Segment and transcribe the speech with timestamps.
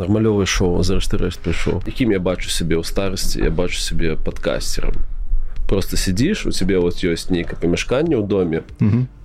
[0.00, 4.96] нармалёвае шоу зрэшты рэшт прыйшоў якім я бачу сябе ў старасці я бачу сябе падкастерам
[5.70, 8.64] просто сидзіш у цябе вот ёсць нейкае памяшканне ў доме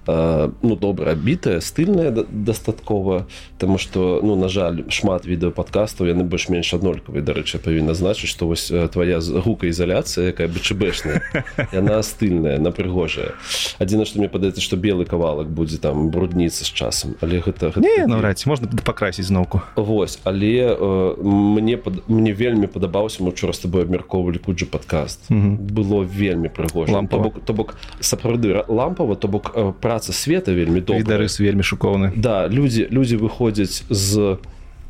[0.07, 6.73] ну добра абітая стыльная дастаткова тому что ну на жаль шмат відэо подкастаў яны больш-менш
[6.73, 11.21] аднолькавай дарэчы павінна значыць что вось твоя гукаізаляцыя якая бчбэшная
[11.73, 13.33] яна стыльная на прыгожая
[13.79, 17.81] адзіна что мне падаецца что белы кавалак будзе там брудніцца з часам але гэта, гэта...
[17.81, 22.07] Не, наўрад можна пакрасіць зноўку Вось але э, мне пад...
[22.07, 25.29] мне вельмі падабаўся мы учора з тобой абмяркоўвалі куджы подкаст.
[25.29, 31.39] Было вельмі прыгожа лампа то бок сапраўды лампава то бок пра праца света вельмі добрарыс
[31.39, 34.35] вельмі шукоўны да людзі людзі выходзяць з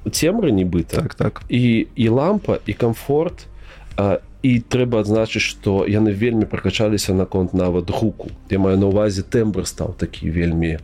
[0.10, 1.42] цемры нібыта так так.
[1.50, 3.46] І і лампа і комфорт.
[3.98, 8.30] А, і трэба адзначыць што яны вельмі пракачаліся наконт нават гуку.
[8.50, 10.78] Я маю на увазе тэмбр стаў такі вельмі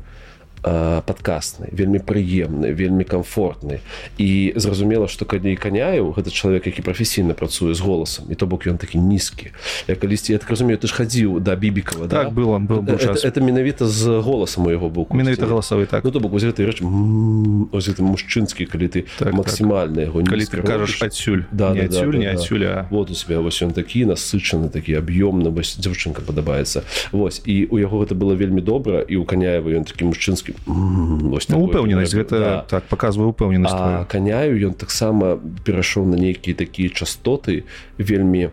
[0.62, 3.82] падкасны вельмі прыемны вельмі комфортны
[4.18, 8.68] і зразумела что калі каняю гэта чалавек які прафесійна працуе з голасам і то бок
[8.68, 9.52] ён такі нізкі.
[9.88, 12.30] Я калісьці я так разумею ты ж хадзіў да бібікова так да?
[12.30, 16.03] было был, был это, это менавіта з голасам у яго боку менавіта галасавы так.
[16.03, 21.02] Ну, то бок гэты рэч гэты мужчынскі калі ты так, максімальна яго калі ты кажаш
[21.02, 21.50] адсюль.
[21.52, 22.88] Да, не да, адсюль не адсюль да.
[22.90, 26.86] вот у себя вось ён такі насычаны такі аб'ёмны вось дзяўчынка падабаецца.
[27.12, 31.35] Вось і у яго гэта было вельмі добра і у каняева ён такі мужчынскі ну,
[31.38, 32.55] упэўненасць гэта да.
[32.67, 37.63] так показваю упэўненасць каняю ён таксама перайшоў на нейкія такія частоты
[37.97, 38.52] вельмі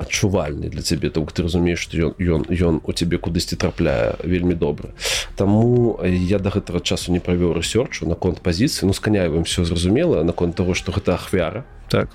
[0.00, 4.54] адчувальны для цябе то ты разумееш што ён ён ён у цябе кудысьці трапляе вельмі
[4.54, 4.96] добра
[5.36, 10.56] Таму я да гэтага часу не правёў рэсёрчу наконт пазіцыі ну сканяем все зразумела наконт
[10.56, 11.64] того што гэта ахвяра.
[11.88, 12.08] Так.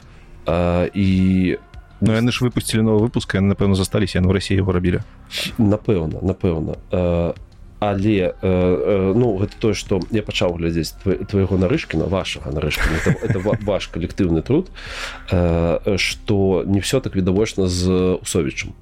[0.45, 1.57] А, і
[2.01, 4.99] Ну яны ж выпусцілі новы выпуск напэўна засталіся яны ў рассіі его рабілі
[5.57, 6.75] напэўна напэўна
[7.79, 13.11] але э, э, ну гэта тое что я пачаў глядзець твайго нарышкіна вашага нарышкіна это,
[13.25, 14.71] это ваш калектыўны труд
[15.27, 18.73] что э, не все так відавочна з усовічым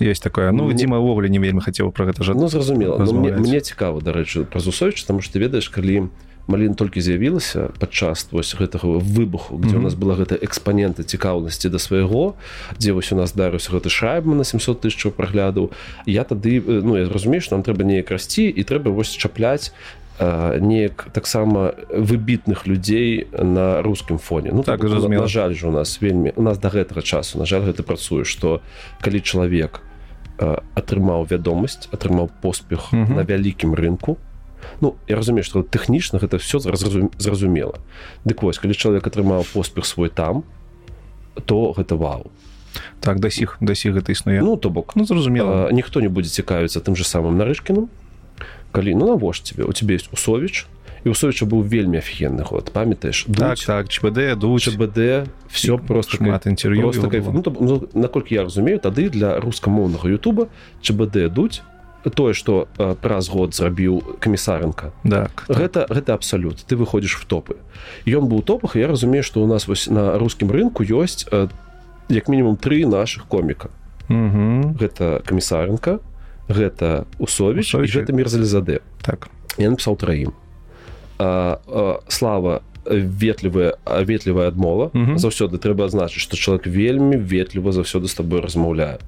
[0.00, 0.50] есть такое.
[0.50, 2.98] Ну Дзіма ўвогуле не вельмі хацеў про гэта жа ну зразумела.
[2.98, 6.10] Ну, мне, мне цікава дарэчы праз усовіч там что ты ведаеш калі у
[6.46, 9.78] Малін толькі з'явілася падчас вось гэтага выбуху где mm -hmm.
[9.78, 12.34] у нас была гэта экспанента цікаўнасці да свайго
[12.78, 15.70] дзе вось у нас дарыўся гэты шайб на 700 тысяч праглядаў
[16.06, 19.72] я тады ну я разумею нам трэба неяк расці і трэба вось чапляць
[20.60, 26.02] неяк таксама выбітных людзей на рускім фоне ну так на, на жаль же у нас
[26.02, 28.60] вельмі у нас до гэтага часу на жаль гэта працуе что
[29.00, 29.80] калі чалавек
[30.74, 33.16] атрымаў вядомасць атрымаў поспех mm -hmm.
[33.16, 34.16] на вялікім рынку
[34.80, 37.78] Ну я разумею што тэхнічна гэта все зразумела
[38.24, 40.44] Дык вось калі чалавек атрымаў поспех свой там
[41.46, 42.30] то гэта вау.
[43.00, 44.40] Так да сіх да сіх гэта існуе.
[44.42, 44.96] Ну то бок.
[44.96, 45.70] Ну зразумела.
[45.72, 47.90] Ніхто не будзе цікавіцца тым же самым нарышкіным.
[48.72, 50.66] Калі ну навош тебе у тебе есть усовіч
[51.04, 53.26] і усовіча быў вельмі офігенны год памятаеш?
[53.28, 59.10] Так, так чбд дуч бд все просто шмат інтерв'ю ну, ну, наколькі я разумею тады
[59.10, 60.48] для рускамоўнага Ютуба
[60.80, 61.62] чбд дуть
[62.10, 62.68] тое что
[63.00, 64.92] праз год зрабіў камісарынка.
[65.04, 65.44] Да так.
[65.48, 66.64] гэта гэта абсалют.
[66.66, 67.56] Ты выходишь в топы.
[68.06, 71.24] Ён быў топах я разумею что у нас вось на рускім рынку ёсць
[72.08, 73.68] як мінімум три наших коміка.
[74.08, 75.98] Гэта камісарынка
[76.48, 79.28] гэта усовіч гэта мерзалізаде так.
[79.56, 80.32] Я написал траім
[82.08, 84.90] слава ветлівая ветлівая адмова.
[84.92, 88.98] Заўсёды трэба адзначыць что чалавек вельмі ветліва заўсёды з тобой размаўляю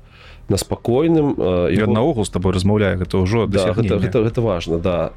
[0.48, 1.34] на спакойным
[1.70, 1.92] его...
[1.92, 5.10] наогул з тобой размаўляю гэта ўжо да, гэта, гэта, гэта важно да.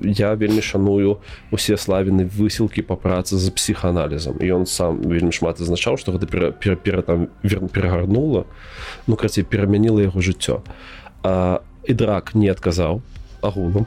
[0.00, 1.20] Я вельмі шаную
[1.50, 6.50] усе славіны высілкі по працы за псіханалізам ён сам вельмі шмат азначаў что гэта пера,
[6.50, 7.28] пера, пера, там
[7.68, 8.44] перагарнула
[9.06, 10.64] ну крацей перамяніла яго жыццё
[11.84, 13.02] і драк не адказаў
[13.42, 13.86] агулам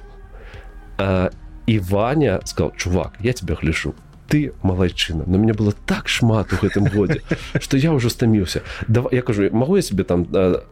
[1.65, 3.93] і ваня сказал чувак я тебя гляжу
[4.27, 7.21] ты малайчына но мне было так шмат у гэтым годзе
[7.59, 10.27] что я уже стаміўся давай я кажу могу я себе там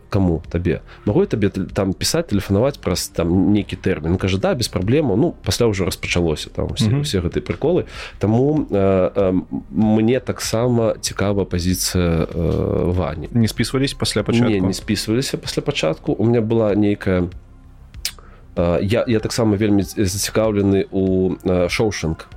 [0.09, 0.43] кому?
[0.49, 5.15] Табе могу я табе там писать тэлефанаваць праз там нейкі тэрмін кажа да без праблему
[5.15, 7.01] ну пасля уже распачалося там усе, mm -hmm.
[7.01, 7.85] усе гэтыя приколы.
[8.19, 9.41] Тому э, э,
[9.71, 13.29] мне таксама цікава пазіцыя э, вані.
[13.31, 17.23] Не списывались пасля пачатку не, не списываліся пасля пачатку у меня была нейкая
[18.55, 21.35] я, я таксама вельмі зацікаўлены у
[21.69, 22.27] шоушынг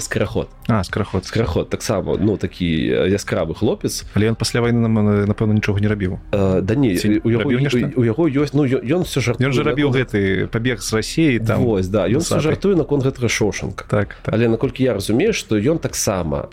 [0.00, 2.66] скараход а скараход скараход таксама ну такі
[3.08, 4.04] яскравы хлопец.
[4.14, 4.84] Але ён пасля войны
[5.26, 6.20] напэўна нічога не рабіў.
[6.30, 7.48] Да не у яго,
[7.96, 11.64] у яго ёсць ну ён все жар ён же рабіў гэты пабег з рассіі там
[11.64, 14.34] вось да ён жартуе наконт гэтага шоушынг так, так.
[14.34, 16.48] Але наколькі я разумею што ён таксама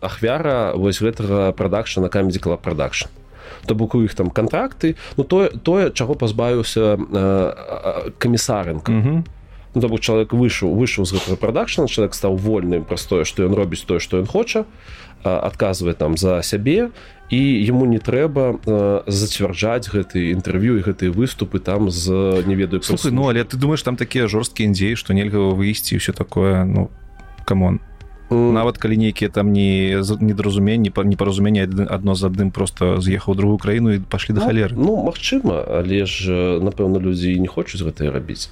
[0.00, 3.10] ахвяра вось гэтага прадакшна на камедзікала прадакшн
[3.66, 6.98] то бок у іх там контракты ну тое тое чаго пазбавіўся
[8.18, 8.92] камісарынка.
[9.74, 13.48] Ну, то бок чалавек выйшаў выйшаў з гэтага прадакшна чалавек стаў вольным праз тое што
[13.48, 14.64] ён робіць тое што ён хоча
[15.24, 16.90] адказвае там за сябе
[17.32, 18.60] і яму не трэба
[19.06, 23.82] зацвярджаць гэты інтэрв'ю і гэтыя выступы там з не ведаю Слухай, ну але ты думаешь
[23.82, 26.64] там такія жорсткія індзеі што нельга выйсці ўсё такое?
[26.68, 26.90] Ну
[27.48, 27.80] камон
[28.32, 33.92] нават калі нейкія там не недоразуменні па непаразуменне адно з адным просто з'ехаў другую краіну
[33.92, 34.74] і пашлі да халеры.
[34.76, 38.50] ну, ну магчыма але ж напэўна людзі не хочуць гэтае рабіць.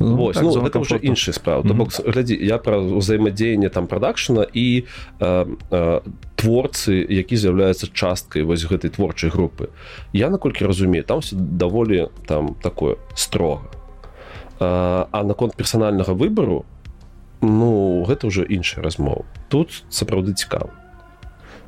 [0.00, 1.62] Ну, Вось, так, ну, это уже іншая справа.
[1.62, 2.12] Mm -hmm.
[2.12, 4.84] глядзі я пра ўзаемадзеянне там прадакшна і
[5.20, 6.00] э, э,
[6.36, 9.68] творцы які з'яўляюцца часткай вось гэтай творчай групы.
[10.12, 13.62] Я наколькі разумею там все даволі там такое строга.
[14.60, 16.64] А, а наконт персанальнага выбару
[17.40, 19.24] ну гэта ўжо іншая размова.
[19.48, 20.70] Тут сапраўды цікава.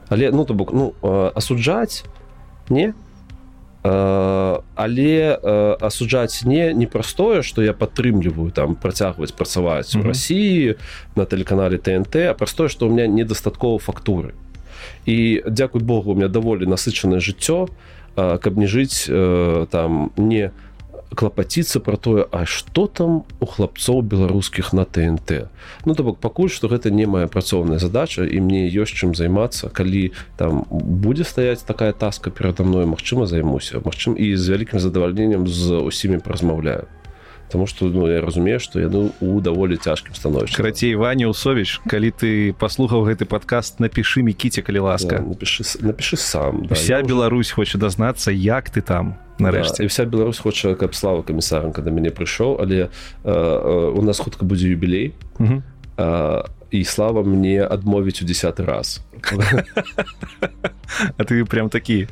[0.08, 0.94] Але ну то бок ну
[1.34, 2.04] асуджаць
[2.68, 2.94] не?
[3.82, 5.38] Але
[5.80, 10.76] асуджаць не непростое что я падтрымліваю там працягваць працаваць у Росіі
[11.16, 14.34] на тэлеканале тнт а простое что у меня недастаткова фактуры.
[15.06, 17.68] І дзякуй Богу у меня даволі насычанае жыццё
[18.16, 19.06] каб не жыць
[19.70, 20.69] там не у
[21.14, 25.50] клапаціцца про тое А что там у хлапцоў беларускіх на ТНТ
[25.84, 29.68] Ну то бок пакуль что гэта не моя працоўная задача і мне ёсць чым займацца.
[29.68, 33.80] Калі там будзе стаять такая таска перада мной Мачыма займуся.
[33.84, 36.86] Мачым і з вялікім задавальненнем з усімі празмаўляю
[37.50, 42.10] Таму что ну, я разумею что яду у даволі цяжкім становішча карацей Ваня усовіч калі
[42.10, 47.50] ты паслухаў гэты подкаст напиши мікіце калі ласка да, напиши напиши сам да, вся Беларусь
[47.50, 49.82] хоча дазнацца як ты там нарэшце.
[49.82, 52.88] Да, вся Беларусь хоча каб слава камісарам когда мяне прыйшоў але э,
[53.24, 55.14] э, у нас хутка будзе юбілей.
[55.96, 59.02] Э, і слава мне адмовіць у десят раз.
[61.16, 62.08] А ты прям такі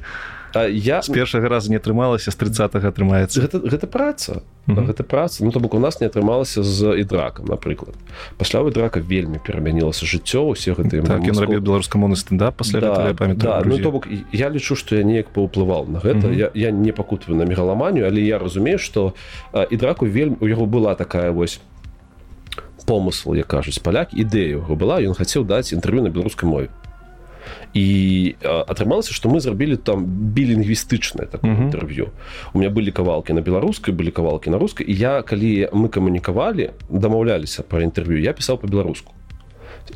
[0.54, 3.40] я з першага раза не атрымалася з 30 атрымаецца.
[3.40, 4.40] Гэта, гэта праца.
[4.66, 4.86] Mm -hmm.
[4.86, 5.44] гэта праца.
[5.44, 7.94] Ну то бок у нас не атрымалася з ідракам напрыклад.
[8.36, 13.62] Пасля драка вельмі перамянілася жыццё усе гэтыя так, ён рабіў беларускамоўны стендап пасля да, да,
[13.64, 16.28] ну, то бок я лічу што я неяк паўплываў на гэта.
[16.28, 16.38] Mm -hmm.
[16.38, 19.12] я, я не пакутваю на мегаламанію але я разумею што
[19.70, 21.60] ідраку вельмі у яго была такая вось
[22.86, 26.68] помысл я кажуць паляк яго была ён хацеў даць інтэрв'ю на беларускай мове
[27.74, 27.86] і
[28.42, 32.10] атрымалася што мы зрабілі там білінгвістычнае так інтэрв'ю
[32.52, 36.72] у меня былі кавалкі на беларускай былі кавалкі на рускай і я калі мы камунікавалі
[36.88, 39.12] дамаўляліся пра інтэрв'ю я пісаў по-беларуску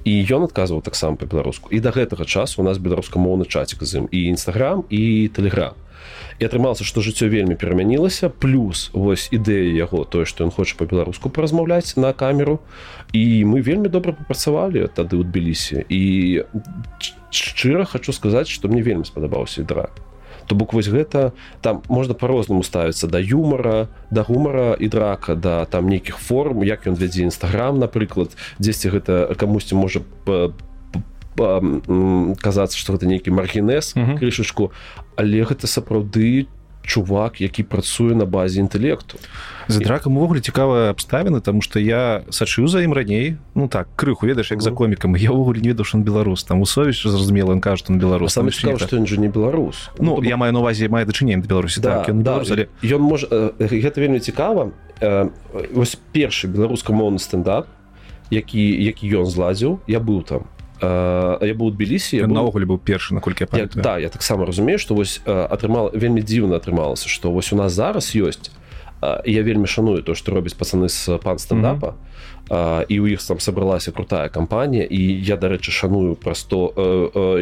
[0.05, 4.07] і ён адказваў таксама по-беларуску і да гэтага часу у нас беларускамоўны чацік з ім
[4.11, 5.77] і нстаграм і тэлеграм
[6.39, 11.31] і атрымалася што жыццё вельмі перамянілася плюс вось ідэя яго тое што ён хоча па-беларуску
[11.31, 12.61] паразмаўляць на камеру.
[13.13, 16.03] І мы вельмі добра папрацавалі тады ў тбілісе і
[17.33, 19.93] шчыра хочу сказаць што мне вельмі спадабаўся драк
[20.47, 21.33] то бок вось гэта
[21.63, 26.87] там можна по-рознаму ставіцца да юмора да гумара і драка да там нейкіх форм як
[26.87, 30.53] ён вядзе нстаграм напрыклад дзесьці гэта камусьці можа по
[31.37, 34.73] казацца што гэта нейкі маргінез крышачку.
[35.17, 36.47] Але гэта сапраўды
[36.83, 39.19] чувак які працуе на базе інтэлекту
[39.69, 43.37] за дракам увогуле цікавыя абставіны тому что я сачыў за ім раней.
[43.55, 47.03] Ну так крыху ведаеш як за комікам я ўвогуле не ведаў он беларус там усовіч
[47.03, 51.05] зразумела кажа он беларус сам што ён же не беларус Ну я маю навазе мае
[51.07, 52.69] дачыненне беларусі да, так, ён, да, але...
[52.83, 53.27] ён можа
[53.59, 54.73] гэта вельмі цікава
[55.73, 57.67] вось першы беларускамоўны стендап
[58.31, 60.49] які які ён зладзіў я быў там
[60.83, 65.95] я быў тбілісі наогуле быў першы наколькі я, да я таксама разумею што вось атрымал
[65.95, 68.51] вельмі дзіўна атрымалася што вось у нас зараз ёсць
[69.27, 71.87] я вельмі шаную то што робіць пацаны з пан стендапа.
[71.87, 72.85] Mm -hmm.
[72.89, 76.73] і у іх там сабралася крутая кампанія і я дарэчы шаную праз то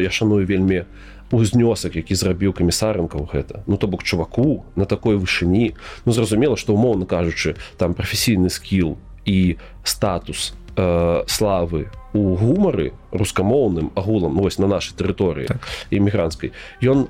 [0.01, 0.83] я шаную вельмі
[1.31, 3.59] узнёсак які зрабіў камісарынкаў гэта.
[3.67, 5.73] Ну то бок чуваку на такой вышыні
[6.05, 13.91] ну зразумела што умоўна кажучы там прафесійны скіл і статус э, славы у гумары рускамоўным
[13.95, 15.67] агулам ну, вось на нашай тэрыторыі так.
[15.93, 17.07] іммігрантскай ён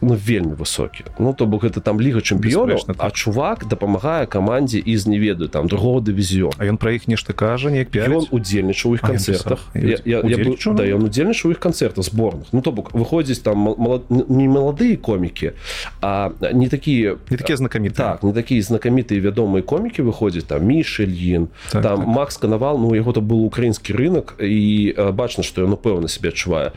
[0.00, 1.04] ну, вельмі высокі.
[1.18, 2.96] Ну то бок гэта там ліга чэмпіёнаў так.
[2.98, 7.32] а чувак дапамагае камандзе і не ведаю там другого дывізіё А ён пра іх нешта
[7.32, 9.70] кажа неяк ён удзельнічаў іх канцэртах.
[9.74, 12.48] да ён удзельнічаў іх канцэртах зборных.
[12.52, 14.02] Ну то бок выходзіць там малад...
[14.10, 15.52] не маладыя комікі
[16.00, 21.48] а не такія не такія знакаміты так не такія знакамітыя вядомыя комікі выходзяць там мішельін
[21.70, 22.06] так, там так.
[22.06, 26.72] Макс канавал ну яго то был украінскі рынок і бачна што ён упэўна себе адчувае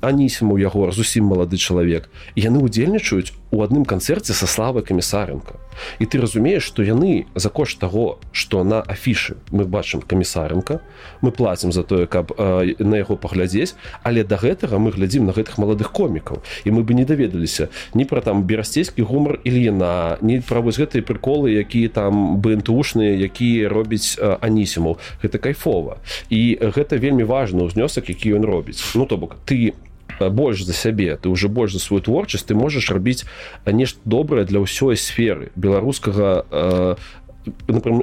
[0.00, 5.62] анісіму яго зусім малады чалавек яны удзельнічаюць у адным канцэрце са славы камісарынка.
[6.02, 10.82] І ты разумееш што яны за кошт таго што на афішы мы бачым камісарынка
[11.22, 15.32] мы плацім за тое каб э, на яго паглядзець але да гэтага мы глядзім на
[15.32, 16.42] гэтых маладых комікаў.
[16.66, 21.06] І мы бы не даведаліся ні пра там берасцейскі гумар Ільена не пра вось гэтыя
[21.06, 24.98] прыколы якія там бнтушныя якія робіць анісімаў.
[25.22, 26.02] Гэта кайфова.
[26.30, 28.82] І гэта вельмі важны ўзнёсак які ён робіць.
[28.94, 29.74] Ну то бок ты
[30.20, 33.24] больш за сябе ты уже больш за свой творчасць ты можаш рабіць
[33.66, 36.96] нешта добрае для ўсёй сферы беларускага э,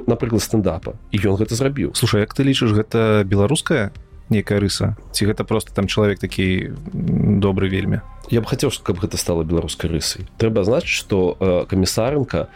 [0.06, 0.94] напрыклад стендапа.
[1.10, 3.92] І ён гэта зрабіў слушай як ты лічыш гэта беларуская
[4.30, 4.96] некая рыса?
[5.12, 8.00] Ці гэта просто там чалавек такі добры вельмі
[8.30, 12.48] я б хацеў каб гэта стала беларускай рысай трэба значыць что э, камісарынка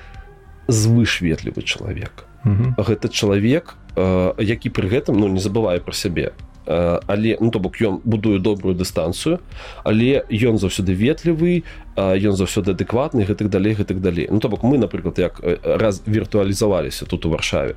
[0.68, 6.32] звышветлівы чалавек гэта чалавек э, які пры гэтым ну не забывае пра сябе
[6.66, 9.38] але ну то бок ён будуе добрую дыстанцыю
[9.84, 11.62] але ён заўсёды ветлівы
[11.96, 14.28] ён заўсёды адэкватны гэтых далей гэтых далей.
[14.30, 17.74] Ну то бок мы напрыклад як раз віртуалізаваліся тут у варшаве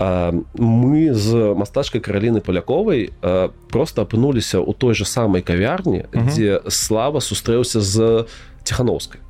[0.00, 3.12] мы з мастачкай караліны паляковай
[3.68, 8.24] просто апынуліся ў той же самай кавярні дзе слава сустрэўся з
[8.64, 9.20] ціхановскай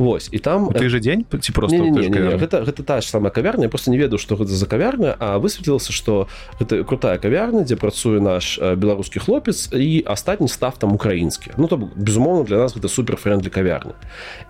[0.00, 3.00] Вось і там ты же дзень ці просто не, не, не, не, гэта, гэта та
[3.04, 6.24] ж самая кавярня просто не ведаю што гэта за кавярня а высветлілася што
[6.56, 11.52] гэта крутая кавярня дзе працуе наш беларускі хлопец і астатні став там украінскі.
[11.60, 13.92] Ну то безумоўна для нас гэта суперфрендли кавярня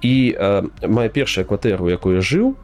[0.07, 2.55] і э, моя першая кватэра у якой я жыў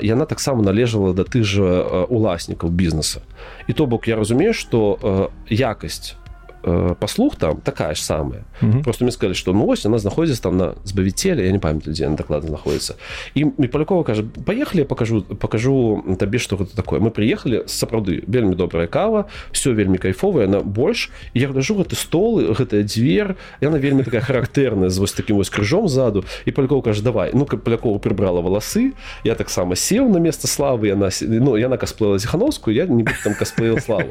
[0.00, 3.20] яна таксама належала да тых жа уласнікаў бізнеса.
[3.68, 6.16] І то бок я разумею што якасць
[6.66, 8.44] Э, паслух там такая ж самая.
[8.62, 8.82] -hmm.
[8.82, 12.08] просто мне сказали что ну ось она знаходзіцца там на збавіцеле я не памятаю дзе
[12.08, 12.94] на дакладна знаходіцца
[13.34, 18.54] і палякова кажа поехали я покажу покажу табе что гэта такое мы приехали сапраўды вельмі
[18.54, 24.02] добрая кава все вельмі кайфовая на больш я гляжу гэты столы гэтая дзвер яна вельмі
[24.02, 28.40] такая характэрная з вось таким вось крыжом ззаду і палякова кажа давай ну палякова прыбрала
[28.40, 28.92] валасы
[29.24, 33.78] я таксама сеў на место славы яна ну яна касплела зіхановскую я не там касплеил
[33.78, 34.10] славу.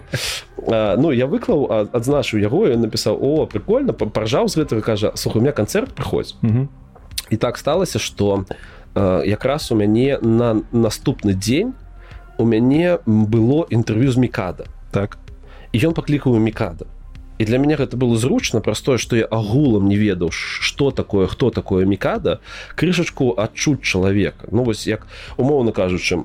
[0.98, 5.40] Ну я выклаў адзначыў яго ён напісаў о прикольно паржаў з гэтага кажа слух у
[5.40, 6.68] меня канцэрт прыходзь mm -hmm.
[7.30, 8.46] і так сталася что
[8.96, 11.74] э, якраз у мяне на наступны дзень
[12.38, 15.18] у мяне было інтэрв'ю з мікада так.
[15.72, 16.86] І ён паклікаў мікада
[17.38, 21.50] і для мяне гэта было зручна простое что я агулам не ведаў что такое хто
[21.50, 22.40] такое мікада
[22.76, 26.24] крышачку адчуць чалавека ну вось як умоўна кажучы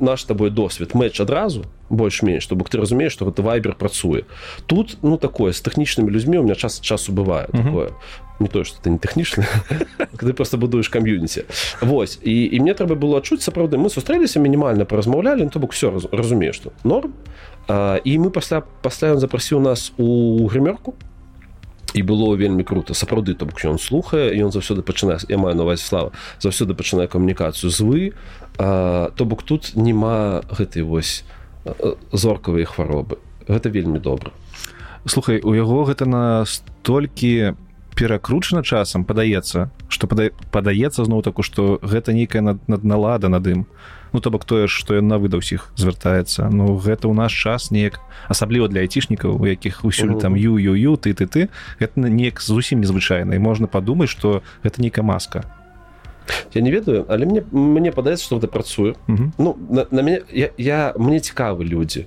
[0.00, 4.24] наш тобой досвед мэч адразу больш-менш чтобы ты разумееш что гэта вайбер працуе
[4.66, 7.92] тут ну такое з тэхнічнымі людзьмі у меня час часу бывае такое
[8.38, 9.44] не то что ты не тэхнічны
[10.18, 11.44] ты просто будуеш кам'юніці
[11.80, 15.72] Вось і, і мне трэба было адчуць сапраўды мы сустрэліся мінімальна паразмаўлялі ну, то бок
[15.72, 17.14] все разумееш что норм.
[17.68, 20.94] А, і мы пасля пасля ён запрасіў нас у грымёрку
[21.94, 22.94] і было вельмі круто.
[22.94, 27.70] Сапраўды то бок ён слухае ён заўсёды пачынае я маю наваць слава заўсёды пачынае камунікацыю
[27.70, 28.12] з вы
[28.58, 31.24] а, то бок тут няма гэтай вось
[32.12, 33.18] зоркавыя хваробы.
[33.48, 34.30] Гэта вельмі добра.
[35.06, 37.54] Слухай у яго гэта настолькі
[37.96, 43.64] перакручана часам падаецца што падаецца зноў таку што гэта нейкая над, над налада над ім.
[44.12, 46.52] Ну то бок тое што ён на выда ўсіх звяртаецца.
[46.52, 47.98] Ну гэта ў наш час неяк
[48.28, 51.48] асабліва для айцішнікаў у якіх усюль там ю ю ю ты ты ты
[51.80, 53.32] гэта неяк зусім незвычайна.
[53.34, 55.48] І можна падумаць што гэта нейкая маска.
[56.52, 58.94] Я не ведаю але мне мне падаецца што гэта працуе.
[59.08, 59.28] Mm -hmm.
[59.38, 62.06] ну на, на мяне я, я мне цікавы людзі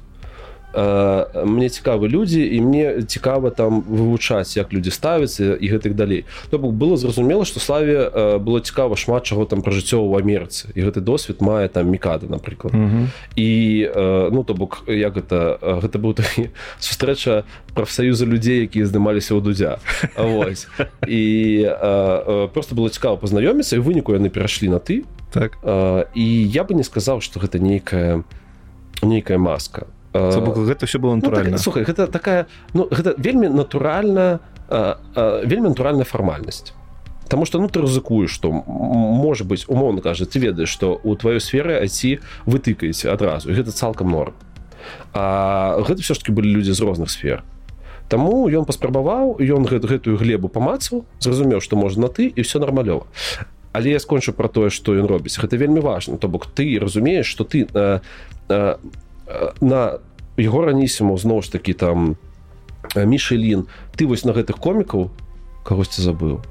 [0.74, 6.26] Э, мне цікавы людзі і мне цікава там вывучаць як людзі ставяцца і гэтых далей.
[6.50, 10.22] То бок было зразумела што славе э, было цікава шмат чаго там пра жыццё ў
[10.22, 10.70] амерыцы.
[10.78, 12.74] І гэты досвед мае там мікады напрыклад.
[12.74, 13.06] Mm -hmm.
[13.36, 13.50] і
[13.96, 16.50] э, ну то бок як гэта гэта быў такі
[16.80, 19.78] сустрэча прафсаюза людзей якія здымаліся ў дудзя.
[20.18, 20.68] Вось.
[21.08, 21.66] і
[22.54, 25.58] просто было цікава пазнаёміцца і выніку яны перайшлі на ты так.
[26.16, 28.24] І я бы не сказаў што гэта нейкая
[29.02, 34.40] нейкая маска гэта все было натуральна ну, так, слухай гэта такая ну гэта вельмі натуральна
[34.70, 36.74] вельмі натуральная фармальнасць
[37.30, 41.40] Таму что ну ты рызыкуеш што можа быць умоўна кажа ты ведаеш што у тваёй
[41.40, 44.34] сферы айці вытыкаеце адразу гэта цалкам норм.
[45.14, 47.44] А гэта все ж таки былі людзі з розных сфер
[48.10, 53.06] Таму ён паспрабаваў ён гэт, гэтую глебу памацаў зразумеў што можна ты і все нармалёва
[53.74, 57.30] Але я скончу про тое што ён робіць гэта вельмі важно то бок ты разумееш
[57.30, 58.02] что ты а,
[58.50, 58.80] а,
[59.62, 60.00] на
[60.38, 62.16] яго ранісіму зноў ж такі там
[62.96, 63.68] мішелін.
[63.96, 65.12] Ты вось на гэтых комікаў
[65.64, 66.42] кагосьці забыў.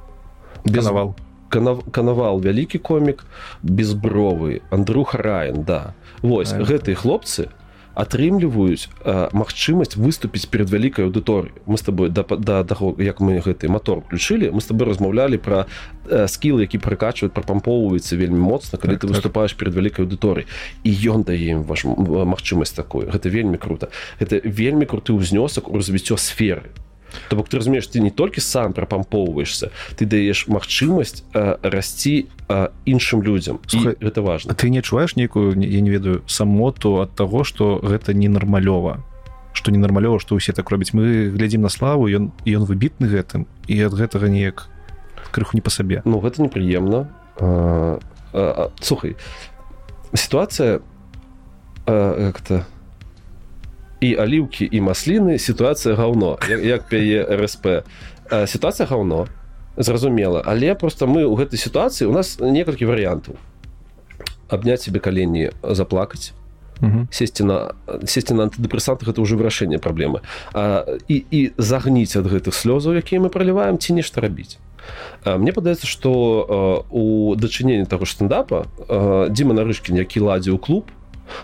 [0.64, 1.14] Безвал
[1.49, 2.40] канавал.
[2.40, 3.25] вялікі комік
[3.62, 5.94] безбровы Андрюха раен да.
[6.23, 7.49] Восьось гэтыя хлопцы
[7.98, 8.86] атрымліваюць
[9.34, 14.00] магчымасць выступіць перед вялікай аўдыторыі мы с тобой да да таго як мы гэты мотор
[14.06, 15.66] включылі мы с тобой размаўлялі про
[16.30, 19.16] скілл які прыкачваюць прапампоўваецца вельмі моцна калі так, ты так.
[19.16, 20.46] выступаешь перед вялікай аўдыторыі
[20.86, 23.90] і ён дае ім ваш магчымасць такой гэта вельмі круто
[24.22, 26.70] это вельмі круты ўзнёсак у развіццё сферы
[27.28, 32.68] То бок ты разумееш ты не толькі сам прапампоўваешься ты даеш магчымасць э, расці э,
[32.84, 33.60] іншым людзям.
[34.00, 39.04] Это важно ты не чуваеш нейкую я не ведаю самоту ад таго что гэта ненармалёва?
[39.52, 40.92] Что ненармалёва что ўсе так робяць?
[40.92, 44.68] Мы глядзім на славу ён ён выбітны гэтым і ад гэтага неяк
[45.30, 46.02] крыху не па сабе.
[46.04, 47.08] Ну гэта непрыемна.
[48.80, 49.16] Слухай
[50.14, 50.80] сітуацыя
[51.84, 52.64] как-то
[54.00, 57.84] і аліўкі і масліны сітуацыя гаўно як, як пяе рсп
[58.30, 59.26] сітуацыя гаўно
[59.76, 63.38] зразумела але просто мы ў гэтай сітуацыі у нас некалькі варыянтаў.
[64.48, 66.32] Абняць себе калені заплакаць
[67.10, 67.74] сесці на
[68.06, 70.22] сесці на антыдэпрэсантах это ўжо вырашэнне праблемы.
[70.54, 74.58] А, і і загніць ад гэтых слёзаў якія мы праліваем ці нешта рабіць.
[75.26, 78.64] Мне падаецца што у дачыненні таго стендапа
[79.28, 80.88] Дзіма нарышкін які ладзіў клуб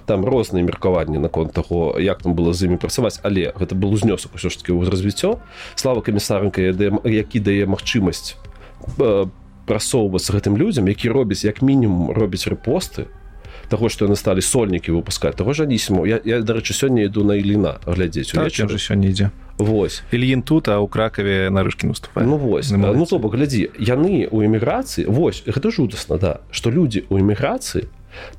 [0.06, 4.34] там розныя меркаванні наконт таго як там было з імі працаваць але гэта был узнёсак
[4.34, 5.38] усё ж таки ў развіццё.
[5.74, 8.36] Слава камісарынка які дае магчымасць
[9.66, 13.08] прасоўвацца гэтым людзям які робяць як мінімум робяць рэпосты
[13.68, 17.36] того что яны сталі сольнікі выпускать того ж анісіму я, я дарэчы сёння іду на
[17.36, 19.30] Іліна глядзець так, же сёння ідзе.
[19.58, 20.02] Вось.
[20.12, 22.70] Ільін тут а ў кракаве нарышкі наступае Ну вось.
[22.70, 27.88] Ну то глядзі яны у эміграцыі Вось гэта жудасна да што людзі ў эміграцыі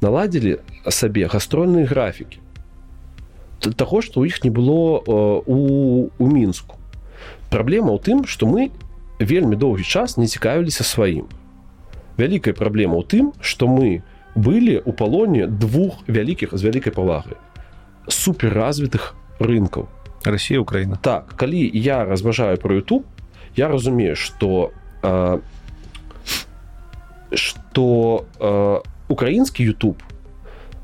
[0.02, 2.40] наладзілі сабе гастрольныя графікі.
[3.76, 5.02] Таго што ў іх не было
[5.46, 6.78] у, у мінску.
[7.50, 8.70] Праблема ў тым што мы
[9.20, 11.26] вельмі доўгі час не цікавіліся сваім.
[12.18, 14.04] Вялікая праблема ў тым што мы
[14.36, 17.40] былі у палоне двух вялікіх з вялікай павагай
[18.08, 19.88] суперразвітых рынкаў.
[20.26, 20.98] Росія Украіна.
[21.02, 23.04] Так калі я разважаю про YouTube
[23.56, 24.72] я разумею что
[27.34, 28.26] что
[29.08, 30.00] украінскі YouTube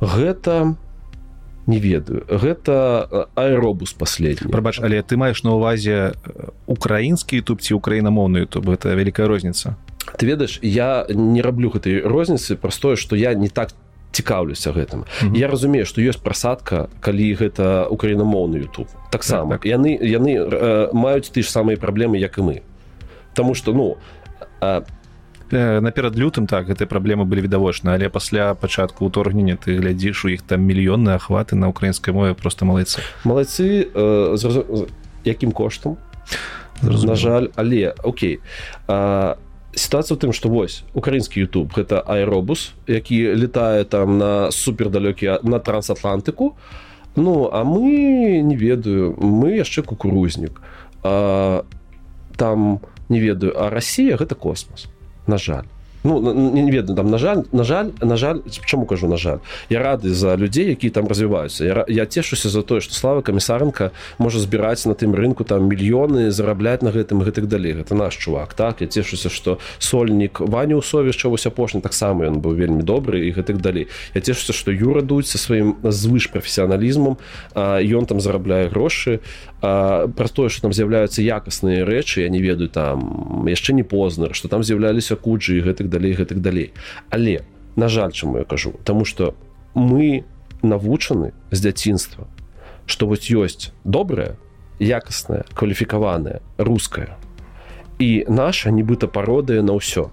[0.02, 0.76] гэта
[1.68, 2.26] не ведаю.
[2.28, 6.14] Гэта аэробус последні прабач але ты маеш на увазе
[6.66, 8.70] украінскі YouTube ці украінамоўны YouTube?
[8.74, 9.78] Это вялікая розніца.
[10.18, 13.74] Ты ведаеш я не раблю гэтай розніцы простое что я не так
[14.12, 15.06] цікаўлюся гэтым.
[15.06, 15.38] Mm -hmm.
[15.38, 18.88] я разумею что ёсць прасадка калі гэта украінамоўны YouTube.
[19.12, 19.52] Таксама.
[19.52, 19.72] Так, так.
[19.72, 22.62] яны яны э, маюць ты ж самыя праблемы як і мы.
[23.34, 23.98] Таму что ну
[24.62, 24.82] э,
[25.52, 30.42] наперад лютым так гэтыя праблемы былі відавочна але пасля пачатку ўторгнення ты глядзіш у іх
[30.48, 33.04] там мільённыя ахваты на украінскай мове просто малайцы.
[33.24, 34.88] Малайцы э, зразу...
[35.24, 35.98] якім коштам?
[36.82, 38.40] На жаль але Окей.
[38.88, 39.36] А,
[39.76, 45.60] сітуацыя ў тым што вось украінскі YouTube гэта аэробус які летае там на супердалёкі на
[45.60, 46.56] трансатлантыку.
[47.16, 50.62] Ну а мы не ведаю мы яшчэ кукурузнік.
[51.04, 51.64] А,
[52.38, 54.88] там не ведаю а Росія гэта космос
[55.28, 55.66] на жаль.
[56.04, 59.38] Ну не ведаю там на жаль на жаль на жаль чаму кажу на жаль?
[59.70, 63.92] Я рады за людзей які там развіваюцца я, я цешуся за тое что слава камісарынка
[64.18, 67.74] можа збіраць на тым рынку там мільёны зарабляць на гэтым гэтых далей.
[67.74, 68.82] Гэта наш чувак так?
[68.82, 73.62] Я цешуся что сольнік ваню усовішча вось апошні таксама ён быў вельмі добры і гэтых
[73.62, 73.88] далей.
[74.16, 77.18] Я цешуся что юра дуць са сваім звыш прафесіяналізмам
[77.56, 79.20] ён там зарабляе грошы
[79.62, 84.48] пра тое что там з'яўляюцца якасныя рэчы я не ведаю там яшчэ не позна что
[84.50, 86.74] там з'яўляліся куджы гэтых далей гэтых далей.
[87.10, 87.46] Але
[87.76, 88.74] на жаль чаму я кажу?
[88.84, 89.36] Тому что
[89.74, 90.26] мы
[90.62, 92.28] навучаны з дзяцінства
[92.86, 94.36] что вось ёсць добрая
[94.80, 97.18] якасная кваліфікаваная руская
[98.02, 100.10] і наша нібыта пародыя на ўсё.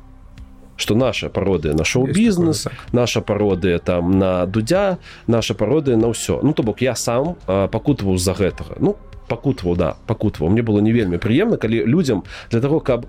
[0.76, 6.40] Что наша пародыя на шоу-бізнес наша пародыя там на дудя наша пародыя на ўсё.
[6.42, 8.76] Ну то бок я сам пакутваў з-за гэтага.
[8.78, 8.96] Ну
[9.28, 13.06] пакутваў да пакутваў мне было не вельмі прыемна калі людзям для того каб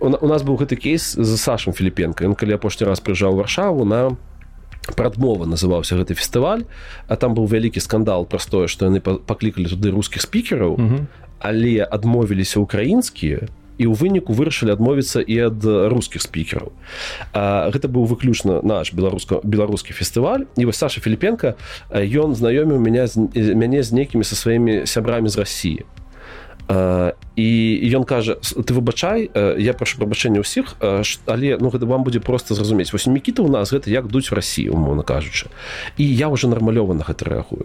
[0.00, 4.16] у нас быў гэты кейс за сашам філіпенко ён калі апошні раз прыжаў варшаву на
[4.96, 6.64] прадмова называўся гэты фестываль
[7.08, 10.78] а там быў вялікі скандал простое што яны паклікалі туды рускіх спікераў
[11.38, 13.48] але адмовіліся украінскія
[13.80, 16.68] і ў выніку вырашылі адмовіцца і ад рускіх спікераў
[17.32, 21.56] гэта быў выключна наш беларуска беларускі фестываль і вось Саша філіпенко
[21.88, 25.80] ён знаёміў меня мяне з нейкімі са сваімі сябрамі з Росіі
[26.70, 27.48] і
[27.96, 30.76] ён кажа ты выбачай я прашу прабачэння ўсіх
[31.26, 34.76] але ну гэта вам будзе просто зразумець вось мікіта у нас гэта як дуць Росію
[34.76, 35.48] умоўна кажучы
[35.96, 37.64] і я уже нармалёва на гэта рэагую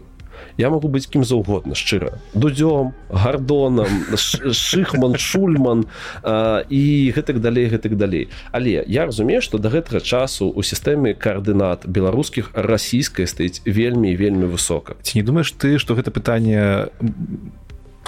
[0.58, 5.86] я могу быць кім заўгодна шчыра дудзём гардонам шихман шульман
[6.23, 8.29] а, і гэтак далей гэтак далей.
[8.51, 14.45] Але я разумею что до гэтага часу у сістэме коаардынат беларускіх расійскай стаіць вельмі вельмі
[14.45, 14.95] высока.
[15.01, 16.89] Ці не думаешь ты что гэта пытанне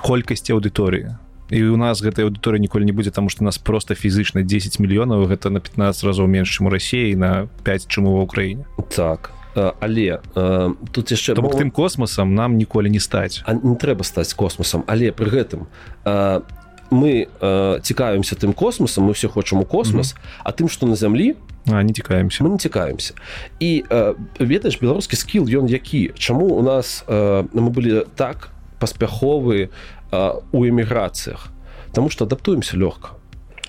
[0.01, 1.17] колькасці аўдыторыі?
[1.49, 5.27] І у нас гэтай аўдыторыі ніколі не будзе таму што нас просто фізычна 10 мільёнаў
[5.31, 10.21] гэта на 15 разоў менш чым у рассіі на 5 чым ва ўкраіне так але
[10.35, 13.41] э, тут яшчэ бок тым космосам нам ніколі не стаць.
[13.45, 15.67] А не трэба стаць космосам але пры гэтым
[16.05, 16.41] э,
[16.89, 20.41] мы э, цікавімся тым космосам мы все хочам у космос mm -hmm.
[20.43, 21.35] а тым што на зямлі
[21.67, 23.13] а, не цікаемся мы не цікаемся
[23.59, 26.11] і э, ведаеш беларускі скіл ён які?
[26.15, 29.69] Чаму у нас э, мы былі так паспяховы
[30.11, 31.49] э, у эміграцыях?
[31.91, 33.16] Таму што адаптуемся лёгка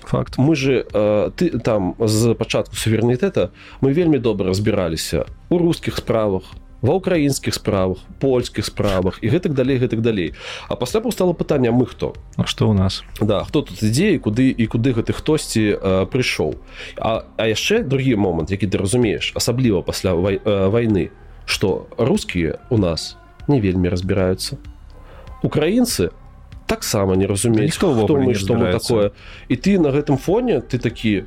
[0.03, 0.37] факт.
[0.37, 6.43] Мы же э, ты там з пачатку суверэнітэта мы вельмі добра разбіраліся у рускіх справах
[6.81, 10.33] ва ўкраінскіх справах польскіх справах і гэтак далей гэтак далей.
[10.69, 12.15] А пасля паўстала пытанне мы хто?
[12.37, 13.03] А что у нас?
[13.19, 16.55] Да хто тут ідзе куды і куды гэты хтосьці э, прыйшоў.
[16.97, 21.11] А, а яшчэ другі момант які ты разумееш асабліва пасля вай, э, вайны
[21.45, 24.57] что рускія у нас не вельмі разбіраюцца.
[25.43, 26.11] Украінцы
[26.69, 29.11] таксама не разумеюць хто мы што мы такое.
[29.49, 31.25] І ты на гэтым фоне ты такі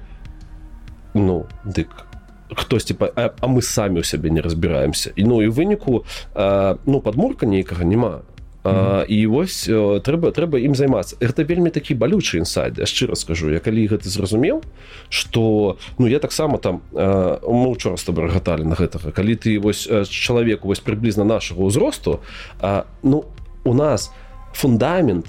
[1.14, 1.90] ну дык
[2.55, 7.00] хтосьці а, а мы самі ў сябе не разбіраемся і ну і выніку а, ну
[7.00, 8.22] падмурка нейкага няма.
[8.62, 9.05] Mm -hmm.
[9.05, 9.68] і вось
[10.07, 11.16] трэба трэба ім займацца.
[11.18, 13.50] Гэта вельмі такі балючы інсайд я шчыра скажу.
[13.50, 14.62] Я калі гэта зразумеў
[15.09, 16.81] что ну я таксама там
[17.42, 19.11] мы учора з тобой рагаталі на гэтага.
[19.11, 22.20] Калі ты вось чалавеку вось прыблізна нашага ўзросту
[23.02, 23.24] ну
[23.64, 24.12] у нас
[24.54, 25.26] фундамент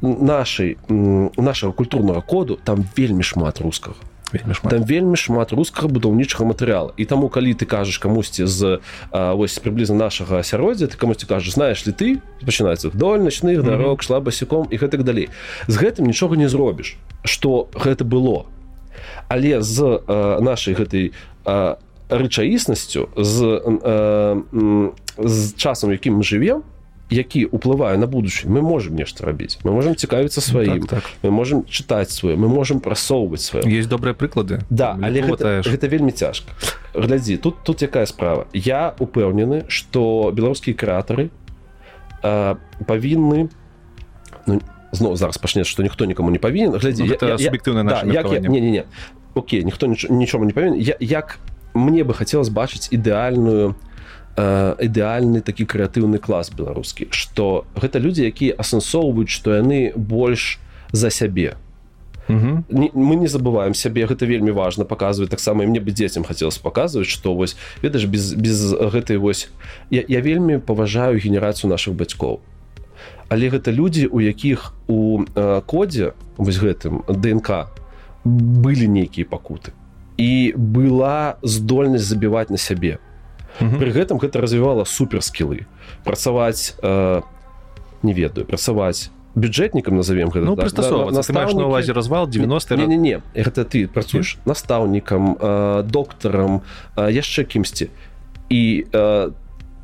[0.00, 3.96] нашай нашага культурнага коду там вельмі шмат рускага.
[4.34, 4.70] Шмат.
[4.70, 8.82] там вельмі шмат рускага будаўнічага матэрыяла і таму калі ты кажаш камусьці з
[9.14, 12.18] а, вось прыблізна нашага асяроддзя ты камусьці кажаш знаеш ли ты?
[12.42, 15.30] Пачынаецца вдоль начных дарог шла басяком і гэтак далей.
[15.70, 18.46] З гэтым нічога не зробіш что гэта было.
[19.28, 21.14] Але з а, нашай гэтай
[22.10, 24.42] рэчаіснасцю з, а,
[25.18, 26.66] з часам якім мы живвем
[27.10, 30.86] які уплывае на будучыню мы можем нешта рабіць мы можем цікавіцца сваім.
[30.86, 31.04] Так, так.
[31.22, 35.86] мы можем чытаць свае мы можем прасоўваць свае есть добрыя прыклады да але гэта, гэта
[35.86, 36.50] вельмі цяжка.
[36.94, 38.46] Глядзі тут тут якая справа.
[38.52, 41.30] Я упэўнены что беларускія крэатары
[42.22, 43.50] павінны
[44.46, 46.74] ну, зноў зараз пачнецца што ніхто нікому не павінен.
[46.74, 48.84] Глядзі суб'ектыўна да, не не не.
[49.34, 50.74] Окей ніхто нічому не павінен.
[50.80, 51.38] Я, як
[51.74, 53.76] мне бы хацелось бачыць ідэальную
[54.36, 60.60] ідэальны такі крэатыўны клас беларускі што гэта людзі якія асэнсоўваюць што яны больш
[60.92, 61.56] за сябе.
[62.28, 62.64] Угу.
[62.92, 65.30] мы не забываем сябе гэта вельмі важна паказваць.
[65.30, 69.48] Таксама мне бы дзецям хацелось паказваць што вось ведаеш без без гэтай вось
[69.90, 72.40] я, я вельмі паважаю генерацыю наших бацькоў.
[73.28, 77.72] Але гэта людзі у якіх у э, кодзе вось гэтым днк
[78.24, 79.72] былі нейкія пакуты.
[80.18, 82.98] І была здольнасць забіваць на сябе
[83.60, 85.66] Пры гэтым гэта развівала суперскілы.
[86.04, 87.20] Працаваць э,
[88.02, 92.96] не ведаю працаваць бюджэтнікам назовем гэта ну, так, на, на увазе развал 90 не, не,
[92.96, 96.62] не гэта ты працуеш настаўнікам э, доктарам
[96.96, 97.90] э, яшчэ кімсьці.
[98.48, 99.30] І э,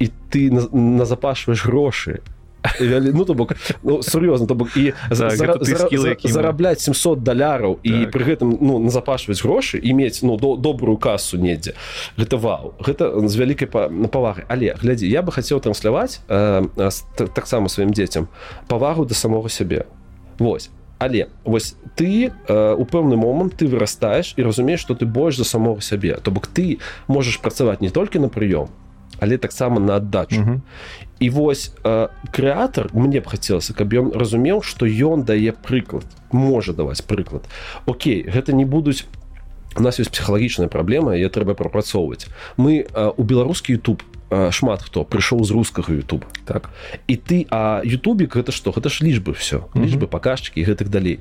[0.02, 2.20] і ты назапашваеш грошы
[2.80, 7.78] ну то бок ну, сур'ёзна то бок і так, зара, зара, зара, зарабляць 700 даляраў
[7.82, 7.86] так.
[7.86, 11.74] і пры гэтым ну назапашваць грошы і мець ну до добрую касу недзе.
[12.16, 12.74] Гэта вау.
[12.78, 14.44] Гэта з вялікай па на павагай.
[14.48, 16.62] Але глядзі я бы хацеў трансляваць э,
[17.34, 18.28] таксама сваім дзецям
[18.68, 19.86] павагу да самого сябе.
[20.38, 20.70] Вось.
[20.98, 25.44] Але вось ты э, у пэўны момант ты вырастаеш і разумееш што ты больш за
[25.44, 26.14] самого сябе.
[26.22, 28.70] То бок ты можаш працаваць не толькі на прыём
[29.22, 30.60] але таксама на аддачу
[31.22, 36.02] і вось э, крэатар мне б хацелася каб ён разумеў што ён дае прыклад
[36.34, 37.46] можа даваць прыклад.
[37.86, 39.06] Окей гэта не будуць
[39.78, 42.26] у нас ёсць псіхалагічная праблема я трэба прапрацоўваць.
[42.58, 44.02] Мы э, у беларускі YouTube
[44.50, 46.24] шмат хто прыйшоў з рускага YouTube.
[46.48, 46.70] Так.
[47.06, 48.72] І ты а Ютубік гэта што?
[48.72, 51.20] Гэта ж лічбы все лічбы паказчыкі гэтых далей.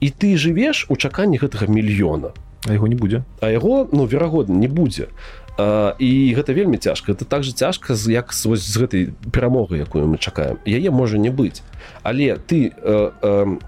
[0.00, 2.32] І ты жывеш у чаканні гэтага мільёна.
[2.64, 3.24] А яго не будзе.
[3.40, 5.10] А яго ну верагодна не будзе
[5.56, 7.12] і гэта вельмі цяжка.
[7.12, 10.58] Это так же цяжка як вось з гэтай перамогай якую мы чакаем.
[10.66, 11.62] Яе можа не быць.
[12.02, 13.58] Але ты э, э,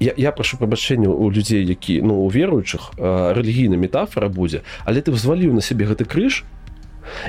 [0.00, 5.12] я, я прашу прабачэння у людзей які ну у веруючых рэлігійна метафора будзе але ты
[5.12, 6.44] взваліў на сябе гэты крыж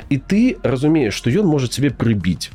[0.08, 2.48] і ты разумееш што ён можа цябе прыбіць.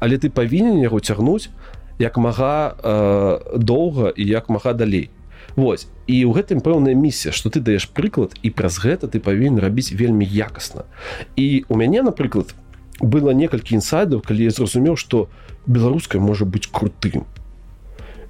[0.00, 1.52] Але ты павінен яго цягнуць
[1.98, 5.10] як мага э, доўга і як мага далей
[5.56, 5.86] Вось.
[6.06, 9.92] І ў гэтым пэўная місія што ты даеш прыклад і праз гэта ты павінен рабіць
[9.92, 10.88] вельмі якасна.
[11.36, 12.54] І у мяне напрыклад
[13.00, 15.28] было некалькі інсайдаў калі я зразумеў што
[15.66, 17.28] беларуская можа быць крутым.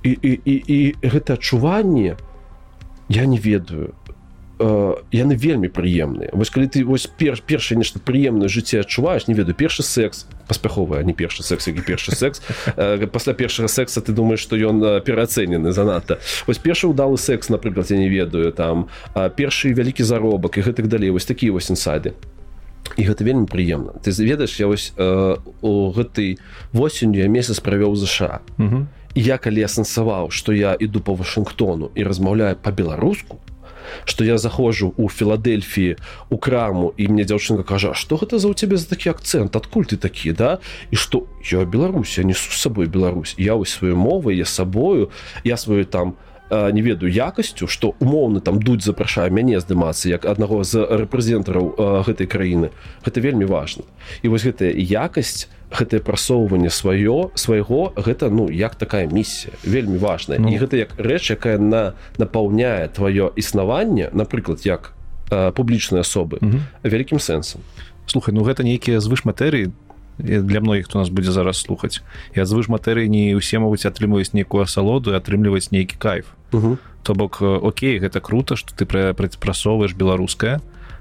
[0.02, 2.18] І, і, і, і гэта адчуванне
[3.08, 3.94] я не ведаю.
[3.94, 4.01] э,
[5.10, 9.54] яны вельмі прыемныя вось калі ты вось пер першае нешта прыемнае жыццё адчуваеш не ведаю
[9.54, 12.42] першы секс паспяховы не першы секс які першы секс.
[12.76, 17.90] Э, пасля першага секса ты думаешь што ён пераацэнены занадта вось першы удалы секс напрыклад
[17.90, 18.88] я не ведаю там
[19.36, 22.14] першы вялікі заробак і гэтак далей вось такія вось інсайды
[22.96, 26.38] і гэта вельмі прыемна ты заведаеш я вось э, у гэтай
[26.72, 28.40] восенню я месяц правёў ЗША
[29.14, 33.40] я калі асэнсаваў што я іду по Вашынгтону і размаўляю по-беларуску
[34.04, 35.96] что я заходжу у філадельфіі
[36.30, 39.84] у краму і мне дзяўчынка кажа что гэта за у цябе за такі акцэнт адкуль
[39.84, 40.58] ты такі да?
[40.90, 43.34] І что я Беларусь я несу з сабой Беларусь.
[43.38, 45.10] Я вось сваю мовы я сабою
[45.44, 46.14] я сваю там
[46.52, 52.28] не ведаю якасцю что умоўны там дуть запрашае мяне здымацца як аднаго з рэпрэзентараў гэтай
[52.28, 52.68] краіны.
[53.00, 53.88] Гэта вельмі важно
[54.20, 59.56] і вось гэтая якасць гэтае прасоўванне сваё свайго гэта ну як такая місія.
[59.64, 60.38] Вельмі важная.
[60.38, 60.52] Ну.
[60.52, 64.92] і гэта як рэч якая на напаўняе твоё існаванне напрыклад як
[65.56, 66.36] публічнай асобы
[66.84, 67.64] вялікім сэнсам.
[68.04, 69.72] Слухай ну гэта нейкія звыш матэрыі.
[70.20, 72.04] Для многіх хто нас будзе зараз слухаць.
[72.36, 76.36] І звыш матэрыі не ўсе могуць атрымліваць нейкую асалоду і атрымліваць нейкі кайф
[77.02, 80.60] то бок Окей гэта круто что ты прасоўваеш беларускае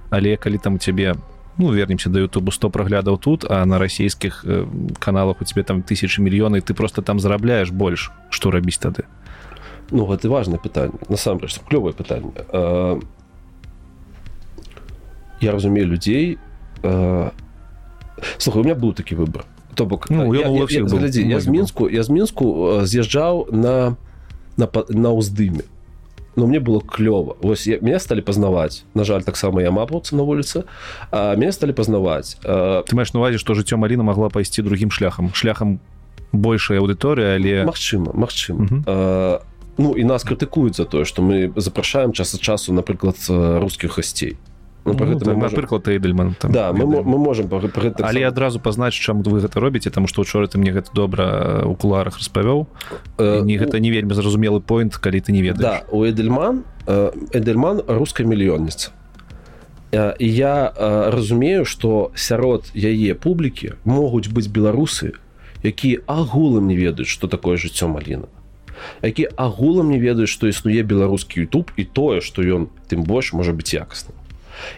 [0.10, 1.16] але калі там у цябе
[1.58, 4.66] ну вернемся до Ютубу 100 праглядаў тут а на расійскіх э,
[5.00, 9.04] каналах у тебе там тысячи мільёны ты просто там зарабляешь больш что рабіць тады?
[9.92, 10.96] Ну гэта важное пытанне.
[11.10, 12.32] Насамрэч клёвае пытанне.
[12.50, 13.00] А,
[15.42, 16.40] я разумею людзей
[16.84, 17.32] а,
[18.38, 21.48] слухай у меня быў такі выбор то бок ну, я, я, я, я, я з
[21.48, 23.98] мінску я з мінску з'язджаў на на
[24.58, 25.64] на ўздыме
[26.36, 30.24] но мне было клёва вось я, меня стали пазнаваць на жаль таксама я мапаўцы на
[30.24, 30.64] вуліцы
[31.12, 32.84] а меня стали пазнаваць а...
[32.84, 35.34] ты маеш навазе што жыццё Марина могла пайсці другім шляхам.
[35.34, 35.80] Шляхам
[36.32, 39.42] большая аўдыторыя але Мачыма Мачым а,
[39.78, 44.38] ну і нас крытыкуюць за тое што мы запрашаем час ад часу напрыклад рускіх гасцей
[44.86, 45.40] ну, ну, гэта, можем...
[45.40, 50.08] напрыклад эйдельман да мы, мы можем гэта але адразу пазнаць чаму вы гэта робіце там
[50.08, 52.68] што учора ты мне гэта добра у куларах распавёў.
[53.18, 55.62] Э, не гэта не вельмі зразумелы поинт калі ты не ведаеш.
[55.62, 58.92] Да, у эдельман э, эдельман руская мільённіца
[59.92, 65.14] і я э, разумею што сярод яе публікі могуць быць беларусы
[65.64, 68.32] якія агулам не ведаюць што такое жыццё маліна
[69.04, 73.52] які агулам не ведаюць што існуе беларускі YouTube і тое што ён тым больш можа
[73.52, 74.16] быць якасным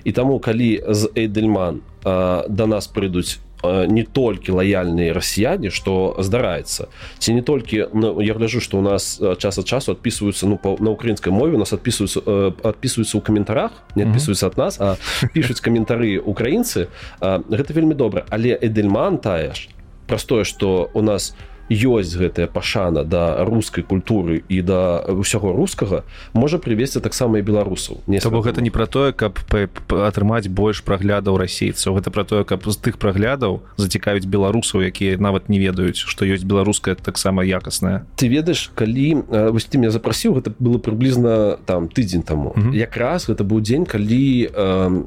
[0.04, 7.34] і таму калі з эйдельман да нас прыйдуць не толькі лаяльныя расіяне што здараецца ці
[7.34, 11.32] не толькі ну, я гляжу што у нас час ад часу адпісваюцца ну на украінскай
[11.32, 12.20] мове нас адпісваюцца
[12.60, 15.00] адпісваюцца ў каментарах не адпісваюцца ад нас а
[15.32, 16.92] пішуць каментары украінцы
[17.24, 18.28] гэта вельмі добра.
[18.30, 19.72] Але эдельман тая ж
[20.12, 25.52] праз тое што у нас у ёсць гэтая пашана да рускай культуры і да ўсяго
[25.54, 28.06] рускага можа прывесці таксама і беларусаў.
[28.08, 29.42] Не бо гэта не пра тое каб
[29.90, 31.98] атрымаць больш праглядаў расейцаў.
[31.98, 36.46] Гэта пра тое каб з тых праглядаў зацікавіць беларусаў якія нават не ведаюць што ёсць
[36.46, 38.06] беларуская таксама якасная.
[38.16, 42.54] Ты ведаеш калі вось ты меня запрасіў гэта было прыблізна там тыдзень таму.
[42.74, 45.04] Якраз гэта быў дзень калі э,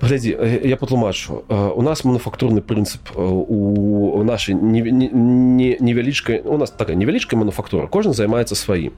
[0.00, 1.42] глядзі я патлумачу.
[1.48, 8.92] У нас мануфактурны прынцып у нашай невялічкай у нас такая невялічкая мануфактура кожны займаецца сваім.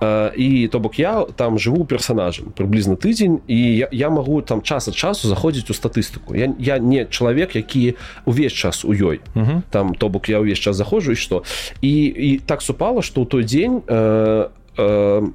[0.00, 4.88] І то бок я там жыву персонажам прыблізна тыдзень і я, я магу там час
[4.88, 6.34] ад часу заходзіць у статыстыку.
[6.34, 9.20] Я, я не чалавек які увесь час у ёй.
[9.34, 9.62] Uh -huh.
[9.70, 11.42] там то бок я ўвесь час заходжу і што?
[11.80, 15.28] І, і так супала што ў той дзень э, э,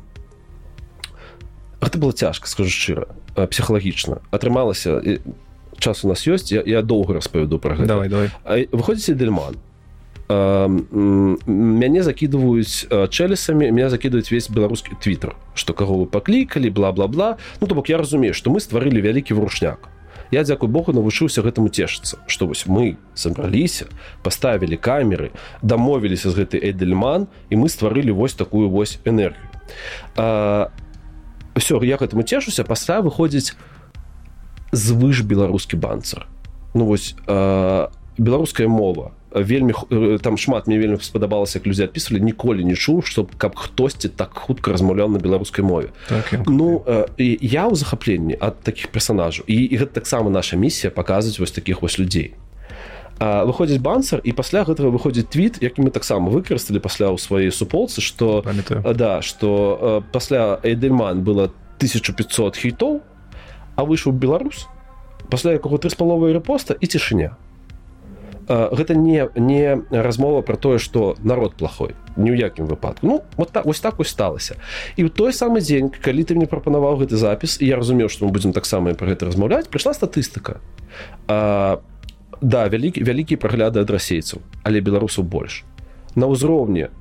[1.84, 4.22] гэта было цяжка скажу шчыра псіхалагічна.
[4.32, 5.02] Атрымалася
[5.80, 7.88] час у нас ёсць я, я доўга распавяду про гэта.
[7.88, 8.32] Давай, давай.
[8.72, 9.60] выходзіце дельман
[10.30, 17.38] мяне закидываюць чэлесамі меня закидываюць весь беларускі твиттер что каго вы паклікалі бла-бла-бла.
[17.60, 19.90] Ну то бок я разумею что мы стварылі вялікі врушняк
[20.32, 23.92] я дзякуй Богу навучыўся гэтаму цешыцца што вось мы сабраліся
[24.24, 29.52] поставілі камеры дамовіліся з гэтай эдельман і мы стварылі вось такую вось энергію.
[30.16, 30.72] А
[31.56, 33.56] все я гэтаму цешуся пасля выходзіць
[34.72, 36.28] звыш беларускі банцар
[36.74, 37.88] ну вось э,
[38.18, 39.12] беларуская мова.
[39.34, 39.74] Вельмі
[40.22, 44.38] там шмат мне вельмі спадабалася як людзі адпісвалі ніколі не чуў што каб хтосьці так
[44.38, 45.90] хутка размаўляў на беларускай мове.
[46.10, 47.10] Так, ну э,
[47.42, 51.82] я ў захапленні ад такіх персонажаў і, і гэта таксама наша місія паказваць вось такіх
[51.82, 52.38] вось людзей
[53.20, 58.02] выходзіць бансер і пасля гэтага выходзіць твіт які мы таксама выкарысталі пасля ў сваёй суполцы
[58.02, 58.44] что
[58.98, 63.02] да что пасля эйдельман было 1500 хітоў
[63.76, 64.68] а выйшаў беларус
[65.30, 67.38] пасля якога ты з паловай рэпоста і цішыня
[68.48, 73.08] гэта не не размова про тое что народ плохой ні ў якім выпадку.
[73.08, 74.56] Ну вот так вось так усталася
[74.98, 78.26] і ў той самы дзень калі ты мне прапанаваў гэты запіс і я разумеў что
[78.26, 80.60] мы будзем таксама про гэта размаўляць прыйшла статыстыка
[81.28, 81.80] а,
[82.44, 85.64] да вялікі вялікія прагляды ад расейцаў але беларусаў больш.
[86.14, 86.94] На ўзроўні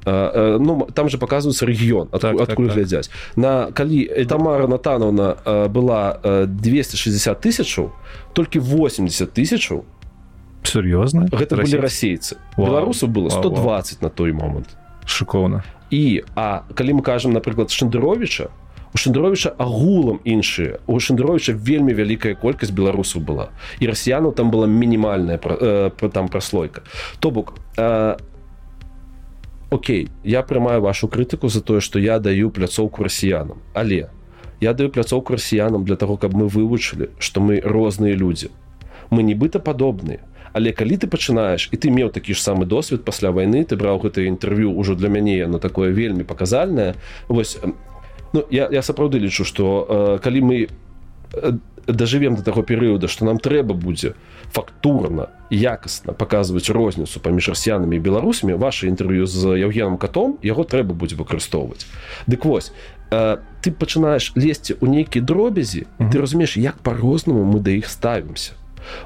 [0.63, 3.37] ну там же показваецца рэгіён так, адкуль так, глядзяць так.
[3.37, 5.37] на калі тамара натановна
[5.69, 6.17] была
[6.49, 7.93] 260 тысячаў
[8.33, 9.85] толькі 80 тысячаў
[10.63, 12.39] сур'ёзна гэта былі расейцы.
[12.57, 13.83] Беларусу было 120 вау, вау.
[14.01, 14.69] на той момант.
[15.05, 15.63] Шыкоўна.
[15.91, 18.49] І а калі мы кажам напрыклад шандыровича
[18.95, 20.81] у шандыровича агулам іншыя.
[20.87, 23.49] У шандыровича вельмі вялікая колькасць беларусаў была.
[23.81, 26.83] І расіянаў там была мінімальная э, там праслойка.
[27.21, 28.17] То бок э,
[29.71, 33.63] Окей я прымаю вашу крытыку за тое што я даю пляцоўку расіянам.
[33.73, 34.11] Але
[34.61, 38.51] я даю пляцоўку расіянам для того каб мы вывучылі што мы розныя людзі.
[39.11, 40.21] Мы нібыта падобныя.
[40.53, 44.05] Але калі ты пачынаеш і ты меў такі ж самы досвед пасля вайны ты браў
[44.05, 46.93] гэта інтэрв'ю ўжо для мяне яно такое вельмі паказальнае
[47.29, 47.57] вось
[48.33, 51.53] ну, я, я сапраўды лічу што э, калі мы э,
[51.87, 54.14] дажывем до таго перыяда што нам трэба будзе
[54.53, 60.95] фактурна якасна паказваць розніцу паміж расіянамі і беларусамі ваше інтэрв'ю з евгеном катом яго трэба
[60.95, 61.87] будзе выкарыстоўваць
[62.27, 62.73] дык вось
[63.11, 66.11] э, ты пачынаеш лезці ў нейкія дробязі mm -hmm.
[66.12, 68.53] ты разумееш як по-рознаму мы да іх ставімся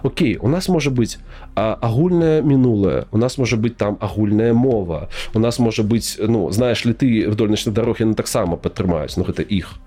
[0.02, 1.18] Окей у нас можа быць
[1.54, 6.84] агульнае мінулае у нас можа быць там агульная мова у нас можа быць ну знаеш
[6.84, 9.78] ли ты вдольначна дарог яны таксама падтрымаюць ну гэта іх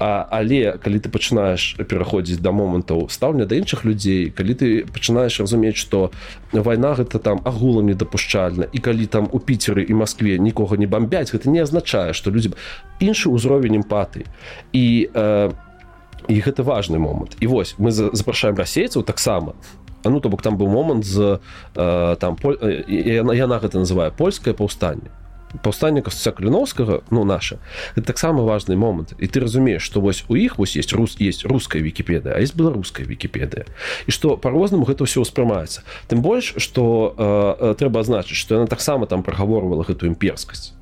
[0.00, 5.44] А, але калі ты пачынаеш пераходзіць да момантаў стаўня да іншых людзей калі ты пачынаеш
[5.44, 6.08] разумець што
[6.56, 11.28] вайна гэта там агулам недапушчальна і калі там у піцеры і Маскве нікога не бомбяць
[11.28, 12.56] гэта не азначае што людзі
[12.96, 14.24] іншы ўзровень эмпатыі
[14.72, 15.52] і э,
[16.28, 19.54] і гэта важны момант і вось мы запрашаем расейцаў таксама
[20.04, 21.40] ну то бок там быў момант з
[21.76, 22.56] э, там поль...
[22.88, 25.10] яна, яна гэта называе польскае паўстанне
[25.62, 27.58] паўстанне касця каліновскага ну наша
[27.94, 31.82] таксама важный момант і ты разумееш что вось у іх вось есть рус есть руская
[31.82, 33.66] вкіпедыя а есть беларуская вкіпедыя
[34.06, 37.14] і что по-рознаму гэта ўсё ўспрымаецца тым больш что
[37.60, 40.72] э, трэба азначыць что яна таксама там прагаворвала гэтую імперскасць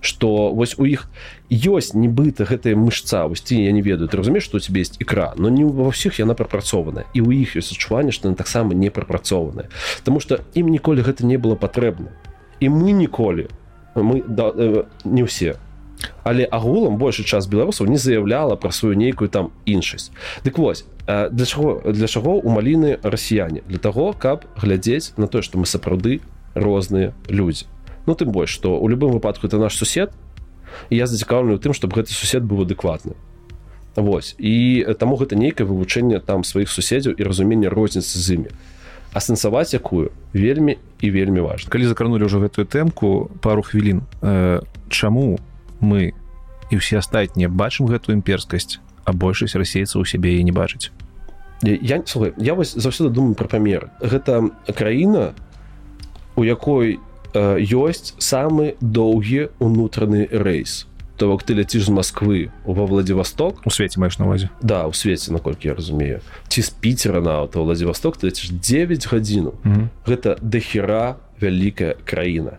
[0.00, 1.08] что вось у іх
[1.50, 5.34] ёсць нібыта гэтая мышца васці я не ведаю ты разумееш что у тебе есть ікра
[5.36, 9.68] но не ва ўсіх яна прапрацована і у іх ёсць адчуванне что таксама не прапрацованая
[10.04, 12.08] Таму что ім ніколі гэта не было патрэбна.
[12.60, 13.48] І мы ніколі
[13.94, 15.56] мы да, э, не ўсе.
[16.22, 20.10] Але агулам большы час беларусаў не заяўляла пра сваю нейкую там іншасць.
[20.44, 23.62] Дык вось для чаго для чаго у маліны расіяне?
[23.66, 26.20] Для того каб глядзець на тое што мы сапраўды
[26.54, 27.66] розныя людзі
[28.08, 30.10] Ну тым больш што у любым выпадку это наш сусед
[30.88, 33.12] я зацікаўлены тым чтобы гэты сусед быў адэкватны.
[33.98, 34.32] Вось.
[34.38, 38.50] І таму гэта нейкае вывучэнне там сваіх суседзяў і разуменне розніцы з імі.
[39.12, 41.68] Асэнсаваць якую вельмі і вельмі важна.
[41.68, 45.36] Калі закранули ўжо гэтую тэмку пару хвілін э, чаму
[45.80, 46.16] мы
[46.70, 50.92] і ўсе астатнія бачым гэтую імперскасць а большасць расейцаў у сябе і не бачыць
[51.62, 55.34] я слухай, я вось заўсёды думаю пра памер гэта краіна
[56.36, 60.88] у якой э, ёсць самы доўгі унутраны рэйс.
[61.18, 63.66] То бок ты ляціш з Москвы ва владивосток.
[63.66, 66.20] У свеце маеш навазе да у свеце наколькі я разумею.
[66.48, 69.86] Ці з піцера на то владивосток ты ляціш 9 гадзіну mm -hmm.
[70.06, 72.52] гэта дахера вялікая краіна.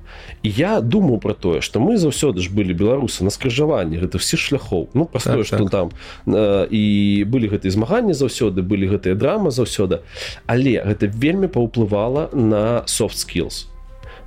[0.43, 4.37] І я думаю про тое что мы заўсёды ж былі беларусы на скрыжаванні гэта все
[4.37, 4.87] шляхоў.
[4.93, 5.69] Ну простое так, что так.
[5.69, 5.89] там
[6.27, 9.99] э, і былі гэтыя змаганні заўсёды былі гэтыя драмы заўсёды.
[10.45, 13.67] Але гэта вельмі паўплывала на soft skills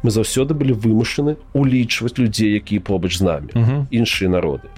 [0.03, 3.51] мы заўсёды былі вымушаны улічваць людзей якія побач з намі
[3.91, 4.69] іншыя народы.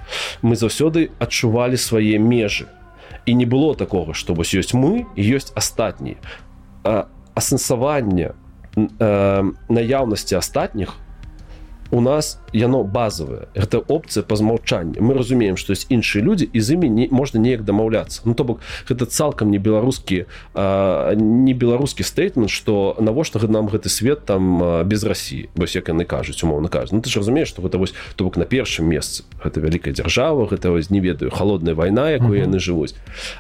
[0.42, 2.66] Мы заўсёды адчувалі свае межы.
[3.26, 6.16] І не было такого што вось ёсць мы ёсць астатнія.
[7.34, 8.36] Асэнсаванне
[8.76, 10.96] наяўнасці астатніх
[11.90, 16.60] у нас яно базовое это опция по змаўчанню мы разумеем что есть іншыя люди і
[16.60, 18.22] з імі не можна неяк дамаўляцца.
[18.24, 24.24] Ну то бок гэта цалкам не беларускі не беларускі стейтмент что навошта нам гэты свет
[24.24, 27.78] там без Росіі вось як яны кажуць умоўно кажу ну, ты ж разумееш что гэта
[27.78, 32.10] вось то бок на першым месцы гэта вялікая дзяржава гэта вось не ведаю холодная вайна
[32.10, 32.94] якую яны жывуць.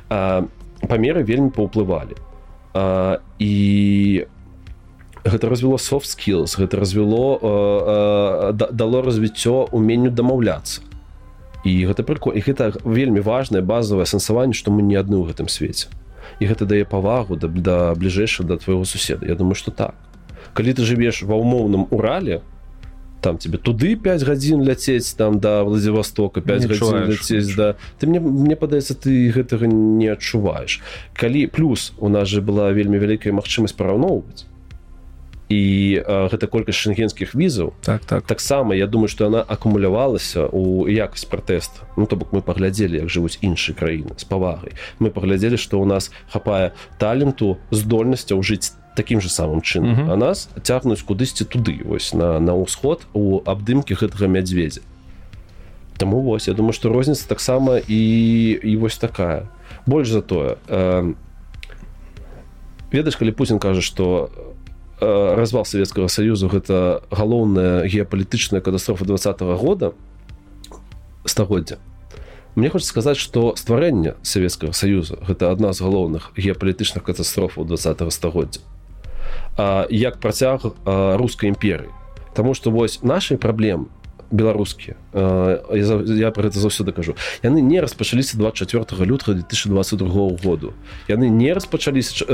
[0.08, 2.16] Памеры вельмі паўплывалі.
[3.38, 4.33] І у
[5.24, 10.82] гэта развяло soft skills гэта развяло э, э, дало развіццё уменню дамаўляцца.
[11.64, 15.48] І гэта прыко і гэта вельмі важное базовое сэнсаванне што мы не адны ў гэтым
[15.48, 15.88] свеце.
[16.40, 19.26] І гэта дае павагу да, да бліжэйша да твайго суседа.
[19.26, 19.96] Я думаю что так.
[20.52, 22.44] Калі ты жывеш ва ўмоўным урале
[23.24, 27.80] там тебе туды 5 гадзін ляцець там да владивостока 5 гадзін ляцець да.
[27.96, 30.84] Ты мне мне падаецца ты гэтага не адчуваеш.
[31.16, 34.44] Калі плюс у нас же была вельмі вялікая магчымасць параўноўваць
[35.48, 38.24] і э, гэта колькасць шенгенскіх візаў так так.
[38.24, 41.84] таксама я думаю что она акумулявалася у якасць пратэста.
[41.96, 44.72] Ну то бок мы паглядзелі як жывуць іншыя краіны з павагай.
[44.98, 49.92] Мы паглядзелі што ў нас хапае таленту здольнасцяў жыць таким же самым чынам.
[49.92, 50.12] Uh -huh.
[50.12, 54.80] а нас цягнуць кудысьці туды вось на на ўсход у абдымкі гэтага мядзведзя.
[55.96, 58.00] Таму вось я думаю что розніца таксама і
[58.62, 59.48] і вось такая.
[59.86, 61.14] Больш за тое э,
[62.92, 64.30] ведаеш калі Путін кажа что
[65.00, 69.92] развал Савецкага союзу гэта галоўная геапалітычная катастрофа два -го года
[71.24, 71.78] стагоддзя.
[72.54, 77.76] Мне хочется сказаць что стварэнне Савецкага союза гэта адна з галоўных геапалітычных катастрофаў два
[78.10, 78.60] стагоддзя.
[79.90, 81.90] Як працяг рускай імперыі.
[82.34, 83.86] Таму что вось нашай праблемы
[84.34, 90.74] беларускія я, я про гэта заўсёды кажу яны не распачаліся 24 лютага 2022 году
[91.08, 92.26] яны не распачаліся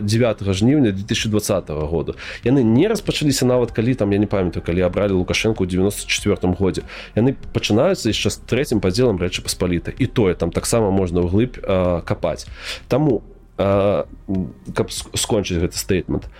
[0.00, 5.16] 9 жніўня 2020 году яны не распачаліся нават калі там я не памятаю калі абралі
[5.16, 6.84] лукашенко ў 94 годзе
[7.16, 11.56] яны пачынаюцца яшчэ з трэцім падзелам рэчы паспаліта і тое там таксама можна ўглыб
[12.04, 12.44] капаць
[12.88, 13.24] таму
[13.58, 16.30] каб скончыць гэты стейтмент.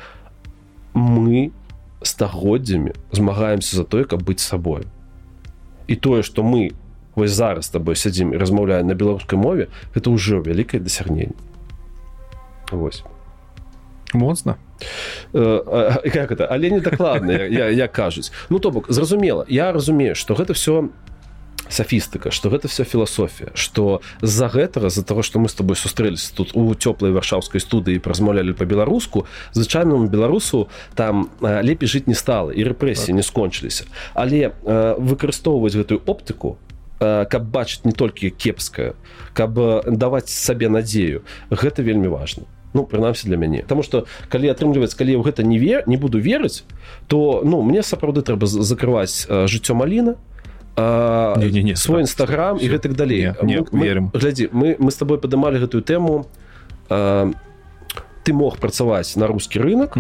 [0.95, 1.51] Мы
[2.03, 4.87] стагоддзямі змагаемся за тое каб быць сабою
[5.89, 6.71] і тое что мы
[7.17, 11.35] вось зараз с тобой сядзім і размаўляем на беларускай мове это ўжо вялікае дасягненне
[12.71, 13.03] Вось.
[14.13, 14.57] Моцна
[15.33, 16.47] э, как это?
[16.47, 19.45] Але не дакладна я, я кажуць ну то бок зразумела.
[19.49, 20.89] Я разумею что гэта все
[21.69, 26.31] софістыка что гэта все філасофія что з-за гэтага з-за того что мы с тобой сустрэлись
[26.31, 32.65] тут у цёплай варшаўскай студыі размаўлялі по-беларуску звычайнаму беларусу там лепей жыць не стала і
[32.65, 33.17] рэпрэсіі так.
[33.17, 33.85] не скончыліся.
[34.15, 36.59] Але выкарыстоўваць гэтую оптыку
[36.99, 38.95] каб бачыць не толькі кепская
[39.35, 39.55] каб
[39.87, 42.45] даваць сабе надзею гэта вельмі важно
[42.75, 43.63] ну прынамсі для мяне.
[43.63, 46.65] Потому что калі атрымліваць калі ў гэта не вер не буду верыць
[47.07, 50.17] то ну мне сапраўды трэба закрываць жыццё маліна
[50.79, 53.35] не, не, не, свой нстаграм і гэтак далей.
[53.73, 56.27] Верым глядзі мы мы с тобой падымалі гэтую тэму
[56.89, 57.33] а,
[58.25, 59.99] ты мог працаваць на рускі рынок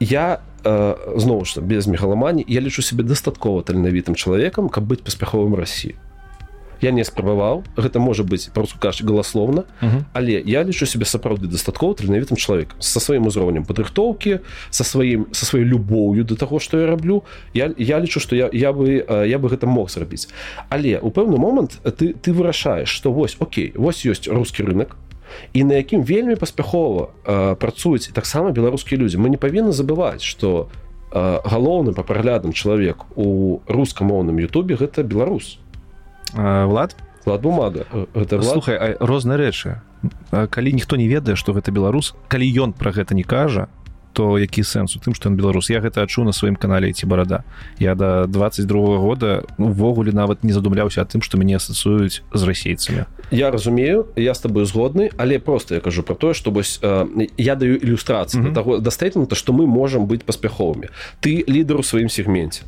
[0.00, 5.94] я зноў ж без мегаламані я лічу себе дастаткова таленавітым чалавекам каб быць паспяховым рассіі
[6.80, 7.64] я не спрабаваў.
[7.76, 10.02] Гэта можа быць па-руску кажа галасловна uh -huh.
[10.12, 12.76] але я лічу себе сапраўды дастаткова таленавітым чалавекам.
[12.80, 14.38] Со сваім узроўнем падрыхтоўкі
[14.70, 17.22] со сваім со сваёй любоўю до таго что я раблю.
[17.54, 20.28] Я я лічу что я я бы я бы гэта мог зрабіць.
[20.68, 24.96] Але у пэўны момант ты ты вырашаеш что вось Окей вось ёсць рускі рынок
[25.52, 27.08] і на якім вельмі паспяхова
[27.54, 29.18] працуюць таксама беларускія людзі.
[29.18, 30.68] Мы не павінны забываць что
[31.12, 35.58] галоўны па праглядам чалавек у рускамоўным Ютубе гэта беларус
[36.34, 36.96] влад?
[37.24, 37.84] Влад бумага.
[38.14, 39.82] Гэта слухай розныя рэчы
[40.30, 43.68] калі ніхто не ведае што гэта беларус калі ён пра гэта не кажа
[44.16, 45.68] то які сэнс у тым што ён беларус?
[45.68, 47.44] Я гэта адчу на сваім канале ці барада
[47.78, 53.04] я да 22 года увогуле нават не задумляўся тым што мяне асацыююць з расейцамі.
[53.30, 57.28] Я разумею я с тобой згодны але просто я кажу про тое што вось э,
[57.36, 58.54] я даю ілюстрацыю mm -hmm.
[58.54, 60.88] таго дастатна то што мы можам быць паспяховымі.
[61.20, 62.62] Ты лідар у сваім сегменце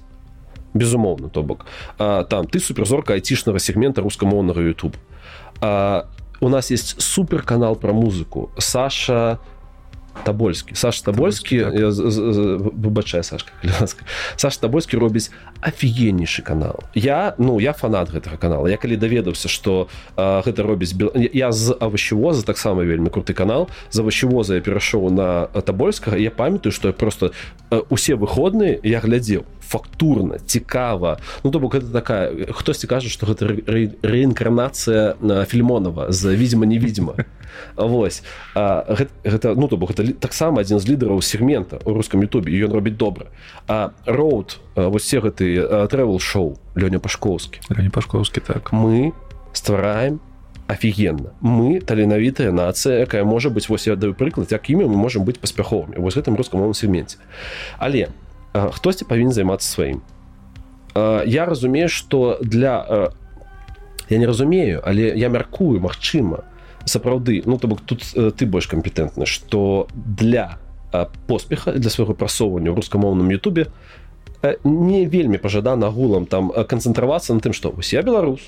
[0.75, 1.66] безумоўна то бок
[1.97, 4.97] там ты суперзорка айцішнага сегмента рускамоўнага YouTube
[5.61, 6.07] а,
[6.41, 8.51] у нас есть суперканал про музыку.
[8.59, 9.39] Саша
[10.25, 11.62] табольскі Саш табольскі
[12.75, 13.53] выбачай Сашка
[14.37, 15.31] Саш табольскі робіць
[15.62, 16.83] офігеннейшы канал.
[16.95, 18.66] Я ну я фанат гэтага канала.
[18.66, 23.69] Я калі даведаўся что гэта робіць я з авощевоза таксама вельмі круты канал.
[23.91, 27.31] За авощевоза я перайшоў на табольскага я памятаю что я просто
[27.91, 31.19] усе выходныя я глядзеў фактурна цікава.
[31.45, 33.47] Ну то бок это такая хтосьці кажа что гэта
[34.03, 37.14] рэінкарнацыя на фільмонова за видимо невидимо
[37.77, 38.23] Вось
[38.55, 42.73] гэта, гэта ну то бок гэта таксама адзін з лідараў сегмента у рускам Ютубе ён
[42.73, 43.29] робіць добра.
[43.69, 45.61] А роуд вось все гэты
[45.93, 47.61] travel шоу Лёня пашковскі.
[47.93, 48.73] Пашковскі так.
[48.73, 49.12] Мы
[49.53, 50.21] ствараем
[50.69, 55.41] офігенна мы таленавітая нацыя якая можа быць вось я даю прыклад якімі мы можемм быць
[55.41, 57.16] паспяховымі вось гэтым рускамоўным сегменце.
[57.81, 58.12] Але
[58.53, 60.03] хтосьці павінен займацца сваім
[61.27, 63.11] я разумею что для
[64.09, 66.45] я не разумею але я мяркую Мачыма
[66.85, 67.43] сапраўды.
[67.45, 68.03] Ну то бок тут
[68.37, 70.59] ты больш кампетэнтны что для
[71.27, 73.69] поспеха для свайго прасоўвання ў рускамоўным Ютубе
[74.65, 78.41] не вельмі пажадана агулам там канцэнтравацца на тым што вось я беларус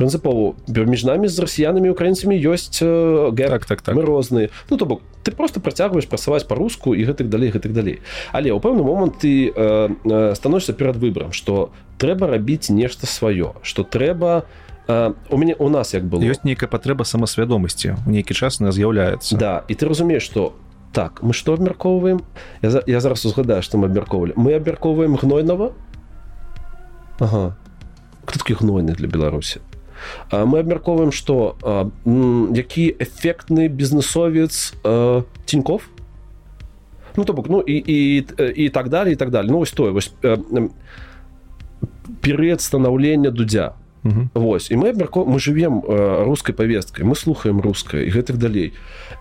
[0.00, 3.94] прынцыпову між намі з расіянамі украінцамі ёсць гэк так, так, так.
[3.94, 8.00] мы розныя ну то бок ты просто працягваеш працаваць па-руску і гэтак далей гэтак далей
[8.32, 13.84] але ў пэўны момант ты э, становішся перад выбарам что трэба рабіць нешта сваё что
[13.84, 14.48] трэба
[14.88, 18.72] э, у мяне у нас як было ёсць нейкая патрэба самасвядомасці у нейкі час не
[18.72, 20.56] з'яўляецца да і ты разумееш что
[20.92, 22.24] так мы что абмяркоўваем
[22.62, 25.76] я, я зараз узгадаю что мы абмяркоўвалі мы абмяркоўваем гнойнова
[27.20, 27.56] ага.
[28.24, 29.60] кто такі гнойны для беларусі
[30.32, 31.56] мы абмяркоўваем что
[32.54, 34.74] які эфектны бізнесовец
[35.46, 35.88] тиньков
[37.16, 38.24] ну то бок ну і і
[38.56, 40.12] і так далее і так далее ну вось тое вось
[42.20, 43.74] перыяд станаўлення дудзя
[44.04, 44.28] Угу.
[44.34, 48.72] Вось і мы абмярко мы живвем э, рускай павесткай мы слухаем рускай і гэтых далей.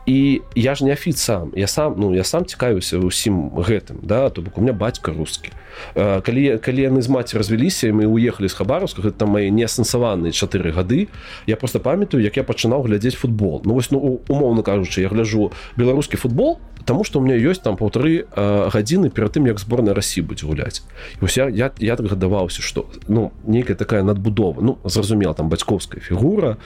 [0.05, 4.29] І я ж не афіт сам я сам ну я сам цікаюся ўсім гэтым да
[4.29, 5.51] то бок у меня бацька рускі.
[5.95, 10.71] Э, калі калі яны з маці развяліся мы уехали з хабаровска гэта мои неасэнсаваныя чатыры
[10.71, 11.07] гады
[11.47, 13.61] я просто памятаю як я пачынаў глядзець футбол.
[13.65, 17.77] Ну вось ну умоўно кажучы я гляжу беларускі футбол Таму што ў меня ёсць там
[17.77, 20.81] паўтары гадзіны перад тым як зборная рассі будзе гуляць.
[21.21, 26.57] Я, я, я так гадаваўся што ну нейкая такая надбудова ну зразумела там бацькоўская фігура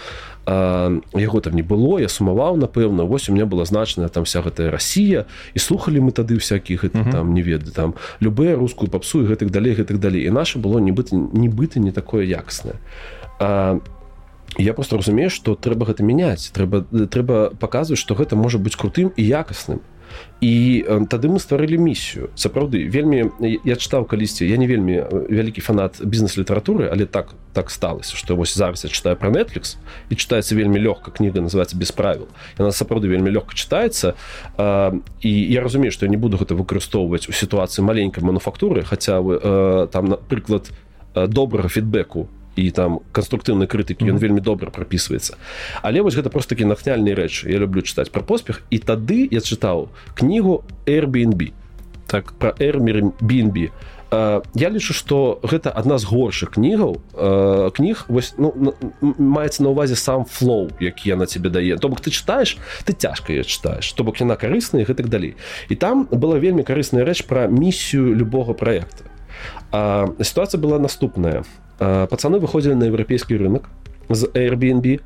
[0.46, 4.42] а, яго там не было я сумаваў напэўна вось у меня была значная там вся
[4.42, 7.12] гэтая Росія і слухали мы тады всякіх uh -huh.
[7.12, 10.26] там не веды там любые рускую папсу і гэтых далей гэтых далей.
[10.26, 12.76] І наше было нібыта нібыта не такое якаснае.
[13.40, 13.80] А
[14.58, 16.52] Я просто разумею, што трэба гэта мяняць.
[16.54, 19.80] Трэба трэба паказваць, што гэта можа быць крутым і якасным
[20.42, 23.32] і тады мы стварылі місію сапраўды вельмі
[23.64, 25.00] я чытаў калісьці я не вельмі
[25.30, 30.16] вялікі фанат бізнес-літаратуры але так так сталася што вось зараз я чытаю про netflix і
[30.16, 32.28] чытаецца вельмі лёгка кніга называется без правил
[32.60, 34.14] яна сапраўды вельмі лёгка чытаецца
[35.24, 39.40] і я разумею што я не буду гэта выкарыстоўваць у сітуацыі маленькай мануфактуры хаця бы
[39.92, 40.68] там напрыклад
[41.16, 45.38] добрага фідбэку і там канструктыўнай крытыкі ён вельмі добра прапісваецца
[45.82, 48.62] але вось гэта просто такі натхняльныя рэчы я люблю чытаць пра поспех.
[48.70, 51.52] І тады я чытаў кнігу airbnb.
[52.08, 52.34] Так.
[52.34, 53.72] Про airbnb.
[54.54, 57.02] Я лічу что гэта адна з горшых кнігаў.
[57.74, 61.78] Кніг вось ну, маецца на увазе сам флоу які я на тебе дае.
[61.78, 65.36] То бок ты читаешь ты цяжка я читаешь то бок яна карысная гэтак далей.
[65.70, 69.10] І там была вельмі карысная рэч про місію любого проекта
[70.22, 71.44] сітуацыя была наступная
[71.80, 73.70] пацаны выходзілі на еўрапейскі рынок
[74.10, 75.00] з airbnb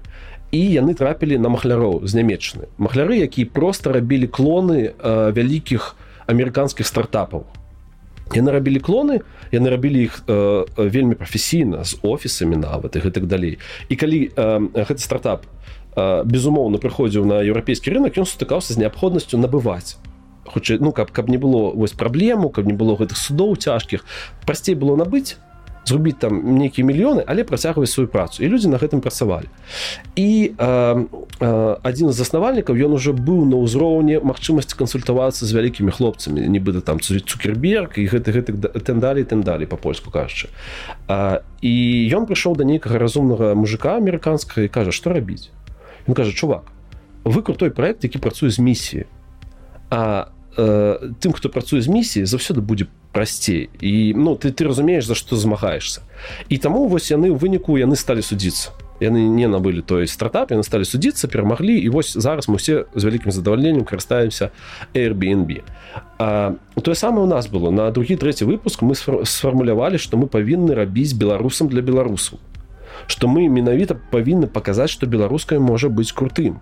[0.51, 5.95] і яны трапілі на махляроў з нямецчыны махляры якія просто рабілі клоны вялікіх
[6.27, 7.47] амерыканскіх стартапаў
[8.35, 13.59] яны рабілі клоны яны рабілі іх э, вельмі прафесійна з офісамі нават і гэтак далей
[13.89, 15.47] і калі э, гэты стартап
[15.95, 19.95] э, безумоўна прыходзіў на еўрапейскі рынок ён сутыкаўся з неабходнасцю набываць
[20.43, 24.03] хутчэй ну каб каб не было вось праблему каб не было гэтых судоў цяжкіх
[24.43, 25.39] прасцей было набыць
[25.87, 28.43] зрубіць там нейкія мільёны але працягваць сваю працу.
[28.43, 29.47] І людзі на гэтым працавалі.
[30.15, 31.05] І э,
[31.39, 36.81] э, адзін з заснавальнікаў ён уже быў на ўзроўні магчымасці кансультавацца з вялікімі хлопцамі нібыта
[36.81, 38.51] там цукерберг і гэты гэты
[38.83, 40.49] тым далей тым далей па-польску кажучы.
[41.61, 41.73] І
[42.13, 45.49] ён прыйшоў да нейкага разумнага мужика амерыканскага і кажа што рабіць?
[46.07, 46.77] Ён кажа чувак
[47.27, 49.05] вы крутой проект які працуе з місіі
[49.89, 50.27] а
[50.57, 55.15] э, тым хто працуе з місіі заўсёды будзе прасцей і ну ты ты разумееш за
[55.15, 56.01] што змагаешься
[56.49, 60.63] і таму вось яны ў выніку яны сталі судзіцца яны не набылі той стартап яны
[60.65, 64.51] сталі судзіцца перамаглі і вось зараз мы все з вялікім задавальненнем карыстаемся
[64.93, 65.61] airbnb.
[66.17, 67.69] А, тое самае у нас было.
[67.69, 72.39] На другі трэці выпуск мы сфармулявалі што мы павінны рабіць беларусам для беларусаў
[73.05, 76.57] што мы менавіта павінны паказаць што беларускае можа быць крутым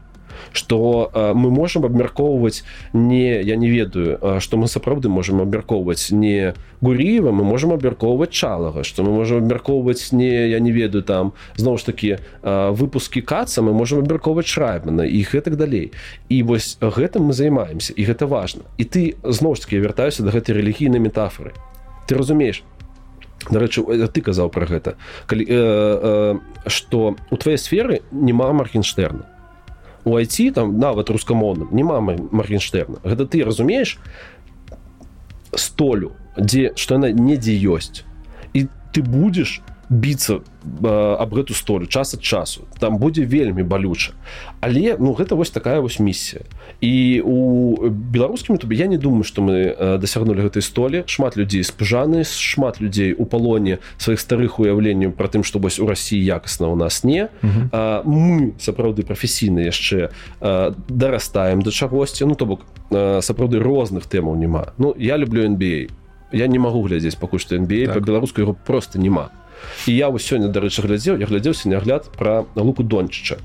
[0.51, 2.63] что мы можем абмяркоўваць
[2.93, 8.83] не я не ведаю что мы сапраўды можем абмяркоўваць не гуріева мы можем абмяркоўваць чалага
[8.83, 13.73] что мы можем абмяркоўваць не я не ведаю там зноў ж таки выпускі каца мы
[13.73, 15.91] можем абмяркоўваць шрайбмана і гэтак далей.
[16.29, 18.63] І вось гэтым мы займаемся і гэта важно.
[18.77, 21.53] І ты зноў ж таки вяртаюся до гэтай рэлігійнай метафоры.
[22.07, 22.63] Ты разумееш?
[23.49, 26.33] Дарэчы ты казаў пра гэта калі э, э,
[26.65, 29.34] што у тваей сферы няма маркенштерна
[30.05, 33.97] у айці там нават рускамоўным няма маргенштерна гэта ты разумееш
[35.55, 38.03] столю дзе што яна недзе ёсць.
[38.53, 40.41] І ты будзеш біцца
[40.81, 42.65] аб гэту столю час ад часу.
[42.79, 44.13] Там будзе вельмі балюча.
[44.59, 46.43] Але ну гэта вось такая вось місія
[46.81, 47.37] і у
[47.89, 51.03] беларускім тубе я не думаю что мы дасягнули гэтай столі.
[51.07, 55.87] Шмат людзей спужаны шмат людзей у палоне сваіх старых уяўленняў про тым што вось у
[55.87, 57.29] Росіі якасна у нас не.
[57.71, 60.09] А, мы сапраўды прафесійна яшчэ
[60.89, 62.25] дарастаем да чагосьці.
[62.25, 64.73] Ну то бок сапраўды розных тэмаў няма.
[64.77, 65.89] Ну я люблю NBA
[66.31, 67.95] я не магу глядзець пакуль што NBA так.
[67.95, 69.29] па-беларуску яго просто няма.
[69.87, 73.39] І я вось сёння дарэчы глядзеў я глядзеўся нягляд пра луку дончыча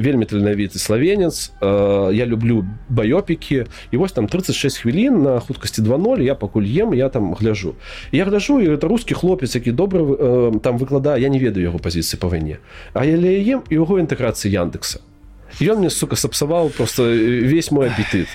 [0.00, 1.52] вельмі таленавіты славенец.
[1.60, 7.08] Я люблю баёпікі і вось там 36 хвілін на хуткасці 20 я пакуль ем я
[7.08, 7.74] там гляжу.
[8.12, 12.20] Я гляжу і это рускі хлопец які добры там выкладае я не ведаю яго пазіцыі
[12.20, 12.58] па вайне.
[12.94, 15.00] А я ем і яго інтэграцыі яндекса.
[15.60, 18.26] Ён мне сука сапсаваў просто весь мой апетыт.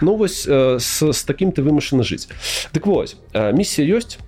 [0.00, 2.28] Ну вось с, с таким ты вымушаны жыць.
[2.72, 4.18] Так вось місія ёсць.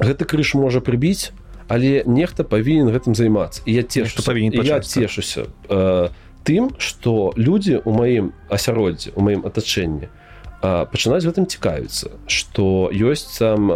[0.00, 1.32] Гэты крыж можа прыбіць
[1.68, 3.62] але нехта павінен гэтым займацца.
[3.64, 5.46] І я те што павінен я цешуся
[6.48, 10.08] тым что людзі у маім асяроддзе у маім атачэнні
[10.58, 13.68] пачынаць гэтым цікавіцца что ёсць там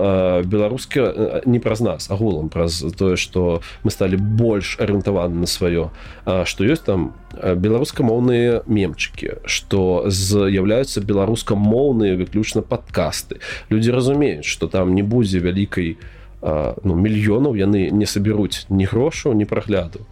[0.43, 5.93] беларускі не праз нас агулам праз тое что мы сталі больш арыентаваны на сваё
[6.25, 13.39] что ёсць там беларускамоўныя мемчыкі что з'яўляюцца беларускамоўныя выключна падкасты.
[13.69, 16.01] Людзі разумеюць что там не будзе вялікай
[16.43, 20.03] ну мільёнаў яны не саберуць ні грошаў ні прагляду.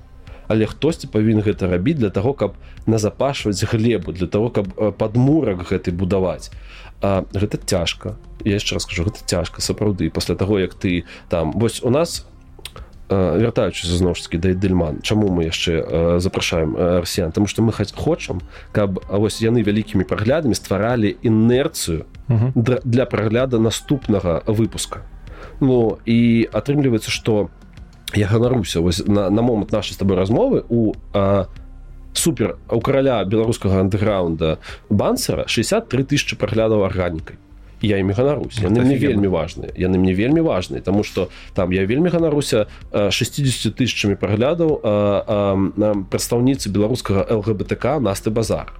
[0.50, 2.54] Але хтосьці павінен гэта рабіць для того каб
[2.86, 6.50] назапашваць глебу для того каб падмурак гэты будаваць.
[7.02, 8.16] А, гэта цяжка.
[8.44, 10.10] Я яшчэ раскажу гэта цяжка сапраўды.
[10.10, 12.26] Пасля таго як ты там вось у нас
[13.10, 17.32] вяртаючыся зноў ж таки да дельман чаму мы яшчэ запрашаем расіян?
[17.32, 22.06] Тому что мы хаць хочам каб вось яны вялікімі праглядамі стваралі інерцыю
[22.86, 25.02] для прагляда наступнага выпуска
[25.60, 27.50] Ну і атрымліваецца што у
[28.14, 31.46] я ганаруся вось на, на момант нашай з тобой размовы у а,
[32.12, 34.58] супер у караля беларускага андэграунда
[34.88, 37.38] бансера 63 тысячи праглядаў арганікай
[37.82, 41.86] я імі ганарусь яны мне вельмі важныя яны мне вельмі важныя тому что там я
[41.86, 44.82] вельмі ганаруся 60 тысячамі праглядаў
[46.10, 48.74] прадстаўніцы беларускага лгбтк насты базар.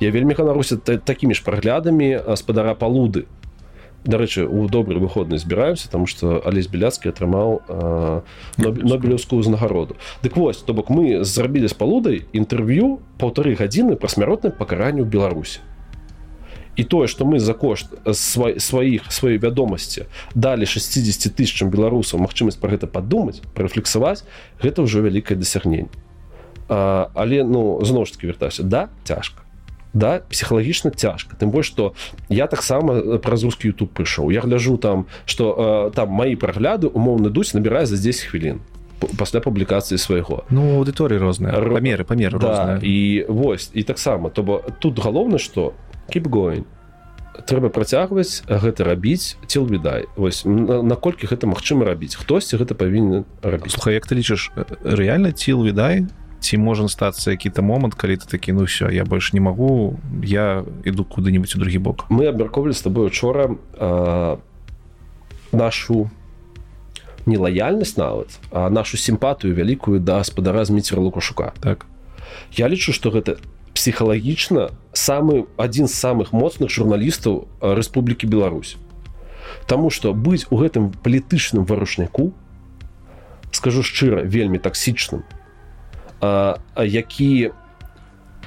[0.00, 3.28] Я вельмі ганаруся такімі ж праглядамі спадара палуды
[4.04, 7.62] дарэчы у добры выходны збіраемся там что алесь беляцкі атрымаў
[8.58, 9.40] нобелевскую.
[9.40, 15.04] Узнагароду дык вось то бок мы зрабілі з палудай інтэрв'ю полторы гадзіны пра смяротным пакаранню
[15.04, 15.60] беларусі
[16.76, 22.56] і тое что мы за кошт свай, сваіх сваёй вядомасці далі 60 тысячам беларусаў магчымасць
[22.56, 24.24] про гэта падумаць парэфлексаваць
[24.62, 25.92] гэта ўжо вялікае дасягненне
[26.68, 29.41] але ну зноў ж таки вяртаюся да цяжка
[29.94, 31.94] да псіхалагічна цяжка тым больш што
[32.28, 36.88] я таксама э, праз рускі YouTube прыйшоў я гляжу там что э, там мои прагляды
[36.88, 38.60] умоўны дуць набірае за 10 хвілін
[39.18, 44.62] пасля публікацыі свайго ну аўдыторыі розныя памеры памеры да, і вось і таксама то бо
[44.80, 45.74] тут галоўна что
[46.10, 46.64] кіпгоін
[47.32, 52.14] трэба працягваць гэта рабіць цел відай вось наколькі гэта магчыма рабіць?
[52.16, 53.72] Хтосьці гэта павінен рабіць.
[53.72, 54.52] Слухай, як ты лічыш
[54.84, 56.06] рэальна ціл відай
[56.42, 60.64] ці можа стацца які-то момант калі ты такі ну все я больш не магу я
[60.84, 63.54] іду куды-нибудь у другі бок мы абмярковалі з тобой учора
[65.52, 66.10] нашу
[67.26, 71.52] нелаяльнасць нават а нашу сімпатыю вялікую да спадара зміцера лукашука.
[71.60, 71.86] Так.
[72.52, 73.38] Я лічу что гэта
[73.74, 78.76] псіхалагічна самы адзін з самых моцных журналістаў Рэспублікі Беларусь.
[79.66, 82.32] Таму што быць у гэтым палітычным варушняку
[83.52, 85.24] скажу шчыра вельмі таксічным
[86.22, 87.50] які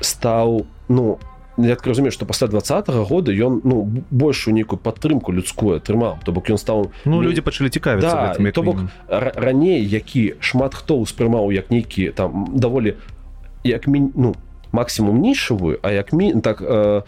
[0.02, 1.20] стаў ну
[1.58, 6.20] я так разумею што пасля двадцатого года ён ну большую нейкую падтрымку людскую атрымаў.
[6.24, 11.00] То бок ён стаў ну людзі пачалі цікавіцца да, то бок раней які шмат хто
[11.00, 12.96] ўспрымаў як нейкі там даволі
[13.64, 14.36] як мі, ну
[14.72, 17.04] максімум нішавую а як мі так э,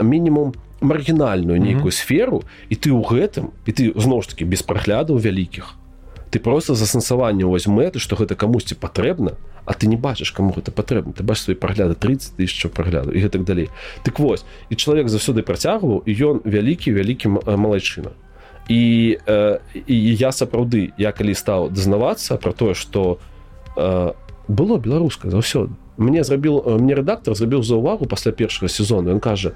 [0.00, 2.00] мінімум маргінальную нейкую mm -hmm.
[2.00, 5.76] сферу і ты ў гэтым і ты зноў ж таки без праглядаў вялікіх.
[6.30, 10.52] Ты просто за сэнсаванне вось мэты што гэта камусьці патрэбна а ты не бачыш кому
[10.52, 13.70] гэта патрэбна ты бачыш свае прагляды 30 тысяч прагляду і гэтак далей
[14.02, 18.12] так вось і чалавек заўсёды працягваў і ён вялікі вялікі малайчына
[18.68, 23.18] і, э, і я сапраўды я калі стаў дазнавацца про тое что
[23.76, 24.12] э,
[24.48, 29.12] было беларуска заўсёды мне зрабіў мне рэдактор зрабіў за ўвагу пасля першага сезону.
[29.12, 29.52] Ён кажа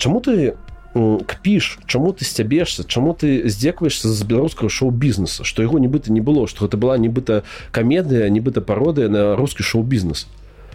[0.00, 0.56] чаму ты
[0.94, 6.44] кпіш чаму ты сцябешся чаму ты здзекваешься з беларускага шоу-бізнеса што яго нібыта не было
[6.46, 10.28] што гэта была нібыта камедыя нібыта пародыя на рускі шоу-бізнес.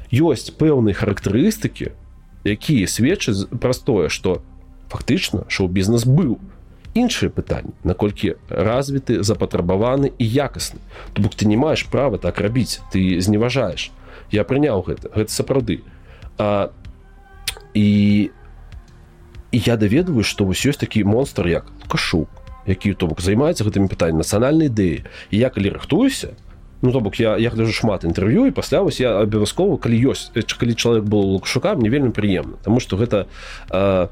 [0.10, 1.94] Ёсць пэўныя характарыстыкі
[2.42, 4.42] якія сведчаць простое что
[4.90, 6.42] фактычна шоу-бізнес быў.
[6.98, 10.82] Іншыя пытанні наколькі развіты запатрабаваны і якасны.
[11.14, 13.92] То бок ты не маеш права так рабіць ты зневажаеш.
[14.34, 15.86] Я прыняў гэта гэта сапраўды.
[16.42, 16.74] А,
[17.78, 18.32] і
[19.58, 22.30] і я даведваю што вось ёсць такі монстр як кашук
[22.70, 25.02] які то бок займаецца гэтымі пытанням нацыянальнай ідэі
[25.34, 26.38] я калі рыхтуюся
[26.86, 30.30] ну то бок я я гляжу шмат інтэрв'ю і пасля вось я абавязкова калі ёсць
[30.30, 33.26] калі чалавек был лукшука мне вельмі прыемна Таму што гэта
[33.74, 34.08] э,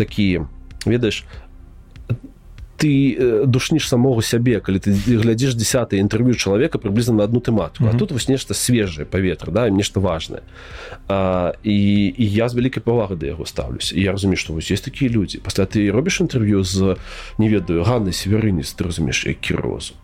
[0.00, 0.48] такі
[0.88, 1.28] ведаеш
[2.82, 7.84] ты э, душніш самого сябе калі ты глядзіш десят інтэрв'ю чалавека прыблізна на одну тэматку
[7.84, 7.94] mm -hmm.
[7.94, 10.42] а тут вось нешта свежае паветра да нешта важное.
[11.08, 14.84] А, і, і я з вялікай павагы да яго ставлюся я разумею што вось есть
[14.84, 16.96] такія людзі пасля ты робіш інтэрв'ю з
[17.38, 19.96] не ведаю ганнай северыніс ты разумееш які розум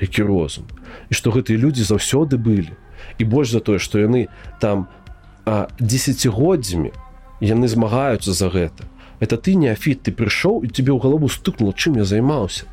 [0.00, 0.64] які розум
[1.10, 2.72] і што гэтыя людзі заўсёды былі
[3.18, 4.26] і больш за тое што яны
[4.60, 4.86] там
[5.80, 6.90] десятгоддзямі
[7.40, 8.84] яны змагаюцца за гэта
[9.20, 12.66] это ты неафіт ты прыйшоў і тебе ў галаву стукнула чым я займаўся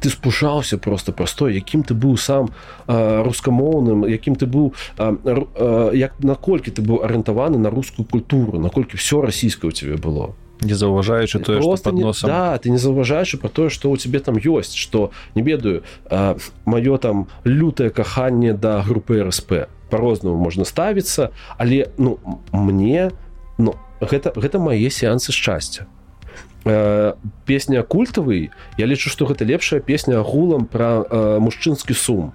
[0.00, 2.50] ты спужаўся просто простой якім ты быў сам
[2.86, 8.96] рускамоўным якім ты быў а, а, як наколькі ты быў арыентаваны на рускую культуру наколькі
[8.96, 10.34] все расійскае у тебе было?
[10.60, 14.36] Не заўважаючы тое просто не, да ты не заўважаеш про тое что у тебе там
[14.36, 15.82] ёсць что не ведаю
[16.64, 22.18] маё там лютае каханне да групы РСП по-рознаму можна ставіцца але ну
[22.52, 23.10] мне
[23.58, 25.86] ну гэта гэта мае сеансы шчасця.
[26.64, 27.14] Э,
[27.46, 32.32] песня культавый я лічу что гэта лепшая песня агулам про э, мужчынскі сум.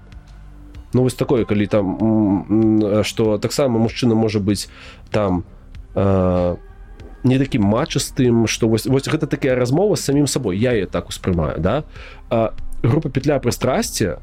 [0.93, 4.69] Ну вось такое калі там что таксама мужчына можа быть
[5.11, 5.43] там
[5.95, 6.55] э,
[7.23, 10.57] не таким матчастым что вось, вось гэта такая размова з самім сабой.
[10.57, 11.83] Я ее так успрымаю да?
[12.29, 12.53] А,
[12.83, 14.19] група петля прыстрасця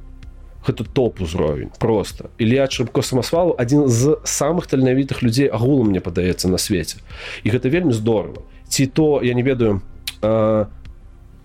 [0.67, 2.31] гэта топ узровень просто.
[2.39, 6.99] Илья чрыбко самасвалу адзін з самых таленавітых людзей агулам мне падаецца на свеце.
[7.45, 9.81] І гэта вельмі здорово ці то я не ведаю
[10.23, 10.67] а,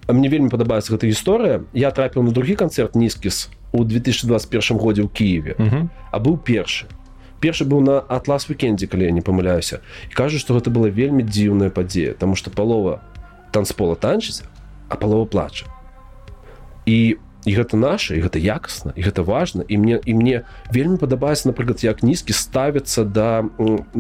[0.07, 1.64] мне вельмі падабаецца гэта гісторыя.
[1.74, 5.55] Я трапіў на другі канцэрт нізкіс у 2021 годзе ў Киеве
[6.11, 6.91] а быў першы.
[7.39, 9.80] Першы быў на атлас вікендзе калі я не памыляюся.
[10.09, 12.99] І кажу што гэта была вельмі дзіўная падзея тому что палова
[13.51, 14.43] танцпола танчыць
[14.89, 15.66] а палова плача.
[16.86, 20.97] І і гэта наша і гэта якасна і гэта важна і мне і мне вельмі
[20.97, 23.43] падабаецца напрыклад як нізкі ставіцца да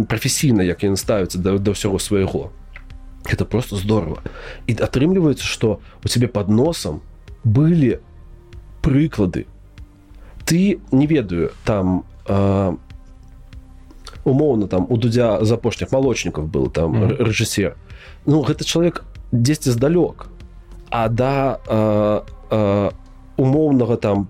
[0.07, 2.51] прафесійна як яны ставіцца да, да ўсяго свайго
[3.25, 4.19] это просто здорово.
[4.67, 7.01] І атрымліваецца что у цябе под носам
[7.43, 7.99] былі
[8.81, 9.47] прыклады.
[10.43, 12.75] Ты не ведаю там а,
[14.23, 17.23] умоўна там у дудзя з апошніх малочнікаў был там mm -hmm.
[17.23, 17.73] рэжысер
[18.25, 20.27] ну гэта чалавек дзесьці здалёк
[20.89, 22.91] а да а, а,
[23.37, 24.27] умоўнага там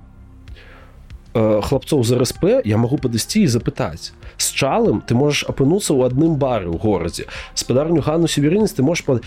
[1.33, 4.13] а, хлапцоў з РСП я магу падысці і запытаць.
[4.37, 7.25] З чалым ты можаш апынуцца ў адным бары ў горадзе.
[7.53, 9.17] Спадарню хану северынец ты можаш пад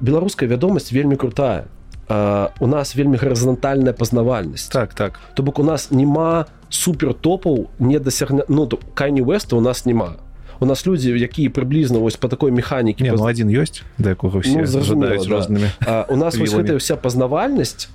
[0.00, 1.70] беларуская вядомасць вельмі крутая.
[2.04, 4.68] Uh, у нас вельмі гарызантальная пазнавальнасць.
[4.68, 5.20] Так так.
[5.34, 10.20] То бок у нас няма супер топаў не дасягня ну кайні веста у нас няма.
[10.60, 14.62] У нас людзі якія прыблізна вось по такой механікі ну, адзін ёсць да якога все
[14.62, 15.30] ну, зажадаюць да.
[15.34, 15.68] рознымі
[16.08, 17.88] у нас гэтая вся пазнавальнасць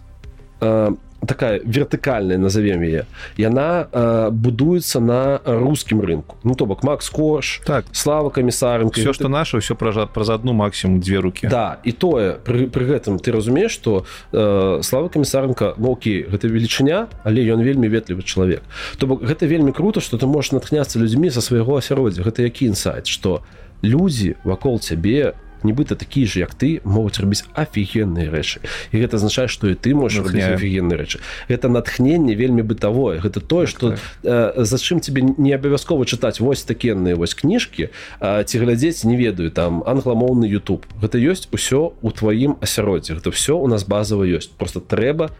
[0.59, 0.95] uh,
[1.27, 3.05] такая вертыкальная назовем яе
[3.37, 7.85] яна э, будуецца на рускім рынку ну то бок макс кош так.
[7.91, 11.47] Слава камісарынка все что наше все пражат праз одну максимум две руки.
[11.47, 16.47] Да і тое пры, пры гэтым ты разумееш что э, слава камісарынка нокі ну, гэта
[16.47, 18.63] велічыня але ён вельмі ветлівы чалавек.
[18.97, 22.23] То бок гэта вельмі круто что ты можешь натхняцца людзьмі са свайго асяроддзя.
[22.23, 23.43] Гэта які інсайт что
[23.83, 28.63] людзі вакол цябе у нібыта такія ж як ты могуць рабіць афігенныя рэчы.
[28.91, 31.19] І гэта азначае што і ты можаш афігенныя рэчы.
[31.47, 33.19] Это натхненне вельмі бытавое.
[33.19, 34.55] Гэта тое што так, так.
[34.57, 39.17] э, за чым тебе не абавязкова чытаць вось такенныя вось кніжкі э, ці глядзець не
[39.17, 40.87] ведаю там англамоўны YouTube.
[41.01, 43.19] Гэта ёсць усё у тваім асяроддзі.
[43.19, 44.49] Гэта все у нас базава ёсць.
[44.57, 45.31] Просто трэба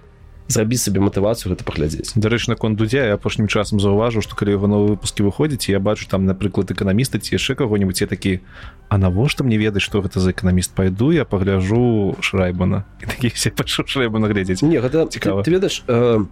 [0.49, 4.65] зрабіць сабе матывацыю гэта паглядзець дарэчы наконт дудзя я апошнім часам заўважыў што калі его
[4.65, 8.41] новыя выпускі выходзіць я бачу там напрыклад эканамісты ці яшчэ каго-нибудь я такі
[8.89, 13.53] А навошта мне ведаць што гэта за эканаміст пайду я пагляжу шрайбана і такі все
[13.53, 16.25] пашу шрэба наглядзець не гэта цікава ты, ты ведаеш э,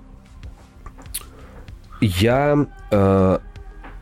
[2.01, 3.37] я э,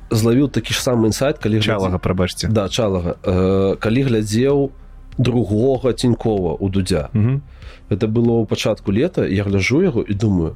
[0.09, 3.20] злавіў такі ж самы інсайт калі чалага прабачце да чалага.
[3.20, 4.72] Э, калі глядзеў
[5.20, 7.11] другога цінькова у дудзя
[7.90, 10.56] это было ў пачатку лета я гляжу яго і думаю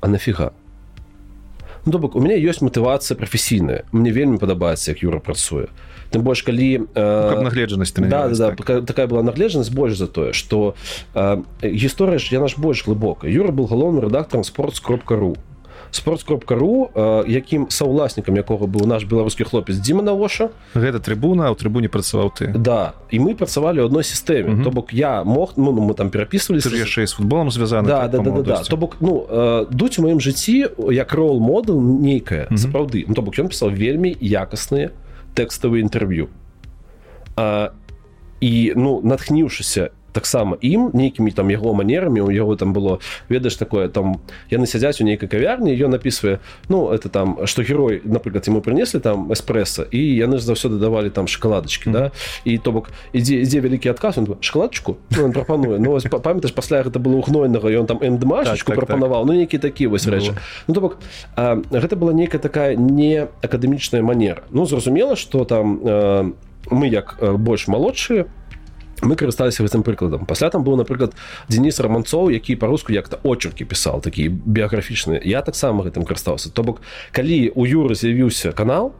[0.00, 0.52] а нафіга
[1.86, 5.68] ну, бок у мяне ёсць матывацыя прафесійная мне вельмі падабаецца як юра працуе
[6.10, 8.84] тым больш калі э, нагледжанасць да, да, так.
[8.84, 10.74] такая была нагледжанасць больш за тое что
[11.14, 15.36] э, гісторыя ж яна ж больш глыбока юра был галоўным рэдактарам спорт кропка ру
[15.90, 16.90] спортскропка.ру
[17.26, 20.50] якім саўласнікам якога быў наш беларускі хлопец Дзіма навоша.
[20.74, 25.24] Гэта трыбуна у трыбуне працаваў ты да і мы працавалі адной сістэме то бок я
[25.24, 28.42] мог ну, ну мы там перапісваліся яшчэ з футболом звязаны да, так, да, да, да,
[28.42, 28.62] да.
[28.62, 29.26] то бок ну
[29.70, 34.14] дуць у маім жыцці як рол модул нейкая сапраўды ну, то бок ён пісаў вельмі
[34.20, 34.90] якасныя
[35.34, 36.28] тэкставы інтэрв'ю
[38.40, 42.98] і ну натхніўшыся таксама ім нейкімі там яго манерамі у яго там было
[43.28, 46.38] ведаеш такое там яны сядзяць у нейкай кавярні ён напісвае
[46.68, 51.10] ну это там что герой напрыклад ему прынеслі там эспрэса і яны ж заўсёды давалі
[51.10, 52.00] там шоколадачки mm -hmm.
[52.00, 52.10] да
[52.44, 55.78] і то бок ідзе ідзе вялікі адказ он шоколадчку ну, прапануе.
[55.78, 59.22] Ну памятаеш пасля гэта было гнойнага ён там эндмашечку так, так, прапанаваў.
[59.22, 59.26] Так.
[59.26, 60.36] ну нейкі такі вось рэчы.
[60.68, 60.98] Ну то бок
[61.36, 64.42] а, гэта была нейкая такая не акадэмічная манера.
[64.50, 66.32] Ну зразумела что там а,
[66.70, 68.26] мы як больш малодшыя
[69.02, 71.14] мы карысталіся гэтым прыкладам пасля там быў напрыклад
[71.48, 76.82] Денис раманцоў які па-руску як-то очеркі пісаў такі біяграфічны я таксама гэтым карыстаўся то бок
[77.12, 78.92] калі у юры з'явіўся канал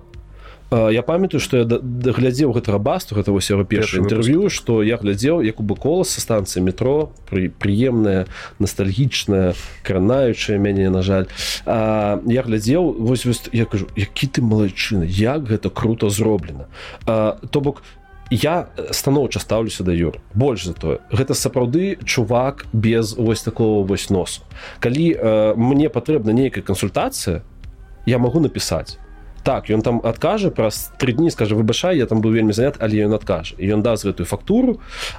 [0.71, 5.43] я памятаю что я глядзеў гэтага басту гэта вось яго першы інтэрв'ю што я глядзеў
[5.43, 8.31] як у бы колас са станцыі метро пры прыемная
[8.63, 11.27] ностальгічная кранаючая мяне на жаль.
[11.67, 16.71] А, я глядзеў вось, вось я кажу які ты малайчына як гэта круто зроблена.
[17.05, 17.83] То бок
[18.31, 24.11] я станоўча стаўлюся да юр больш за тое гэта сапраўды чувак без вось такого вось
[24.11, 24.43] носу.
[24.79, 27.43] Калі э, мне патрэбна нейкая кансультацыя
[28.07, 28.99] я могу напісаць.
[29.43, 33.03] Так ён там адкажа праз тры дні скажа выбачай я там быў вельмі занят але
[33.03, 34.79] ён адкажа ён даст гэтую фактуру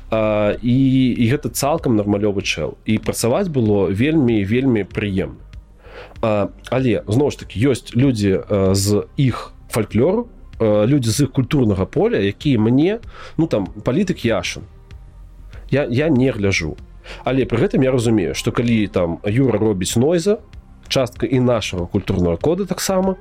[0.10, 0.78] а, і,
[1.12, 2.78] і гэта цалкам нармалёвы чэл.
[2.86, 5.44] І працаваць было вельмі вельмі прыемна.
[6.22, 10.30] Але зноў ж таки ёсць людзі з іх фальклору
[10.62, 13.00] людзі з іх культурнага поля якія мне
[13.38, 14.64] ну там палітык яшын.
[15.72, 16.78] Я я не гляжу
[17.24, 20.38] але пры гэтым я разумею што калі там юра робіць нойза
[20.88, 23.16] частка і нашага культурного кода таксама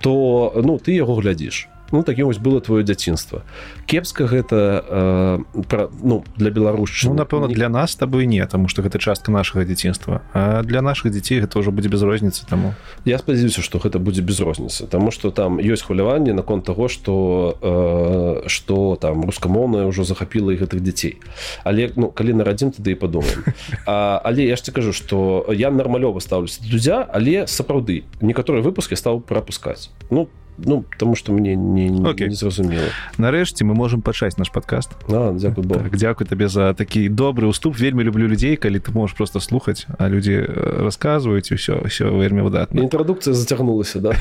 [0.00, 3.42] то ну ты яго глядзіш ну такім вось было твоё дзяцінства.
[3.86, 8.82] Кепска гэта э, пра, ну для беларусчы ну, напэўна для нас табой не таму что
[8.82, 10.22] гэта частка нашага дзяцінства.
[10.32, 12.74] А для наших дзяцей гэта ўжо будзе без розніцы таму.
[13.04, 17.58] Я спадзяюся что гэта будзе без розніцы тому что там ёсць хваляванне наконт того что
[17.62, 21.20] э, что там рускамоўная ўжо захапіла і гэтых дзяцей.
[21.64, 23.44] Але ну калі нарадзім тады і падумаем.
[23.86, 28.94] А, але я ж тебе кажу что я нармалёва ставлюся дудзя але сапраўды некаторыя выпуски
[28.94, 29.90] стаў прапускаць.
[30.10, 32.28] Ну то ну потому что мне не, okay.
[32.28, 32.88] не зразумела
[33.18, 34.92] нарэшце мы можем пачаць наш подкаст.
[35.08, 37.76] Дзякуй так, дзякуй табе за такі добры уступ.
[37.76, 40.40] Вельмі люблю людзей калі ты можешь просто слухаць а людзі
[40.86, 44.12] расказваюць усё все вельмі выдатна інтрадукцыя зацягнулася да?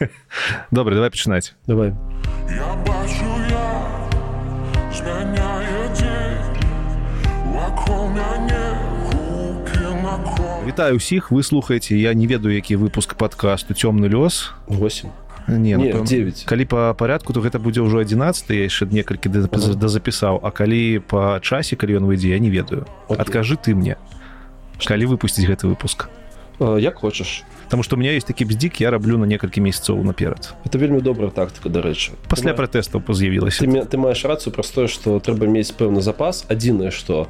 [0.70, 1.94] Добра давай пачынаць давай.
[10.70, 13.74] Вітаю ўсіх вы слухаеце я не ведаю які выпуск подкасту.
[13.74, 18.50] Цёмны лёс 8 не, не напэўна, 9 калі по порядку то гэта будзе ўжо 11
[18.50, 22.86] я яшчэ некалькі да запісаў А калі по часе калі ён выйдзе я не ведаю.
[23.08, 23.20] Okay.
[23.20, 23.96] адкажы ты мне
[24.80, 26.08] калі выпусціць гэты выпуск.
[26.60, 27.44] Як хочаш.
[27.68, 30.52] Таму што у меня есть такі бздзік я раблю на некалькі месяцаў наперад.
[30.64, 32.12] Это вельмі добрая тактыка дарэчы.
[32.28, 33.64] Пасля пратэстаў з'явілася.
[33.64, 36.44] Ты, ты маеш рацыю простое что трэба мець пэўны запас.
[36.48, 37.28] Адзінае что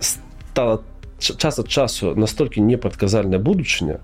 [0.00, 0.82] стала
[1.18, 4.00] час ад часу настолькі непрадказальная будучыня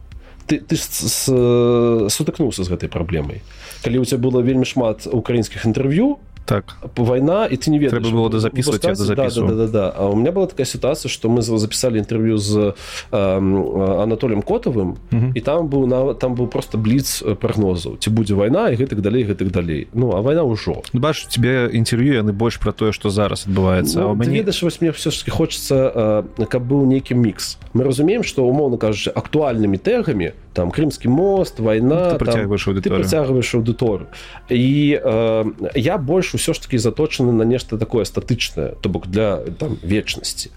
[0.46, 3.42] ты, ты сутыкнуўся з гэтай праблемай
[3.84, 6.76] калі у тебя было вельмі шмат украінскіх інтэрв'ю так.
[6.96, 8.12] Война і ты не ведаешь.
[8.12, 9.94] Было записывать да, да, да, да, да.
[9.96, 12.74] А у меня была такая ситуация что мы записали интервью з
[13.10, 14.96] э, анатолием котовым
[15.34, 19.24] і там быў на там быў просто бліц прогнозу ці будзе война і гэтак далей
[19.24, 23.10] гэтак далей ну а война ўжо ну, бач тебе інтерв'ю яны больш про тое что
[23.10, 24.42] зараз адбываецца ну, мяне...
[24.42, 28.44] ведаеш вось мне все ж таки хочется э, каб быў нейкі мікс мы разумеем что
[28.44, 34.08] умоўно кажучы актуальнымі тегамі там крымскі мост война працягваеш аўдыторыю
[34.48, 39.40] і э, я больш ўсё ж таки заточаны на нешта такое статычнае то бок для
[39.58, 40.50] там вечнасці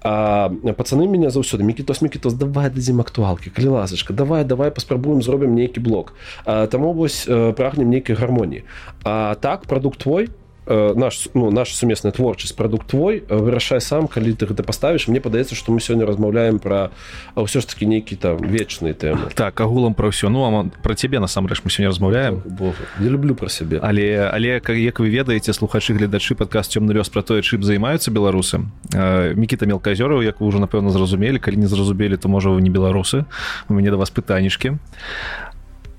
[0.00, 5.80] пацаны меня заўсёды мікітос мікітос давай дадзім актуалкі калі ласачка давай давай паспрабуем зробім нейкі
[5.80, 6.14] блок
[6.44, 8.64] таму вось прагнем нейкай гармоніі
[9.04, 10.30] А так прадукт твой
[10.66, 15.08] Э, наш ну, наш сумесная творчасць прадукт твой э, вырашай сам калі ты гэта паставіш
[15.12, 16.88] мне падаецца што мы сёння размаўляем пра
[17.36, 21.20] ўсё ж таки нейкі там вечныя тэмы так агулам пра ўсё ну а пра цябе
[21.20, 22.40] насамрэч мы сёння размаўляем
[22.96, 27.20] я люблю пра сябе але але як вы ведаеце слухачы гледачы падказ цёмны лёс пра
[27.20, 28.64] тое чым займаюцца беларусы
[28.96, 32.72] э, мікіта мелказёраў як вы ўжо напэўна зразумелі калі не зразумелі то можа вы не
[32.72, 33.28] беларусы
[33.68, 35.53] у мяне да вас пытанішкі а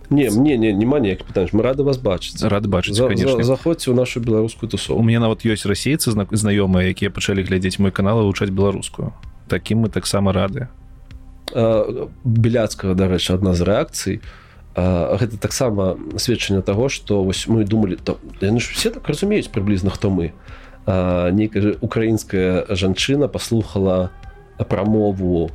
[0.09, 3.91] не мне не няма ніяк пытаеш мы рады вас бачыць рад бачыць за, за, заходзьце
[3.91, 8.21] ў нашу беларускую тусу у меня нават ёсць расейцы знаёмыя якія пачалі глядзець мой канал
[8.21, 9.13] вывучаць беларускую
[9.47, 10.67] такім мы таксама рады.
[11.53, 14.15] Беляцкага дарэчы адна з рэакцый
[14.75, 19.93] гэта таксама сведчанне таго што вось мы думалі то яны ж все так разумеюць прыблізна
[19.93, 20.33] хто мы
[20.85, 24.11] нейкая украінская жанчына паслухала
[24.67, 25.51] прамову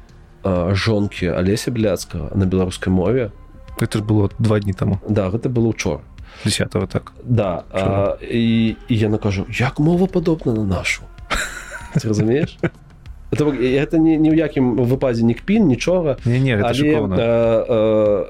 [0.72, 3.28] жонкі алеся бляцкага на беларускай мове
[3.82, 6.00] это ж было два дні таму да гэта было учора
[6.44, 7.12] 10 так.
[7.24, 11.02] Да а, і, і я накажу як мова падобна на нашу?
[12.04, 12.58] Разумееш
[13.30, 18.26] это, это не ні ў якім выпадзе ні кпін нічога не, не, Але, а, а,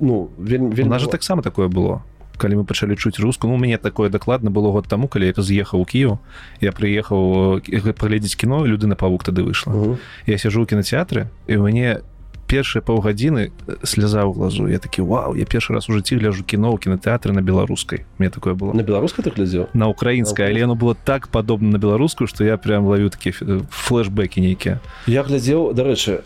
[0.00, 2.02] ну вельмі вельмі нас же таксама такое было
[2.36, 5.80] калі мы пачалі чуць руску ну мяне такое дакладна было год таму калі я з'ехаў
[5.80, 6.18] у Кію
[6.60, 7.60] я прыехаў
[7.98, 9.96] паглядзець кіно люды на павук тады выйшла uh -huh.
[10.26, 12.00] я сяжу ў кінотэатры і у мяне
[12.46, 13.50] першыя паўгадзіны
[13.82, 14.66] сляза ў глазу.
[14.70, 18.30] Я такі Вау я першы раз у жыцці гляжу кіно ў кінотэатры на беларускай мне
[18.30, 18.72] такое было.
[18.72, 19.68] На беларускай ты глядзеў?
[19.74, 23.32] На украінскай але яно было так падобна на беларускую што я прям лавю такі
[23.70, 24.80] флешбекі нейкія.
[25.06, 26.22] Я глядзеў дарэчы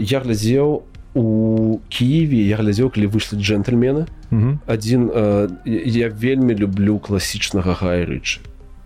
[0.00, 0.82] я глядзеў
[1.14, 4.58] у кіеве я глядзеў калі выйшлі джентльмены Мгм.
[4.66, 5.48] адзін э,
[5.86, 8.40] я вельмі люблю класічнага гайрычы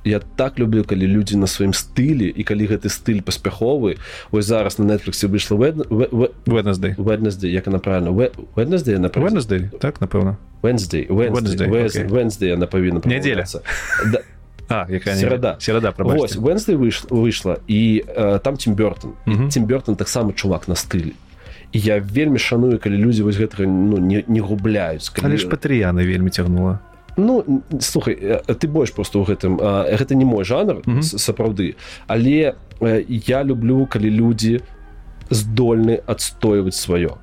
[0.08, 3.98] я так люблю калі людзі на сваім стылі і калі гэты стыль паспяховы
[4.30, 6.96] ось зараз на Netflix выйшла Wednesday.
[6.96, 9.40] Wednesday як она правильно Wednesday правильно?
[9.40, 10.36] Wednesday, так, напэўна.
[10.62, 13.44] Wednesday Wednesday, Wednesday она павінна Нядзеля.
[13.44, 13.62] памаўляцца.
[14.12, 14.20] да,
[14.68, 14.86] А,
[15.16, 15.56] Серада.
[15.60, 16.38] Серада, Вось прабачце.
[16.38, 16.76] Wednesday
[17.10, 19.48] выйшла, і э, там Тим Бёртон Мгм.
[19.48, 21.12] Тим Бёртон таксама чувак на стылі
[21.72, 25.26] і я вельмі шаную калі людзі вось гэтага ну не, не губляюць калі...
[25.26, 26.78] Але ж Патрыяна вельмі цягнула.
[27.18, 28.14] Ну слухай
[28.46, 31.02] ты больш просто ў гэтым гэта не мой жанр Мгм.
[31.02, 31.74] с- сапраўды
[32.06, 32.54] але
[33.26, 34.60] я люблю калі людзі
[35.30, 37.18] здольны адстойваць сваё.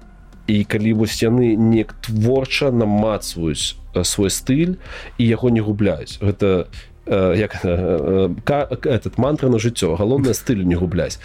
[0.47, 4.75] І калі вось яны неяк творча намацваюць свой стыль
[5.17, 6.19] і яго не губляюць.
[6.21, 6.67] Гэта
[7.07, 9.95] э, як э, ка- этот мантра на жыццё.
[9.95, 11.17] Галоўнае стылю не губляць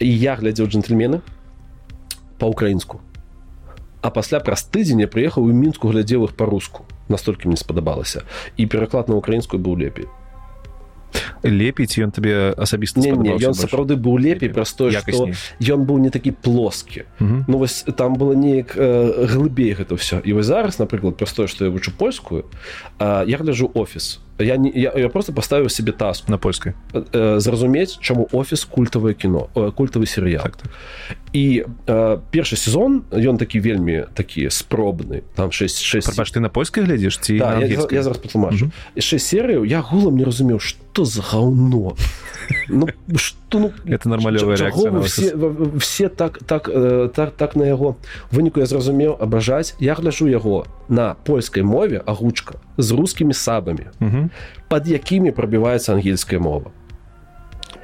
[0.00, 1.20] і я глядзеў джентльмены
[2.38, 3.00] па-украінску
[4.04, 8.28] а пасля праз тыдзень я прыехаў у мінску глядзеў іх па-руску настолькі мне спадабалася
[8.60, 10.12] і пераклад на украінскую быў лепей.
[11.88, 15.30] Ці ён табе асабіста не, не, ён сапраўды быў лепей праз тое што
[15.60, 17.44] ён быў не такі плоскі Мгм.
[17.48, 21.48] Ну вось там было неяк э, глыбей гэта ўсё і вось зараз напрыклад праз тое
[21.48, 22.44] што я вучу польскую
[22.98, 26.74] э, я гляжу офіс я не я, я просто паставіў себе таску на польскай.
[26.92, 30.70] э, зразумець чаму офіс культавае кіно э, культавы серыял Так, так.
[31.32, 36.48] і э, першы сезон ён такі вельмі такі спробны там 6 6 Прабач, ты на
[36.48, 37.96] польскай глядзіш ці Да, я, ангельскай?
[37.96, 41.96] я зараз патлумачу яшчэ серыю я гулам не разумеў что за гаўно
[42.68, 44.56] ну что ну Это нармалёвая
[45.02, 45.32] все,
[45.78, 47.96] все так так э, так так на яго
[48.32, 53.86] выніку я зразумеў абажаць я гляджу яго на польскай мове агучка з рускімі сабамі
[54.24, 54.30] Мгм.
[54.68, 56.70] под якімі прабіваецца ангельская мова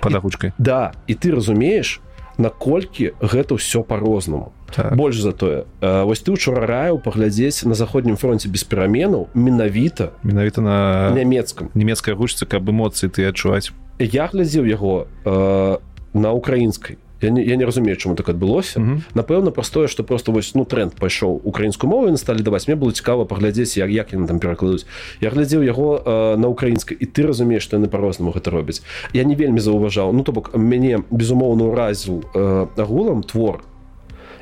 [0.01, 0.53] Пад агучкай.
[0.59, 2.01] да і ты разумееш
[2.39, 4.97] наколькі гэта ўсё по-рознаму Так.
[4.97, 10.11] больш за тое э, вось ты учора раіў паглядзець на заходнім фронте без пераменаў менавіта
[10.23, 13.73] Менавіта на нямецкам нямецкай агучцы, каб эмоцыі ты адчуваць.
[13.99, 15.79] я глядзеў яго э,
[16.15, 19.03] на украінскай я не, я не разумею чаму так адбылося Мгм.
[19.15, 22.93] напэўна простое что просто вось ну тренд пайшоў украінскую мову і сталі даваць мне было
[22.93, 24.87] цікава паглядзець як як яны там перакладуць.
[25.21, 28.83] Я глядзеў яго э, на украінскай і ты разумееш што яны по-рознаму гэта робяць.
[29.13, 30.13] Я не вельмі заўважаў.
[30.13, 33.63] Ну то бок мяне безумоўна ўразіў э, агулам твор.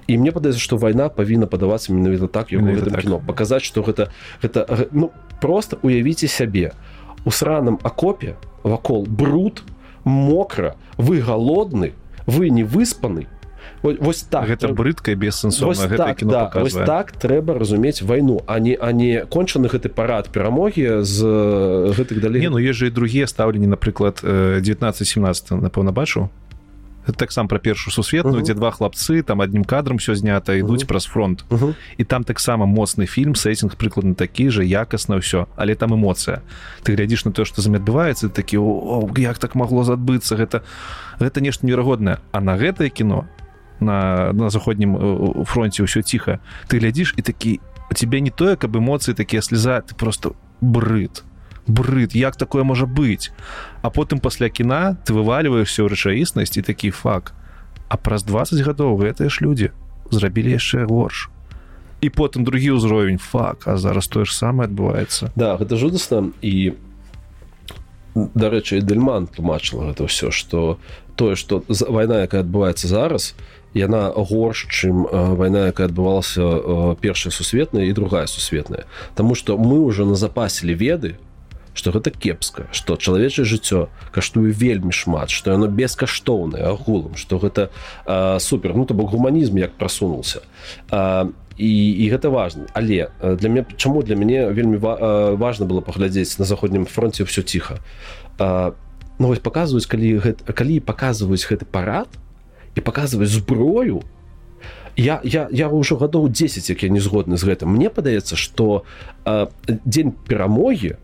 [0.06, 3.02] І мне падаецца што вайна павінна падавацца менавіта так Менавіта гэтым так.
[3.04, 3.18] кіно.
[3.26, 4.08] Паказаць што гэта
[4.42, 5.10] гэта ну
[5.40, 6.72] просто уявіце сябе.
[7.24, 9.62] У сраным акопе вакол бруд
[10.04, 11.92] мокра вы галодны
[12.28, 13.26] вы не выспаны.
[13.82, 18.74] Во- вось так Гэта брыдка бессэнсоўна так, да, вось так трэба разумець вайну а не
[18.74, 21.22] а не кончаны гэты парад перамогі з
[21.94, 22.40] гэтых далей.
[22.42, 25.92] Не, ну есть же і другія стаўленні напрыклад 19-17 напэўна
[27.08, 28.44] Гэта таксама пра першую сусветную Мгм.
[28.44, 30.88] дзе два хлапцы там адным кадрам все знята ідуць Мгм.
[30.88, 31.44] праз фронт.
[31.50, 31.74] Мгм.
[31.96, 36.40] і там таксама моцны фільм сеттинг прыкладна такі же якасна ўсё але там эмоцыя.
[36.84, 38.58] Ты глядзіш на тое што за адбываецца такі
[39.16, 40.60] як так магло задбыцца гэта
[41.18, 42.18] гэта нешта неверагоднае.
[42.32, 43.26] А на гэтае кіно
[43.80, 46.40] на на заходнім э, фронте ўсё ціха.
[46.68, 47.60] Ты глядзіш і такі
[47.90, 51.24] у тебе не тое каб эмоцыі такія слеза ты просто брыд.
[51.66, 53.30] Брыд як такое можа быць?
[53.82, 57.34] А потым пасля кіна ты вываливаешься ў рэчаіснасць і такі фак
[57.88, 59.70] а праз 20 гадоў гэтыя ж людзі
[60.10, 61.30] зрабілі яшчэ горш
[62.00, 63.18] і потым другі ўзровень.
[63.18, 66.30] Фак а зараз тое ж самае адбываецца да гэта жудасна.
[66.42, 66.74] І
[68.14, 70.78] дарэчы дельман тлумачыла гэта ўсё что
[71.18, 73.34] тое что вайна якая адбываецца зараз
[73.74, 78.86] яна горш чым э, вайна якая адбывалася э, першая сусветная і другая сусветная.
[79.14, 81.18] Таму что мы уже назапасілі веды
[81.74, 87.70] что гэта кепска что чалавечае жыццё каштуе вельмі шмат что яно бескаштоўнае агулам что гэта
[88.06, 90.40] э, супер ну то бок гуманізм як прасунулся.
[90.90, 91.26] А,
[91.58, 95.82] і, і гэта важно але для меня чаму для мяне вельмі ва, э, важно было
[95.82, 97.82] паглядзець на заходнім фронте все ціха?
[98.38, 98.72] А,
[99.18, 102.08] ну вось показваюць калі гэта, калі показваюць гэты парад
[102.74, 104.02] і показваюць зброю
[104.96, 107.70] я я я ўжо гадоў 10 як я не згодны з гэтым.
[107.70, 108.82] Мне падаецца что
[109.86, 110.98] дзень перамогі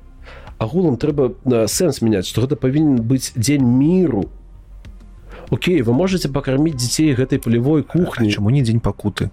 [0.59, 4.31] агулам трэба э, сэнс мяняць что гэта павінен быць дзень міру.
[5.51, 8.31] Окей вы можете пакарміць дзяцей гэтай полевой кухні.
[8.33, 9.31] чаму не дзень пакуты?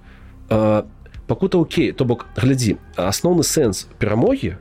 [0.50, 0.86] А,
[1.28, 4.58] пакута Окей то бок глядзі асноўны сэнс перамогі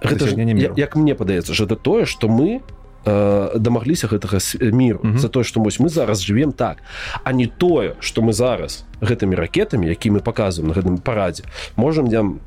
[0.00, 0.74] гэта ж, я- міру.
[0.76, 2.60] як мне падаецца ж это тое что мы
[3.08, 5.18] э, дамагліся гэтага с- міру Мгм.
[5.18, 6.78] за тое што вось мы зараз живвем так
[7.24, 11.44] а не тое что мы зараз гэтымі ракетамі які мы показываем на гэтым парадзе
[11.76, 12.40] можем дзям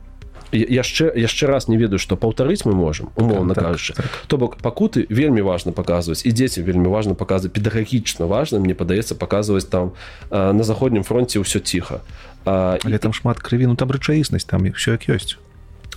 [0.52, 3.94] яшчэ яшчэ раз не ведаю што паўтарыць мы можемм умоўна так, кажучы.
[3.96, 4.28] так, так.
[4.28, 9.16] то бок пакуты вельмі важна паказваць і дзецям вельмі важна паказваць педагагічна важна мне падаецца
[9.16, 9.92] паказваць там
[10.30, 12.02] на заходнім фронте ўсё ціха.
[12.44, 15.38] Але там шмат крыві ну там рэчаіснасць там все як ёсць.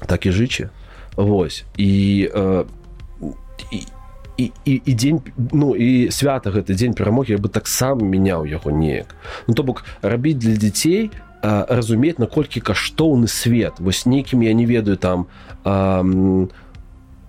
[0.06, 0.68] Так і жычы
[1.16, 1.64] Вось.
[1.76, 2.30] І
[3.72, 3.78] і
[4.36, 5.20] і, і, і дзень
[5.52, 9.14] ну і свята гэты дзень перамогі бы таксама мяняў яго неяк.
[9.46, 11.10] Ну то бок рабіць для дзяцей
[11.44, 13.78] разумець наколькі каштоўны свет.
[13.78, 15.26] Вось нейкім я не ведаю там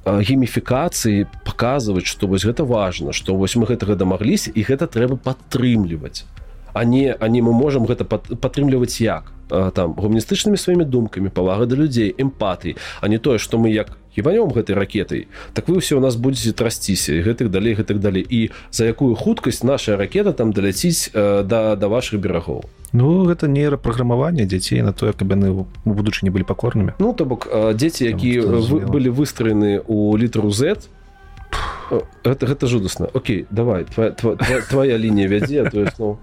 [0.05, 6.25] гейміфікацыі паказваць што вось гэта важна што вось мы гэтага дамагліся і гэта трэба падтрымліваць.
[6.73, 9.31] А не а не мы можемм гэта падтрымліваць як?
[9.49, 14.51] Там гуманістычнымі сваімі думкамі павага да людзей эмпатый а не тое што мы як ебанём
[14.51, 18.25] гэтай ракетай так вы ўсе у нас будзеце трасціся гэтых далей гэтак далей.
[18.25, 22.65] І за якую хуткасць наша ракета там даляціць да да ваших берагоў?
[22.95, 26.95] Ну гэта нейрапраграмаванне дзяцей на тое каб яны у будучыні былі пакорнымі.
[26.99, 30.79] Ну то бок дзеці якія вы, былі выстроены у літру z
[32.23, 36.17] гэта, гэта жудасна Окей давай твоя, твоя, твоя лінія вядзе ну...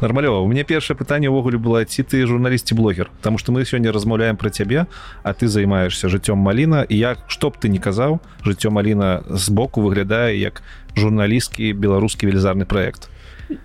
[0.00, 3.92] нармалёва у мне першае пытанне ўвогуле была ці ты журналісці блогер там што мы сёння
[3.92, 4.86] размаўляем пра цябе
[5.22, 9.82] а ты займаешься жыццём маліна і як што б ты не казаў жыццё маліна збоку
[9.82, 10.62] выглядае як
[10.96, 13.08] журналісткі беларускі велізарны проект.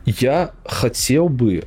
[0.05, 1.63] Я хацеў бы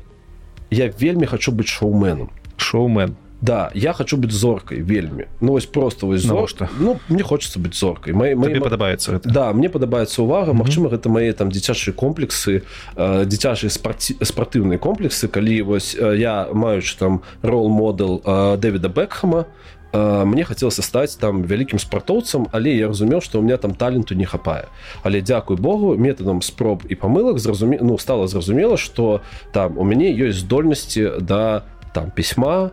[0.71, 2.31] я вельмі хочу быць шоуменом.
[2.57, 6.69] Шоумен да я хочу быть зоркой вельмі ну вось просто вось зор что?
[6.79, 8.13] ну мне хочется быть зоркой.
[8.13, 9.29] Моей моей падабаецца это.
[9.29, 10.53] да мне падабаецца увага.
[10.53, 10.91] Мачыма mm -hmm.
[10.91, 12.63] гэта мои там дзіцячыя комплексы
[12.97, 15.29] э, дзіцячыя спарти спартыўныя комплексы.
[15.29, 19.45] Калі вось э, я маючы там рол модел э, дэвіда бекхама
[19.93, 24.15] э, мне хацелася стаць там вялікім спартоўцам але я разумеў што у меня там таленту
[24.15, 24.65] не хапае
[25.03, 29.21] але дзякуй Богу метадам спроб і памылак зразуме ну стала зразумела что
[29.53, 31.63] там у мяне ёсць здольнасці да
[31.93, 32.71] там пісьма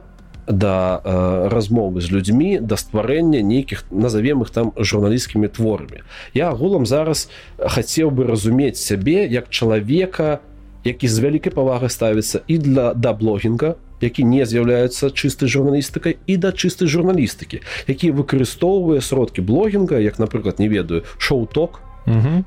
[0.47, 6.03] да э, размовы з людзьмі да стварэння нейкіх назовем их там журналісцкімі творамі.
[6.33, 10.39] Я агулам зараз хацеў бы разумець сябе як чалавека
[10.83, 16.37] які з вялікай павагай ставіцца і для да блогінга які не з'яўляецца чыстай журналістыкай і
[16.37, 21.81] да чыстай журналістыкі які выкарыстоўвае сродкі блогінга як напрыклад не ведаю шоу-ток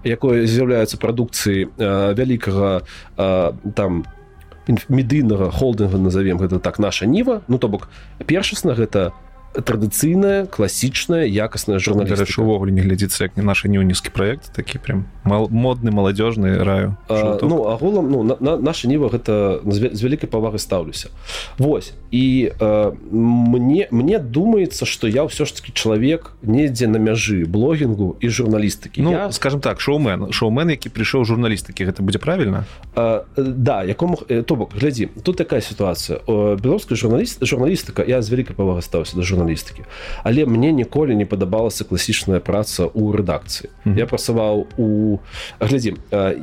[0.05, 2.81] якое з'яўляецца прадукцыі э, вялікага
[3.19, 4.20] э, там у
[4.69, 7.89] медыйнага холдынга назовем гэта так наша ніва ну то бок
[8.27, 9.13] першасна гэта
[9.53, 12.43] традыцыйная класічная якасная журналістыка.
[12.43, 17.39] увогуле не глядзіцца як не наш неўніскі проект такі прям мал, модны маладзёжны раю а,
[17.43, 21.11] ну агулам ну на, на наша ніва гэта з вялікай павагай стаўлюся.
[21.59, 27.43] Вось і а, мне мне думаецца что я ўсё ж таки чалавек недзе на мяжы
[27.43, 29.03] блогінгу і журналістыкі.
[29.03, 29.33] Ну, я...
[29.33, 34.15] скажем так шоумен шоумен які прыйшоў журналістыкі гэта будзе правильно а, да якому
[34.47, 36.23] то бок глядзі тут такая сітуацыя.
[36.55, 39.89] Беларуская журналіст журналістыка я з вялікай павагай стаўся да журналістыкі журналістыкі
[40.25, 43.69] але мне ніколі не падабалася класічная праца ў рэдакцыі.
[43.85, 43.99] Mm -hmm.
[43.99, 45.19] я працаваў у
[45.61, 45.97] глядзі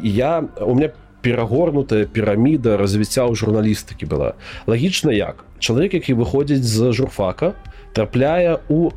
[0.03, 0.89] я у меня
[1.21, 4.33] перагорнутая піраміда развіцця ў журналістыкі была.
[4.67, 7.53] Лагічна як чалавек які выходзіць з журфака
[7.93, 8.91] трапляе у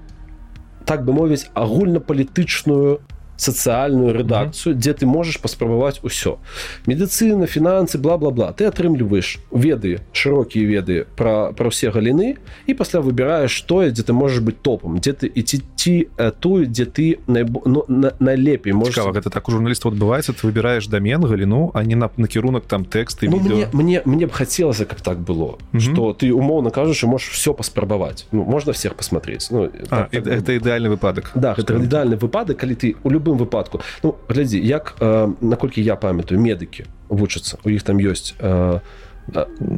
[0.85, 2.99] так бы мовіць агульнапалітычную
[3.41, 6.39] сацыяльную рэдакцыю дзе ты можаш паспрабаваць усё.
[6.87, 8.53] Медыцына фінансы бла-бла-бла.
[8.53, 12.37] Ты атрымліваеш веды шырокія веды пра пра ўсе галіны
[12.67, 16.09] і пасля выбіраеш тое дзе ты можаш быць топам дзе ты і ці
[16.41, 20.89] тую дзе ты найбо ну, на, найлепей можа гэта так у журналіста адбываецца ты выбіраеш
[20.89, 25.01] дамен галіну а не на накірунак там тэксты ну, мне, мне мне б хацелася каб
[25.01, 29.49] так было что ты умоўна кажаш можаш все паспрабаваць ну, можна всех посмотреть.
[29.51, 33.30] Ну, а, так, это так, ідэальны выпадак да гэта ідэальны выпадак калі ты у любым
[33.31, 33.81] любым выпадку.
[34.03, 38.81] Ну глядзі як э, наколькі я памятаю медыкі вучацца у іх там ёсць э,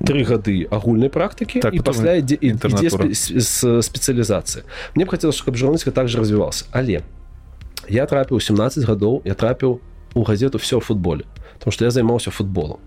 [0.07, 4.65] три гады агульнай практыкі так, і пасля ідзе спецыялізацыя.
[4.95, 7.03] Мне б хацелася каб журналістка также развівался але
[7.89, 9.81] я трапіў 17 гадоў я трапіў
[10.15, 11.25] у газету все футболе
[11.59, 12.79] потому что я займаўся футболом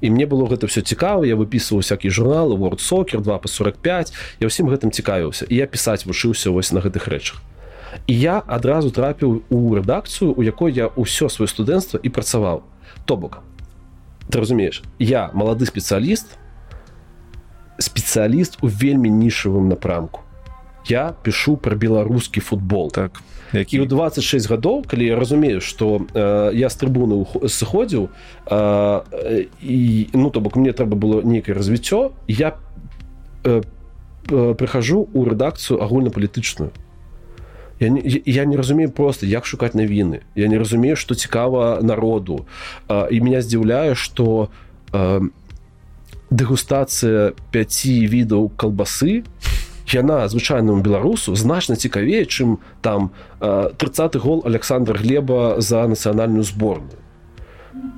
[0.00, 4.12] і мне было гэта все цікава я выпісваў всякие журналы world сокер 2 по 45
[4.40, 5.46] я ўсім гэтым цікавіўся.
[5.48, 7.40] І я пісаць вучыўся вось на гэтых рэчах
[8.06, 12.62] і я адразу трапіў у рэдакцыю у якой я ўсё сваё студэнцтва і працаваў.
[13.04, 13.42] То бок
[14.30, 16.38] ты разумееш я малады спецыяліст
[17.78, 20.20] спецыяліст у вельмі нішавым напрамку.
[20.86, 22.90] Я пишу про беларускі футбол.
[22.90, 23.80] Так які?
[23.80, 28.08] У 26 гадоў калі я разумею что э, я з трыбуны сыходзіў
[28.46, 32.56] э, і ну то бок мне трэба было нейкае развіццё я
[33.44, 33.62] э,
[34.28, 36.70] э, прыхожу у рэдакцыю агульнапалітычную
[37.82, 42.46] я не, я не разумею просто як шукаць навіны я не разумею что цікава народу.
[42.88, 44.48] А, і меня здзіўляе что
[46.30, 49.24] дэгустацыя 5 відаў калбасы
[49.90, 53.10] яна звычайнаму беларусу значна цікавей чым там
[53.40, 57.01] 30 гол александр глеба за нацыянальную зборную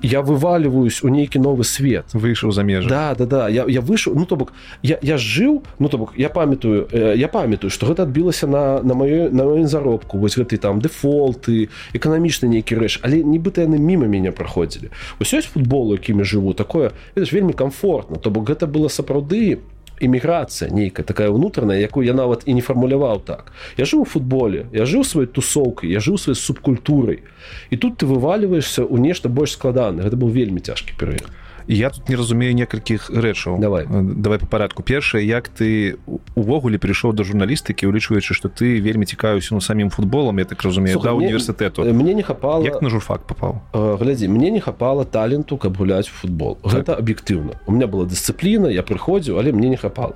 [0.03, 2.07] я вываливаюсь у нейкі новы свет.
[2.13, 3.49] Выйшаў за меж да да да.
[3.49, 4.53] Я, я выйшаў ну то бок
[4.83, 8.83] я, я жыў ну то бок я памятаю э, я памятаю что гэта адбілася на
[8.83, 13.79] на маёй на маім заробку вось гэты там дэфолты эканамічны нейкі рэч але нібыта яны
[13.79, 14.91] мімо мяне праходзілі
[15.21, 18.17] ўсё ёсць футболу якімі жыву такое это ж вельмі комфортно.
[18.17, 19.59] То бок гэта было сапраўды
[20.01, 23.53] эміграцыя нейкая такая ўнутраная якую я нават і не фармуляваў так.
[23.77, 27.23] Я жыў у футболе я жыў сваёй тусоўкай я жыў сваёй субкультурай.
[27.71, 31.31] І тут ты вывальваешься ў нешта больш складаны гэта быў вельмі цяжкі перыяд
[31.67, 33.59] я тут не разумею некалькіх рэчаў.
[33.59, 33.85] Давай.
[33.85, 35.97] Э, давай по парадку першае як ты
[36.35, 41.01] увогуле прыйшоў да журналістыкі улічваючы што ты вельмі цікаюся ну самім футболам я так разумею
[41.01, 41.85] Слухай, да універсітэту.
[41.85, 43.61] мне не хапала як на журфак попаў?
[43.73, 46.59] Э, глядзі мне не хапала таленту каб гуляць у футбол.
[46.63, 46.73] Так.
[46.73, 47.61] гэта аб'ектыўна.
[47.67, 50.15] У меня была дысцыпліна я прыходзіў але мне не хапала.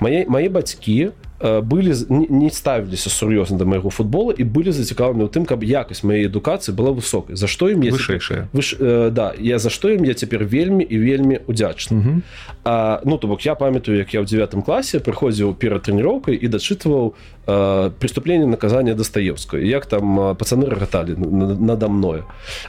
[0.00, 5.30] Мае мае бацькі э, былі не- ставіліся сур'ёзна да майго футбола і былі зацікаўлены ў
[5.30, 9.32] тым каб якасць моей адукацыі была высокай за што ім я вышэйшая Выш, э, да
[9.38, 12.22] я за што ім я цяпер вельмі і вельмі удзячны
[12.64, 16.48] А, ну то бок я памятаю як я ў девятым класе прыходзіў перад трэніроўкай і
[16.48, 17.14] дачытваў
[17.46, 22.24] э, преступление наказания дастаевскую як там пацаны рагаталі на- надо мною.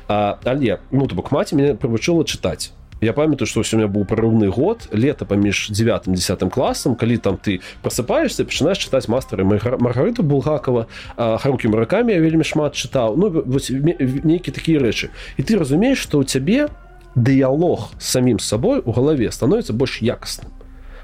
[0.08, 2.72] А, але ну то бок маці мяне прывучыла чытаць
[3.02, 7.18] Я памятаю што ўсё у меня быў прарыўны год лета паміж 9 10 класам калі
[7.18, 13.30] там ты просыпаешься пачынаеш чытаць мастары маргарыту булгакова харукі муракамі я вельмі шмат чытаў ну
[13.32, 16.68] вось нейкі такія рэчы і ты разумееш што ў цябе
[17.16, 20.52] дыялог з самім сабой у галаве становіцца больш якасным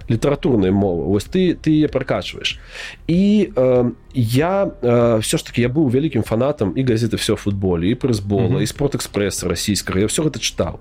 [0.08, 1.10] літаратурная мова.
[1.10, 2.60] Вось ты ты яе пракачваеш
[3.08, 7.90] і э, я э, все ж таки я быў вялікім фанатам і газеты все футболе
[7.90, 8.62] і прызбола Мгм.
[8.62, 10.80] і спортэкспрэса расійскага я все гэта чытаў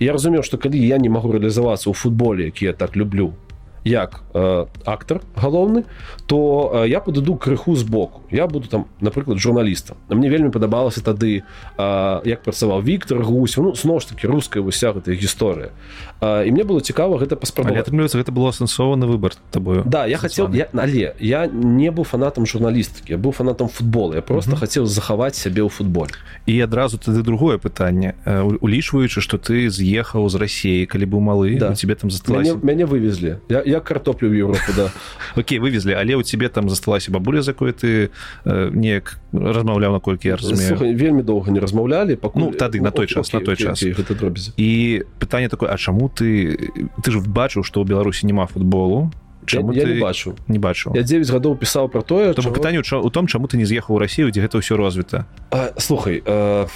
[0.00, 3.32] я разумеў што калі я не магу рэалізавацца ў футболе які я так люблю
[3.84, 5.84] як э, актор галоўны
[6.26, 11.42] то э, я падыду крыху збоку я буду там напрыклад журналістам мне вельмі падабалася тады
[11.78, 15.70] э, як працаваў Віктор гусь ну зноў ж таки руская уся гэтая гісторыя
[16.20, 20.18] э, і мне было цікава гэта паспрабаваць атрымліваецца гэта было асэнсаваны выбар табою Да, я
[20.18, 20.56] Светланы.
[20.56, 24.14] я, але я не быў фанатам журналістыкі, я быў фанатам футбола.
[24.14, 24.60] Я просто Мгм.
[24.60, 26.10] хацеў захаваць сябе ў футболе.
[26.46, 28.14] і адразу тады другое пытанне
[28.60, 31.74] улічваючы што ты з'ехаў з рассіі калі быў малы Да.
[31.74, 33.36] тебе там Мяне, засталася мяне вывезлі.
[33.48, 34.90] Я, я картоплю в Европу, да.
[35.36, 38.10] Окей вывезлі але у тебе там засталася бабуля за якой ты
[38.44, 42.40] э, неяк размаўляў наколькі я разумею Слухай, вельмі доўга не размаўлялі, пакуль...
[42.40, 43.82] Ну, тады, на той час, на той час.
[43.82, 44.52] окей, гэта дробязі.
[44.56, 46.56] і пытанне такое А чаму ты
[47.02, 49.10] ты ж бачыў што ў беларусі няма футболу
[49.44, 50.34] Я, Чаму я ты не бачу.
[50.48, 53.66] не бачыў Я 9 гадоў пісаў пра тое, чаго- пытанне у том чаму ты не
[53.66, 56.66] з'ехаў у Расію дзе гэта ўсё развіта А, слухай, э,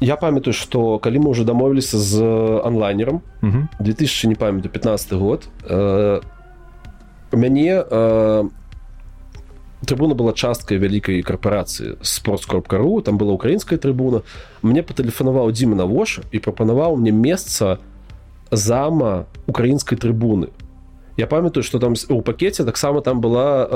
[0.00, 2.22] я памятаю, што калі мы ўжо дамовіліся з
[2.64, 3.68] онлайнерам, Мгм.
[3.80, 5.48] 2000 не памятаю 15 год.
[5.68, 6.20] Э,
[7.32, 8.48] у мяне э,
[9.84, 14.22] трыбуна была часткай вялікай карпорацыі спортскорп.ру там была украінская трыбуна
[14.62, 17.78] мне патэлефанаваў дзіма навоша і прапанаваў мне месца
[18.50, 20.48] зама украінскай трыбуны
[21.16, 23.66] я памятаю что там у пакеце таксама там была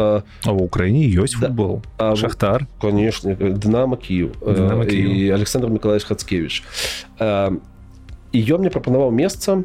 [0.45, 1.47] А ў Украіне ёсць Да.
[1.49, 1.83] футбол.
[1.99, 2.67] Э, Шахтар.
[2.81, 5.13] Конечно дынама кіев Дынама Кіеў.
[5.15, 6.63] і александр миколаевич хацкевич.
[8.33, 9.63] І ён мне прапанаваў месца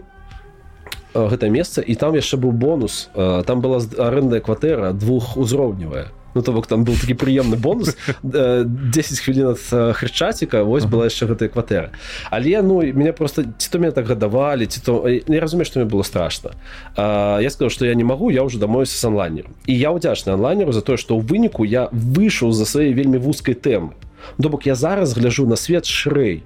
[1.13, 3.09] э, гэта месца і там яшчэ быў бонус.
[3.15, 7.95] Э, там была арэндная кватэра двухузроўневая Ну то бок там был такі прыемны бонус.
[8.23, 11.91] Э, 10 хвілін ад э, хрышчаціка вось была яшчэ гэтая кватэра.
[12.31, 15.79] Але ну меня просто ці то меня так гадавалі ці то э, не разумею што
[15.79, 16.51] мне было страшно
[16.95, 20.33] А, я сказал что я не могу я уже дамоюся с онлайнером і я удзячны
[20.33, 23.93] онлайнеру за тое что ў выніку я выйшаў за сваёй вельмі вузкай тэмы.
[24.41, 26.43] То бок я зараз гляжу на свет шрэй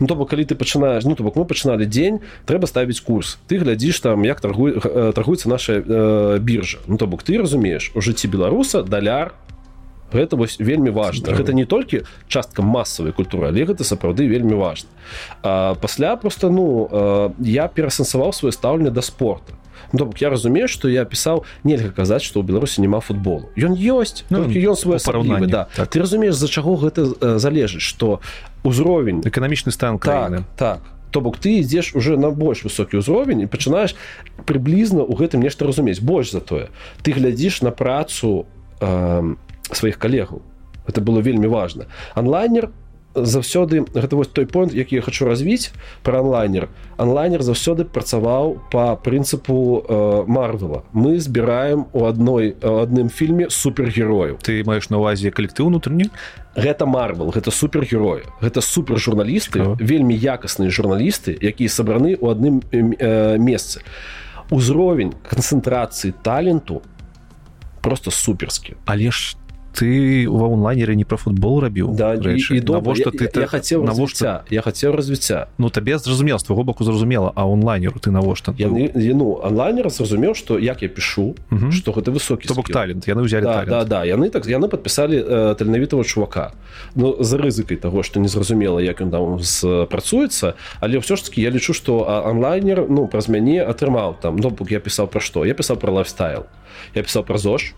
[0.00, 3.36] Ну, то бок калі ты пачынаеш ну то бок мы пачыналі дзень трэба ставіць курс.
[3.46, 6.80] Ты глядзіш там як таргуй э, таргуецца наша э, біржа.
[6.88, 9.36] Ну то бок ты разумееш у жыцці беларуса даляр.
[10.10, 11.28] Гэта вось вельмі важна.
[11.28, 11.38] Цікава.
[11.38, 14.88] гэта не толькі частка масавай культуры але гэта сапраўды вельмі важна.
[15.42, 19.59] А, пасля просто ну э, я перасэнсаваў сваё стаўленне да спорта
[19.92, 23.50] Ну, я разумею што я пісаў нельга казаць што ў беларусі няма футболу.
[23.56, 25.68] Ён ёсць Ну, ён свой у параўнанні, да.
[25.74, 25.88] так.
[25.88, 28.20] ты разумееш за чаго гэта э, залежыць што
[28.64, 30.44] ўзровень эканамічны стан краіны.
[30.56, 30.80] Так, так.
[31.10, 33.98] То бок ты ідзеш уже на больш высокі ўзровень і пачынаеш
[34.46, 35.98] прыблізна ў гэтым нешта разумець.
[35.98, 36.70] Больш за тое
[37.02, 38.46] ты глядзіш на працу
[38.80, 39.34] э,
[39.72, 40.42] сваіх калегаў.
[40.86, 41.86] Это было вельмі важна.
[42.14, 42.70] Онлайнер
[43.14, 45.72] заўсёды гэта вось той понт які я хочу развіць
[46.02, 50.84] про онлайнер онлайнер заўсёды працаваў по прынцыпу э, марвела.
[50.92, 54.38] Мы збіраем у адной адным фільме супергерояў.
[54.38, 56.10] Ты маеш на увазе калектыў унутрыні
[56.54, 59.76] гэта марвел гэта супергероі гэта супержурналісты Цікава.
[59.80, 63.82] вельмі якасныя журналісты якія сабраны ў адным э, месцы.
[64.50, 66.82] Узровень канцэнтрацыі таленту
[67.80, 68.74] просто суперскі.
[68.84, 69.36] Але ж
[69.80, 73.84] ты ва онлайнеры не пра футбол рабіў да рэчы, навошта ты я, я, я хацеў
[73.88, 78.52] навошта я хацеў развіцця Ну табе зразумела з твайго боку зразумела а онлайнеру ты навошта
[78.60, 81.32] яны ну онлайнер зразумеў што як я пішу
[81.72, 85.54] што гэта высокі бок талент яны ўзялі да, да, да яны так яны падпісалі э,
[85.56, 86.52] таленавітого чувака.
[86.94, 89.40] Ну за рызыкай таго што незразумела як ён там
[89.88, 94.38] працуецца але ўсё ж таки я лічу што онлайнер ну праз мяне атрымаў там.
[94.38, 96.44] Допук я пісаў пра што я пісаў про лайфстайл.
[96.94, 97.72] Я пісаў пра ЗОЖ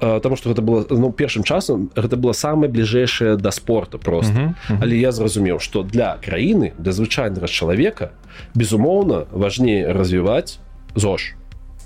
[0.00, 4.32] потому что гэта было ну першым часам гэта было самае бліжэйшае да спорту просто.
[4.32, 4.78] Uh -huh, uh -huh.
[4.82, 8.10] але я зразумеў что для краіны для звычайнага чалавека
[8.54, 10.58] безумоўна важней развіваць
[10.94, 11.34] ЗОЖ.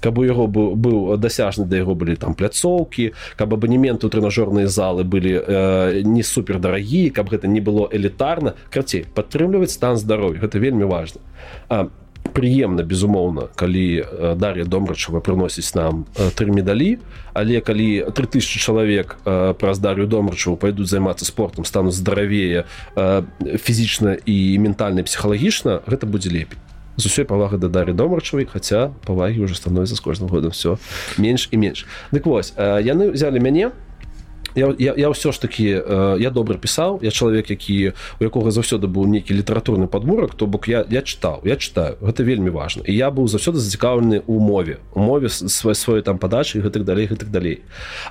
[0.01, 4.67] Каб у яго быў быў дасяжны да яго былі там пляцоўкі каб абанементы у трэнажорныя
[4.67, 10.59] залы былі э, не супердарагі каб гэта не было элітарна карцей падтрымліваць стан здароўя гэта
[10.59, 11.21] вельмі важно.
[11.69, 11.89] А
[12.35, 14.05] прыемна безумоўна калі
[14.37, 16.05] дар'я домрачава прыносіць нам
[16.35, 16.99] тры медалі
[17.33, 19.17] але калі 3000 чалавек
[19.63, 22.67] праз дар'ю домрачаву пайдуць займацца спортом стану здаравее
[23.39, 26.59] фізічна і ментальна псіхалагічна гэта будзе лепей
[26.97, 30.79] з усёй павагы да дары домрачавай хаця павагі ўжо становіцца з кожным годам все
[31.19, 31.87] менш і менш.
[32.13, 33.75] Дык вось яны взяли мяне
[34.55, 38.51] я, я, я ўсё ж таки э, я добра пісаў я чалавек які у якога
[38.51, 41.97] заўсёды быў нейкі літаратурны падмурак то бок я я чытаў я читаю.
[42.01, 46.19] Гэта вельмі важно і я быў заўсёды зацікаўлены у мове у мове свой свой там
[46.19, 47.63] падачы гэтых далей гэтых далей.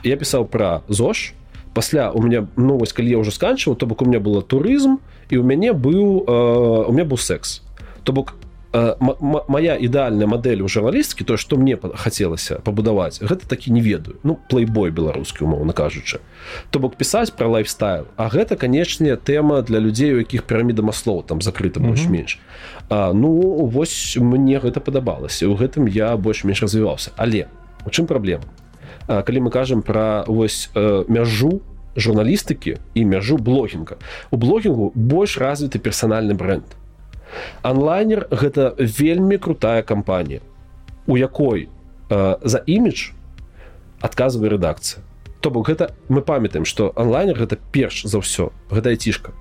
[0.04, 1.34] Я пісаў про ЗОЖ.
[1.74, 5.00] Пасля у меня ну вось калі я уже сканчваў то бок у меня было турызм
[5.30, 7.62] і у мяне быў э, у меня быў секс.
[8.04, 8.36] То бок
[8.74, 14.18] моя ідэальная модель у журналісткі то что мне хацелася пабудаваць гэта такі не ведаю.
[14.24, 16.20] Ну плейбой беларускі умоўна кажучы
[16.72, 18.10] то бок пісаць про лайфстайл.
[18.18, 22.40] А гэта канечне тэма для людзей у якіх піраміда маслоў там закрыта больш-менш.
[22.90, 23.30] Ну
[23.70, 27.12] вось мне гэта падабалася у гэтым я больш-менш развіваўся.
[27.16, 27.46] Але
[27.86, 28.44] у чым праблема?
[29.08, 31.62] Калі мы кажам про вось э, мяжу
[31.96, 33.98] журналістыкі і мяжу блогінга.
[34.32, 36.64] У блогінгу больш развіты персанальны бренд.
[36.64, 36.83] то
[37.64, 40.42] онлайнер гэта вельмі крутая кампанія
[41.08, 41.70] у якой
[42.10, 43.12] э, за імідж
[44.02, 45.04] адказвае рэдакцыя.
[45.40, 49.32] То бок гэта мы памятаем что онлайнер гэта перш за ўсё гэта цішка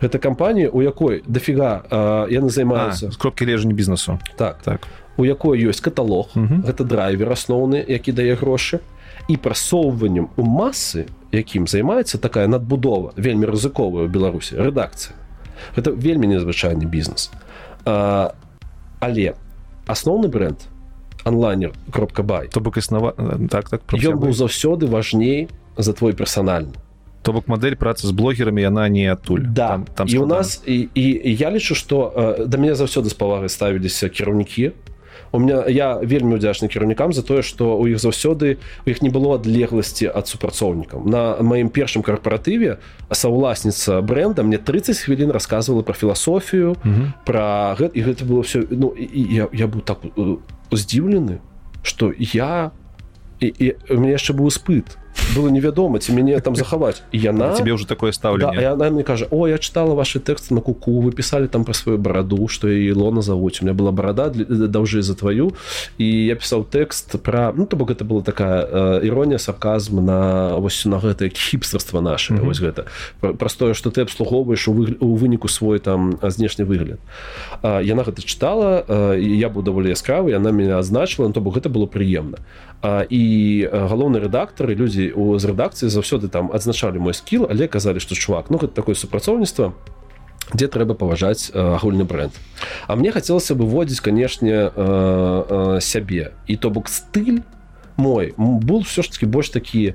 [0.00, 4.18] гэта кампанія у якой дофіга э, яны займаюцца кропкі лежання бізнесу.
[4.36, 4.62] Так.
[4.62, 4.88] Так.
[5.16, 8.80] У якой ёсць каталог гэта драйвер асноўны які дае грошы
[9.28, 15.19] і прасоўваннем у масы якім займаецца такая надбудова вельмі рызыковая ў беларусі рэдакцыя
[15.76, 17.30] гэта вельмі незвычайны бізнес
[17.84, 18.34] а,
[19.00, 19.34] але
[19.86, 20.68] асноўны бренд
[21.24, 22.48] онлайнер кропка бай.
[22.48, 23.12] То бок існава
[23.50, 26.74] так так ён быў заўсёды важней за твой персанальны.
[27.22, 29.44] То бок модель працы з блогерамі яна не адтуль.
[29.44, 29.68] Да.
[29.68, 33.14] Там, там і у нас і, і, і я лічу что да мяне заўсёды з
[33.14, 34.72] павагай ставіліся кіраўнікі
[35.32, 39.10] у меня я вельмі удзячны кіраўнікам за тое что у іх заўсёды у іх не
[39.10, 41.06] было адлегласці ад супрацоўнікаў.
[41.06, 42.78] На маім першым карпаратыве
[43.10, 46.76] саўласніца бренда мне 30 хвілін рассказывала про філасофію
[47.24, 49.98] про гэта і гэта было все ну і я, я быў так
[50.70, 51.40] здзіўлены
[51.82, 52.70] что я
[53.40, 54.99] і, і у меня яшчэ быў спыт
[55.36, 59.26] было невядома ці мяне там захаваць яна тебе уже такое ставлю да, она мне кажа
[59.30, 62.92] о я читала ваши тэксты на куку вы писали там про сваю бараду что і
[62.92, 65.52] лона завуць у меня была барада даўжэй за твою
[65.98, 70.54] і я пісаў тэкст про ну то бок это была такая э, іронія сарказм на
[70.56, 72.44] вось на гэтае хіпстарства наше mm -hmm.
[72.44, 72.84] вось гэта
[73.38, 76.98] простое что ты абслугоўваешь у, вы, у выніку свой там знешні выгляд.
[77.62, 81.68] А, яна гэта читала э, я быў даволі яскравы яна меня азначила то бок гэта
[81.68, 82.38] было прыемна
[82.82, 83.22] і
[83.72, 88.48] галоўны рэдактары людзі у з рэдакцыі заўсёды там адзначалі мой скіл але казалі што чувак
[88.50, 89.72] ну гэта такое супрацоўніцтва
[90.54, 92.32] дзе трэба паважаць агульны бренд
[92.86, 94.70] А мне хацелася бы водзіць канешне
[95.80, 96.32] сябе.
[96.46, 97.42] І то бок стыль
[97.96, 99.94] мой был все ж таки больш такі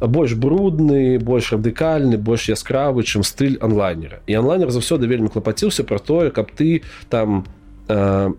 [0.00, 5.98] больш брудны больш радыкальны больш яскравы чым стыль онлайнера і онлайнер заўсёды вельмі клапаціўся про
[5.98, 7.46] тое каб ты там
[7.88, 8.32] э,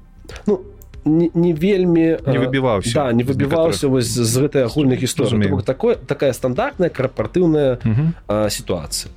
[0.45, 0.76] ну у
[1.07, 6.33] не, не вельмі не выбіваўся да, не выбіваўся вось з гэтай агульнай гісторыі такое такая
[6.33, 7.79] стандартная карпартыўная
[8.49, 9.11] сітуацыя.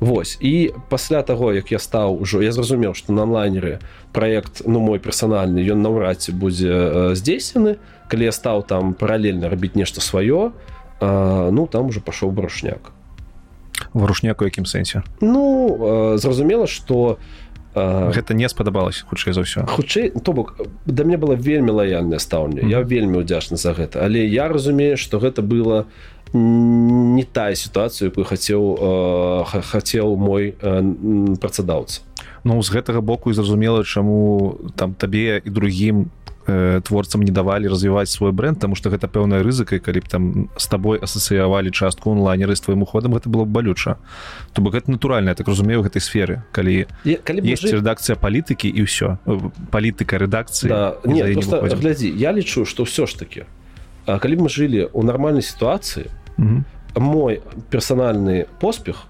[0.00, 3.78] Вось і пасля таго як я стаў ужо я зразумеў што на онлайнеры
[4.12, 7.78] проект ну мой персанальны ён наўрад ці будзе здзейснены
[8.10, 10.52] калі я стаў там паралельна рабіць нешта сваё
[11.00, 12.92] ну там уже пашоў барушняк
[13.94, 15.02] варушняк у якім сэнсе?
[15.20, 17.43] Ну зразумела что у
[17.74, 19.66] гэта не спадабалася хутчэй за ўсё.
[19.66, 20.54] хутчэй то бок
[20.86, 22.70] да мне было вельмі лаяльнае стаўленне mm -hmm.
[22.70, 24.04] я вельмі удзячны за гэта.
[24.04, 25.84] Але я разумею что гэта было
[26.32, 32.00] не тая сітуацыя якую хацеў э, хацеў мой э, працадаўца.
[32.44, 36.10] Ну з гэтага боку і зразумела чаму там табе і другім
[36.46, 40.48] э, творцам не давалі развіваць свой бренд тому что гэта пэўная рызыка калі б там
[40.56, 43.96] з табой асацыявалі частку онлайнеры з твоим уходам гэта было б балюча.
[44.52, 48.16] То бок гэта натуральна так разумею гэтай сферы калі Я- калі б есть жы- рэдакцыя
[48.16, 49.18] палітыкі і ўсё.
[49.70, 51.78] Палітыка рэдакцыі Да, нет, не просто выходзім.
[51.80, 53.44] глядзі я лічу что ўсё ж таки
[54.06, 56.06] калі б мы жылі ў нармальнай сітуацыі
[56.36, 56.64] Мгм.
[56.96, 57.40] мой
[57.70, 59.04] персанальны поспех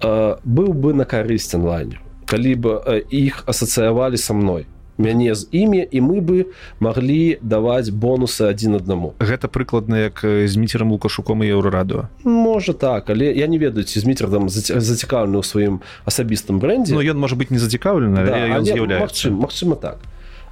[0.00, 4.66] э, быў бы на карысць онлайнер калі бы э, іх асацыявалі са мной
[4.98, 6.46] мяне з імі і мы бы
[6.80, 9.14] маглі даваць бонусы адзін аднаму.
[9.20, 12.08] Гэта прыкладна як з міцерам лукашуком і еўрарадыо.
[12.24, 17.00] Можа так але я не ведаю ці зміцер там зацікаўлены ў сваім асабістым брэндзе Ну
[17.04, 19.30] ён можа быць не зацікаўлены Да, з'яўляецца.
[19.30, 19.98] магчыма так.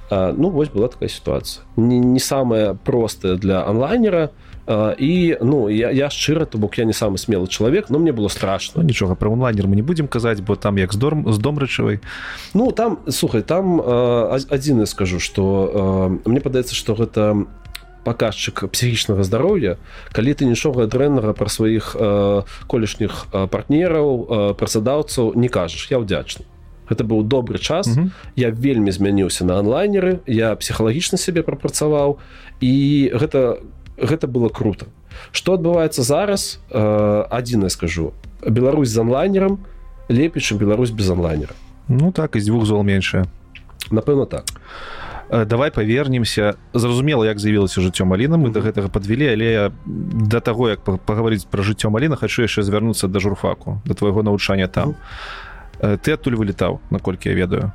[0.09, 1.65] А, ну вось была такая сітуацыя.
[1.77, 6.85] Не, не самая простая для онлайнера А, і ну я, я шчыра то бок я
[6.85, 8.81] не самы смелы чалавек но мне было страшно.
[8.81, 11.99] Ну, нічога про онлайнер мы не будзем казаць бо там як з дом з домрачавай
[12.53, 17.45] Ну там слухай там адзін я скажу что мне падаецца что гэта
[18.05, 19.77] паказчык псіхічнага здароўя
[20.13, 21.97] калі ты нічога дрэннага пра сваіх
[22.65, 25.89] колішніх партнераў працадаўцаў не кажаш.
[25.89, 26.45] Я ўдзячны.
[26.85, 27.89] Гэта быў добры час.
[27.89, 28.13] Мгм.
[28.35, 32.17] я вельмі змяніўся на онлайнеры я псіхалагічна сябе прапрацаваў.
[32.61, 33.61] І гэта
[33.97, 34.85] гэта было круто.
[35.31, 38.13] Что адбываецца зараз э, адзін я скажу.
[38.45, 39.59] Беларусь з онлайнерам
[40.09, 41.53] лепей чым Беларусь без онлайнера
[41.87, 43.25] Ну так з дзвюх зол меншае.
[43.91, 44.45] Напэўна так.
[45.29, 46.55] Э, давай павернемся.
[46.73, 48.51] Зразумела як з'явілася жыццё маліна мы Мгм.
[48.51, 53.07] до гэтага подвялі але да таго як па- пагаварыць пра жыццё маліна хачу яшчэ звярнуцца
[53.07, 54.95] да журфаку да твайго навучання там.
[55.81, 57.71] Э, ты адтуль вылетаў наколькі я ведаю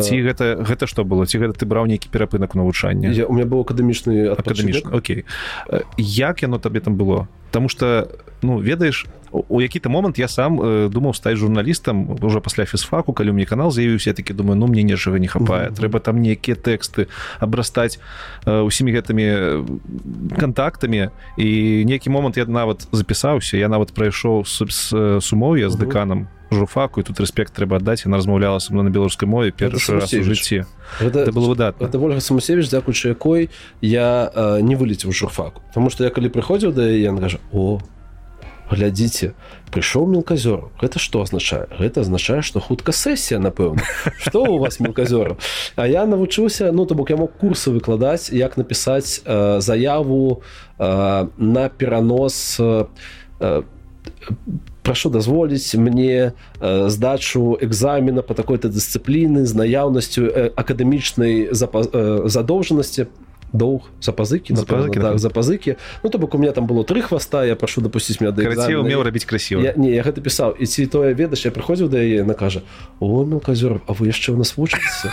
[0.00, 1.26] ці Э, гэта гэта што было?
[1.26, 5.24] Ці гэта ты браў нейкі перапынак навучання я, у меня быў акадэмічны акадэмічна Окей.
[5.68, 7.28] Э, як яно табе там было?
[7.50, 8.08] Таму что
[8.42, 13.32] ну ведаеш у які-то момант я сам э, думаў стаць журналістам уже пасля фізфаку калі
[13.32, 15.70] мне канал з'явіўся я такі думаю ну мне нечага не хапае.
[15.70, 17.08] Трэба там нейкія тэксты
[17.40, 17.98] абрастаць
[18.46, 19.64] э, усімі гэтымі э,
[20.38, 21.10] кантактамі.
[21.36, 26.28] І нейкі момант я нават запісаўся я нават прайшоў с, с, э, сумоўя з дэканам
[26.54, 30.12] журфаку і тут рэспект трэба аддаць яна размаўляла са мной на беларускай мове першы раз
[30.12, 30.64] у жыцці
[31.00, 33.50] гэта, это было выдатна это Ольга самусевич дзякуючы якой.
[33.80, 35.62] Я э, не вылеціў журфаку.
[35.68, 37.80] Потому что я калі прыходзіў да яе, кажа о
[38.72, 39.34] глядзіце
[39.72, 43.84] прыйшоў мелказёр гэта што азначае гэта азначае што хутка сесія напэўна
[44.24, 45.36] что у вас мелказёраў
[45.76, 50.42] А я навучыўся ну то бок я мог курсы выкладаць як напісаць э, заяву
[50.78, 52.86] э, на перанос э,
[53.40, 53.62] э,
[54.82, 62.22] прашу дазволіць мне э, здачу экзамена по такой-то дысцыпліны з наяўнасцю э, акадэмічнай запа, э,
[62.26, 63.06] задоўжанасці
[63.52, 65.18] доўг запазыкі Запазыкі, так, так.
[65.18, 68.42] запазыкі Ну то бок у меня там было три хваста я прашу дапусціць меня да
[68.42, 68.80] экзамена.
[68.80, 71.98] умеў рабіць красіва я, не я гэта пісаў і ці тое ведаш я прыходзіў да
[72.00, 72.62] яе на кажа
[73.00, 75.12] о мелказёр А вы яшчэ ў нас вучыцца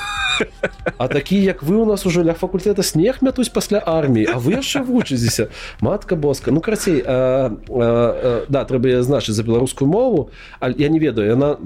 [0.98, 4.56] А такі як вы у нас уже ля факультэта снег мятусь пасля арміі А вы
[4.60, 5.50] яшчэ вучыцеся
[5.82, 6.52] матка боска.
[6.52, 11.28] Ну карацей а, а, а, да трэба значыць за беларускую мову а я не ведаю
[11.28, 11.58] яна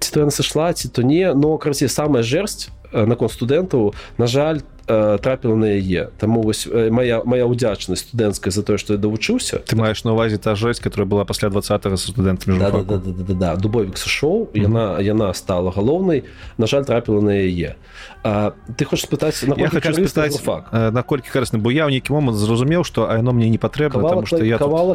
[0.00, 4.26] ці то яна сышла ці то не но карацей самая жэрсць э, наконт студэнтаў на
[4.26, 4.79] жаль э,
[5.18, 6.08] трапіла на яе.
[6.18, 10.12] Таму вось э, моя моя ўдзячнасць студэнцкая за тое што я давучыўся ты маеш на
[10.12, 13.34] увазе та жэсць которая была пасля 20 са студэнтамі да, да, да, да, да, да,
[13.34, 13.50] да.
[13.56, 16.24] дубовік сышоў яна яна стала галоўнай.
[16.58, 17.76] На жаль трапіла на яе.
[18.22, 22.36] А, ты хочаш спытаць я хочу факт э, наколькі карысны бо я ў нейкі момант
[22.36, 24.94] зразумеў што яно мне не патрэбна потому что я тут, кавала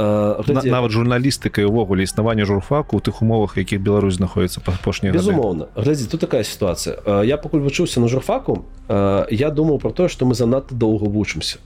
[0.00, 5.12] а, на, нават журналістыкай увогуле існавання журфаку у тых умовах якіх Беларусь знаходіцца па апошнія
[5.12, 10.24] безумоўна глядзі тут такая сітуацыя я пакуль вучыўся на журфаку я думаў про тое што
[10.24, 11.58] мы занадта доўга вучымся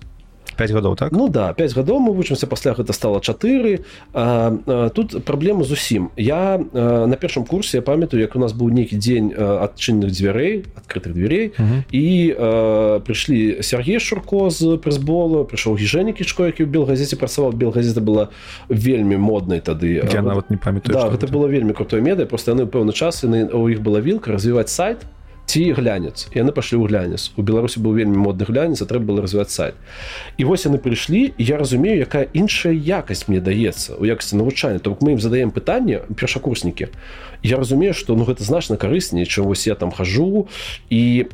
[0.57, 1.13] 5 гадоў так?
[1.13, 3.81] Ну да 5 гадоў мы вучымся пасля гэта стала 4
[4.13, 8.53] а, а, тут праблема зусім я а, на першым курсе я памятаю як у нас
[8.53, 11.53] быў нейкі дзень адчынных дзвярэй адкрытых дверей.
[11.59, 11.85] Мгм.
[11.91, 18.29] і э, прыйшлі Сергей Шурко з прызбола прыйшоў гіжэнікічко які ў белгазеце працаваў белгазета была
[18.69, 22.67] вельмі моднай тады я нават не памятаю да, гэта было вельмі крутое медыа просто яны
[22.67, 25.07] пэўны час яны у іх была вілка развіваць сайт
[25.47, 27.33] ці глянец яны пашлі ў глянец.
[27.37, 29.75] У беларусі быў вельмі модны глянец а трэба было развіваць сайт.
[30.37, 34.79] І вось яны прыйшлі я разумею якая іншая якасць мне даецца у якасці навучання.
[34.79, 36.89] То мы ім задаем пытанне першакурснікі
[37.45, 40.49] я разумею што ну гэта значна карысней чым вось я там хожу.
[40.91, 41.27] І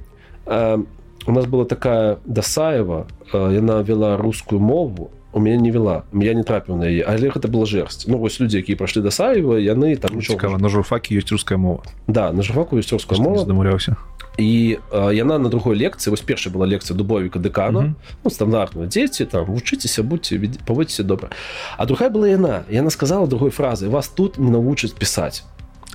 [0.47, 0.79] э,
[1.27, 6.35] у нас была такая дасаева э, яна вела рускую мову у меня не вела я
[6.35, 9.59] не трапіў на яе але гэта была жэрсць Ну вось людзі якія прайшлі да саева
[9.59, 13.45] яны там цікава на журфакі ёсць руская мова да на жываку весцёрская мова.
[13.45, 13.97] дамаўляўся
[14.39, 17.97] і э, яна на другой лекцыі вось першая была лекцыя дубовіка дэкана Мгм.
[18.25, 21.29] ну, стандартна дзеці там вучыцеся будьце паводзіце добра
[21.77, 25.45] а другая была яна яна сказала другой фразы вас тут не навучаць пісаць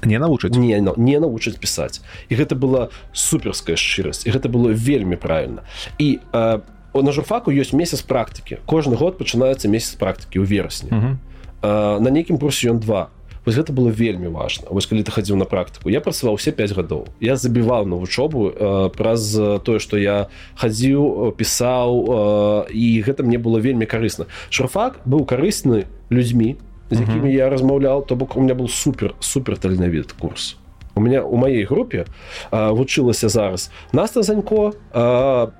[0.03, 4.69] не навучыць не но не навучыць пісаць і гэта была суперская шчырасць і гэта было
[4.69, 5.63] вельмі правильно.
[5.97, 6.59] І э,
[7.01, 8.59] на журфаку ёсць месяц практыкі.
[8.65, 10.89] Кожны год пачынаецца месяц практыкі ў верасні.
[10.89, 11.15] Uh -huh.
[11.61, 13.09] э, на нейкім курсе ён два.
[13.45, 15.89] Вось гэта было вельмі важно вось калі ты хадзіў на практыку.
[15.89, 17.07] Я працаваў все 5 гадоў.
[17.21, 23.37] Я забіваў на вучобу э, праз тое что я хадзіў пісаў э, і гэта мне
[23.37, 24.25] было вельмі карысна.
[24.49, 26.57] Шурфак быў карысны людзьмі
[26.89, 30.57] з якімі я размаўляў то бок у меня был супер супер таленавід курс.
[30.95, 32.05] У меня у маёй групе
[32.51, 35.53] э, вучылася зараз наста занько по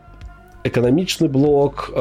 [0.66, 1.94] эканамічны блок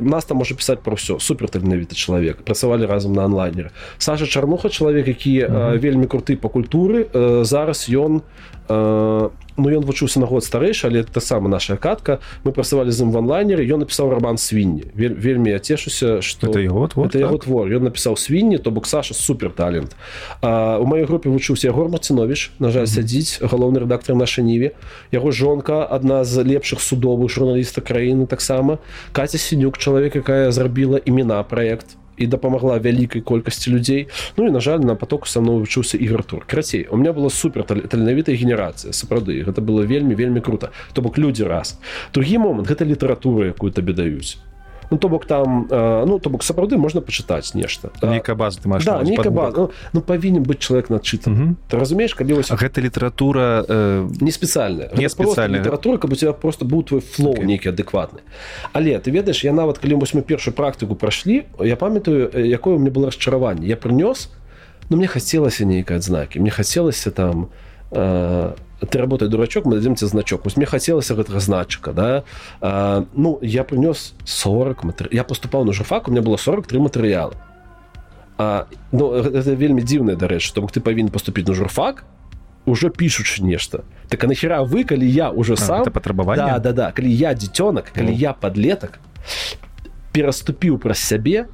[0.00, 4.68] нас там можа пісаць про ўсё супер таленавіты чалавек працавалі разам на онлайнер Саша чарнуха
[4.68, 5.78] чалавек які -hmm.
[5.78, 7.06] вельмі круты па культуры.
[7.44, 8.20] Зараз ён
[9.56, 12.20] ну ён вучыўся на год старэйшы але это сама наша катка.
[12.44, 16.50] Мы працавалі з ім в онлайнеры ён напісаў роман свінні Вель, вельмі я цешуся что
[16.50, 17.44] это его твор, это так?
[17.44, 17.68] твор.
[17.68, 19.96] Ён напісаў свінні то бок Саша супер талент
[20.42, 24.72] у маёй групе вучыўся ягор Марцінович на жаль сядзіць галоўны рэдактор наша ніве
[25.12, 28.78] яго жонка адна з лепшых судовых журналіста краіны таксама.
[29.12, 34.60] Каця сінюк чалавек якая зрабіла імена проект і дапамагла вялікай колькасці людзей Ну і на
[34.60, 38.92] жаль на потоку са мной вучыўся і вертур крацей у меня была супер таленавітая генерацыя
[38.92, 40.70] сапраўды гэта было вельмі вельмі круто.
[40.92, 41.78] То бок людзі раз.
[42.14, 44.38] Другі момант гэта літаратура якую табе даюць
[44.92, 47.90] ну то бок там ну то бок сапраўды можна пачытаць нешта.
[48.02, 49.00] Нейкая база ты да,
[49.30, 54.08] баз, ну, ну павінен быць чалавек надчытан ты разумееш калі вось гэта літаратура э...
[54.20, 54.92] не спецыяльная.
[54.92, 55.60] Не спецыяльная.
[55.60, 57.44] літаратура каб у тебя просто быў твой флоу okay.
[57.48, 58.20] нейкі адэкватны.
[58.72, 62.90] Але ты ведаеш я нават калі вось мы першую практыку прайшлі я памятаю якое мне
[62.90, 63.66] было расчараванне.
[63.66, 64.28] Я прынёс
[64.92, 66.40] но ну, мне хацелася нейкай адзнакі.
[66.40, 67.48] Мне хацелася там
[67.90, 68.52] э
[68.90, 72.24] ты работай дурачок мы дадзім тебе значок вось мне хацелася гэтага значка да.
[72.60, 75.08] А, ну я прынёс 40 матэр...
[75.12, 77.34] я поступаў на журфак у меня было 43 матэрыялы
[78.38, 82.04] А, ну, это вельмі дзіўная дарэч то бок ты павінен поступіць на журфак
[82.64, 86.92] уже пішучы нешта так а нахера вы калі я уже сам патрабавання да, да да.
[86.92, 88.16] Калі я дзіцёнак калі ну.
[88.16, 88.98] я подлетак
[90.12, 91.46] пераступіў праз сябе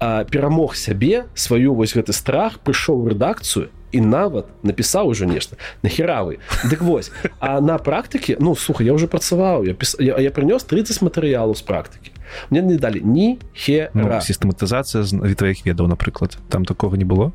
[0.00, 6.82] перамог сябе сваю вось гэты страх прыйшоў рэдакцыю і нават напісаў уже нешта нахеравы дык
[6.82, 9.96] вось а на практыке ну слухай я уже працаваў я піс...
[10.00, 12.10] я, я прынёс 30 матэрыялу з практыкі
[12.50, 17.32] мне не далі ні хе ну, сістэматызацыя з тваіх ведаў напрыклад там такого не было?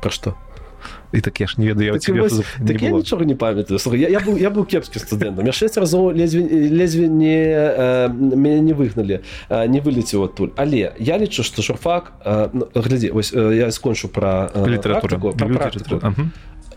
[0.00, 0.34] Пра што
[1.12, 3.80] і так я ж не ведаю так, вось, не так я нічога не памятаю.
[3.96, 8.60] Я, я быў я быў кепскі студэнтам я 6 разоў лезве лезве не э, мяне
[8.60, 13.32] не выгналі э, не вылеціў адтуль але я лічу што журфак э, ну, глядзі вось
[13.32, 15.34] э, я скончу пра э, літаратуру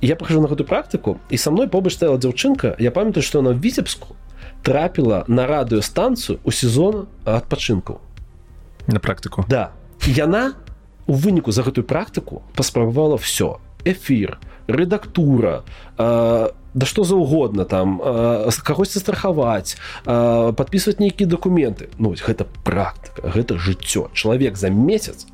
[0.01, 3.51] я пахожу на гэту практыку і са мной побач стаяла дзяўчынка я памятаю што на
[3.51, 4.15] віцебску
[4.63, 7.99] трапіла на радыёстанцыю у сезон адпачынкаў
[8.87, 9.71] на практыку да.
[10.07, 10.53] Яна
[11.05, 15.63] у выніку за гэтую практыку паспрабавала все эфир рэдактура
[15.97, 21.89] э, да што заўгодна там э, кагосьці страхаваць э, подписывать нейкія документы.
[21.97, 25.27] Ну гэта практыка гэта жыццё чалавек за месяц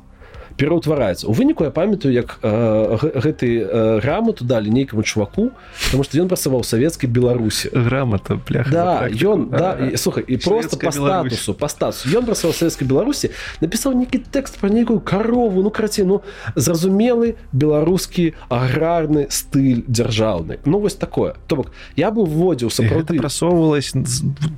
[0.58, 1.30] пераўтвараецца.
[1.30, 5.52] У выніку я памятаю як э, гэты э, грамоту далі нейкаму чуваку
[5.86, 7.70] потому что ён працаваў савецкай беларусі.
[7.72, 8.40] Грамота
[8.70, 12.10] да ён да, і, слухай і просто по статусу по статусу.
[12.10, 13.30] Ён працаваў савецкай беларусі
[13.62, 16.22] напісаў нейкі тэкст про нейкую карову ну краціну
[16.58, 20.58] зразумелы беларускі аграрны стыль дзяржаўны.
[20.66, 21.38] Ну вось такое.
[21.46, 23.94] То бок я бы вводзіў сапраўды прасоўвалась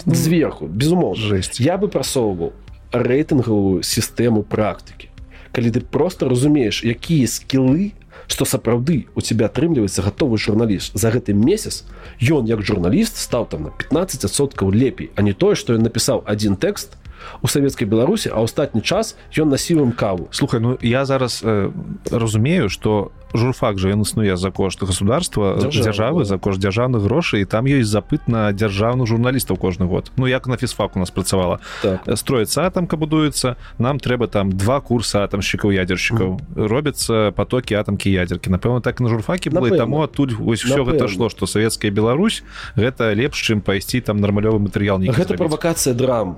[0.06, 2.52] зверху безумоў жесть я бы прасоўваў
[2.90, 5.09] рэйтынгавую сістэму практыкі
[5.52, 7.92] калі ты просто разумееш якія скілы
[8.30, 11.82] что сапраўды у тебя атрымліваецца гатовы журналіст за гэты месяц
[12.22, 16.54] ён як журналіст стаў там на 15соткаў лепей а не тое что ён напісаў один
[16.54, 16.99] тэкст
[17.42, 20.28] у савецкай беларусі а астатні час ён насівым каву.
[20.30, 21.70] Слухай ну я зараз э,
[22.10, 27.44] разумею что журфак же ён існуе за кошт государства дзяржавы за кошт дзяржаўных грошай і
[27.44, 30.10] там ёсць запыт на дзяржаўных журналістаў кожны год.
[30.16, 32.02] Ну як на фізфак у нас працавала так.
[32.18, 36.66] строіцца атамка будуецца нам трэба там два курса атамшчыкаў ядершчыкаў mm.
[36.66, 41.28] робяцца потокі атамкі ядеркі напэўна так на журфаке было таму адтуль вось все гэта шло
[41.28, 42.42] что савецкая Беларусь
[42.76, 46.36] гэта лепш чым пайсці там нармалёвы матэрыял гэта правакацыя драм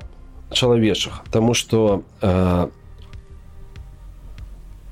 [0.53, 2.69] чалавечых тому что э,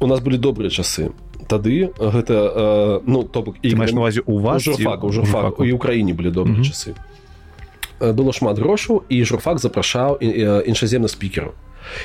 [0.00, 1.12] у нас былі добрыя часы.
[1.48, 5.72] Тады гэта э, ну то бок і маеш навазе у вас журфак, у журфак, і
[5.72, 6.94] ўкраіне былі добрыя часы.
[8.00, 11.54] Э, было шмат грошаў і журфак запрашаў іншаземны спікеру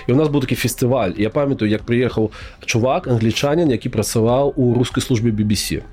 [0.08, 1.14] і у нас быў такі фестываль.
[1.18, 2.32] Я памятаю як прыехаў
[2.66, 5.84] чувак англічанин які працаваў у рускай службе BBC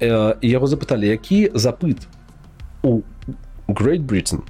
[0.00, 2.06] і яго запыталі які запыт
[2.82, 3.02] у
[3.68, 4.42] Great Britain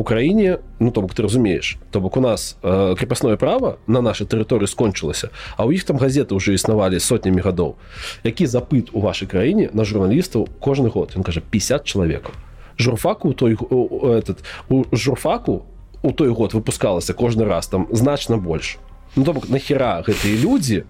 [0.00, 4.26] Украіне ну то бок ты разумееш то бок у нас э, крепостное право на нашай
[4.26, 7.76] тэрыторыі скончылася а у іх там газеты уже існавалі сотнямі гадоў
[8.24, 11.12] які запыт у вашай краіне на журналістаў кожны год.
[11.16, 12.32] Ён кажа 50 чалавекаў
[12.78, 14.40] журфаку той этот
[14.70, 15.66] у журфаку
[16.02, 18.78] у той год выпускалася кожны раз там значна больш
[19.16, 20.84] ну то бок нахера гэтыя людзі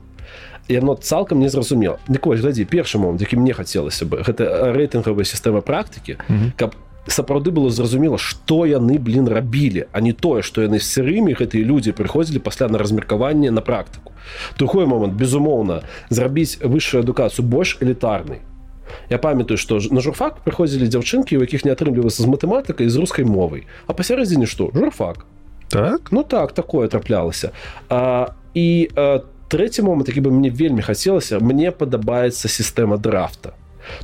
[0.68, 6.22] яно цалкам незразумела Ніколь глядзі першы момант які мне хацелася бы гэта рэйтынгавая сістэма практыкі
[6.54, 11.64] каб сапраўды было зразумела што яны блин рабілі а не тое што яны сырымі гэтыя
[11.64, 14.12] людзі прыходзілі пасля на размеркаванне на практыку.
[14.58, 18.40] Другой момант безумоўна зрабіць высшую адукацыю больш элітарнай.
[19.08, 23.24] Я памятаю што на журфак прыходзілі дзяўчынкі у якіх не атрымліваецца з матэматыкай з рускай
[23.24, 23.66] мовай.
[23.86, 24.70] А пасярэдзіне што?
[24.74, 25.24] Журфак.
[25.70, 26.12] Так?
[26.12, 27.52] Ну так такое траплялася.
[27.88, 33.54] А, і а, трэці момант які бы мне вельмі хацелася мне падабаецца сістэма драфта.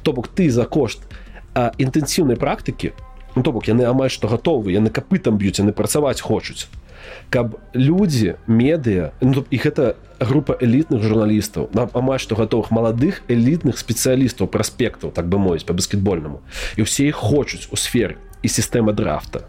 [0.02, 1.02] То бок ты за кошт
[1.56, 2.92] інтэнсіўнай практыкі
[3.36, 6.66] ну, то бок яны амаль што гатовы яны капытам б'юць яны працаваць хочуць.
[7.30, 13.78] Каб людзі медыа ну, і гэта група элітных журналістаў на амаль што гатовых маладых элітных
[13.78, 16.40] спецыялістаў праспектаў так бы мовіць по баскетбольнаму
[16.76, 19.44] і ўсе іх хочуць у сферы і сістэма драфта.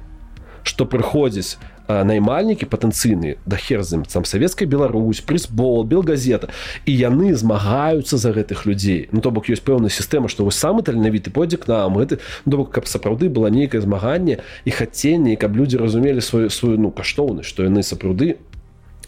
[0.68, 1.56] Што прыходзіць
[1.88, 6.50] наймальнікі патэнцыйныя да херзам там савецкая Беларусь прысбол белгазета
[6.86, 9.10] і яны змагаюцца за гэтых людзей.
[9.12, 12.58] Ну то бок ёсць пэўная сістэма што вы самы таленавіты пойдзе к нам гэты ну,
[12.58, 17.48] бок каб сапраўды была нейкае змаганне і хаценне каб людзі разумелі сваю сваю ну каштоўнасць
[17.48, 18.38] што яны сапраўды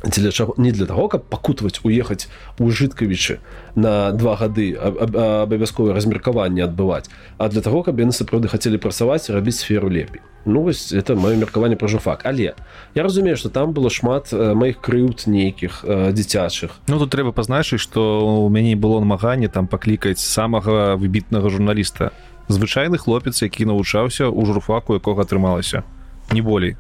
[0.03, 2.27] дзеля чаго не для того каб пакутваць уехаць
[2.59, 3.39] у жыткавічы
[3.75, 9.59] на два гады абавязковае размеркаванне адбываць а для того каб яны сапраўды хацелі працаваць рабіць
[9.59, 10.21] сферу лепей.
[10.45, 12.55] Ну вось это маё меркаванне пра жуфак але
[12.95, 16.79] я разумею что там было шмат маіх крыўд нейкіх дзіцячых.
[16.87, 22.11] Ну тут трэба пазначыць что у мяне было намаганне там паклікаць самага выбітнага журналіста.
[22.47, 25.83] Звычайны хлопец які навучаўся у журфаку якога атрымалася.
[26.31, 26.77] Не болей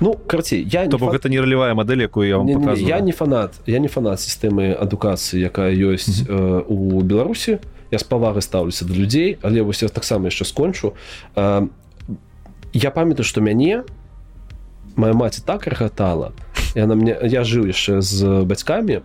[0.00, 2.82] Ну карцей я то бок гэта не ралявая модель якую я вам не, не, не,
[2.82, 6.36] я не фанат я не фанат сістэмы адукацыі якая ёсць mm -hmm.
[6.36, 7.58] э, у беларусі
[7.90, 10.92] я з павагай стаўлюся да людзей але вось я таксама яшчэ скончу.
[11.36, 11.68] Э,
[12.72, 13.82] я памятаю что мяне
[14.96, 16.32] моя маці так рагатала
[16.74, 19.00] яна мне я жыў яшчэ з бацькамі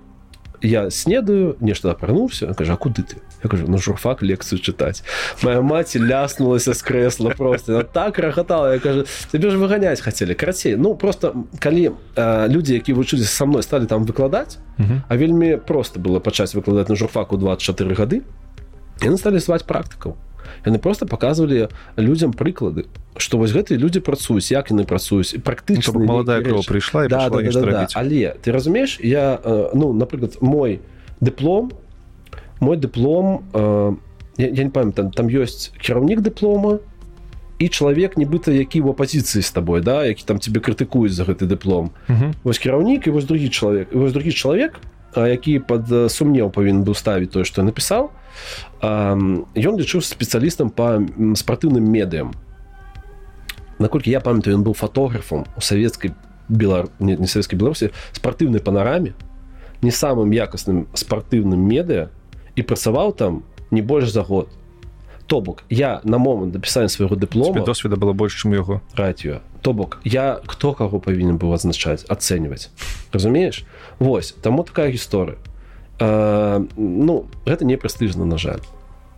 [0.61, 5.03] я снедаю нешта апрануўся кажа куды ты я кажу на журфак лекцыю чытаць
[5.43, 7.83] моя маці ляснулася з крэсла просто.
[7.83, 12.93] Так рагатала я кажу тебе ж выганяць хацелі карацей ну просто калі э, людзі які
[12.93, 15.01] вучыліся са мной сталі там выкладаць uh -huh.
[15.07, 18.21] а вельмі просто было пачаць выкладаць на журфаку 24 гады
[19.01, 20.15] яны сталі сваць практыкаў
[20.65, 21.67] яны просто показывалі
[21.97, 22.85] людям прыклады
[23.17, 27.61] что вось гэтыя люди працуюць як яны працуюць практычна ну, молодая прыйшла да, да, да,
[27.61, 27.87] да.
[27.93, 29.39] але ты разумееш я
[29.73, 30.79] ну напрыклад мой
[31.19, 31.71] дыплом
[32.63, 33.95] мой дыплом э,
[34.37, 36.79] я, я не памятаю там, там ёсць кіраўнік дыплома
[37.59, 41.45] і чалавек нібыта які в апозіцыі з табой да які там тебе крытыкуюць за гэты
[41.45, 41.91] дыплом
[42.43, 44.79] вось кіраўнік і вось другі чалавек вось другі чалавек
[45.15, 48.09] які под сумнеў павінен быў ставіць тое што напісаў
[48.81, 51.03] ён лічыў спецыялістам по
[51.37, 52.33] спартыўным медыям
[53.77, 56.13] наколькі я памятаю ён быў фотографам у савецкай
[56.49, 59.13] белар не, не савецкай беларусі спартыўнай панараме
[59.81, 62.09] не самым якасным спартыўным медыа
[62.55, 64.49] і працаваў там не больш за год.
[65.27, 68.81] То бок я на момант дапісання свайго дыплома досведа было больш чым яго.
[68.95, 69.39] Радіо.
[69.61, 72.69] То бок я хто каго павінен быў азначаць ацэньваць.
[73.13, 73.63] Разумееш?
[73.99, 75.37] Вось таму такая гісторыя.
[75.99, 78.59] Ну гэта не прэстыжна на жаль.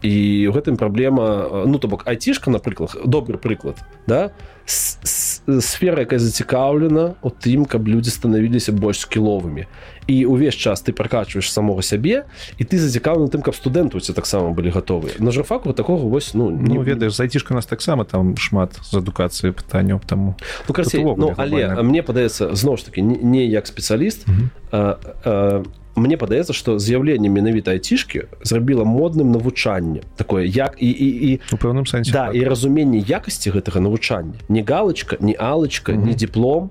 [0.06, 4.30] І ў гэтым праблема ну то бок айцішка напрыклад добры прыклад да?
[4.66, 9.66] Сфера якая зацікаўлена у тым каб людзі станавіліся больш скіловымі
[10.08, 12.26] і увесь час ты пракачваеш самога сябе
[12.58, 16.50] і ты зацікаўлены тым каб студэнты усе таксама былі гатовы на жафаку такого вось ну
[16.50, 20.36] не ну, ведаеш зайцішка нас таксама там шмат з адукацыі пытанняў таму
[20.68, 24.26] ну, карцей, ну, але мне падаецца зноў ж таки не, не як спецыяліст
[24.72, 25.64] а, а,
[25.96, 31.58] мне падаецца что з'яўленне менавіта айцішки зрабіла модным навучанне такое як і і, і у
[31.58, 32.36] пэўным сэнсе да так.
[32.36, 34.36] і разуменне якасці гэтага навучання.
[34.50, 36.06] Не галочка не алачка mm -hmm.
[36.06, 36.70] не диплом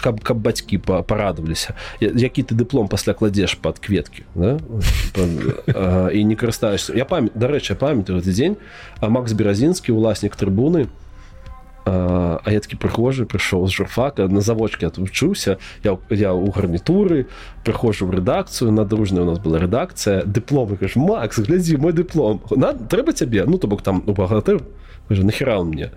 [0.00, 1.74] каб каб бацькі парадаваліся.
[2.00, 4.58] Які ты дыплом пасля кладзеш под кветкі да?
[6.10, 6.96] і не карыстаешься.
[6.96, 8.56] Я памят дарэчы памятаю гэты дзень.
[9.00, 11.04] А макс беразінскі уласнік трыбуны у
[11.84, 17.28] а я такі прыхожы прыйшоў з журфака на заводчке отвучыўся я я у гарнітуры
[17.64, 20.24] прыхожу в рэдакцыю на дружная у нас была рэдакцыя.
[20.24, 23.44] Дыплом каш Макс глядзі мой дыплом на трэба цябе?
[23.44, 24.62] Ну то бок там у багатыр
[25.08, 25.92] нахера мне?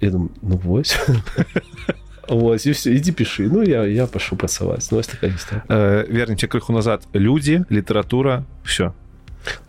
[0.00, 0.96] Я думаю, ну вось
[2.28, 6.72] Вось, і все ідзі пішы ну я я пашу працаваць ну, такая э, верніце крыху
[6.72, 7.08] назад.
[7.14, 8.92] Людзі літаратура все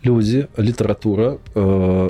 [0.05, 2.09] людзі літаратура э,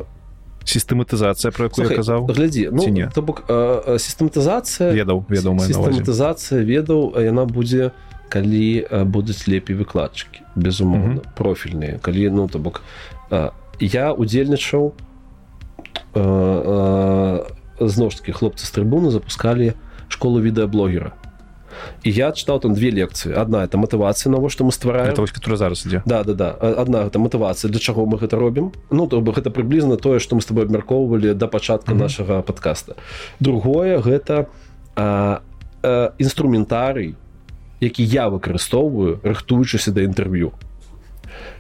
[0.65, 3.09] сістэматызацыя про якую казаў глядзі ну, не?
[3.09, 7.91] то бок э, э, сістэматызацыя ведаў ведаў сістэматызацыя ведаў яна будзе
[8.29, 12.81] калі э, будуць лепей выкладчыкі безумоўна профільныя калі ну то бок
[13.31, 13.49] э,
[13.79, 14.93] я удзельнічаў
[16.13, 19.73] э, э, зноў ж таки хлопцы з трыбуны запускалі
[20.09, 21.13] школу відэаблогера.
[22.03, 25.57] І я чытаў там две лекцыі одна это матывацыя навошта мы ствараем Это вось которая
[25.57, 26.49] зараз ідзе да да да.
[26.59, 28.71] Одна гэта матывацыя для чаго мы гэта робім.
[28.91, 32.03] Ну то бы гэта прыблізна тое што мы с тобой абмяркоўвалі да пачатка Мгм.
[32.03, 32.95] нашага подкаста
[33.39, 34.47] другое гэта
[34.95, 35.41] а,
[35.83, 37.15] а, інструментарый
[37.79, 40.51] які я выкарыстоўваю рыхтуючыся да інтэрв'ю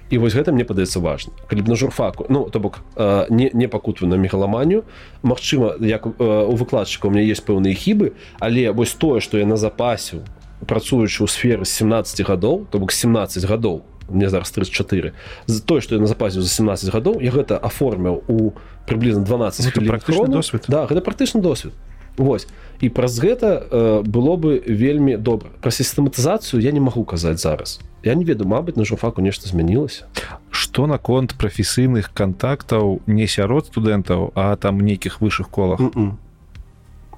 [0.09, 2.25] і вось гэта мне падаецца важна калі б на журфаку.
[2.29, 4.83] Ну то бок а, не не пакутваю на мегаламанію
[5.23, 9.45] Магчыма як а, у выкладчыка у меня есть пэўныя хібы але вось тое што я
[9.45, 10.25] на запасіў
[10.65, 15.13] працуючы ў сферы з 17 гадоў то бок 17 гадоў мне зараз 34
[15.45, 18.53] з тое што я на запасе за 17 гадоў я гэта аформіў у
[18.89, 20.65] прыблізна 12 Гэта хвілін практычны досвед.
[20.67, 21.73] да гэта практычны досвед
[22.19, 22.47] Вось.
[22.83, 25.49] І праз гэта э, было бы вельмі добра.
[25.63, 27.79] Пра сістэматызацыю я не магу казаць зараз.
[28.03, 30.03] Я не ведаю Мабыць на журфаку нешта змянілася.
[30.51, 35.79] Што наконт прафесійных кантактаў не сярод студэнтаў а там нейкіх высшых колах?
[35.79, 36.19] Мгм.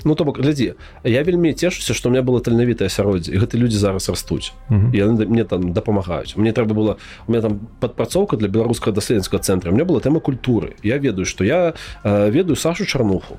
[0.04, 0.74] Ну то бок глядзі
[1.04, 4.54] я вельмі цешуся што у меня было таленавітае асяроддзе гэты людзі зараз растуць.
[4.70, 4.94] Мгм.
[4.94, 6.38] яны да- мне там дапамагаюць.
[6.38, 9.70] Мне трэба было у меня там падпрацоўка для беларускага даследніцкага цэнтра.
[9.70, 10.74] У меня была тэма культуры.
[10.84, 11.74] Я ведаю што я
[12.04, 13.38] э, ведаю Сашу чарнуху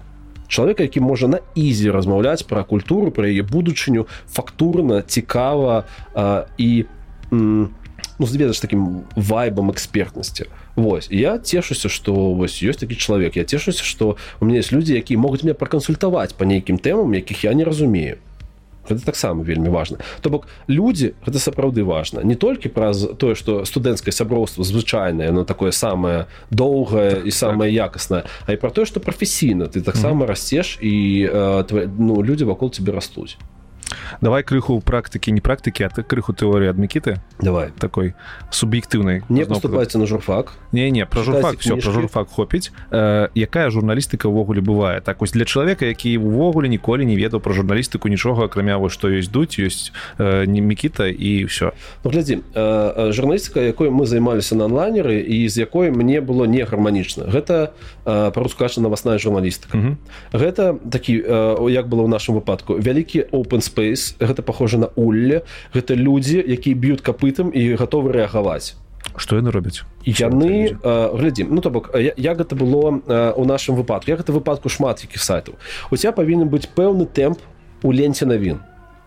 [0.52, 6.84] чалавека які можа на ізі размаўляць пра культуру пра яе будучыню фактурна цікава э, і
[7.32, 7.70] ну
[8.20, 14.16] ведаеш таким вайбам экспертнасці Вось я цешуся што вось ёсць такі чалавек я цешуся што
[14.40, 18.16] у меня есть людзі якія могуць мне пракансультаваць по нейкім тэмам якіх я не разумею
[18.88, 22.22] гэта таксама вельмі важна то бок людзі гэта сапраўды важна.
[22.22, 28.24] Не толькі праз тое што студэнцкае сяброўства звычайнае но такое самае доўгае і самае якаснае
[28.46, 32.70] а і про тое што прафесійна ты таксама расцеш і э, твои, ну людзі вакол
[32.70, 33.36] тебе растуць
[34.20, 37.70] давай крыху практыкі не практыкі а ты крыху тэорыі ад мікіты давай.
[37.78, 38.14] Такой
[38.50, 40.52] суб'ектыўнай не поступайце на журфак.
[40.72, 45.32] Не не Чытайце журфак все про журфак хопіць э, якая журналістыка ўвогуле бывае так вось
[45.32, 49.58] для чалавека які ўвогуле ніколі не ведаў про журналістыку нічога акрамя вось што ёсць дуть
[49.58, 51.72] ёсць э, не мікіта і ўсё
[52.04, 56.64] Ну, глядзі э, журналістыка якой мы займаліся на онлайнеры і з якой мне было не
[56.64, 57.72] гарманічна гэта
[58.04, 59.98] э, па-рускача навасная журналістыка Мгм.
[60.32, 65.42] гэта такі э, як было ў нашым выпадку вялікі open space гэта похоже на улле.
[65.74, 68.74] Гэта людзі якія б'ют капытам і гатовы рэагаваць.
[69.16, 69.82] Што яны робяць?
[70.06, 74.10] Яны э, глядзім ну то бок я- як гэта было э, у нашым выпадку?
[74.10, 75.54] Як гэта выпадку шмат якіх сайтаў?
[75.90, 77.38] У тебя павінен быць пэўны тэмп
[77.82, 78.62] у ленце навін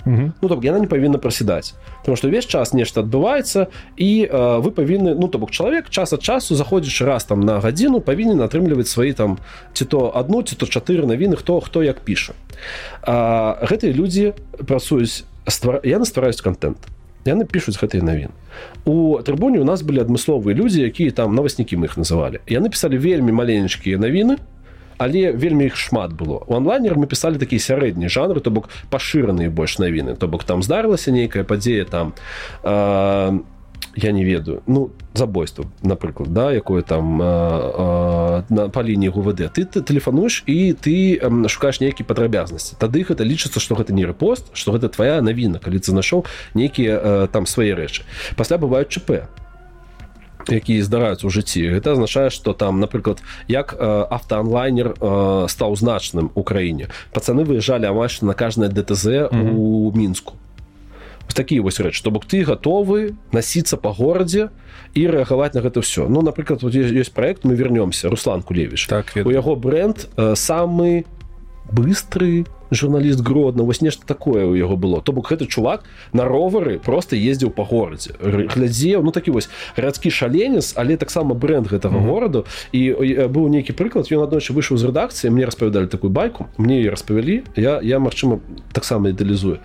[0.06, 0.34] Мгм.
[0.42, 3.68] ну то бок яна не павінна прасідаць потому что увесь час нешта адбываецца
[3.98, 7.60] і э, вы павінны ну то бок чалавек час ад часу заходзячы раз там на
[7.60, 9.38] гадзіну павінен атрымліваць свае там
[9.74, 12.34] ці то одну ці то чатыры навіны хто хто як піша
[13.04, 14.34] гэтыя людзі
[14.66, 15.80] працуюць ствар...
[15.84, 16.78] яны ствараюць контент.
[17.26, 18.30] Яны пішуць гэтыя навін.
[18.86, 22.42] У трыбуне у нас былі адмысловыя людзі якія там наваснікі мы іх называлі.
[22.46, 24.38] Яны пісалі вельмі маленечкія навіны
[24.98, 26.44] але вельмі іх шмат было.
[26.48, 30.16] У онлайнер мы пісалі такія сярэднія жанры то бок пашыраныя больш навіны.
[30.16, 32.14] То бок там здарылася нейкая падзея там
[32.64, 33.40] э,
[33.96, 39.40] я не ведаю ну забойство напрыклад да якое там э, э, на па лініі гувд.
[39.40, 42.76] Ты, ты тэлефануеш і ты э, шукаеш нейкія падрабязнасці.
[42.80, 47.00] Тады гэта лічыцца што гэта не рэпост што гэта твоя навіна калі ты знайшоў нейкія
[47.00, 48.04] э, там свае рэчы.
[48.36, 49.28] Пасля бываюць чп
[50.50, 51.62] якія здараюцца ў жыцці.
[51.74, 56.90] Гэта азначае што там напрыклад як э, автоанлайнер э, стаў значным у краіне.
[57.14, 60.36] Пацаны выязджалі амаль на кажнае дТЗ у мінску.
[61.36, 64.56] Такія вось рэч то бок ты гатовы насіцца па горадзе
[64.96, 66.08] і рэагаваць на гэта ўсё.
[66.08, 70.36] Ну напрыклад вот ёсць, ёсць проект мы вернемся Руслан кулевіш так у яго бренд э,
[70.36, 71.04] самы
[71.68, 75.84] быстрый журналіст гродна вось нешта такое у яго было то бок гэты чувак
[76.14, 81.68] на ровары просто ездзіў по горадзе глядзеў ну такі вось гарадскі шаленец але таксама бренд
[81.68, 82.02] гэтага mm.
[82.02, 82.10] -hmm.
[82.12, 86.46] гораду і э, быў нейкі прыклад ён аднойчы выйшаў з рэдакцыі мне распавядалі такую байку
[86.58, 88.40] мне ее распавялі я я магчыма
[88.72, 89.58] таксама ідэалізую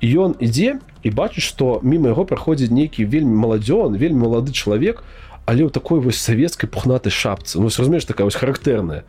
[0.00, 5.02] і ён ідзе і бачыць што мімо яго праходзіць нейкі вельмі маладзён вельмі малады чалавек
[5.46, 9.06] але ў такой вось савецкай пухнатай шапцы ну разумееш такая вось характэрная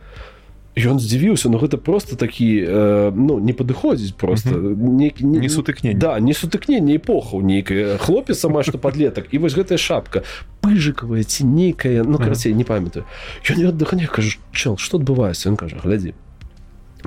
[0.76, 4.50] ён здзівіўся но гэта просто такі э, ну не падыходзіць просто.
[4.50, 5.98] Не, не, Не сутыкненне.
[5.98, 7.40] да не сутыкненне эпоху.
[7.40, 10.22] Нейкая хлопец сама што падлетак і вось гэтая шапка.
[10.60, 13.04] Пыжыкавая ці нейкая ну карацей не памятаю.
[13.50, 16.14] Ён не аддыхане кажу чел что адбываецца ён кажа глядзі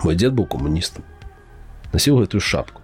[0.03, 1.03] мой дзед быў камуністам
[1.93, 2.80] насіў гэтую шапку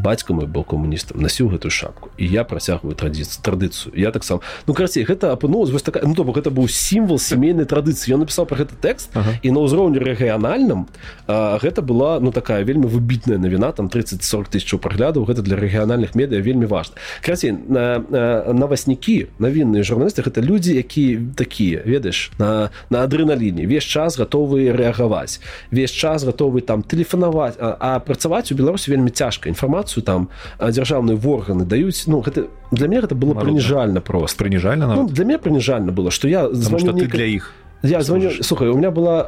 [0.00, 3.92] бацька мой был камуністам насіў гэтую шапку і я працягваю традыцыю традыцыю.
[3.94, 7.64] Я таксама ну карцей гэта апынулась вось такая ну то бок гэта быў сімвал сямейнай
[7.64, 8.14] традыцыі.
[8.16, 9.36] Ён напісаў про гэты тэкст ага.
[9.42, 10.88] і на ўзроўню рэгіянальным
[11.26, 16.40] гэта была ну такая вельмі выбітная навіна там 30-40 тысяч праглядаў гэта для рэгіянальных медыа
[16.40, 16.96] вельмі важна.
[17.20, 23.84] Карцей на, на наваснікі навінныя журналісты гэта людзі якія такія ведаеш на на адреналіне весь
[23.84, 25.40] час готовы рэагаваць
[25.70, 29.48] весь час готовы там тэлефанаваць а, а працаваць у беларусі вельмі цяжка.
[29.48, 30.30] Інфармацыю там
[30.62, 34.38] дзяржаўныя органы даюць ну гэта для меня это было прыніжальна просто.
[34.38, 37.50] Прыніжальна ну, для меня прыніжальна было что я звоню не для іх
[37.82, 39.26] я звоню слухай у меня была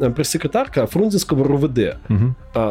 [0.00, 1.96] э, пресс-секретарка фрунзенского РУВД.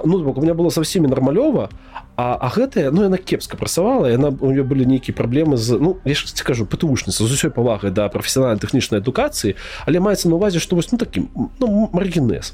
[0.04, 1.70] Ну бок у меня было со всеми нормалёва
[2.18, 5.98] а, а гэтая ну яна кепска працавала яна у нее былі нейкія праблемы з ну
[6.06, 9.56] я скажу патушніца з усёй павагай да прафесіянальнай тэхнічнай адукацыі
[9.88, 11.30] але маецца на увазе што вось ну таким
[11.60, 12.54] ну, маргенез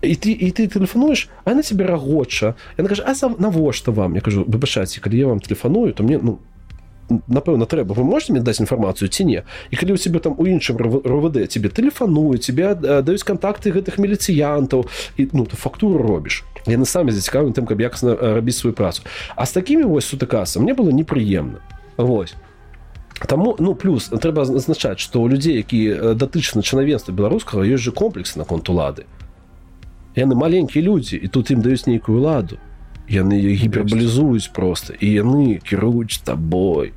[0.00, 4.14] і ты і ты тэлефануеш а на тебе рагоча яна кажа а сам навошта вам?
[4.14, 6.38] Я кажу выбачайце калі я вам тэлефаную то мне ну
[7.28, 7.94] напэўна трэба.
[7.94, 9.42] Вы можете мне даць інфармацыю ці не?
[9.70, 14.86] І калі у тебе там у іншым РВД тебе тэлефаную тебе даюць контакты гэтых міліцыянтаў
[15.16, 16.44] і ну ты фактуру робіш.
[16.66, 19.02] Яны самі зацікавы тым каб якасна рабіць сваю працу.
[19.36, 21.60] А з такімі вось сутыкаса мне было непрыемна.
[21.96, 22.34] Вось.
[23.28, 28.36] Таму ну плюс трэба азначаць што ў людзей які датычна чынавенства беларускага ёсць же комплекс
[28.36, 29.04] наконт улады.
[30.16, 32.58] Яны маленькія людзі і тут ім даюць нейкую ладу
[33.08, 36.92] яны гіпербалізуюць просто і яны кіруюць табой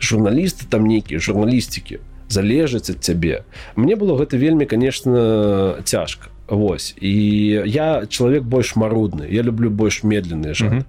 [0.00, 1.98] журналісты там нейкія журналістыкі
[2.28, 3.44] залежаць ад цябе.
[3.76, 6.28] Мне было гэта вельмі конечно цяжка.
[6.48, 6.94] Вось.
[7.00, 7.12] І
[7.66, 10.84] я чалавек больш марудны я люблю больш медленныя жа mm -hmm.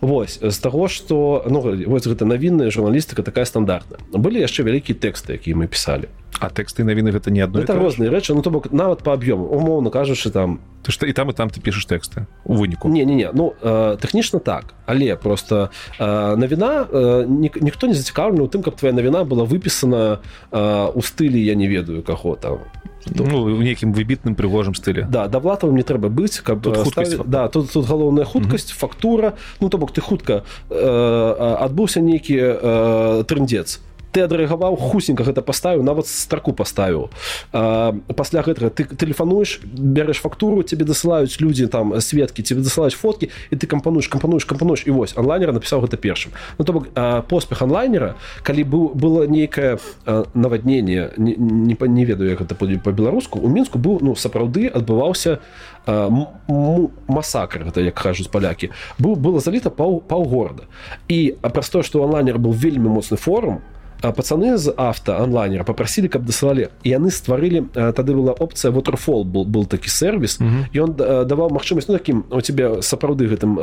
[0.00, 4.00] Вось з таго што ну, вось гэта навінная журналістыка такая стандартная.
[4.12, 6.08] Былі яшчэ вялікія тэксты якія мы пісалі
[6.42, 9.46] а тэксты навіны гэта не адно это розныя рэчы ну то бок нават по аб'ёму
[9.46, 13.04] умоўно кажучы там ты што і там і там ты пішаш тэксты у выніку не
[13.04, 14.74] не не ну э, тэхнічна так.
[14.86, 19.46] Але просто э, навіна э, ні, ніхто не зацікаўлены у тым каб твоя навіна была
[19.46, 20.18] выпісана
[20.50, 22.58] э, у стылі я не ведаю каго там
[23.06, 27.20] ну, у нейкім выбітным прыгожым стылі да да влатава не трэба быць каб тут ставить,
[27.26, 28.80] да тут тут галоўная хуткасць mm -hmm.
[28.80, 29.32] фактура.
[29.60, 33.80] Ну то бок ты хутка э, адбыўся нейкі э, трындец
[34.12, 37.08] ты адрэагаваў хусенька гэта паставіў нават старку паставіў
[37.52, 43.56] пасля гэтага ты тэлефануеш бярэш фактуру тебе дасылаюць людзі там сведкі тебе дасылаюць фоткі і
[43.56, 46.92] ты кампануеш кампануеш кампануеш і вось онлайнера напісаў гэта першым ну то бок
[47.28, 48.14] поспех онлайнера
[48.44, 49.80] калі быў было нейкае
[50.34, 55.40] навадненне не, не, не ведаю як гэта по-беларуску у мінску быў ну сапраўды адбываўся
[57.08, 58.70] масакр гэта як кажуць палякі
[59.00, 60.68] быў было заліта паў паўгорада
[61.08, 63.71] і а праз тое што онлайнер был вельмі моцны форум то
[64.02, 66.68] пацаны з авто онлайнера попросили каб дасылалі.
[66.84, 70.38] Яны стварылі тады была опцыя waterfall был был такі сервис
[70.74, 73.54] ён даваў магчымасць ну, таким у тебе сапраўды гэтым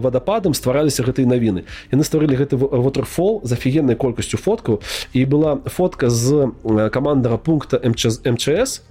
[0.00, 1.64] водопадам ствараліся гэтыя навіны.
[1.92, 4.80] Яны стварылі гэты waterfall з офігеннай колькасцю фоткаў.
[5.12, 6.50] І была фотка з
[6.90, 8.82] камандара пункта мчс мчс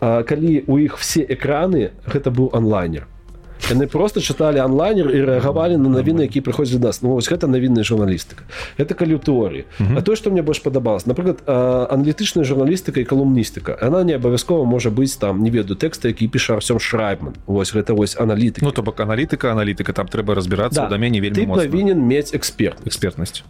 [0.00, 3.06] калі у іх все экраны гэта быў онлайнер
[3.68, 7.02] яны просто чыталі онлайнер і рэагавалі на навіны які прыходзяць нас.
[7.02, 8.44] Ну, вось гэта навінная журналістыка.
[8.78, 9.64] Это калі ў тэорыі.
[9.80, 9.98] Uh -huh.
[9.98, 14.90] А то што мне больш падабалось напрыклад аналітычная журналістыка і калумністыка она не абавязкова можа
[14.90, 17.34] быць там не ведаю тэкста які піша Арсём шрайбман.
[17.46, 20.98] Вось гэта вось аналітык Ну то бок аналітыка аналітыка там трэба разбірацца да.
[20.98, 23.42] мяне вельмі павінен мець эксперт экспертнасць.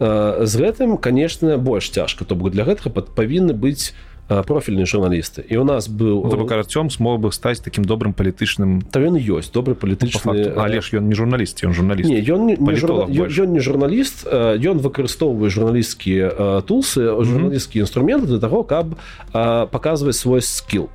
[0.46, 2.24] З гэтым конечно больш цяжка.
[2.24, 3.92] То бок для гэтага павінны быць
[4.30, 9.02] профільныя журналісты і у нас быў ну, карцём смог бы стаць таким добрым палітычным то
[9.02, 13.60] ён ёсць добры палітычны ну, але ж ён не журналіст ён журналіст ён ён не
[13.60, 18.94] журналіст ён выкарыстоўвае журналісцкія тулсы журналісцкія інструменты для таго каб
[19.32, 20.90] паказваць свой скилл.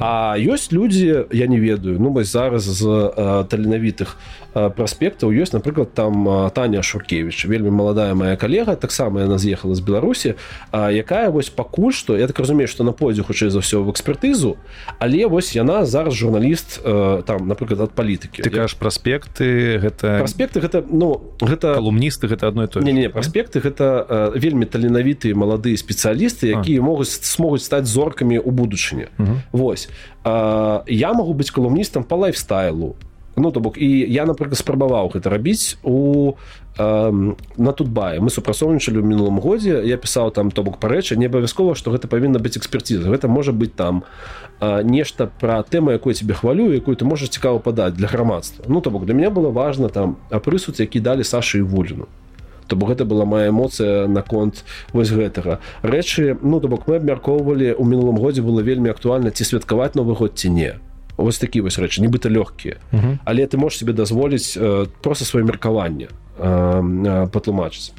[0.00, 4.16] А ёсць людзі я не ведаю ну вось зараз з таленавітых
[4.54, 10.34] праспектаў ёсць напрыклад там Таня шуркевич вельмі маладая моя калега таксама яна з'ехала з беларусі
[10.72, 14.54] якая вось пакуль што я так разумею што на пойдзе хутчэй за ўсё в экспертызу
[15.02, 16.78] але вось яна зараз журналіст
[17.26, 22.70] там напрыклад ад палітыкі ты кажаш праспекты гэта праспекты гэта ну гэта калумністы гэта одно
[22.70, 28.50] то не, не праспекты гэта вельмі таленавітыя маладыя спецыялісты якія могуць смогуць стаць зоркамі ў
[28.54, 29.06] будучыні.
[29.52, 29.88] Вось.
[30.24, 32.94] Я могу быць калумністам по лайфстайлу
[33.38, 36.34] ну то бок і я напрыклад спрабаваў гэта рабіць у
[36.78, 41.16] э, на тут бае мы супрацоўнічалі ў мінулым годзе я пісаў там то бок парэчы
[41.16, 43.08] не абавязкова што гэта павінна быць экспертиза.
[43.08, 44.02] Гэта можа быць там
[44.60, 48.80] э, нешта пра тэму якой тебе хвалю якую ты можаш цікава падаць для грамадства ну
[48.80, 52.06] то бок для меня было важно там а прысуд які далі Саша і вуліну.
[52.68, 55.60] То бок гэта была моя эмоцыя наконт вось гэтага.
[55.82, 60.14] Рэчы ну то бок мы абмяркоўвалі у мінулым годзе было вельмі актуальна ці святкаваць новы
[60.14, 60.76] год ці не
[61.18, 62.78] вось такі вось рэчы нібыта лёгкія
[63.24, 66.08] але ты можешь себе дазволіць э, просто сваё меркаванне
[66.38, 67.92] патлумачыць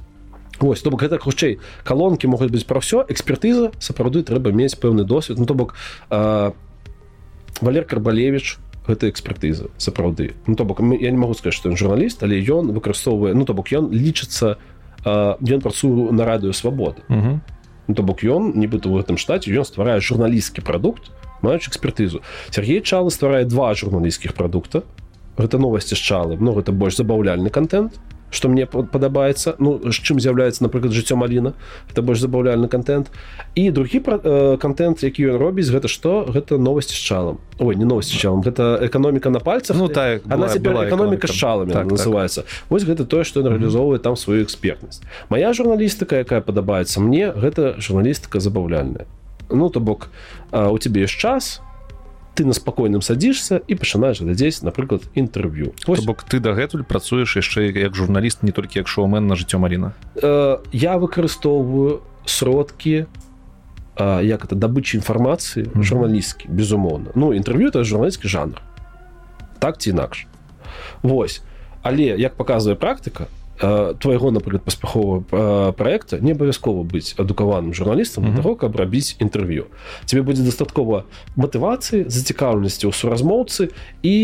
[0.60, 5.08] Вось, то бок гэта хутчэй калонкі могуць быць пра ўсё экспертыза сапраўды трэба мець пэўны
[5.08, 5.40] досвед.
[5.40, 5.76] Ну то бок
[6.10, 8.60] валер карбалевич
[8.90, 12.72] гэта экспертыза сапраўды ну то бок я не могу сказать что ён журналіст але ён
[12.74, 14.58] выкарыстоўвае ну то бок ён лічыцца
[15.06, 20.00] ён працую на радыё свабоды ну, то бок ён нібыта ў гэтым штаце ён стварае
[20.02, 22.22] журналісцкі прадукт маючы экспертызу.
[22.50, 24.84] Сергей чалы стварае два журналісцкіх прадукта.
[25.38, 26.38] Гэта новасці з чалы.
[26.40, 28.00] Ну гэта больш забаўляльны контент
[28.32, 29.56] что мне падабаецца.
[29.60, 31.54] Ну з чым з'яўляецца напрыклад жыццё маліна
[31.90, 33.12] это больш забаўляльны контент
[33.56, 37.40] і другі э, контент які ён робіць гэта что гэта новости з чалам.
[37.60, 39.78] Ой не новости чалам гэта эканоміка на пальцах.
[39.78, 42.52] Ну так она эканоміка з чалами так, называется так.
[42.70, 45.02] вось гэта тое что реалізоўвае там сваю экспертнасць.
[45.30, 49.06] Моя журналістыка якая падабаецца мне гэта журналістыка забаўляльная.
[49.50, 50.10] Ну то бок
[50.52, 51.62] у тебе ёсць час
[52.36, 55.74] ты на спакойным садишься і пачынаешь глядзець напрыклад інтэрв'ю
[56.06, 60.58] бок ты дагэтуль працуеш яшчэ як журналіст не толькі як шоумен на жыццё Маріна э,
[60.72, 63.06] я выкарыстоўваю сродкі
[63.98, 65.84] э, як это дабычы інфармацыі mm -hmm.
[65.84, 67.12] журналісткі безумоўна.
[67.16, 68.62] Ну інтэрв'ю это журналістскі жанр.
[69.60, 70.28] Так ці інакш.
[71.04, 71.42] Вось.
[71.82, 73.26] Але як показывае практыка
[73.60, 78.42] твайго напрыклад паспяхового проекта не абавязкова быць адукаваным журналістам mm -hmm.
[78.42, 79.66] того каб рабіць інтэрв'ю
[80.06, 81.04] тебе будзе дастаткова
[81.36, 83.70] матывацыі зацікаўленасці ў суразмоўцы
[84.04, 84.16] і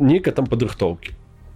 [0.00, 1.10] нейкая там падрыхтоўкі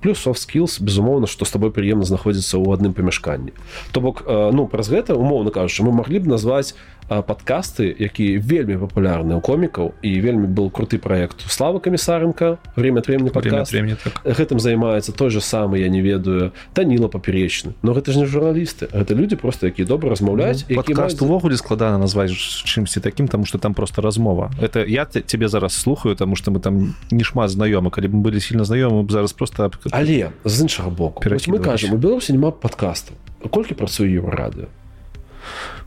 [0.04, 3.56] плюс soft skills безумоўна што з тобой прыемна знаходзіцца ў адным памяшканні
[3.92, 6.76] то бок ну праз гэта умоўна кажучы мы маглі б назваць
[7.08, 13.30] подкасты якія вельмі папулярны ў комікаў і вельмі был круты проект слава камісарынка время времени
[13.34, 14.24] времени так.
[14.24, 18.86] гэтым займаецца той же самы я не ведаю таніла паперечны но гэта ж не журналісты
[18.92, 23.58] это люди просто якія добра размаўляць ну, подкаст увогуле складана назваць чымсьці таким тому что
[23.58, 24.50] там просто размова.
[24.60, 27.90] Это я тебе зараз слухаю тому что мы там не шмат знаёмы.
[27.90, 32.32] Калі бы былі сильно знаёмы зараз просто але з іншага боку мы кажем у беларусі
[32.32, 33.14] няма подкасту
[33.50, 34.68] колькі працуе еўрады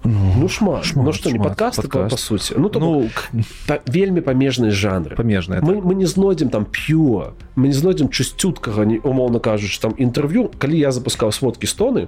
[0.03, 2.11] ну, ну шмат, шмат ну что не подкаст, подкаст.
[2.11, 2.53] по сути.
[2.57, 3.10] Ну, то ну
[3.68, 5.15] по, вельмі памежныя жанры.
[5.15, 9.94] Памежныя мы, мы не знойдзем там п'ю мы не знойдзем часцюткага не умоўна кажуч там
[9.98, 12.07] інтэрв'ю калі я запускаў сводкі стоны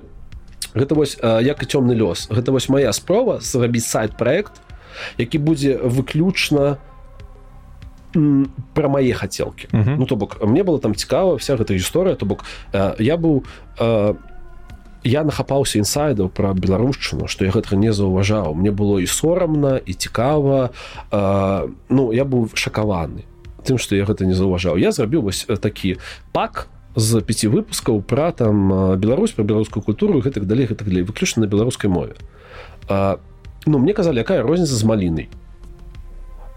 [0.74, 4.62] гэта вось як і цёмны лёс гэта вось моя спроба зрабіць сайт проект
[5.18, 6.78] які будзе выключна
[8.74, 9.68] про мае хацелкі.
[9.74, 9.96] Uh -huh.
[9.98, 12.16] ну то бок мне было там цікава вся гэта гісторыя.
[12.16, 12.46] То бок
[13.00, 13.44] я быў
[15.04, 18.54] я нахапаўся інсайдаў пра беларушчыну што я гэтага не заўважаў.
[18.56, 20.72] Мне было і сорамна і цікава.
[21.12, 23.26] Э, ну я быў шакаваны
[23.64, 24.78] тым што я гэта не заўважаў.
[24.80, 25.98] Я зрабіў вось такі
[26.32, 31.46] пак з пяці выпускаў пра там Беларусь пра беларускую культуру гэтак далей гэтак далей выключна
[31.46, 32.16] на беларускай мове.
[32.90, 33.18] Э,
[33.66, 35.30] ну мне казалі якая розніца з малінай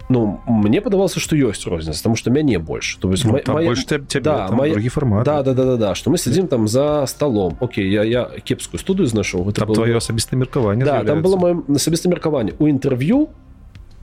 [0.08, 3.68] ну мне падавалася что ёсць розніца потому что мяне больш то есть ну, моя...
[3.68, 4.78] больш тебе, да, моя...
[4.90, 5.94] формат да, да, да, да, да.
[5.94, 7.56] Что мы сядзім там за столом.
[7.60, 9.74] Окей я я кепскую студыю знайшоў это было...
[9.74, 13.28] твоё асабіста меркаванне да, там было маё асабіста меркаванне у інтэрв'ю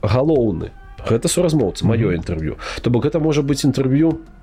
[0.02, 0.70] галоўны
[1.08, 4.39] гэта суразмоўца маё інтэрв'ю то бок гэта можа быць інтэрв'ю у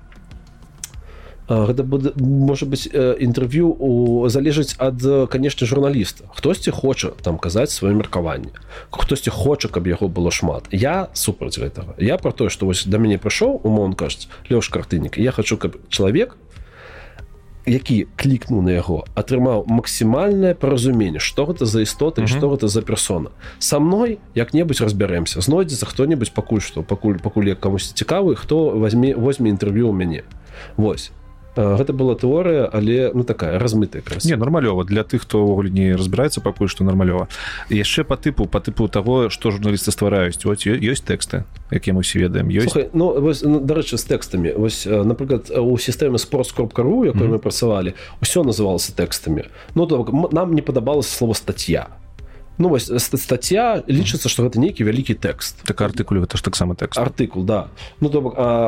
[1.48, 5.00] гэта будзе можа быць інтэрв'ю у залежыць ад
[5.32, 8.52] канешне журналіста хтосьці хоча там казаць сваё меркаванне
[8.92, 10.68] хтосьці хоча каб яго было шмат?
[10.70, 15.16] Я супраць гэтага я про тое што вось да мяне прыйшоў умон кажуць лёш картынік
[15.16, 16.36] я хочу каб чалавек
[17.68, 22.82] які клікнуў на яго атрымаў максімальнае паразуменне што гэта за істота і што гэта за
[22.82, 23.30] персона.
[23.58, 29.14] Са мной як-небудзь разбярэмся знойдзецца хто-небудзь пакуль што пакуль пакуль як камусь цікавы хто возьме
[29.14, 30.24] возьме інтэрв'ю ў мяне.
[30.76, 31.12] Вось
[31.58, 36.40] гэта была тэорыя але ну такая размытая не нармалёва для тых хто ўвогуле не разбіраецца
[36.40, 37.26] пакуль што нармалёва
[37.68, 40.44] яшчэ по тыпу по тыпу того что журналісты ствараюць.
[40.44, 42.70] Вот ёсць тэксты якія мы все ведаем ёсць.
[42.70, 44.54] Слухай, ну вось, ну, дарэчы з тэкстамі.
[44.56, 47.34] Вось напрыклад у сістэме спортскропкару якой mm -hmm.
[47.34, 49.44] мы працавалі ўсё называлася тэкстамі.
[49.74, 51.86] Ну то нам не падабалася слово статья
[52.58, 56.98] ну вось статья лічыцца что гэта нейкі вялікі тэкст так артыкулю это ж таксама тэкст
[56.98, 57.68] артыкул да.
[58.00, 58.20] Ну то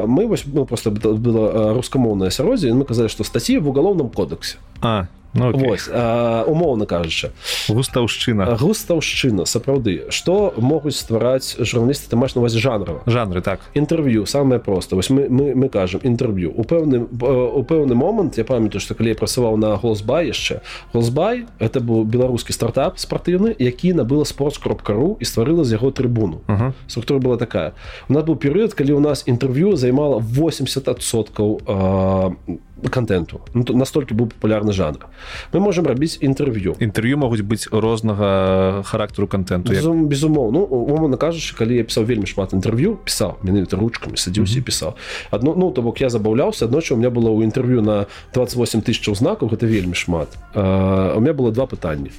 [0.07, 4.57] мы вось ну, просто было рускамоўнае асяроддзе мы казалі што статьі в уголовном кодексе.
[4.81, 7.31] А ну, Вось, а, умоўна кажучы.
[7.69, 8.57] Густаўшчына.
[8.59, 10.11] Густаўшчына сапраўды.
[10.11, 13.61] Што могуць ствараць журналісты ты маш на вас жанрова жанры так.
[13.75, 16.51] Інтэрв'ю самае проста вось мы мы, мы кажам інтэрв'ю.
[16.51, 20.61] У пэўны у пэўны момант я памятаю што калі я працаваў на голсбай яшчэ
[20.93, 26.41] голсбай это быў беларускі стартап спартыўны які набыла спорт кропкару і стварыла з яго трыбуну.
[26.47, 26.73] Uh -huh.
[26.87, 27.73] структура была такая.
[28.09, 31.61] У нас быў перыяд калі у нас інтэрв'ю займала 80соткаў
[32.89, 33.41] контенту.
[33.55, 35.07] Ну, настолькі быў папулярны жанр.
[35.53, 36.77] Мы можемм рабіць інтэрв'ю.
[36.81, 42.27] Інтэрв'ю могуць быць рознага характару контенту Безум, безумоў ну умоўна кажучы калі я пісаў вельмі
[42.27, 44.67] шмат інтэрв'ю пісаў менавіта ручкамі садзіўся mm -hmm.
[44.67, 44.95] пісаў.
[45.31, 49.15] Адно ну то бок я забаўляўся аднойчы у меня было ў інтэрв'ю на 28 тысяч
[49.15, 50.29] знакаў гэта вельмі шмат.
[50.55, 52.11] А, у меня было два пытанні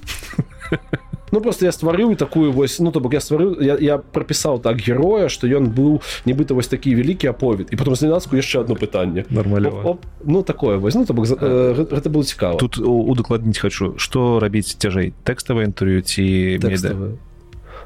[1.32, 4.78] Ну просто я стварыў такую вось ну то бок я стварыў я, я прапісаў так
[4.78, 9.26] героя что ён быў нібыта вось такі вялікі аповед і потом зненацку яшчэ одно пытанне
[9.30, 9.98] нормально.
[10.24, 14.76] Ну такое вось ну то бок, э, гэта, было цікава тут удакладніць хочу что рабіць
[14.76, 16.60] цяжэй тэкставае інтэрв'ю ці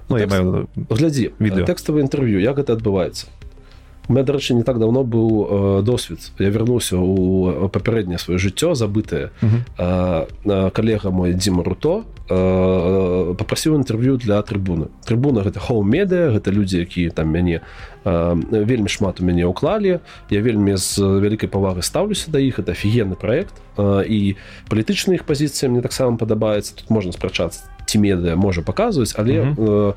[0.10, 1.66] ну, я маю глядзі відео.
[1.66, 3.28] тэкставае інтэрв'ю як гэта адбываецца
[4.10, 9.30] меня дарэчы не так давно быў э, досвед я вярнуўся у папярэдняе сваё жыццё забытае
[9.78, 14.90] э, калега мой Дзіма руто э, попрасіў інтэрв'ю для трыбуны.
[15.06, 20.00] Трыбуна гэта хоум-медыа гэта людзі якія там мяне э, вельмі шмат у мяне ўклалі.
[20.30, 24.38] Я вельмі з вялікай павагы стаўлюся да іх это офігенны проект э, і
[24.70, 26.76] палітычная іх пазіцыя мне таксама падабаецца.
[26.76, 29.94] Тут можна спрачацца ці медыа можа паказваць але э,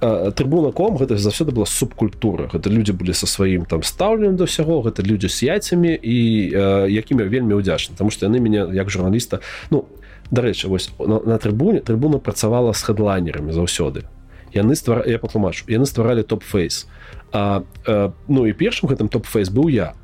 [0.00, 2.48] трыбунаком гэта заўсёды была субкультура.
[2.52, 6.16] Гэта людзі былі са сваім там стаўленым да ўсяго гэта людзі з яйцамі і
[6.88, 9.84] якімі вельмі ўдзячны тому што яны мяне як журналіста ну
[10.30, 14.04] дарэчы вось на, на трыбуне трыбуна працавала з хэдлайнерамі заўсёды.
[14.54, 16.86] Яны ствар я патлумачу яны стваралі топ-фейс
[17.32, 19.94] а, а ну і першым гэтым топ-фейс быў я.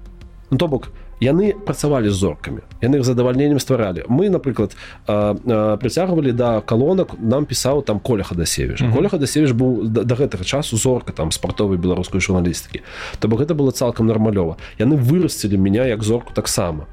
[0.51, 0.93] Ну, то бок
[1.23, 4.05] яны працавалі з зоркамі яны их задавальненнем стваралі.
[4.09, 4.77] Мы напрыклад
[5.07, 8.95] прыцягвалі да калонак нам пісаў там коля хадасевіш mm -hmm.
[8.95, 12.83] коля хадасевіш быў да, да гэтага часу зорка там спартовай беларускай журналістыкі.
[13.19, 14.57] То бок гэта было цалкам нармалёва.
[14.79, 16.87] Яны вырасцілі меня як зорку таксама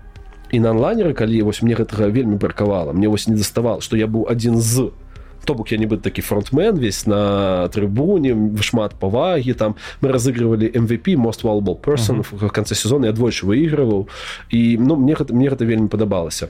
[0.52, 4.08] і на онлайнеры калі вось мне гэтага вельмі бракавала мне вось не заставал что я
[4.08, 4.92] быў адзін з.
[5.46, 9.76] То бок я нібыт такі фронтмен весь на трыбуне шмат павагі там.
[10.02, 12.48] Мы разыгрывалі MVP most valuable person uh -huh.
[12.48, 13.08] в конце сезона.
[13.08, 14.08] Я двойчы выигрываў
[14.50, 16.48] і ну мне гэта мне гэта вельмі падабалася.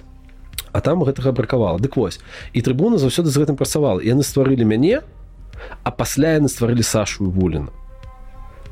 [0.72, 2.20] А там гэтага бракавала дык вось.
[2.54, 4.02] І трыбуна заўсёды з гэтым працавала.
[4.02, 5.02] Яны стварылі мяне
[5.84, 7.68] а пасля яны стварылі сашу вуліна.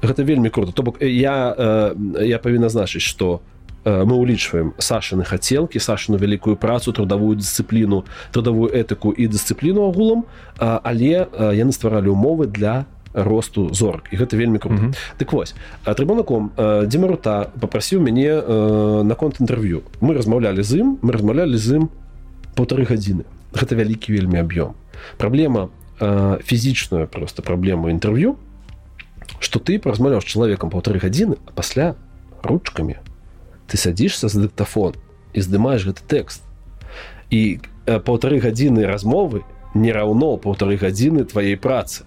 [0.01, 0.71] Гэта вельмі круто.
[0.71, 3.56] То бок я э, я павінна значыць что у
[3.87, 10.25] мы улічваем сашаны хацелкі сашану вялікую працу трудовую дысцыпліну трудовую этыку і дысцыпліну агулам.
[10.59, 14.11] Але яны стваралі умовы для росту зорак.
[14.11, 14.75] І гэта вельмі круто.
[14.75, 14.95] Mm -hmm.
[15.19, 15.55] дык вось
[15.85, 16.49] трыбунаком
[16.87, 18.41] дзімарута попрасіў мяне
[19.03, 19.81] наконт інтэрв'ю.
[20.01, 21.89] Мы размаўлялі з ім мы размаўлялі з ім
[22.55, 23.23] полторы гадзіны.
[23.53, 24.73] Гэта вялікі вельмі аб'ём.
[25.17, 25.69] Праблема
[26.43, 28.35] фізічную просто праблему інтэрв'ю
[29.39, 31.95] что ты размаўляў з чалавекам полторы гадзіны а пасля
[32.43, 32.95] ручкамі
[33.67, 34.95] ты садишься за дыктафон
[35.33, 36.41] і здымаешь гэты тэкст
[37.29, 39.43] і э, полторы гадзіны размовы
[39.75, 42.05] не раўно полторы гадзіны твоей працы.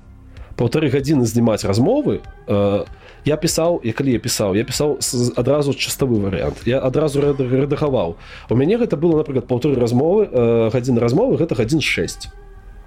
[0.57, 2.85] Полторы гадзіны здымаць размовы э,
[3.24, 4.99] я пісаў я калі я пісаў я пісаў
[5.37, 8.16] адразу чыставы варыянт я адразу рэдагаваў
[8.49, 12.28] у мяне гэта было напрыклад полторы размовы э, гадзіны размовы гэта гадзін 6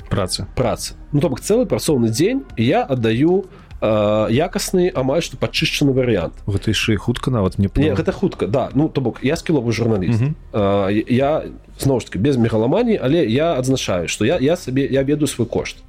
[0.10, 3.46] працы працы ну то бок цэлы працоўны дзень я аддаю у
[3.84, 8.70] якасны амаль што падчышчаны варыянт гэта яшчэ хутка нават не не гэта хутка да.
[8.74, 10.24] Ну то бок я скіловы журналіст
[10.54, 11.44] я
[11.80, 15.48] зноў ж таки без мегаламаніі але я адзначаю што я я сабе я ведаю свой
[15.48, 15.84] кошт.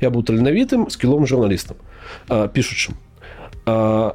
[0.00, 1.80] Я быў таленавітым скілом журналістам
[2.28, 3.00] пішучым
[3.64, 4.12] а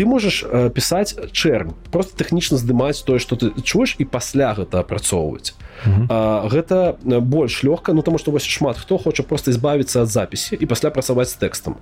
[0.00, 4.80] ты можаш э, пісаць чэрн просто тэхнічна здымаць тое што ты чуеш і пасля гэта
[4.80, 5.52] апрацоўваць
[5.84, 10.64] гэта больш лёгка ну таму што вось шмат хто хоча просто избавіцца ад запісі і
[10.64, 11.76] пасля працаваць з тэкстам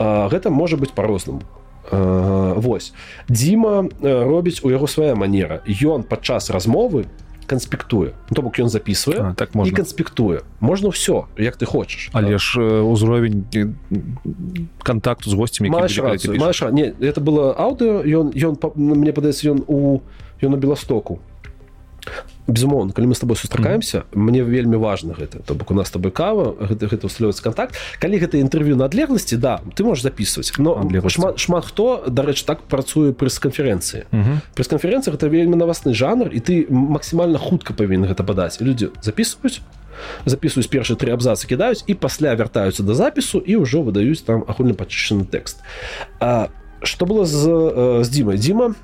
[0.00, 1.44] гэта можа быць по-рознаму
[1.90, 2.92] Вось
[3.28, 5.64] Дзіма робіць у яго свая манера.
[5.64, 7.08] Ён падчас размовы
[7.48, 9.72] канспектуе ну, то бок ён записывае так можна.
[9.72, 12.12] канспектуе можна все як ты хочаш.
[12.12, 12.38] Але да.
[12.38, 13.48] ж ўзровень
[14.84, 15.72] контакту з гостцямі
[16.70, 20.04] не это было аўдыо ён ён мне падаецца ён у
[20.44, 21.18] ён на беластоку
[22.46, 24.18] безумоўно калі мы с тобой сустракаемся mm -hmm.
[24.18, 28.18] мне вельмі важно гэта то бок у нас тобой кава гэта гэта усталёваць контакт калі
[28.18, 33.12] гэта інтэрв'ю на адлегласці да ты можешь записывать но шмат шмат хто дарэчы так працуе
[33.12, 34.04] прэс-канферэнцыі.
[34.12, 34.36] Mm -hmm.
[34.56, 38.60] прэс-канферэнцыя гэта вельмі навасны жанр і ты максімальна хутка павінен гэта падаць.
[38.60, 39.60] Людзі записываюць
[40.26, 44.74] записываюць першы тры абзацы кідаюць і пасля вяртаюцца да запісу і ўжо выдаюць там агульны
[44.74, 45.58] пачышчаны тэкст.
[46.20, 46.48] А
[46.82, 47.42] что было з,
[48.04, 48.74] з дзімай дзіма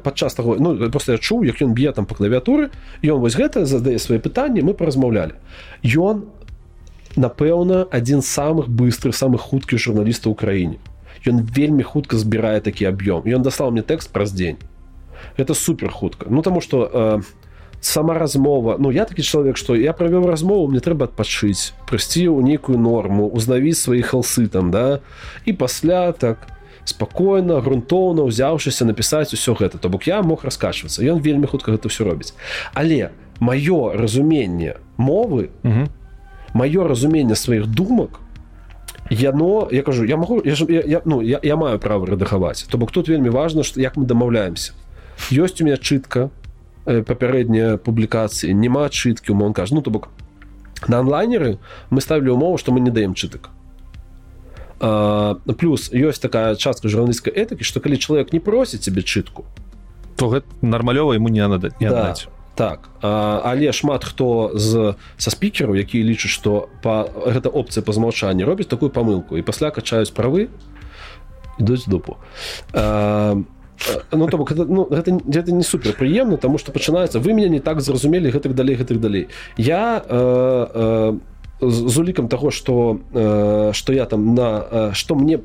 [0.00, 2.70] падчас таго ну просто я чуў як ён б'е там по клавіатуры
[3.04, 5.36] ён вось гэта задае свае пытанні мы паразмаўлялі.
[5.84, 6.24] Ён
[7.16, 10.78] напэўна адзін з самых быстрых самых хуткіх журналістаў у краіне.
[11.26, 13.24] Ён вельмі хутка збірае такі аб'ём.
[13.24, 14.58] Ён даслаў мне тэкст праз дзень.
[15.36, 16.26] Это супер хутка.
[16.28, 17.22] Ну таму что э,
[17.80, 22.42] сама размова Ну я такі чалавек што я правёў размову мне трэба адпачыць прыйсці ў
[22.42, 25.00] нейкую норму узнавіць свае халсы там да?
[25.44, 26.53] І пасля так
[26.84, 29.78] спакойна грунтоўна ўзяўшыся напісаць усё гэта.
[29.78, 31.00] То бок я мог раскачвацца.
[31.04, 32.36] Ён вельмі хутка гэта ўсё робіць.
[32.74, 35.50] Але маё разуменне мовы
[36.54, 38.20] маё разуменне сваіх думак
[39.10, 42.66] яно я кажу я могу я, я, я, ну я, я маю права рэдагаваць.
[42.68, 44.72] То бок тут вельмі важна што як мы дамаўляемся.
[45.30, 46.30] Ёсць у меня чытка
[46.86, 50.08] э, папярэднія публікацыі няма чыткі умон кажу ну то бок
[50.88, 51.58] на онлайнеры
[51.90, 53.53] мы ставілі умову што мы не даем чытак
[55.58, 59.44] плюс ёсць такая частка журналісцкай этыкі што калі чалавек не просіць тебе чытку
[60.16, 62.14] то гэта нармалёва ему не надо не да.
[62.54, 62.88] так.
[63.02, 68.44] А, але шмат хто з са спікеру які лічаць што па гэта опцыя па змаўчанні
[68.44, 70.48] робіць такую памылку і пасля качаюць правы
[71.58, 72.16] ідуць дупу.
[72.72, 73.36] А,
[74.12, 77.48] ну то бок гэта, ну, гэта, гэта не супер прыемна тому что пачынаецца вы меня
[77.48, 81.18] не так зразумелі гэтых далей гэтых далей я э, э,
[81.60, 85.40] з улікам того что э, что я там на что мне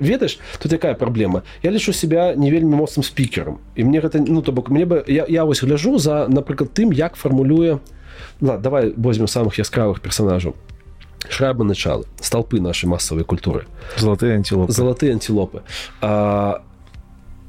[0.00, 1.42] ведаеш тут якая праблема?
[1.62, 5.04] Я лічу себя не вельмі моцным спікером і мне гэта ну то бок мне бы
[5.08, 7.80] я, я вось гляжу за напрыклад тым як фармулюе
[8.40, 10.54] на давай возьмем самых яскравых персонажаў.
[11.28, 13.66] Шрабы началы столпы нашай масавай культуры.
[13.96, 14.72] Золотые антилопы.
[14.72, 15.62] Золотые антилопы.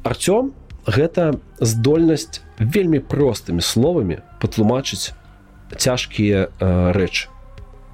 [0.03, 0.53] Артём
[0.85, 5.11] гэта здольнасць вельмі простымі словамі патлумачыць
[5.77, 7.27] цяжкія рэчы.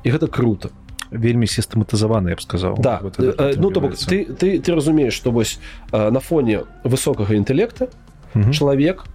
[0.03, 0.71] І гэта круто.
[1.11, 2.79] Вельмі сістэматызаваны я б сказаў.
[2.79, 5.59] Да вот это, ну то бок ты ты ты разумееш што вось
[5.91, 7.89] на фоне высокага інтэлекта
[8.51, 9.05] чалавек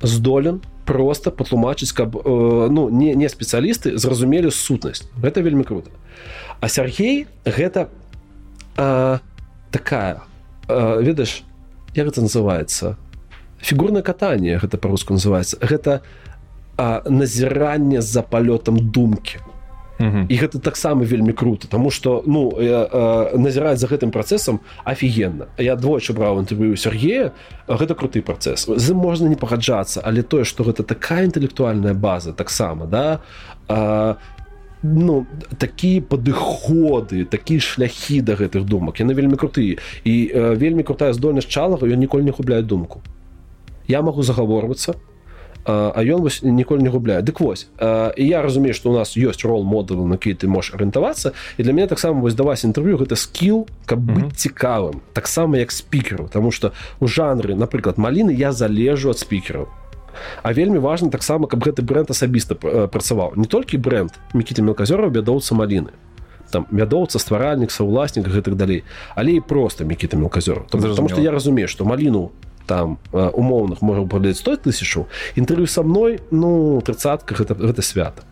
[0.00, 5.90] здолен просто патлумачыць каб э, ну не не спецыялісты зразумелі сутнасць гэта вельмі круто.
[6.60, 7.88] А Сергей гэта
[8.76, 9.18] э,
[9.70, 10.20] такая
[10.68, 11.42] э, ведаеш
[11.94, 12.96] як гэта называется
[13.60, 16.02] фігурное катанне гэта по-руску называется гэта
[16.76, 19.38] э, назіранне за палётам думкі
[20.28, 25.46] і гэта таксама вельмі круто тому что ну э, э, назіраць за гэтым працэсам офігенна
[25.58, 27.32] я двойчы браў інтэрв'ю Сергея
[27.68, 32.86] гэта круты працэс з можна не пагаджацца але тое что гэта такая інтэлектуальная база таксама
[32.86, 33.20] да
[33.68, 34.16] а,
[34.82, 35.26] ну
[35.58, 39.78] такія падыходы такія шляхі да гэтых думак яны вельмі крутыя.
[40.04, 43.00] І э, вельмі крутая здольнасць чалага ён ніколі не губляе думку.
[43.88, 44.94] Я магу загаворвацца
[45.66, 47.22] а ён вось ніколі не губляе.
[47.22, 47.68] Дык вось
[48.16, 51.62] і я разумею што у нас ёсць рол модул на які ты можаш арыентавацца і
[51.62, 54.36] для мяне таксама вось даваць інтэрв'ю гэта скіл каб быць mm -hmm.
[54.36, 56.28] цікавым таксама як спікеру.
[56.32, 59.68] Таму што у жанры напрыклад маліны я залежу ад спікераў.
[60.42, 62.54] А вельмі важна таксама каб гэты бренд асабіста
[62.86, 63.32] працаваў.
[63.36, 65.90] Не толькі бренд мікіта мелказёраў бядоўца маліны.
[66.50, 68.84] Там вядоўца стваральнік саўласнік гэтых далей.
[69.14, 72.30] Але і просто мікіта мелказёр потому что я разумею што маліну
[72.66, 78.22] там умоўных можа падаць 100 тысячу інтэрв'ю са мной ну тридцатка гэта, гэта свята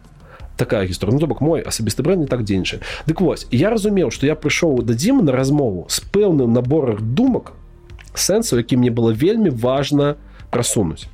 [0.56, 4.26] такая гісторыя ну, бок мой асабісты бренд не так дзейнічае Дык вось я разумеў што
[4.26, 7.52] я прыйшоў да дзімы на размову з пэўным наборах думак
[8.14, 10.16] сэнсу які мне было вельмі важна
[10.50, 11.08] прасунуць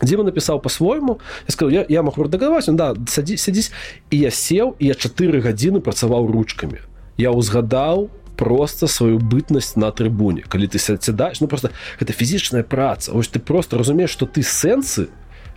[0.00, 3.70] Дзіма напісаў по-свойму я сказал я, я магу дагаваць да садзі сядзіць
[4.10, 6.80] і я сеў і я чатыры гадзіны працаваў ручкамі
[7.18, 8.08] я ўзгадаў
[8.40, 13.38] просто сваю бытнасць на трыбуне калі ты сядзедаеш ну просто гэта фізічная праца ось ты
[13.38, 15.10] просто разумееш что ты сэнсы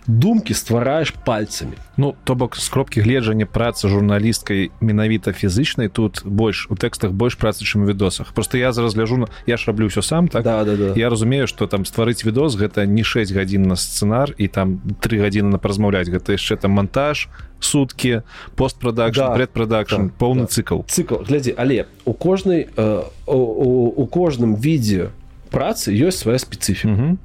[0.06, 6.66] думкі ствараеш пальцамі Ну то бок з кропкі гледжання працы журналісткай менавіта фізычнай тут больш
[6.70, 8.32] у тэкстах больш працы чым відосах.
[8.32, 10.42] Просто я зараз ляжу на я ж раблю ўсё сам так?
[10.42, 10.92] Да, да, да.
[10.96, 15.20] я разумею что там стварыць відос гэта не 6 гадзін на сцэнар і там три
[15.22, 16.10] гадзіны на паразмаўляць.
[16.10, 17.28] Гэта яшчэ там монтаж
[17.60, 18.22] суткі
[18.56, 20.50] постпрадакшн да, предпрадакшн да, поўны да.
[20.50, 25.14] цикл цикл глядзі але у кожнай э, у, у, у кожным відзе
[25.50, 27.16] працы ёсць свая спецыфіка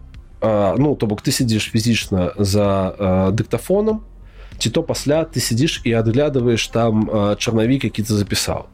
[0.42, 4.04] ну то бок ты сидзіш фізічна за э, дыктафоном
[4.58, 8.68] ці то пасля ты сидзіш і адглядываешь там э, чарнавік які ты запісаў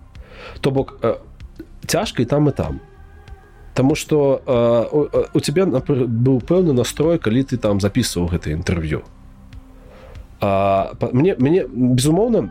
[0.62, 1.16] то бок э,
[1.88, 2.80] цяжка і там і там.
[3.74, 9.02] Таму что э, у тебя быў пэўны настрой калі ты там записываў гэта інтэрв'ю
[11.12, 12.50] мне мне безумоўна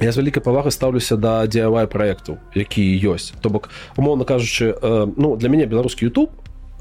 [0.00, 5.06] я з вялікай павагай стаўлюся да дзявай проекту які ёсць то бок умоўна кажучы э,
[5.16, 6.30] ну для мяне беларускі YouTube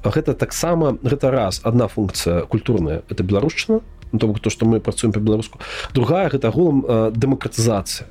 [0.10, 3.82] гэта таксама гэта раз одна функцыя культурная это беларушчына
[4.12, 5.60] ну, то то что мы працуем по-беларуску
[5.94, 8.08] другая гэта агулам э, дэмакратызацыя.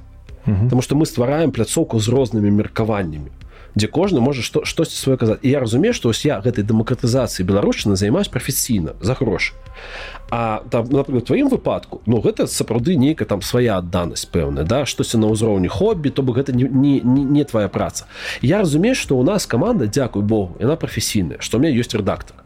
[0.47, 3.31] Потому что мы ствараем пляцоўку з рознымі меркаваннямі
[3.77, 7.45] дзе кожны можа што штосьці свое казаць і я разумею што ось я гэтай дэмакратызацыі
[7.45, 9.53] беларушчыны займаюсь прафесійна за грошы
[10.31, 15.21] а там напрыклад тваім выпадку Ну гэта сапраўды нейкая там свая адданасць пэўная да штосьці
[15.21, 18.07] на ўзроўні хобі то бы гэта не, не, не, не твоя праца.
[18.41, 22.46] Я разумею што у нас каманда дзякуй Богу яна прафесійная што у меня ёсць рэдактор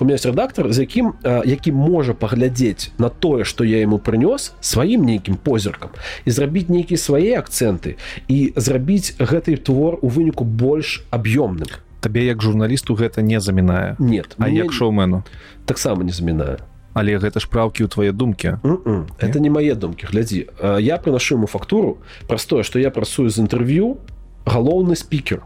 [0.00, 4.52] у меня есть рэдактор з якім які можа паглядзець на тое что я ему прынёс
[4.60, 5.90] сваім нейкім позіркам
[6.24, 7.96] і зрабіць нейкія свае акцэнты
[8.28, 11.68] і зрабіць гэты твор у выніку больш аб'ёмным.
[12.00, 13.96] Табе як журналісту гэта не замінае?
[13.98, 15.22] Нет А мне як шоумену
[15.66, 16.58] таксама не замінае.
[16.94, 18.58] Але гэта ж праўкі ў твае думкі.
[18.62, 19.06] Mm-mm.
[19.18, 20.46] это не мае думкі глядзі.
[20.60, 23.98] А, я прынашу ему фактуру праз тое што я працую з інтэрв'ю
[24.46, 25.42] галоўны спікер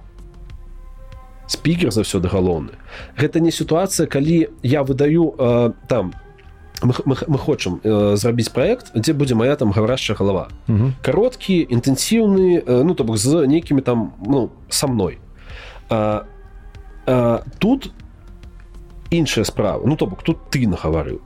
[1.46, 2.72] спікер заўсёды галоўны.
[3.16, 6.14] Гэта не сітуацыя калі я выдаю э, там
[6.82, 10.48] мы, мы, мы хочам э, зрабіць праект дзе будзе моя там гаврашчая галава.
[10.66, 10.94] Мгм.
[11.02, 15.18] кароткі інтэнсіўны э, ну то бок з нейкімі там ну са мной.
[15.88, 16.24] А,
[17.06, 17.92] а, тут
[19.10, 19.82] іншая справа.
[19.86, 21.20] Ну то бок тут ты нагаварыў.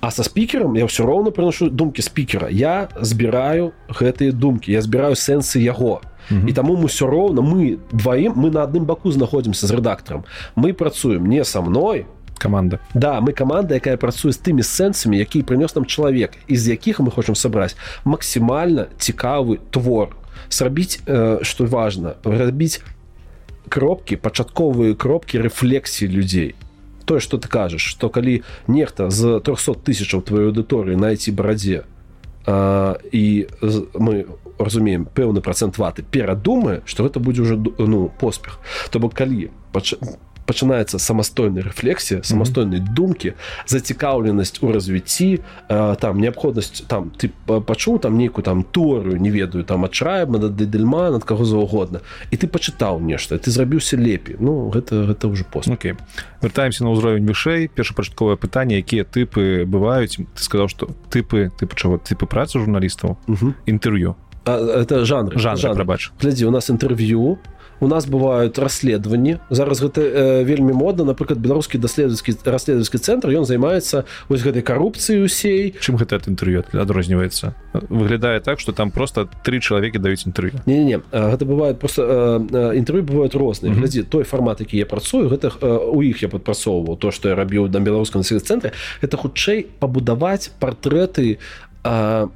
[0.00, 2.48] А са спікерам я ўсё роўна прыношу думкі спікера.
[2.48, 6.00] Я збіраю гэтыя думкі я збіраю сэнсы яго.
[6.30, 10.24] І таму мы ўсё роўна мы дваім мы на адным баку знаходзімся з рэдактарам
[10.56, 12.06] мы працуем не са мной.
[12.38, 17.00] Каманда Да мы каманда якая працуе з тымі сэнсамі які прынёс нам чалавек з якіх
[17.00, 20.16] мы хочам сабраць максімальна цікавы твор.
[20.50, 22.82] Зрабіць э, што важна рабіць
[23.68, 26.54] кропкі пачатковыя кропкі рэфлексіі людзей
[27.04, 31.84] тое што ты кажаш што калі нехта з 300 тысячаў тваёй аўдыторыі найти барадзе
[32.46, 33.46] а, і
[33.94, 34.26] мы
[34.58, 38.58] разумеем пэўны процент ваты перадумае што гэта будзе ду- ну поспех.
[38.90, 39.94] То бок калі пач...
[40.46, 42.94] пачынаецца самастойная рэфлексія самастойнай mm -hmm.
[42.94, 43.32] думкі
[43.66, 49.30] зацікаўленасць у развіцці э, там неабходнасць там ты па- пачуў там нейкую там торыю не
[49.30, 52.00] ведаю там адчраем над дельма над каго заўгодна
[52.30, 55.68] і ты пачытаў нешта ты зрабіўся лепей ну гэта гэта ўжо пост.
[55.68, 55.94] Окей.
[56.42, 61.96] Вяртаемся на ўзровень вышэй першапачатковае пытанне якія тыпы бываюць ты сказаў што тыпы тыпы чаго
[61.96, 63.16] тыпы працы журналістаў
[63.66, 64.16] інтэрв'ю
[64.46, 67.38] А, это жанр жанр прабач глядзі у нас інтэрв'ю
[67.80, 71.04] у нас бывают расследаванні зараз гэта э, вельмі модна.
[71.04, 76.64] Напрыклад беларускі даследавацкі расследавацкі цэнтр ён займаецца вось гэтай карупцыі усей чым гэта ад інтэрв'ю
[76.72, 77.54] адрозніваецца?
[77.88, 80.62] Выглядае так что там просто тры чалавекі даюць інтэрв'ю.
[80.66, 80.98] Не, не, не.
[81.12, 82.42] гэта бывает просто
[82.74, 83.72] інтэрв'ю бывают розныя.
[83.72, 83.80] Мгм.
[83.80, 86.96] глядзі той фармат які я працую гэта э, у іх я падпрацоўваў.
[86.96, 88.72] То што я рабіў на беларускам цэнтры
[89.02, 91.38] это хутчэй пабудаваць партрэты
[91.84, 92.28] а,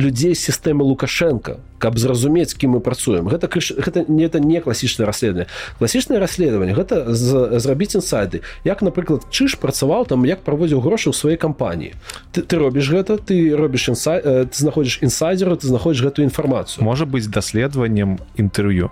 [0.00, 3.30] людзей сістэмы лукашенко каб зразумець кім мы працуем.
[3.30, 5.46] Гэта гэта не это не класічнае расследаванне.
[5.78, 8.42] Класічнае расследаванне гэта зрабіць інсайды.
[8.64, 11.94] Як напрыклад чыш працаваў там як праводзіў грошы ў сваёй кампаніі.
[12.34, 16.82] Ты, ты робіш гэта ты робіш інсай э, ты знаходзіш інсайдеру ты знаходзіш гэтую інфармацыю.
[16.82, 18.90] Можа быць даследаваннем інтэрв'ю.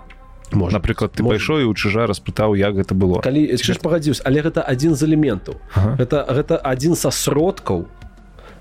[0.55, 1.35] Можна напрыклад ты Можа.
[1.35, 3.19] пайшоў і у чыжа распытаў як гэта было.
[3.19, 5.59] Калі чыш пагадзіўся але гэта адзін з элементаў.
[5.75, 5.99] Ага.
[5.99, 7.91] гэта гэта адзін са сродкаў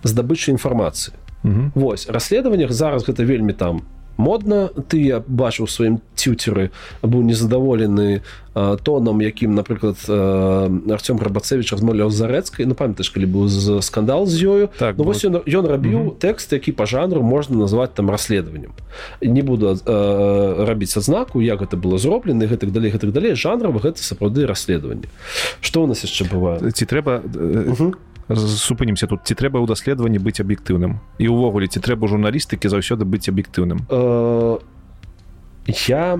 [0.02, 1.72] здабычы інфармацыі Мгм.
[1.74, 3.82] Вось расследаваннях зараз гэта вельмі там
[4.16, 4.70] модна.
[4.88, 6.70] Ты я бачыў у сваім цюцеры
[7.02, 8.22] быў незадаволены
[8.54, 12.64] э, тонам якім напрыклад э, Артём рабацевич размаўляў з зарэцкай.
[12.64, 14.68] Ну памятаеш калі быў з скандал з ёю?
[14.78, 16.16] Так, ну, вось ён, ён рабіў Мгм.
[16.16, 18.72] тэкст які па жанру можна назваць там расследаваннем.
[19.20, 23.36] Не буду э, рабіць адзнаку як гэта было зроблена гэтак далей гэтак далей.
[23.36, 25.12] Жанрава гэта сапраўды расследаванне.
[25.60, 26.72] Что у нас яшчэ бывае?
[26.72, 27.92] Ці трэба э,
[28.28, 28.47] Мгм.
[28.47, 29.20] супынімся тут.
[29.24, 33.86] Ці трэба ў даследаванні быць аб'ектыўным і ўвогуле ці трэба журналістыкі заўсёды быць аб'ектыўным
[35.86, 36.19] я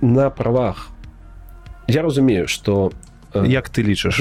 [0.00, 0.90] на правах.
[1.86, 2.92] Я разумею что
[3.34, 4.18] як ты лічыш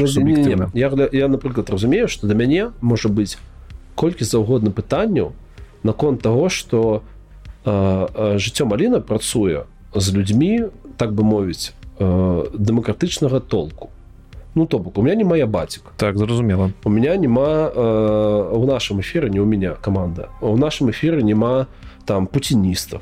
[0.74, 3.38] я, я напрыклад разумею что да мяне можа быць
[3.96, 5.34] колькі заўгодна пытанняў
[5.84, 7.04] наконт того что
[7.66, 13.93] э, жыццё маліна працуе з людзьмі так бы мовіць э, дэмакратычнага толку
[14.56, 16.72] ну то бок у меня моя бацік так зразумела.
[16.84, 20.30] У меня няма э, у нашем эфире не у меня команда.
[20.42, 21.68] У нашем эфире няма
[22.06, 23.02] там пуціністов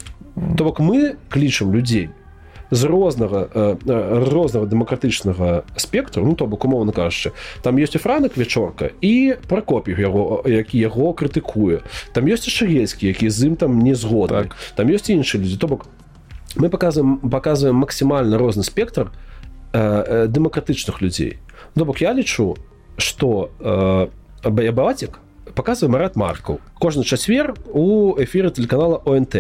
[0.58, 2.10] то бок мы клічам людзей
[2.72, 7.32] з рознага э, э, рознага дэмакратычнага спектру ну то бок умоўна кажучы.
[7.62, 11.82] Там ёсць і франак вечорка і пракопів яго які яго крытыкуе.
[12.14, 14.48] Там ёсць і шагельскі які з ім там не згодны.
[14.48, 14.56] Так.
[14.76, 15.58] там ёсць іншыя людзі.
[15.58, 15.88] То бок
[16.56, 19.31] мы показываем показываем максімальна розны спектр э,
[19.74, 21.40] э, дэмакратычных людзей
[21.76, 22.58] то бок я лічу
[22.98, 24.08] что э,
[24.50, 25.20] баябатик
[25.56, 29.36] показываем рад маркаў кожны чацвер у эфиры телеканала онт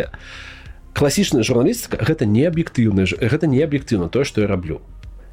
[0.93, 4.81] класічная журналістыка гэта не аб'ектыўна гэта не аб'ектыўна тое что я раблю.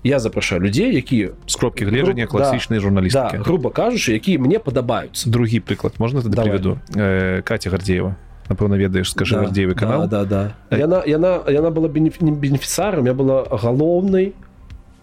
[0.05, 4.59] Я запрашаю людзей якія з кропкі гледжання Гру- класічнай да, журналістыкі грубо кажучы якія мне
[4.63, 5.27] падабаюцца.
[5.29, 6.51] Другі прыклад можна тады Давай.
[6.55, 8.15] прывяду э, Катя гардзеева.
[8.49, 10.07] Напэўна ведаеш скажы Да, гардзеевы канал.
[10.07, 10.77] да, да, да.
[10.77, 10.79] Э.
[10.79, 14.33] яна яна яна была бенеф- не бенефіцарам я была галоўнай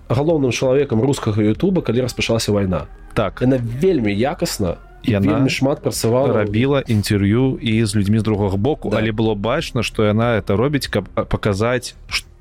[0.10, 2.86] галоўным чалавекам рускага Ютуба калі распачалася вайна.
[3.14, 3.42] Так.
[3.42, 6.34] Яна вельмі якасна Яна вельмі шмат працавала.
[6.34, 8.90] рабіла інтэрв'ю і з людзьмі з другога боку.
[8.90, 8.98] Да.
[8.98, 11.96] але было бачна што яна это робіць каб паказаць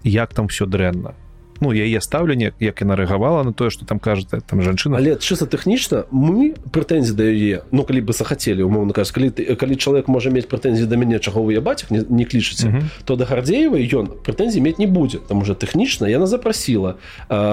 [0.05, 1.13] як там все дрэнна
[1.61, 4.97] ну яе стаўленне як яна рэагавала на тое что там кажется там жанчына.
[4.97, 9.55] Але чыста тэхнічна мы прэтэнзіі да яе ну калі бы захацелі умоўна кажа калі ты
[9.55, 12.75] калі чалавек можа мець прэтэнзіі да мяне чаго вы я бацьк не, не клічыце uh
[12.75, 12.83] -huh.
[13.05, 16.95] то да гардзеева ён прэтэнзій мець не будзе там уже тэхнічна яна запрасіла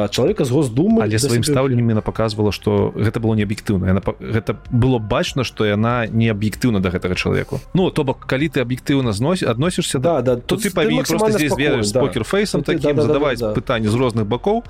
[0.10, 4.56] чалавека з госдумы але сваім стаўленнем яна показывала что гэта было не аб'ектыўна яна гэта
[4.72, 7.60] было бачна что яна не аб'ектыўна да гэтага чалавеку.
[7.74, 12.64] Ну то бок калі ты аб'ектыўна зносіць адносішся да да то ты павінен здесь покерфейсом
[12.64, 14.64] таким задаваць пытанне з розных бакоў.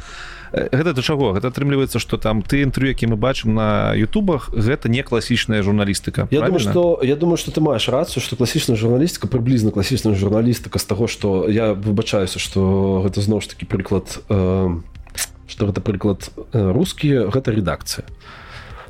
[0.52, 1.32] Гэта да чаго?
[1.32, 6.28] Гэта атрымліваецца что там ты інтэрв'ю які мы бачым на Ютубах гэта не класічная журналістыка
[6.32, 10.80] я думаю что я думаю что ты маеш рацыю что класічная журналістика прыблізна класічная журналістыка
[10.80, 17.32] з таго что я выбачаюся что гэта зноў ж таки прыклад что гэта прыклад рускія
[17.32, 18.04] гэта редакцыя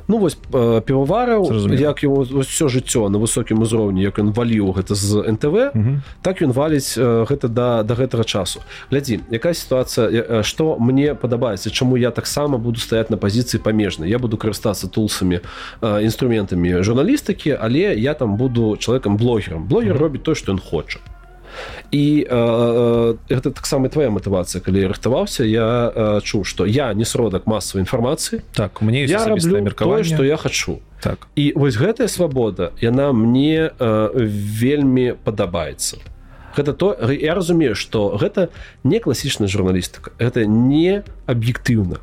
[0.08, 5.22] ну вось півовараў як его все жыццё на высокім узроўні як ён валіў гэта з
[5.32, 5.72] нтв
[6.22, 8.60] так ён валіць гэта да да гэтага часу.
[8.90, 14.18] Глядзі якая сітуацыя что мне падабаецца чаму я таксама буду стаять на пазіцыі памежнай я
[14.18, 15.40] буду карыстацца тулсамі
[15.82, 20.98] інструментамі журналістыкі але я там буду чалавекам блогерам блогер робіць то что ён хоча
[21.90, 27.46] і э, гэта таксама твоя матывацыя калі рыхтаваўся я э, чуў што я не сродак
[27.46, 28.40] масавай інфармацыі.
[28.54, 30.04] Так мне я меркаванне.
[30.04, 30.80] што я хачу.
[31.00, 31.28] Так.
[31.36, 35.98] І вось гэтая свабода яна мне э, вельмі падабаецца.
[36.56, 38.48] Гэта то я разумею што гэта
[38.84, 42.00] не класічная журналістыка это не аб'ектыўна.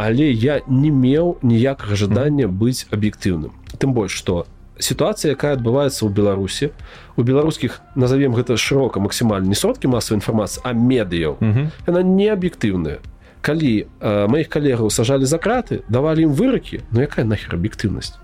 [0.00, 3.52] Але я не меў ніякага жадання быць аб'ектыўным.
[3.78, 4.46] Тым больш што
[4.80, 6.72] сітуацыя якая адбываецца ў беларусі
[7.16, 11.38] у беларускіх назовем гэта шырока максімальна не сродкі масавай інфармацыі а медыяў
[11.86, 12.98] яна не аб'ектыўная
[13.40, 18.16] калі э, маіх калегаў сажалі за краты давалі ім выракі Ну якая нахер аб'ектыўнасць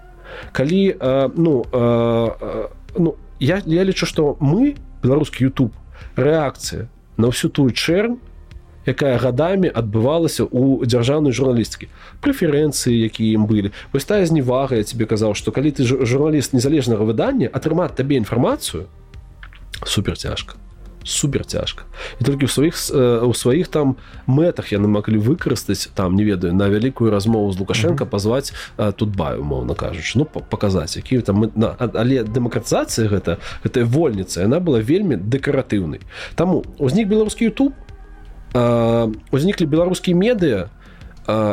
[0.53, 2.69] калі э, ну э, э,
[2.99, 5.73] ну я, я лічу што мы беларускі YouTube
[6.17, 8.21] рэакцыя на ўсю тую чэрн
[8.87, 11.91] якая гадамі адбывалася ў дзяржаўнай журналістыкі.
[12.23, 13.75] Прэферэнцыі якія ім былі.
[13.93, 18.87] Вось тая зневага я тебе казаў што калі ты журналіст незалежнага выдання атрымаць табе інфармацыю
[19.85, 20.57] супер цяжка
[21.07, 21.85] супер цяжка
[22.21, 22.75] і толькі ў сваіх
[23.23, 23.95] у сваіх там
[24.27, 28.51] мэтах яны маглі выкарыстаць там не ведаю на вялікую размову з лукашенко пазваць
[28.99, 34.59] тут баю умоўна кажучы ну паказаць які там на, але дэмакратызацыя гэта гэтая вольніца яна
[34.59, 36.03] была вельмі дэкаратыўнай.
[36.35, 37.86] Таму узнік беларускі YouTube
[38.55, 40.69] узніклі беларускія медыа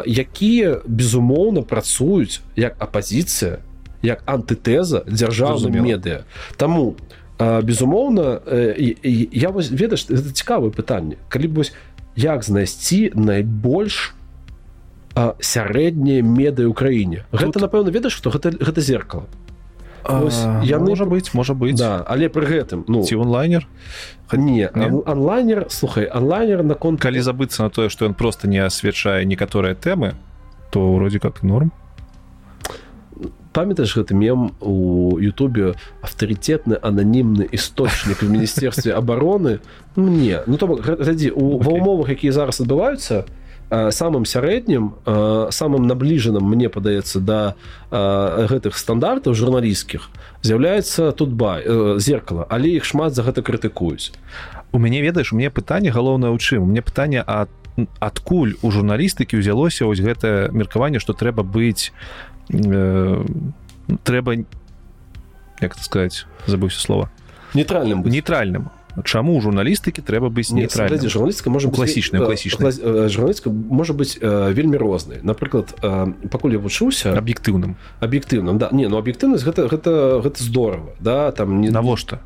[0.05, 3.59] якія безумоўна працуюць як апазіцыя
[4.03, 6.27] як антытэза дзяржаўным медыа.
[6.57, 6.95] Таму
[7.39, 8.43] безумоўна
[8.77, 11.17] я вось ведаш это цікавае пытанне.
[11.29, 11.73] Калі б вось
[12.15, 14.13] як знайсці найбольш
[15.13, 19.29] сярэдняе медыа ўкраіне гэта напэўна ведаш што гэта гэта зеркало
[20.63, 23.67] я можа быць можа быць да але пры гэтым ну ці онлайнер?
[24.33, 24.87] Не, не?
[24.89, 30.13] онлайнер слухай онлайнер наконт калі забыцца на тое што ён просто не асвячае некаторыя тэмы
[30.73, 31.71] то вроде как норм.
[33.53, 35.75] Памятаеш гэты мем у Ютубе?
[36.01, 39.59] Авторитетны ананімны істочнік в міністерстве обороны?
[39.95, 43.42] Мне ну то глядзі у ва умовах якія зараз адбываюцца то
[43.73, 44.91] самым сярэднім
[45.49, 47.39] самым набліжаным мне падаецца да
[47.89, 50.09] гэтых стандартаў журналісцкіх
[50.45, 51.65] з'яўляецца тут бай
[51.97, 52.45] зеркала.
[52.49, 54.13] Але іх шмат за гэта крытыкуюць.
[54.73, 56.69] У мяне ведаеш у мне пытанне галоўнае ў чым?
[56.69, 57.49] Мне пытанне ад
[57.99, 61.89] адкуль у журналістыкі ўзялося вось гэтае меркаванне што трэба быць
[62.53, 63.25] э,
[64.05, 64.45] трэба
[65.61, 67.09] як сказать забыўся слова.
[67.53, 68.69] Нейтральным нейтральным
[69.01, 75.73] чаму журналістыкі трэба быць нейтральна журналістка можа класічная класічная журналістка можа быць вельмі рознай напрыклад
[76.29, 78.69] пакуль я вучыўся аб'ектыўным аб'ектыўным да.
[78.71, 82.21] Не ну аб'ектыўнасць гэта гэта гэта здорово да там не навошта?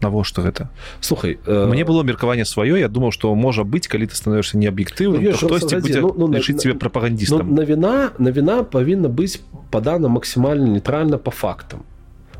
[0.00, 0.68] навошта гэта?
[1.00, 1.66] Слухай э...
[1.66, 6.32] мне было меркаванне сваё я думаў што можа быць калі ты становішся неаб'ектыўным ну, ну,
[6.32, 9.40] лічыць тебе прапагандістам ну, навіна навіна павінна быць
[9.70, 11.84] падана максімальна нейтральна по фактам.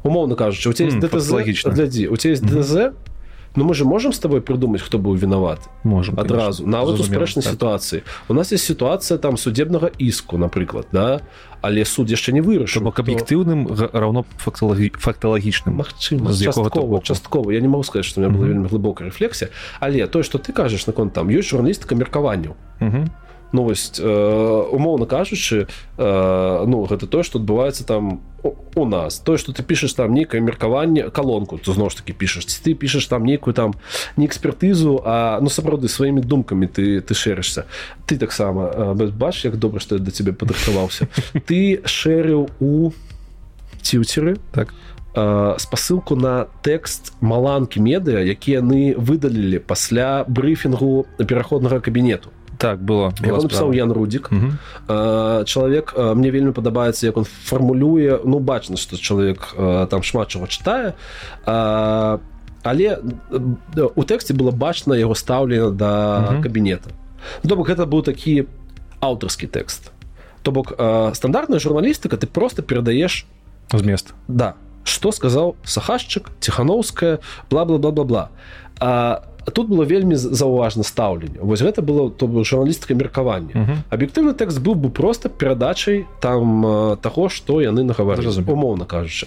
[0.03, 2.93] Умоўна кажучы у тебя лагічна глядзі у тебя есть дз
[3.57, 5.61] Ну мы же можем с тобой придумать хто быў виноват?
[5.83, 7.53] Можем адразу на вот успешнай так.
[7.53, 8.03] ситуации.
[8.29, 11.21] У нас есть ситуация там судебнага іску напрыклад да?
[11.63, 17.69] Але суд яшчэ не вырашыў бок аб'ектыўным равно фактологі факталагічным Магчыма часткова, часткова я не
[17.69, 19.51] могу сказать что у меня была вельмі глыбокая рефлексія
[19.81, 22.55] але то что ты кажаш наконт там ёсць журналістка меркаванняў
[23.53, 25.67] ну вось э, умоўна кажучы
[25.97, 28.21] э, ну гэта тое што адбываецца там
[28.75, 29.19] у нас.
[29.19, 33.07] Тое што ты пішаш там нейкае меркаванне калонку ты зноў ж таки пішаш ты пішаш
[33.07, 33.75] там нейкую там
[34.17, 37.67] не экспертызу а ну сапраўды сваімі думкамі ты ты шэрышся
[38.07, 41.09] ты таксама э, бач як добра што я да цябе падрыхтаваўся
[41.47, 42.93] ты шэрыў у
[43.83, 44.75] ціўцеры так.
[45.57, 53.73] спасылку на тэкст маланкі медыа які яны выдалілі пасля брыфінгу пераходнага кабінету так было напісаў
[53.77, 54.31] Ян рудзік
[54.89, 59.55] чалавек мне вельмі падабаецца як он фармулюе ну бачна што чалавек
[59.91, 60.95] там шмат чаго чытае
[62.67, 62.89] але
[63.95, 66.91] у тэксце было бачна яго стаўлена да кабінета
[67.47, 68.47] то бок гэта быў такі
[69.01, 69.91] аўтарскі тэкст.
[70.43, 70.73] То бок
[71.15, 73.27] стандартная журналістыка ты просто перадаеш
[73.73, 74.55] змест да.
[74.85, 77.19] Что сказаў сахашчык ціхановская
[77.51, 78.31] бла-бла-бла-бла-бла.
[78.79, 81.39] А тут было вельмі заўважна стаўленне.
[81.41, 83.83] Вось гэта было то журналістка меркавання.
[83.91, 89.27] Аб'ектыўны тэкст быў бы просто перадачай там таго што яны нагаварылі умоўна кажучы.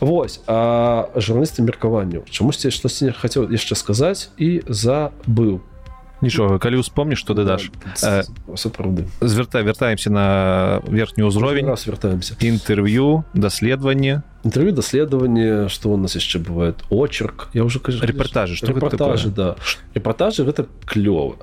[0.00, 5.60] Вось а журналісты меркаванню чамусьці штосьці хацеў яшчэ сказаць і забыў
[6.23, 7.69] нічога калі успомніш што дадаш
[8.55, 10.25] сапраўды звярта вяртаемся на
[10.87, 17.67] верхні ўзровень нас вяртаемся інтэрв'ю даследаванне інтэрв'ю даследаванне што у нас яшчэ бывает очерк я
[17.67, 19.55] уже кажу рэпартажы што рэпартажы да
[19.93, 21.35] рэпартажы гэта клёва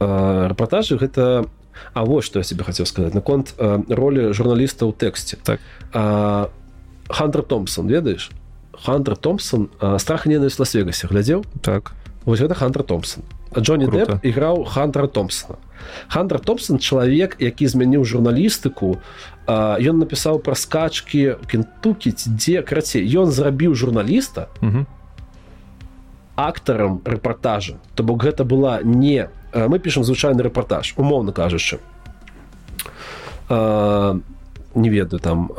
[0.00, 1.46] рэпартажы гэта
[1.92, 5.58] А вось што я себе хацеў сказаць наконт ролі журналіста ў тэксце так
[7.10, 8.30] хантер томпсон ведаеш
[8.78, 13.26] хантер томпсон страх ненавість лас-вегасе глядзеў так вось гэта хантер томпсон
[13.57, 15.57] Джонні Дэп іграў хантера томпсона.
[16.07, 18.99] Хантер томпсон чалавек які змяніў журналістыку
[19.49, 24.47] ён напісаў пра скачкі кентукі дзе крацей ён зрабіў журналіста
[26.35, 27.81] актарам рэпартажа.
[27.95, 31.79] То бок гэта была не мы пішам звычайны рэпартаж умоўна кажучы
[34.79, 35.49] не ведаю там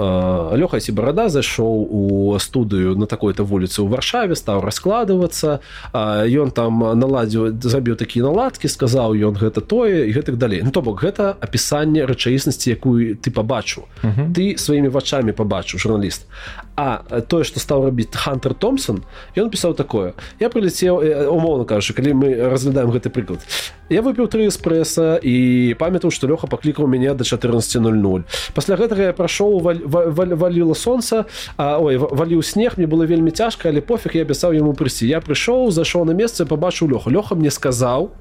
[0.57, 5.61] лёха сібарада зайшоў у студыю на такой-то вуліцы ў варшаве стаў раскладвацца
[5.93, 10.83] ён там наладзіў забіў такія наладкі сказаў ён гэта тое і гэтак далей ну то
[10.83, 13.85] бок гэта апісанне рэчаіснасці якую ты пабачыў
[14.35, 16.27] ты сваімі вачамі пабачыў журналіст
[16.81, 19.05] А тое што стаў рабіць хантер томпсон
[19.37, 20.15] ён пісаў такое.
[20.41, 23.45] Я прыляцеў умоўна кажучы калі мы разглядаем гэты прыклад
[23.91, 28.23] я выпіў тры эспрэса і памятаў што лёха паклікаў мяне до 14:00
[28.55, 31.27] пасля гэтага я прайшоў валіла солнца
[31.59, 35.75] ой валіў снег мне было вельмі цяжка але пофіг я пісаў яму прыйсці я прыйшоў
[35.75, 38.15] зайшоў на месца пабачыў лёха лёха мне сказаў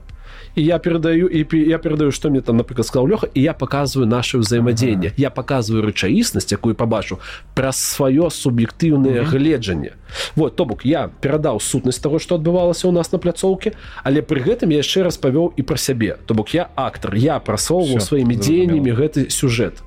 [0.55, 4.07] і я перадаю і я перадаю што мне там напрыклад сказаў лёха і я показываю
[4.07, 7.19] наше ўзаемадзеянне я показываю рэчаіснасць якую пабачу
[7.55, 9.93] праз сваё суб'ектыўнае гледжанне
[10.35, 13.73] вот то бок я перадаў сутнасць того што адбывалася у нас на пляцоўке
[14.03, 16.17] але пры гэтым я яшчэ раз павёў і пра сябе.
[16.25, 19.83] То бок я актор я прасоўваў сваімі дзеяннямі гэты сюжет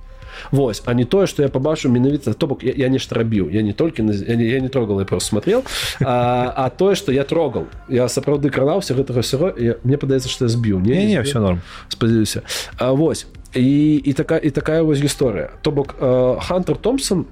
[0.51, 3.63] Вось а не тое что я побачу менавіта то бок я, я нешта рабіў я
[3.63, 5.65] не толькі я не, я не трогал я просто смотрел.
[6.01, 7.67] А, а тое что я трогал.
[7.89, 10.81] Я сапраўды кранаўся гэтага всего я, мне падаецца что я збіў.
[10.81, 11.61] Не, не, не все норм.
[11.89, 12.43] Спадзяюся.
[12.81, 13.27] Вось.
[13.55, 15.51] І і такая і такая вось гісторыя.
[15.63, 15.97] То бок
[16.41, 17.27] хантер томпсон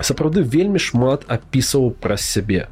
[0.00, 2.68] сапраўды вельмі шмат апісаў праз сябе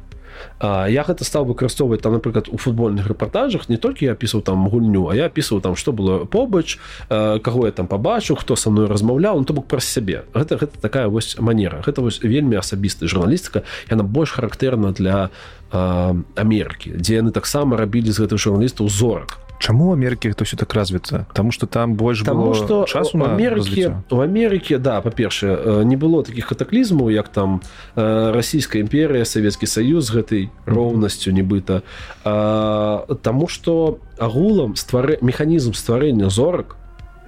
[0.61, 3.69] я гэта стал выкарыстоўваць там напрыклад у футбольных рэпартажах.
[3.69, 6.79] Не толькі я пісаў там гульню а я пісаў там что было побач
[7.09, 10.23] каго я там пабачыў хто са мной размаўляў ну, то бок праз сябе.
[10.33, 11.81] Гэта гэта такая вось манера.
[11.85, 13.63] Гэта вось вельмі асабістая журналістыка.
[13.89, 15.29] Яна больш характэрна для
[15.69, 21.27] Амерыкі дзе яны таксама рабілі з гэтых журналістаў зорак Чаму Амерыкі гэта ўсё так развіцца
[21.35, 26.23] Таму што там больш Таму што часу на Амерыкі у Амерыкі да па-першае не было
[26.23, 27.59] такіх катаклізмаў як там
[27.95, 31.83] расійская імперія Савецкі Саюз гэтай роўнасцю нібыта.
[32.23, 36.79] Таму што агулам ствары механізм стварэння зорак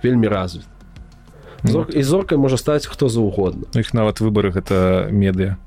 [0.01, 0.65] вельмі развіт
[1.63, 3.69] Зорк, і зоркай можа стаць хто заўгодна.
[3.77, 5.61] Іх нават выбары гэта медыа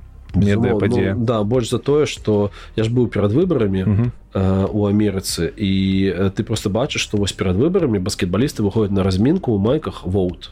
[0.80, 4.10] падзея ну, да больш за тое что я ж быў перад выбарамі uh -huh.
[4.34, 9.02] э, у Амерыцы і э, ты просто бачыш што вось перад выбарамі баскетбалісты выходзяць на
[9.02, 10.50] размінку ў майках воут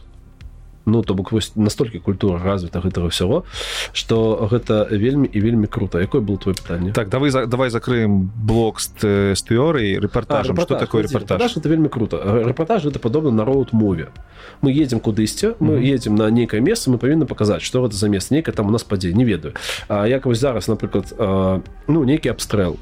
[0.85, 3.43] ну то бок вось настолькі культура развіта гэтага ўсяго
[3.93, 6.91] что гэта вельмі і вельмі круто якой был твой пытанне?
[6.91, 10.57] Так давай за, давай закрыем блок з тэорыі рэпартажам.
[10.57, 11.57] Что такое рэпартаж?
[11.57, 12.17] это вельмі круто.
[12.17, 14.09] Рэпартаж это падобна на роут мове
[14.61, 15.93] мы едем кудысьці мы mm -hmm.
[15.93, 18.83] едем на нейкае месца мы павінны паказаць что гэта за мест нейкае там у нас
[18.83, 19.53] падзей не ведаю.
[19.87, 21.13] А як вось зараз напрыклад
[21.87, 22.77] ну нейкі абстрэл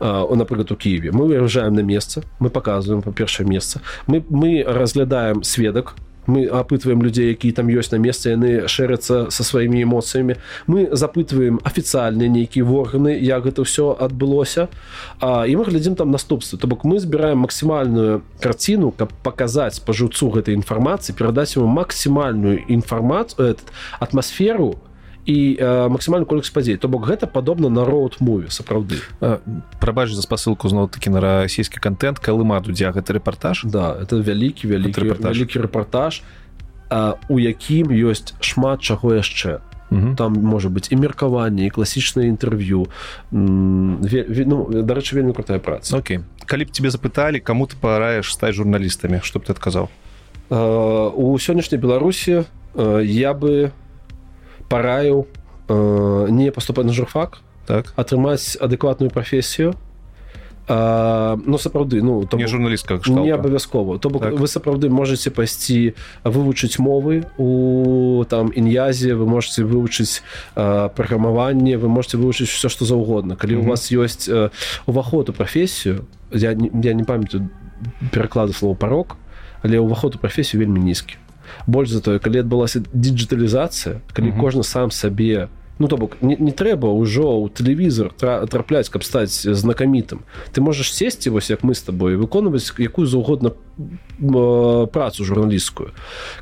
[0.00, 1.10] напрыклад у Киеве.
[1.12, 3.80] Мы выязджаем на месца мы показываем по першае месца.
[4.06, 5.94] Мы мы разглядаем сведак
[6.26, 11.58] мы апытваем людзей якія там ёсць на месцы яны шэрацца са сваімі эмоцыямі мы запытваем
[11.64, 14.68] афіцыяльныя нейкія органы як гэта ўсё адбылося
[15.18, 20.30] а, і мы глядзім там наступствы то бок мы збіраем максімальную карціну каб паказаць спажыўцу
[20.30, 23.58] гэтай інфармацыі перадаць ему максімальную інфармацыю
[23.98, 24.78] атмасферу
[25.26, 26.76] і э, максімальны колькасць падзей.
[26.76, 28.98] То бок гэта падобна на роут мове сапраўды.
[29.80, 34.66] Прабач за спасылку зноў такі на расійскі контент калыма дудзя гэты рэпартаж да это вялікі
[34.66, 36.22] вялікі рэпартаж вялікі рэпартаж
[37.28, 39.62] у якім ёсць шмат чаго яшчэ.
[39.92, 40.16] Угу.
[40.16, 42.88] там можа быць і меркаванне класічнае інтэрв'ю.
[43.28, 44.00] Ну,
[44.72, 45.92] дарэчы вельмі крутая праца.
[45.92, 46.24] Окей.
[46.48, 49.92] Калі б тебе запыталі кому ты параеш стаць журналістамі чтоб ты адказаў?
[50.48, 52.48] У сённяшняй беларусі
[53.04, 53.72] я бы
[54.72, 55.26] параіў
[56.32, 57.92] не паступаць на журфак так.
[57.96, 59.74] атрымаць адэкватную прафесію.
[60.68, 63.98] А, ну сапраўды ну то не журналістка не абавязкова.
[63.98, 64.38] То бок так.
[64.38, 65.94] вы сапраўды можете пайсці
[66.24, 70.22] вывучыць мовы у там ін'язе вы можете вывучыць
[70.54, 73.36] праграмаванне вы можете вывучыць все что заўгодна.
[73.36, 73.66] Калі mm -hmm.
[73.66, 74.50] у вас ёсць
[74.86, 77.48] уваход у прафесію я, я не памятаю
[78.12, 79.16] пераклады слова парог
[79.62, 81.14] але ўваход у прафесію вельмі нізкі
[81.66, 84.40] больш за тое калі адбылася дыджиталізацыя калі mm -hmm.
[84.40, 85.48] кожны сам сабе
[85.78, 88.12] ну то бок не, не трэба ўжо ў тэлевізор
[88.46, 90.22] трапляць каб стаць знакамітым
[90.52, 93.56] ты можаш сесці вось як мы з табой выконваць якую заўгодна
[94.92, 95.90] працу журналісцкую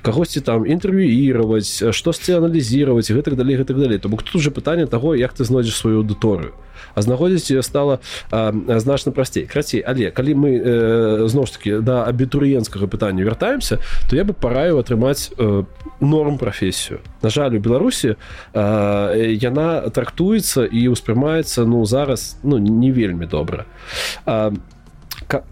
[0.02, 5.14] кагосьці там інтэрв'юіраваць штосьці аналізіраваць гэтак далей гэтак далей то бок тут уже пытанне таго
[5.14, 6.52] як ты знойдзеш сваю аўдыторыю
[6.94, 7.98] а знаходзіць ее стала
[8.30, 9.46] значна прасцей.
[9.46, 14.32] Крацей але калі мы э, зноў ж таки да абітурыенскага пытання вяртаемся то я бы
[14.32, 15.64] параю атрымаць э,
[16.00, 17.00] норм прафесію.
[17.22, 18.16] На жаль у беларусі
[18.54, 23.64] э, яна трактуецца і ўспрымаецца ну зараз ну не вельмі добра.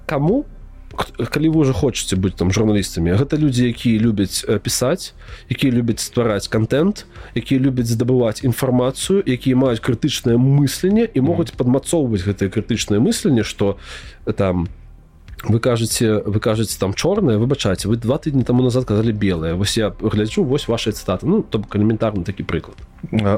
[0.07, 0.58] Кому по
[0.99, 5.15] калі вы уже хочаце быць там журналістамі гэта людзі якія любяць пісаць
[5.49, 12.27] якія любяць ствараць контент якія любяць здабываць інфармацыю якія маюць крытычнае мысленне і могуць падмацоўваць
[12.27, 13.79] гэтае крытычнае мысленне что
[14.37, 14.69] там
[15.45, 19.79] вы кажаце вы кажаце там чорнае выбачаце вы два тыдні таму назад казалі белые вось
[19.79, 22.77] я гляджу вось ваша цытаты ну то элементарны такі прыклад.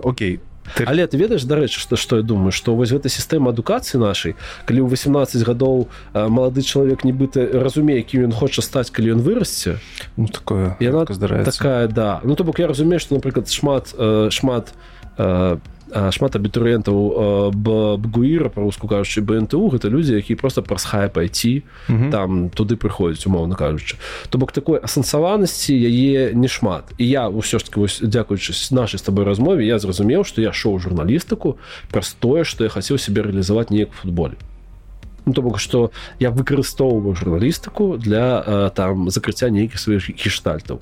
[0.02, 0.40] Окей
[0.76, 0.84] ты...
[0.86, 4.36] але ты ведаеш дарэчы што што я думаю што вось гэта сістэма адукацыі нашай
[4.66, 9.78] калі ў 18 гадоў малады чалавек нібыта разумее якім ён хоча стаць калі ён вырасце
[10.16, 11.50] ну такое яна здараецца.
[11.50, 12.20] такая да.
[12.24, 13.94] Ну то бок я разумею што напрыклад шмат
[14.30, 14.72] шмат
[15.16, 15.58] по
[16.10, 17.52] шмат абітурыентаў
[17.98, 22.10] бгуіра па-руску кажучы бнту гэта людзі якія просто праз хай пайці mm -hmm.
[22.10, 23.96] там туды прыходзяць умоўна кажучы.
[24.28, 26.84] То бок такой асэнсаванасці яе не шмат.
[26.98, 30.78] І я ўсё ж таки дзякуючы нашай з тобой размове я зразумеў што я шоу
[30.78, 31.58] журналістыку
[31.90, 34.34] праз тое што я хацеў себе рэалізаваць неяк футболе.
[35.26, 40.80] Ну, то бок што я выкарыстоўваю журналістыку для там закрыцця нейкіх сваіх кіштальтаў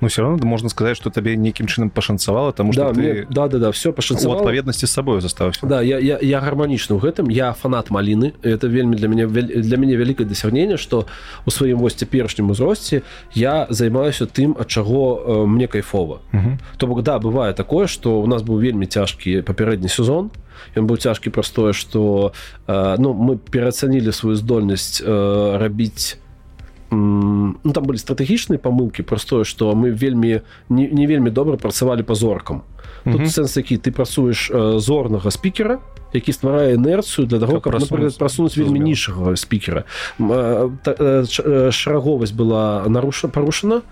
[0.00, 3.26] Ну все равно можна сказаць что табе нейкім чынам пашанцавала тому что да, ты...
[3.30, 7.00] да да да все пашанцавала адпаведнасці з сабою застаўся да я, я, я гарманічна ў
[7.02, 11.06] гэтым я фанат маліны это вельмі для мяне для мяне вялікае дасягненне что
[11.46, 13.02] у сваім вось цяперашнім узросце
[13.34, 16.20] я займаюся тым ад чаго э, мне кайфова
[16.76, 20.30] то бок да бывае такое что у нас быў вельмі цяжкі папярэдні сезон
[20.76, 22.32] ён быў цяжкі простое что
[22.66, 26.18] э, ну мы пераацанілі сваю здольнасць э, рабіць
[26.90, 32.14] ну, там былі стратэгічныя памылкі простое што мы вельмі не, не вельмі добра працавалі па
[32.14, 32.62] зоркам.
[33.04, 33.26] Mm -hmm.
[33.26, 35.78] сэнс які ты працуеш э, зорнага спікера
[36.12, 37.72] які стварае інерцыю для таго каб
[38.18, 39.84] прасунуць вельмі нішага спікера.
[41.70, 43.82] Шараговасць была наруша парушана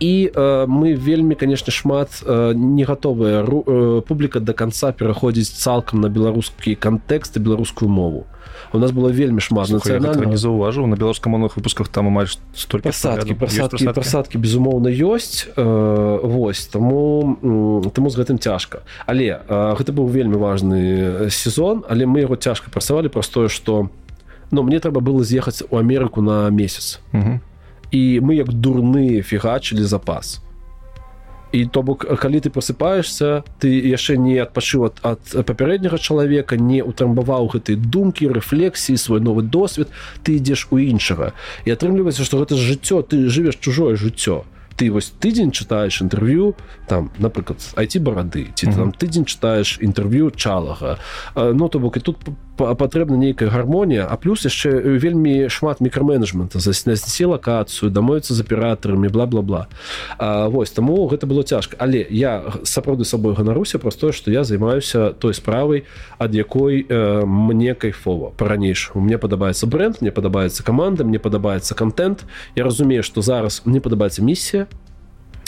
[0.00, 6.00] і э, мы вельмі конечно шмат э, не гатовая э, публіка до конца пераходзіць цалкам
[6.00, 8.24] на беларускі кантэкст і беларускую мову
[8.72, 13.90] у нас было вельмі шмат не заўважыў на беларускамоўных выпусках там амаль столь пасадкі прасадкі
[13.92, 17.36] прасадкі безумоўна ёсць э, Вось таму
[17.94, 18.82] таму з гэтым цяжка.
[19.06, 23.90] Але э, гэта быў вельмі важны сезон але мы яго цяжка працавалі простое что
[24.50, 27.00] но ну, мне трэба было з'ехаць у Амерыку на месяц.
[27.90, 30.42] І мы як дурныя фігачылі запас.
[30.42, 30.49] то
[31.52, 36.82] і то бок калі ты просыпаешься ты яшчэ не адпачыў ад, ад папярэдняга чалавека не
[36.82, 39.88] утрамбаваў гэтай думкі рэфлексіі свой новы досвед
[40.22, 41.32] ты ідзеш у іншага.
[41.64, 44.44] І атрымліваецца што гэта жыццё ты жывеш чужое жыццё.
[44.76, 46.54] Ты вось тыдзень чытаеш інтэрв'ю
[46.86, 48.76] там напрыклад айці барады ці mm -hmm.
[48.76, 50.98] там тыдзень чытаеш інтэрв'ю чалага.
[51.36, 52.16] Ну то бок і тут
[52.60, 59.66] патрэбна нейкая гармонія а плюс яшчэ вельмі шмат мікроменеджмента заснесці лакацыю дамоіцца з аператарамі бла-бла-бла.
[60.18, 61.76] Вось таму гэта было цяжка.
[61.78, 65.84] Але я сапраўды сабой ганаруся праз тое што я займаюся той справай
[66.18, 69.00] ад якой э, мне кайфова па-ранейшаму.
[69.04, 72.24] Мне падабаецца бренд мне падабаецца каманда мне падабаецца контент
[72.54, 74.68] я разумею што зараз мне падабаецца місія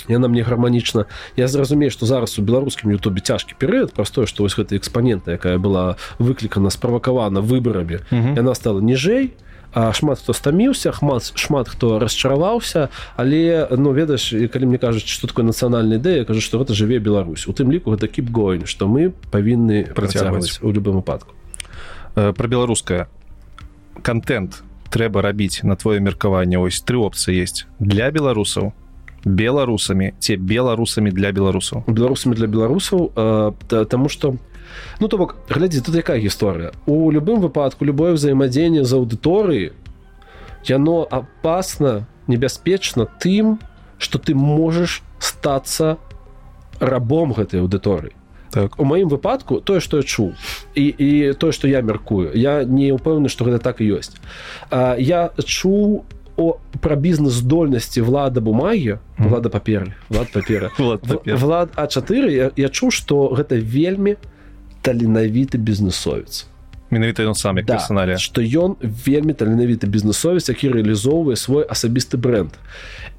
[0.09, 1.07] яна мне гарманічна
[1.37, 5.59] я зразумею што зараз у беларускім Ютубе цяжкі перыяд простое што вось гэта экспанента якая
[5.59, 9.35] была выклікана справакавана выбарамі яна стала ніжэй
[9.73, 15.27] а шмат хто стаміўся хмат шмат хто расчараваўся але ну ведаеш калі мне кажуць што
[15.27, 17.49] такое нацыянальная ідэя кажу што гэта жыве Беларусь.
[17.49, 21.33] У тым ліку гэта кіп гойн што мы павінны працягваць у любым выпадку.
[22.15, 23.09] Э, про беларускае
[24.05, 24.61] контент
[24.93, 26.61] трэба рабіць на твоё меркаванне.
[26.61, 27.65] Ось тры опцыі есть.
[27.81, 28.77] Для беларусаў
[29.25, 34.37] беларусамі ці беларусамі для беларусаў беларусамі для беларусаў э, Таму что
[35.01, 36.73] ну то бок глядзі тут якая гісторыя.
[36.87, 39.73] У любым выпадку любое ўзаемадзеянне з аўдыторыі
[40.67, 43.59] яно опасно небяспечна тым
[43.99, 45.99] что ты можаш стацца
[46.81, 48.13] рабом гэтай аўдыторыі.
[48.53, 48.79] Так.
[48.79, 50.35] У маім выпадку тое что я чуў
[50.75, 54.19] і і тое что я мяркую я не ўпэўны что гэта так і ёсць.
[54.71, 56.05] А, я чуў
[56.43, 60.71] о пра бізнес здольнасці влада бумагі влада паперы влад папера.
[60.79, 64.17] Влад а4 я, я чуў что гэта вельмі
[64.83, 66.47] таленавіты бізнесовец
[66.91, 72.51] менавіта ён сам персонале что ён вельмі таленавіты бізнесовец які рэалізоўвае свой асабісты бренд.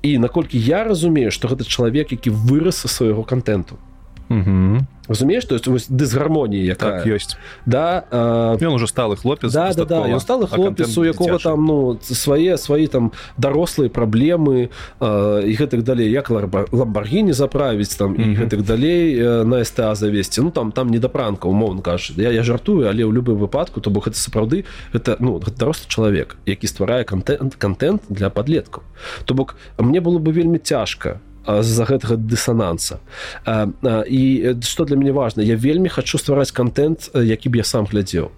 [0.02, 3.78] І наколькі я разумею что гэта чалавек які вырас са свайго контенту
[5.08, 9.86] разумееш то есть вось дысгармонія якая так, ёсць да ён уже сталы хлопец да, да,
[9.86, 10.20] да.
[10.20, 14.70] сталы хлопец у якога там ну свае свае там дарослыя праблемы
[15.02, 16.12] і гэтых далей.
[16.12, 21.10] Як ламбаргіні заправіць там і гэтых далей на ста завесці ну там там не да
[21.10, 25.18] пранка умоўно кажа я я жартую але ў любым выпадку то бок гэта сапраўды это
[25.20, 28.84] ну дарослы чалавек які стварае контент контент для подлеткаў
[29.26, 33.00] то бок мне было бы вельмі цяжка з-за гэтага дысананса.
[34.08, 34.22] І
[34.64, 35.44] што для мяне важна?
[35.44, 38.32] Я вельмі хачу ствараць контент які б я сам глядзеў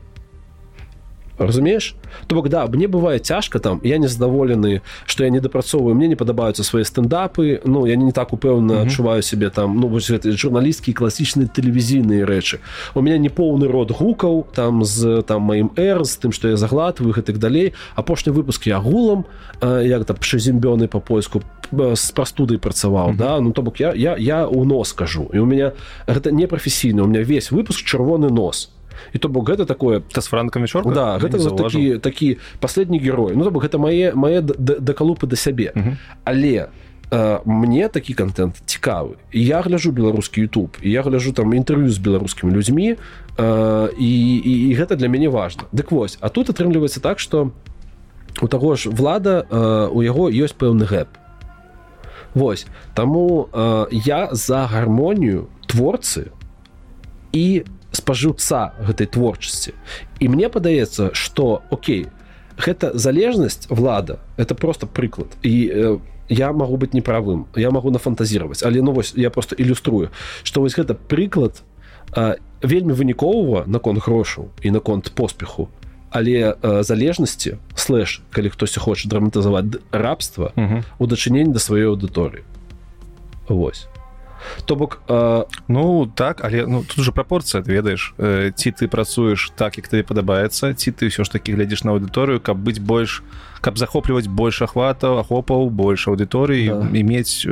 [1.37, 1.95] разумееш
[2.27, 6.15] то бок да мне бывае цяжка там я незадаволены что я не дапрацоўваю мне не
[6.15, 10.93] падабаюцца свае стендапы Ну я не так упэўна адчуваю себе там ну вось гэты журналісткі
[10.93, 12.59] класічныя тэлевізійныя рэчы
[12.93, 16.57] у меня не поўны род гукаў там з там маім р з тым что я
[16.57, 19.25] заглатваю гэтых далей апошні выпуск я гулам
[19.61, 21.41] як там пшазімбёны по поиску
[21.71, 23.17] з прастудай працаваў mm -hmm.
[23.17, 25.29] да ну то бок я я я у нос скажу.
[25.33, 25.71] І у меня
[26.07, 28.69] гэта не прафесійна у меня весь выпуск чырвоны нос
[29.13, 33.35] і то бок гэта такое та з франкам вечор да гэта такі такі последні герой.
[33.35, 35.73] Ну то бок гэта мае мае дакалупы да сябе
[36.23, 36.69] але
[37.11, 39.15] э, мне такі контент цікавы.
[39.31, 42.95] Я гляжу беларускі YouTube я гляжу там інтэрв'ю з беларускімі людзьмі
[43.37, 47.51] э, і, і, і гэта для мяне важно дык вось а тут атрымліваецца так что
[48.41, 51.07] у таго ж влада э, у яго ёсць пэўны гэп.
[52.35, 56.31] Вось таму э, я за гармонію творцы
[57.31, 57.63] і
[57.95, 59.73] спажыўца гэтай творчасці.
[60.19, 62.07] І мне падаецца что Окей
[62.57, 65.27] гэта залежнасць влада это просто прыклад.
[65.41, 65.97] І э,
[66.29, 70.09] я могу быть неправым я могу нафантазировать але ну вось я просто ілюструю
[70.43, 71.61] что вось гэта прыклад
[72.15, 75.69] э, вельмі вынікового наконт грошаў і наконт поспеху.
[76.09, 80.51] Але э, залежнасці слэш калі хтось хоча драматызаваць рабства
[80.99, 82.43] у дачыненні да сваёй аўдыторыі.
[83.47, 83.87] Вось
[84.65, 89.51] то бок э, ну так але ну тут уже прапорцыя ведаеш э, ці ты працуеш
[89.55, 93.23] так як табе падабаецца ці ты ўсё ж таки глядзіш на аўдыторыю каб быць больш
[93.61, 97.03] каб захопліваць больш ахватаў ахопаў больш аўдыторыі да.
[97.03, 97.47] мець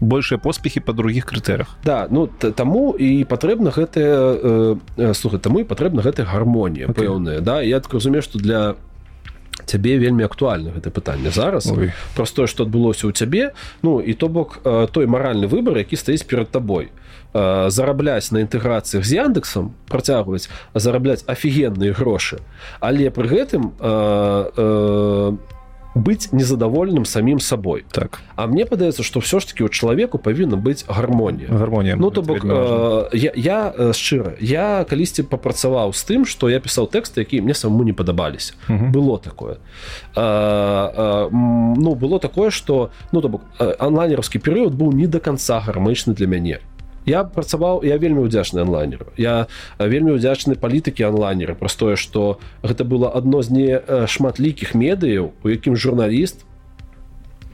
[0.00, 5.68] большыя поспехі па другіх крытэрах да ну таму і патрэбна гэтая э, слухай таму і
[5.68, 7.04] патрэбна гэтая гармонія okay.
[7.04, 8.76] пэўная да я так разумею што для
[9.68, 11.68] цябе вельмі актуальна гэта пытанне зараз.
[12.16, 13.52] Праз тое што адбылося ў цябе
[13.84, 16.88] ну і то бок той маральны выбар які стаіць перад табой.
[17.36, 22.40] Зарабляць на інтэграцыях з яндексам працягваць зарабляць афігенныя грошы
[22.80, 25.57] але пры гэтым у
[25.94, 28.20] быць незадаволеным самім сабой так.
[28.36, 32.22] А мне падаецца что все ж таки у чалавеку павінна быць гармонія гармонія ну то
[32.22, 37.42] бок э, я, я шчыра я калісьці папрацаваў з тым что я пісаў тэксты якія
[37.42, 39.58] мне самому не падабаліся было такое.
[40.14, 45.60] А, а, ну было такое что ну то бок онлайнерскі перыяд быў не до конца
[45.60, 46.60] гармычны для мяне
[47.08, 49.46] я працаваў я вельмі удзячны онлайнер я
[49.78, 55.48] вельмі удзячны палітыкі онлайнеры праз тое что гэта было адно з не шматлікіх медыяў у
[55.48, 56.44] якім журналіст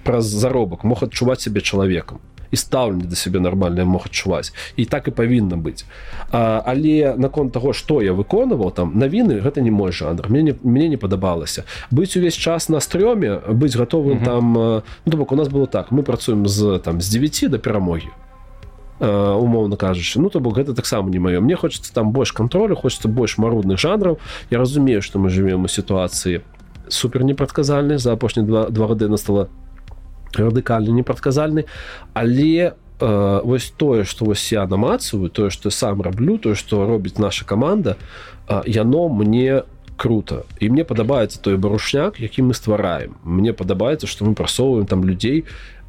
[0.05, 2.21] праз заробак мог адчуваць сябе чалавекам
[2.55, 4.55] і стаўленне да сябе нармальна мог адчуваць.
[4.79, 5.83] І так і павінна быць.
[6.31, 10.31] А, але наконт таго што я выконваў там навіны гэта не мой жанр.
[10.31, 11.67] Мне не, мне не падабалася.
[11.91, 15.91] Быць увесь час на стрёме быць гатовым там ну, бок у нас было так.
[15.91, 18.15] Мы працуем з там з 9 да перамогі
[19.01, 21.41] умоўна кажучы ну то бок гэта таксама не маё.
[21.41, 24.19] Мне хочется там больш контролю хочется больш марудных жанраў.
[24.51, 26.43] Я разумею что мы живвем у сітуацыі
[26.89, 29.49] супер непрадказальны за апошні два, два гады настала
[30.35, 31.65] радыкальна непрадказальны
[32.13, 37.19] але э, вось тое что вось я намацываю тое что сам раблю тое что робіць
[37.19, 37.97] наша команда
[38.49, 39.63] э, яно мне
[39.97, 40.45] круто.
[40.61, 43.17] І мне падабаецца той барушняк які мы ствараем.
[43.25, 45.45] Мне падабаецца что мы прасоўваем там людзей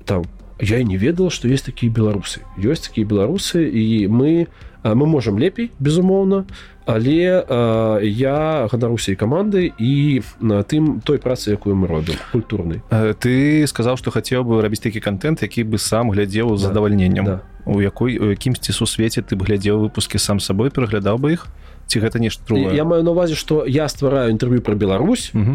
[0.05, 0.25] там
[0.59, 4.47] я не ведал что есть такие беларусы ёсць такие беларусы і мы
[4.83, 6.45] мы можем лепей безумоўна
[6.85, 12.81] але э, я ганаруся і каманды і на тым той працы якую мы робім культурнай.
[13.17, 16.67] Ты сказаў што хацеў бы рабіць такі контент які бы сам глядзеў з да.
[16.69, 17.25] задавальненнем.
[17.25, 17.41] Да.
[17.65, 21.47] у якой у якімсьці сусвеце ты б глядзеў выпускі сам сабой пераглядаў бы іх?
[21.87, 25.49] Ці гэта нешта я маю на увазе што я ствараю інтэрв'ю пра Беларусь э,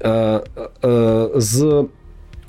[0.00, 1.86] э, з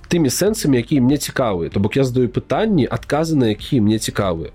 [0.08, 4.52] тымі сэнсамі якія мне цікавыя то бок я задаю пытанні адказы на якія мне цікавыя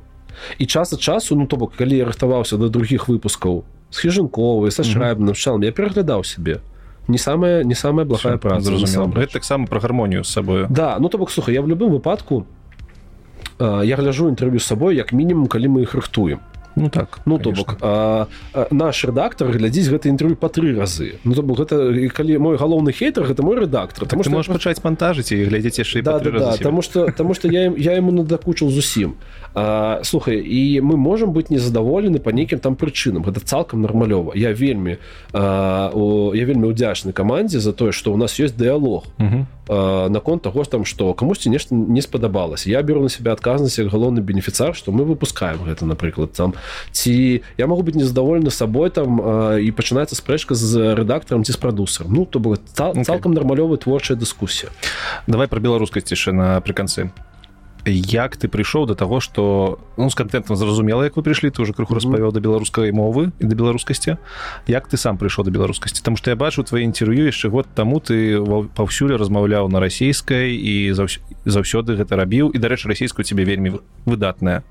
[0.58, 4.72] і час ад часу ну то бок калі я рыхтаваўся да другіх выпускаў с хижинковой
[4.72, 6.60] са шрайбным шалом я пераглядаў себе.
[7.08, 8.72] Не самая не самая благая праца
[9.32, 12.46] таксама пра гармонію з сабою да ну то бок суха я в любым выпадку
[13.58, 16.38] э, я гляжу інтэрв'ю з сабой як мінімум калі мы іх рыхтуем
[16.76, 17.76] ну так ну то бок
[18.70, 21.18] наш рэдактор глядзіць гэта інтэрв'ю па тры разы.
[21.24, 25.32] Ну то бок гэта калі мой галоўны хейтер гэта мой рэдактор так, можаш пачаць монтажыць
[25.32, 29.16] і глядзець яшчэ да, да, да, потому что тому что я я ему надакучыў зусім.
[29.54, 34.32] А, слухай і мы можемм быць незадаволены по нейкім там прычынам гэта цалкам нармалёва.
[34.34, 34.98] Я вельмі
[35.32, 38.56] а, о, я вельмі удзячны камандзе за тое что у нас есть
[39.68, 43.88] дыалог наконт того там что камусьці нешта не спадабалось я беру на себя адказнасць як
[43.88, 46.54] галоўны бенефіцар что мы выпускаем гэта напрыклад там
[46.90, 49.20] ці я могу быть незадаволены сабой там
[49.58, 54.70] і пачынаецца спрэчка з рэдактарам ці з прадусарам ну то было цалкам нармалёвая творчая дыскусія
[55.26, 57.10] давай про беларускасці яшчэ напрыканцы
[57.84, 61.72] як ты прыйшоў до того что ну с контентом зразумела як вы прыйшлі ты уже
[61.72, 64.16] крыху распавёў да беларускай мовы і да беларускасці
[64.66, 68.00] як ты сам прыйшоў да беларускасці там что я бачу твои інтерв'ю яшчэ год таму
[68.00, 68.38] ты
[68.74, 74.62] паўсюль размаўляў на расійскай і заўсёды гэта рабіў і дарэчы расійскую тебе вельмі выдатная.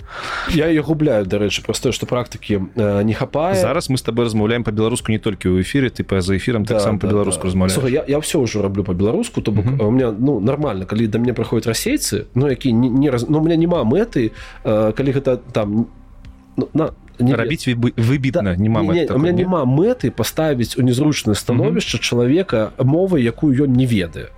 [0.50, 4.64] Я ее губляю дарэчы простое что практыкі э, не хапае зараз мы с тобой размаўляем
[4.64, 7.48] по-беларуску не толькі ў эфире ты па за эфиром так да, сам да, по-беларуску да.
[7.48, 9.88] размаўляю я, я все уже раблю по-беларуску то бок uh -huh.
[9.88, 13.26] у меня ну нормально калі да мне праходят расейцы ну які не не раз...
[13.28, 14.32] ну, у меня няма мэты
[14.64, 15.90] э, калі гэта там
[16.58, 21.36] ну, на не рабіць выбітна да, не, не, у меня няма мэты паставіць у незручнае
[21.36, 22.10] становішча mm -hmm.
[22.10, 24.30] чалавека мовы якую ён не ведае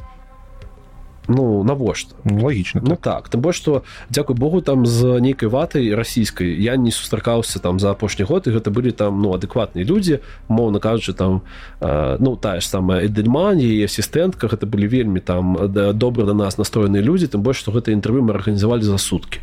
[1.28, 2.16] ну навошта?
[2.24, 3.30] Ну, лагічна ну так.
[3.30, 7.92] тым больш што дзякуй Богу там з нейкай ватай расійскай я не сустракаўся там за
[7.92, 11.42] апошні год і гэта былі там ну адэкватныя людзі моўна кажучы там
[11.80, 16.34] э, ну тая ж самая эдельман і асістэнтка гэта былі вельмі там да, добра да
[16.34, 19.40] нас настроеныя людзі тым больш што гэта інтэрв'ю мы арганізавалі за суткі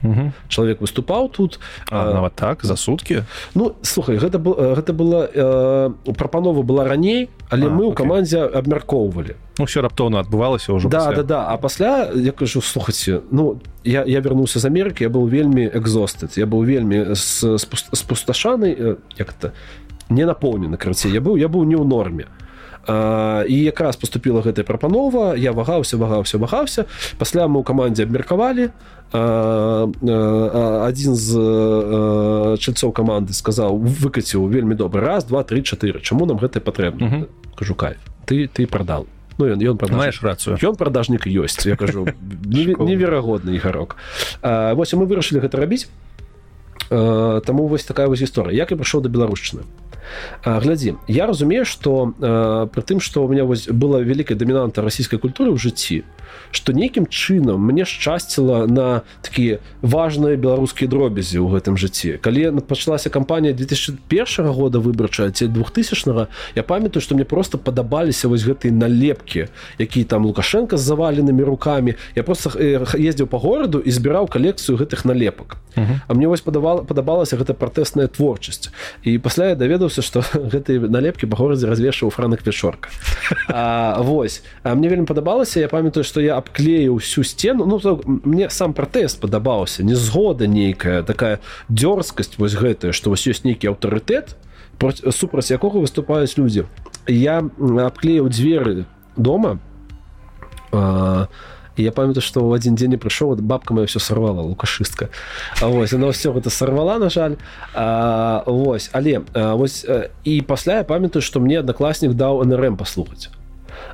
[0.48, 1.60] чалавек выступаў тут
[1.90, 2.64] а, нават так?
[2.64, 7.88] За суткі ну слухай гэта был гэта была э, прапанова была раней але а, мы
[7.88, 11.40] ў камандзе абмяркоўвалі ну все раптоўна адбывалася ўжо да да да.
[11.52, 16.40] А пасля я кажу слухаце ну я я вернулся з Амерыкі я был вельмі экзостыць
[16.40, 19.52] я был вельмі спусташаны як-то
[20.08, 22.24] не напоўнены карце я быў я быў не ў норме.
[22.88, 26.88] А, і якраз поступила гэтая прапанова я вагаўся вагаўся вагаўся
[27.20, 28.72] пасля мы ў камандзе абмеркавалі
[30.88, 31.28] адзін з
[32.56, 37.74] чальцоў каманды сказаў выкаціў вельмі добры раз два три чатыры чаму нам гэта патрэбна кажу
[37.74, 38.00] кайф.
[38.24, 39.04] Ты ты прадал
[39.40, 40.60] ну ён ён маеш рацыю.
[40.60, 42.04] Ён продажнік ёсць я кажу
[42.44, 43.96] неверагодны ігарок
[44.44, 45.88] восьось мы вырашылі гэта рабіць.
[46.90, 48.52] Таму вось такая вось гісторыя.
[48.52, 49.64] Як і прыйшоў да беларушчыны?
[50.44, 52.12] Глядзі я разумею что
[52.74, 56.04] пры тым что у меня вось была вялікая дамінанта расійскай культуры ў жыцці
[56.50, 62.18] что нейкім чынам мне шчасціла на такія важныя беларускія дробязі ў гэтым жыцці.
[62.22, 68.44] Калі пачалася кампанія 2001 года выбарчая ці двухтысячнага я памятаю что мне просто падабаліся вось
[68.44, 74.26] гэтыя налепкі які там лукашенко з заваленымі руками я просто ездзіў по гораду і збіраў
[74.26, 75.56] калекцыю гэтых налепак.
[75.76, 76.00] Uh -huh.
[76.08, 78.70] А мне вось падавала падабалася гэта пратэсная творчасць.
[79.02, 82.88] І пасля я даведаўся что гэтыя налепкі па горадзе развешваў франак пешорка
[83.98, 84.42] Вось.
[84.62, 89.20] А мне вельмі падабалася я памятаю что я абклею всю сцену ну мне сам пратэст
[89.20, 91.40] падабаўся не згода нейкая такая
[91.70, 94.36] дзёрзкасць вось гэтая что вось ёсць нейкі аўтарытэт
[95.16, 96.68] супраць якога выступаюць людзі.
[97.08, 98.84] Я абклеіў дзверы
[99.16, 99.60] дома.
[100.72, 101.28] А,
[101.76, 105.08] я памятаю что в один дзень не прыйшоў бабка моя все сорвала лукашыстка
[105.60, 107.36] Вось она все гэта сорвала на жаль.
[107.72, 109.86] А, Вось але а, вось
[110.24, 113.32] і пасля я памятаю что мне аднакласнік даў нрм паслухаць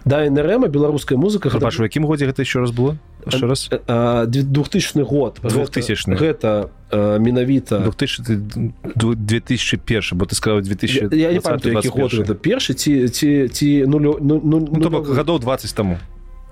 [0.06, 1.50] да нрм беларуская музыка.
[1.50, 1.68] Гэта...
[1.82, 2.96] якім годзе гэта еще раз было?
[3.26, 3.68] Еще раз.
[3.68, 5.40] 2000 год.
[5.42, 6.70] 2000 гэта
[7.18, 12.34] менавіта 2000 2001 бо ты сказал 2000 я, я не памятаю, год это.
[12.34, 15.98] Першы ці ці ці ну, ну, ну, ну, ну, ну, гадоў 20 таму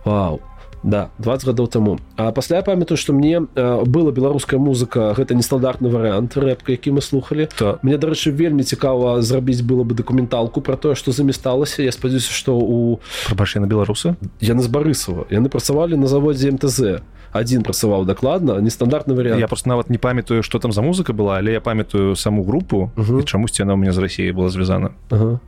[0.04, 0.40] Вау
[0.84, 5.14] да 20 гадоў таму а пасля я памятаю что мне э, была беларуская музыка.
[5.16, 9.94] Гэта нестандартны варыянт рэпка які мы слухали то мне дарэчы вельмі цікава зрабіць было бы
[9.94, 14.16] дакументалку про тое что замісталася я спадзяюся что у прабачай на беларусы?
[14.40, 17.00] Яны з барысава яны працавалі на заводзе мтз.
[17.32, 19.40] Один працаваў дакладна нестандартны вариант.
[19.40, 22.92] Я просто нават не памятаю что там за музыка была але я памятаю саму групу
[23.24, 24.90] чамусьці она у меня з Росіі была звязана.
[25.10, 25.40] Ага.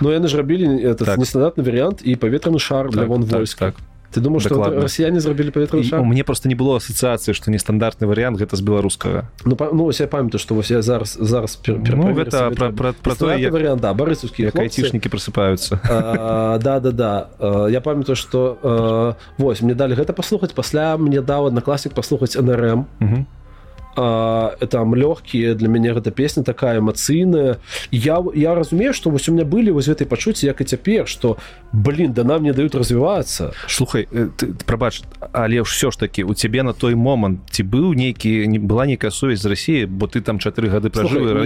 [0.00, 1.18] Ну яны ж рабілі этот так.
[1.18, 3.66] нестандартны вариант і паветраны шар так, для вон так, войска.
[3.66, 8.06] так ты думаешь что расіяне зрабілі паветраны шар мне просто не было асацыяцыі что нестандартны
[8.06, 11.82] вариант гэта з беларускага ну, па, ну я памятаю что вось я зараз зараз пер,
[11.82, 13.52] пер, ну, гэта пра, пра, пра то як...
[13.52, 15.80] вариант да, барысаўскія айцішнікі просыпаюцца
[16.62, 17.68] да да да.
[17.68, 22.86] Я памятаю что вось мне далі гэта паслухаць пасля мне даў аднакласнік паслухаць нрм
[23.96, 27.58] а, там лёгкія для мяне гэта песня такая эмацыйная
[27.90, 31.36] я я разумею что вось у меня былі вось гэтай пачуцці як і цяпер что
[31.72, 36.32] блин да нам не даюць развівацца слухай э, ты, прабач але ўсё ж таки у
[36.32, 40.24] цябе на той момант ці быў нейкі не была нейкая сувязь з Росіі бо ты
[40.24, 41.44] там чатыры гады пражыў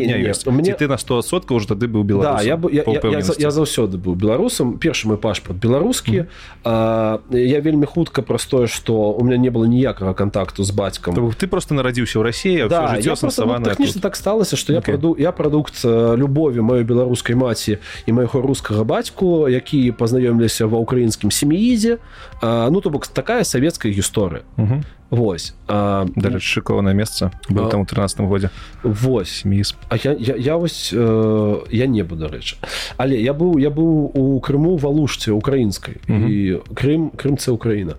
[0.55, 3.99] мне ты на 100сот уже тады быў беларус да, я, я, я, я, я заўсёды
[3.99, 6.31] быў беларусам першы мой пашпарт беларускі
[6.63, 7.19] mm.
[7.35, 11.75] я вельмі хутка простое что у меня не было ніякага контакту з бацькам ты просто
[11.75, 14.77] нарадзіўся ў Росіі Россия да, я просто, ну, тэхнічна так сталася что okay.
[14.77, 20.79] я праду я прадукт любові маёй беларускай маці і майго рускага бацьку які пазнаёмліся ва
[20.85, 21.99] ўкраінскім сем'ідзе
[22.43, 24.83] ну то бок такая савецкая гісторыя uh -huh.
[25.11, 28.51] Вось да шыкованае месца был там у 13 годзе
[28.83, 32.57] восьось міс А я, я, я вось э, я не буду рэчы
[32.97, 36.29] але я быў я быў у Крыму валушце украінскай uh -huh.
[36.29, 37.95] і Крым Крымце Украіна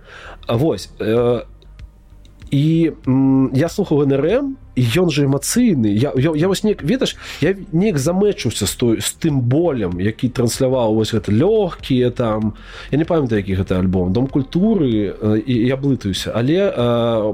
[0.48, 1.42] А вось э,
[2.52, 2.92] і
[3.54, 5.88] я слухаў нрм ён же эмацыйны.
[5.88, 10.30] Я, я, я вось неяк ведаш я неяк замэчуўся з той з тым болем які
[10.30, 12.54] трансляваў вось гэта лёгкія там.
[12.92, 14.14] Я не памятаю які гэта альбом.
[14.14, 15.14] Дом культуры
[15.46, 16.72] і я блытаюся але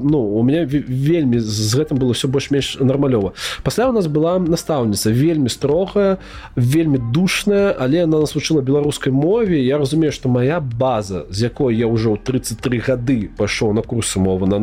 [0.02, 3.32] ну у меня вельмі з гэтым было все больш-менш нармалёва.
[3.62, 6.18] Пасля у нас была настаўніца вельмі строгая
[6.56, 9.60] вельмі душная але она нас вучыла беларускай мове.
[9.60, 14.46] Я разумею что моя база з якой я ўжо 33 гады пайшоў на курсы мовы
[14.46, 14.58] на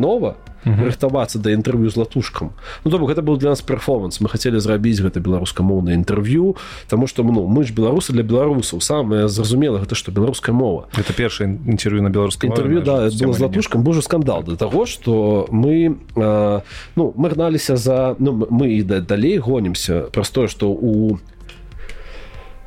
[0.64, 2.52] нова рыхтавацца да інтэрв'ю з латушкам.
[2.84, 4.20] Ну то гэта был для нас перформанс.
[4.20, 6.56] Мы хотели зрабіць гэта беларускамоўнае інтэрв'ю
[6.88, 8.80] тому что ну мы ж беларусы для беларусаў.
[8.80, 10.88] Самое зразумела гэта что беларуская мова.
[10.96, 13.82] Это першае інтерв'ю на беларускай інтэрв'ю да было з латушкам.
[13.82, 16.60] Божа скандал для того что мы э,
[16.96, 20.00] ну мы гналіся за ну, мы і да, далей гонімся.
[20.12, 21.18] Про тое что у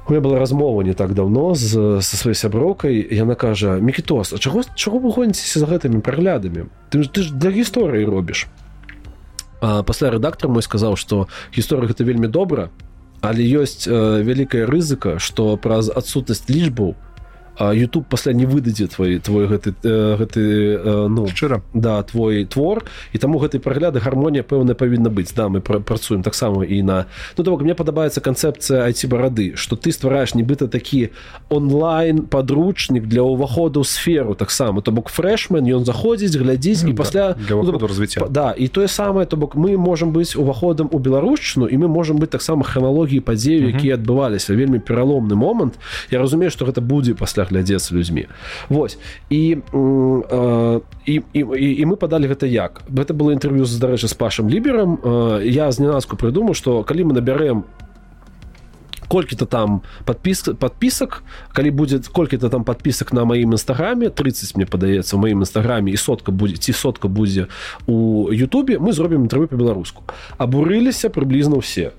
[0.07, 4.37] у меня была размова не так давно з со сваёй сяброкай яна кажа мікітос А
[4.37, 6.69] чаго чаго вы гоніцеся за гэтымі праглядамі?
[6.89, 8.47] Ты ты ж для гісторыі робіш
[9.59, 12.69] пасля рэдактор мой сказаў что гісторыя гэта вельмі добра
[13.21, 16.93] але ёсць э, вялікая рызыка что праз адсутнасць лічбаў
[17.59, 20.41] YouTube пасля не выдадзе твой твой гэты э, гэты
[20.75, 25.31] э, ну шчыра да твой твор і таму гэтай прагляды гармонія пэўна павінна быць.
[25.35, 27.05] Да мы працуем таксама і на
[27.37, 31.09] ну то мне падабаецца канцэпцыя айці барады что ты ствараеш нібыта такі
[31.49, 34.81] онлайн подручнік для ўваходу сферу таксама.
[34.81, 38.27] То бок фрэшмен ён заходзіць глядзіць і пасля для ну, развіцця.
[38.29, 42.19] да і тое самае то бок мы можемм быць уваходам у беларушчыну і мы можемм
[42.19, 44.55] быць таксама храналогіі падзею якія адбываліся.
[44.55, 45.79] Вельмі пераломны момант.
[46.11, 48.27] Я разумею что гэта будзе пасля глядзецца людзьмі
[48.69, 48.97] Вось
[49.29, 52.81] і э, і, і, і, мы падалі гэта як.
[52.89, 57.13] Гэта было інтэрв'ю з дарэчы з пашам ліберам э, я знянацку прыдумаў што калі мы
[57.13, 57.63] набярэм
[59.07, 65.15] колькі-то там подпіс подпісак калі будзе колькі-то там подпісак на маім нстаграме 30 мне падаецца
[65.15, 67.47] у маім нстаграме і сотка будзе ці сотка будзе
[67.85, 70.03] у Ютубе мы зробім інтэрв'ю по-беларуску
[70.37, 71.93] абурыліся прыблізна ўсе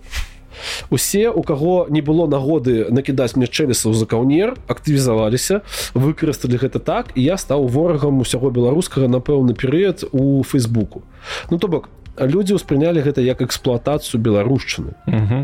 [0.91, 5.63] усе у каго не было нагоды накідаць мне чэлесаў за каўнер актывізаваліся
[5.95, 11.03] выкарысталі гэта так і я стаў ворагам усяго беларускага на пэўны перыяд у фейсбуку
[11.51, 11.89] ну то бок
[12.19, 14.97] людзі ўспрынялі гэта як эксплуатацыю беларушчыны.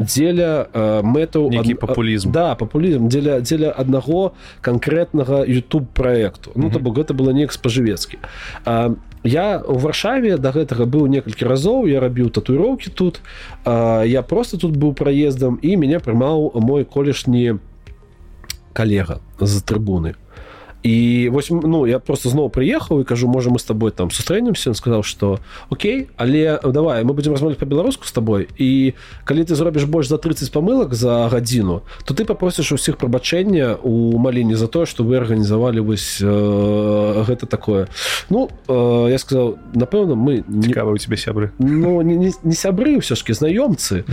[0.07, 1.69] Дзеля э, мэтаў ад...
[1.79, 7.53] папулізм да папулізм дзеля дзеля аднаго канкрэтнага youtube проекту ну то бок гэта было неяк
[7.53, 8.19] спажывецкі.
[8.65, 8.95] А
[9.25, 13.21] я у варшаве до да гэтага быў некалькі разоў я рабіў татуіроўкі тут.
[13.65, 17.59] А, я просто тут быў праездам і мяне прымаў мой колішні
[18.73, 20.15] калега з трыбуны
[20.83, 24.71] і вось ну я просто зноў прыехаў і кажу можа мы с тобой там сустрэнемся
[24.71, 25.39] он сказаў что
[25.71, 28.95] Окей але давай мы будем размовляць по-беларуску с тобой і
[29.25, 34.19] калі ты зробіш больш за 30 памылак за гадзіну то ты попросіш усіх прабачэння у
[34.19, 37.89] маліне за тое что вы арганізавалі вось э, гэта такое
[38.31, 42.99] ну э, я сказал напэўна мы цікава у тебе сябры ну не, не, не сябры
[42.99, 44.05] ўсё жкі знаёмцы.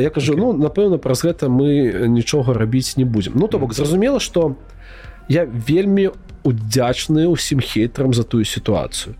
[0.00, 0.38] Я кажу okay.
[0.38, 4.56] ну напэўна праз гэта мы нічога рабіць не будем ну то бок зразумела что
[5.32, 6.10] я вельмі
[6.44, 9.14] удзячны ўсім хейтерам за тую сітуацыю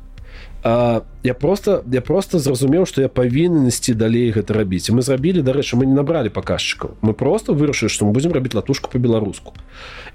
[1.23, 4.91] я просто я просто зразумеў что я павінен ісці далей гэта рабіць.
[4.91, 6.99] Мы зрабілі дарэчы мы не набралі паказчыкаў.
[7.03, 9.55] Мы просто вырашылі што мы будзем рабіць латушку по-беларуску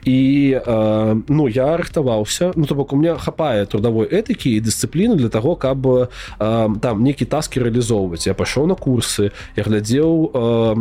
[0.03, 2.51] і э, ну я рыхтаваўся.
[2.55, 6.07] Ну то бок у меня хапае трудовой этыкі і дысцыпліны для того каб э,
[6.39, 10.75] там некі таскі реалізоўваць я пайшоў на курсы я глядзеў э,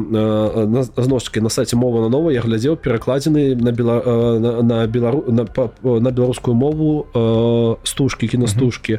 [0.75, 4.87] э, зноскі на сайце мова на нова я глядзеў перакладзены на бела э, на, на
[4.87, 5.47] белару на,
[5.83, 8.99] на беларускую мову э, стужкі кінастужкі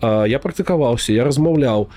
[0.00, 1.88] э, я практыку практыкаваўся я размаўляў.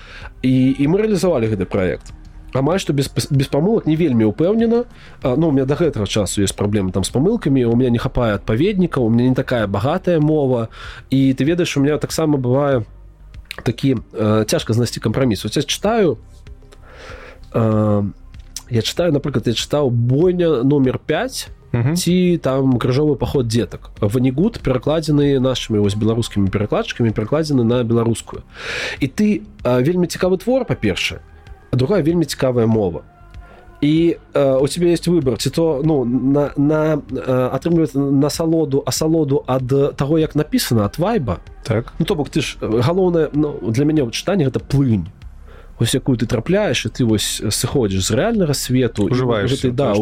[0.42, 2.12] І, і мы реалізавалі гэты проект
[2.56, 4.84] амаль што без, без памылак не вельмі упэўнена
[5.22, 8.32] Ну у меня до гэтага часу есть праблемы там з памылкамі у меня не хапае
[8.34, 10.68] адпаведніка у меня не такая багатая мова.
[11.10, 12.84] І ты ведаеш у меня таксама бывае
[13.62, 15.44] такі э, цяжка знайсці кампраміс.
[15.44, 16.16] Я читаю
[17.52, 18.02] э,
[18.70, 21.48] я читаю напрыклад я чытаў бойня номер 5
[21.96, 28.42] ці там крыжовы паход дзетак ванігуд перакладзены нашымі вось беларускімі перакладчыкамі перакладзены на беларускую
[29.00, 31.20] і ты а, вельмі цікавы твор па-першае
[31.72, 33.04] другая вельмі цікавая мова
[33.80, 35.36] і а, у тебе есть выбор.
[35.36, 37.02] Ці то ну на на
[37.52, 41.38] атрымліваць насалоду асалоду ад таго як написано от вайба.
[41.62, 41.92] Так.
[41.98, 45.08] Ну то бок ты ж галоўнае ну, для мяне чытанне гэта плынь
[45.78, 49.92] ось якую ты трапляеш і ты вось сыходзіш з рэальнага свету ужываеш да,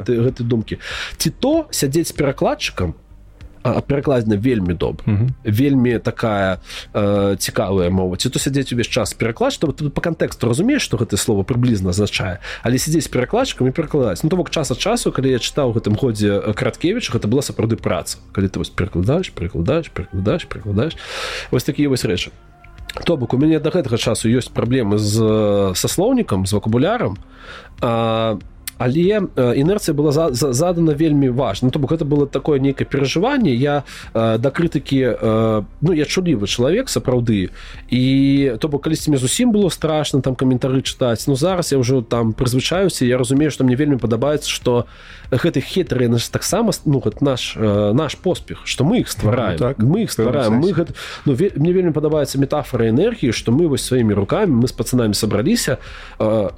[0.00, 0.78] гэтай гэты думкі
[1.16, 2.94] ці то сядзець перакладчыкам
[3.62, 5.04] перакладзена вельмі добра.
[5.06, 5.28] Mm -hmm.
[5.44, 6.58] вельмі такая
[6.94, 8.16] э, цікавая мова.
[8.16, 11.90] Ці то сядзець увесь час пераклад чтобы ты по кантэксту разумееш што гэта слово прыблізна
[11.90, 15.72] азначае але сядзець перакладчыкам і перакладаць ну то бок час ад часу калі я чытаў
[15.72, 20.96] гэтым годзе караткевич гэта была сапраўды праца калі ты вось перакладаеш перакладаеш перакладаеш перакладаеш
[21.50, 22.30] вось такія вось рэчы
[23.04, 25.20] то бок у мяне да гэтага часу ёсць праблемы з
[25.74, 27.18] са слоўнікам з вакабулярам
[27.80, 28.38] а
[28.80, 32.88] але інерцыя была за, за, задана вельмі важна ну, то бок гэта было такое нейкае
[32.88, 33.84] перажыванне я
[34.14, 37.50] э, да крытыкі э, ну я чулівы чалавек сапраўды
[37.90, 38.02] і
[38.58, 42.32] то бок калісьці мне зусім было страшно там каментары чытаць ну зараз я ўжо там
[42.32, 44.88] прызвычаюся я разумею што мне вельмі падабаецца што
[45.30, 49.68] гэты хітры наш таксама ну вот наш э, наш поспех што мы іх ствараем ну,
[49.68, 50.96] так мы іх ствараем мы гэта
[51.28, 55.12] ну, ве, мне вельмі падабаецца метафора энергіі што мы вось сваімі руками мы з пацанамі
[55.12, 55.76] сабраліся
[56.18, 56.56] а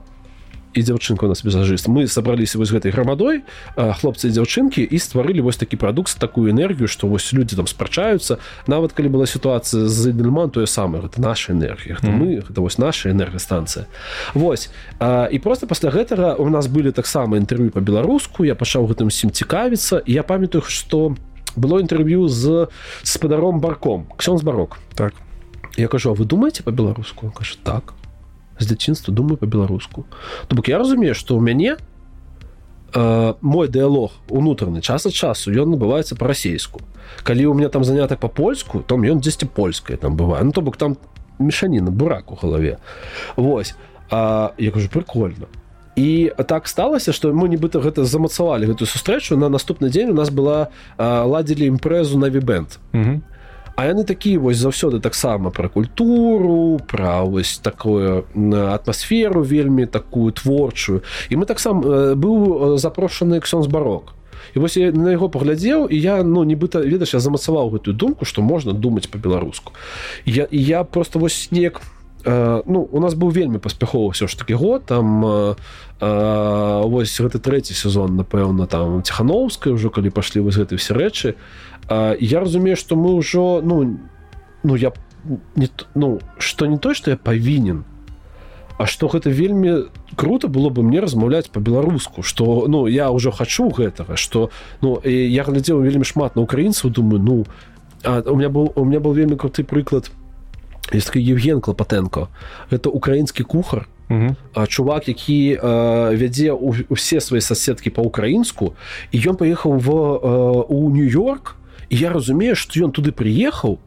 [0.75, 1.89] і дзяўчынка у нас візажыст.
[1.89, 3.42] Мы сабраліся вось гэтай грамадой
[3.76, 8.39] хлопцы дзяўчынкі і стварылі вось такі прадукт такую энергію што вось людзі там спрачаюцца.
[8.67, 12.18] Нават калі была сітуацыя з дельман тое самае гэта наша энергія mm -hmm.
[12.18, 13.86] мы гэта вось наша энергастанцыя
[14.34, 19.07] Вось а, і просто пасля гэтага у нас былі таксама інтэрв'ю по-беларуску я пачаў гэтым
[19.07, 21.17] усім цікавіцца я памятаю што
[21.57, 22.68] было інтэрв'ю з
[23.02, 25.15] спадаром барком ксён барок так.
[25.76, 27.94] Я кажу вы думаете по-беларуску кажа так
[28.59, 30.05] з дзяцінства думаю по-беларуску
[30.49, 31.77] то бок я разумею что у мяне
[32.95, 36.81] э, мой дыалог унутраны час ад часу ён набываецца по-расейску
[37.23, 40.43] калі у меня там занятак по-польску там ён дзесьці польская там бывае.
[40.45, 40.97] Ну то бок там
[41.39, 42.79] мешаніна бурак у галаве.
[43.37, 43.75] Вось
[44.11, 45.47] а, я кажу прикольно
[45.97, 49.37] і так сталася что мы нібыта гэта замацавалі гэтую сустрэчу.
[49.37, 52.79] На наступны дзень у нас была ладзілі імпрэзу на вібент
[53.76, 58.25] А яны такія вось заўсёды таксама пра культуру пра вось такую
[58.75, 61.02] атмасферу вельмі такую творчую.
[61.31, 62.36] І мы таксама э, быў
[62.75, 64.15] э, запрошаны ксён з барок
[64.55, 68.25] і вось я на яго паглядзеў і я ну нібыта ведаш я замацаваў гэтую думку
[68.25, 69.73] што можна думаць по-беларуску
[70.26, 71.81] я я просто вось снег
[72.25, 75.55] э, ну у нас быў вельмі паспяховы ўсё ж такі год там э,
[76.02, 81.34] вось гэты трэці сезон напэўна там ціхановская ўжо калі пашлі вось гэты все рэчы.
[81.89, 83.99] А, я разумею что мы ўжо ну
[84.62, 84.92] ну я
[85.55, 87.84] не ну что не то что я павінен
[88.78, 89.86] А что гэта вельмі
[90.17, 95.44] круто было бы мне размаўляць по-беларуску что ну я ўжо хачу гэтага что ну я
[95.44, 97.47] глядзеў вельмі шмат на украінцаў думаю ну
[98.02, 100.10] а, у меня был у меня был вельмі круты прыклад
[100.93, 102.28] есть такой евген клопатенко
[102.70, 103.89] это украінскі кухар.
[104.55, 106.52] А чувак які э, вядзе
[106.89, 108.75] усе свае соседкі по-украінску
[109.12, 111.57] і ён паехаў в э, у нью-йорк.
[111.89, 113.78] І я разумею что ён туды прыехаў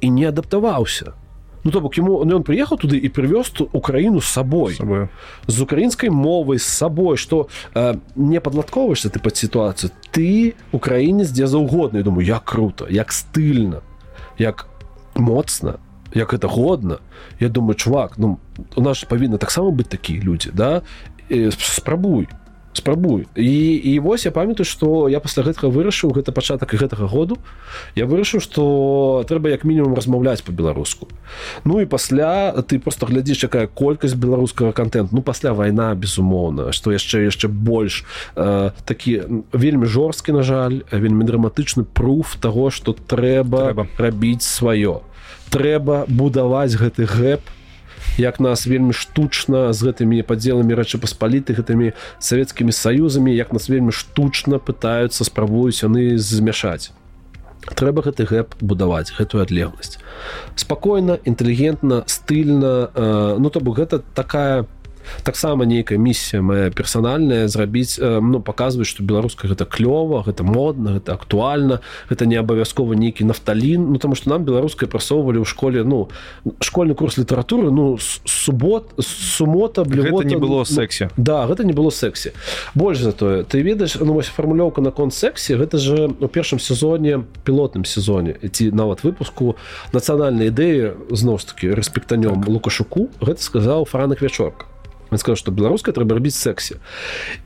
[0.00, 1.14] і не адаптаваўся
[1.64, 4.76] ну то бок ему ён прыехаў туды і прывёз украіну з сабой
[5.46, 11.46] з украінскай мовай з сабой что э, не падладковаешься ты под сітуацыю ты украінец дзе
[11.46, 13.80] заўгодна думаю як круто як стыльна
[14.38, 14.68] як
[15.16, 15.80] моцна
[16.14, 16.98] як это годна.
[17.40, 18.38] Я думаю чувак ну
[18.76, 20.82] у нас павінны таксама быць такія людзі да?
[21.50, 22.28] Спрабуй
[22.76, 23.26] спрабуй.
[23.36, 27.38] І і вось я памятаю что я пасля гэтага вырашыў гэта пачатак гэтага году
[27.94, 31.08] я вырашыў что трэба як мінімум размаўляць по-беларуску
[31.64, 36.90] ну і пасля ты просто глядзіш якая колькасць беларускага контент ну пасля вайна безумоўна что
[36.90, 43.72] яшчэ яшчэ больш э, такі вельмі жорсткі на жаль вельмі драматычны пруф того что трэба,
[43.72, 43.86] трэба.
[43.98, 45.00] рабіць сваё
[45.50, 47.42] трэба будаваць гэты гэп
[48.18, 53.90] як нас вельмі штучна з гэтымі падзеламі рэчы паспаліты гэтымі савецкімі саюзамі як нас вельмі
[53.90, 56.94] штучна пытаюцца спрабуюць яны змяшаць.
[57.64, 59.98] Трэба гэты гэп будаваць гэтую адлегласць.
[60.54, 64.66] Спакойна інтэлігентна стыльна э, ну то бок гэта такая
[65.22, 71.14] таксама нейкая місія моя персанальная зрабіць ну показваць что беларуска гэта клёва гэта модна гэта
[71.14, 73.92] актуальна гэта не абавязкова нейкі нафталін.
[73.92, 76.08] Ну тому что нам беларускай прасоўвалі ў школе ну
[76.60, 81.10] школьны курс літаратуры ну суббот сумота блювота не было сексе.
[81.16, 82.32] Ну, да гэта не было сексе.
[82.74, 87.84] Больш затое ты ведаеш ну вось фармулёўка наконт сексе гэта же у першым сезоне пілотным
[87.84, 89.56] сезоне ці нават выпуску
[89.92, 92.48] нацыянальнай ідэі зноў ж таки рэспектанём так.
[92.48, 94.73] лукашуку гэта сказаў франак вячорка
[95.14, 96.82] Ён сказаў, што беларуская трэба рабіць сексе.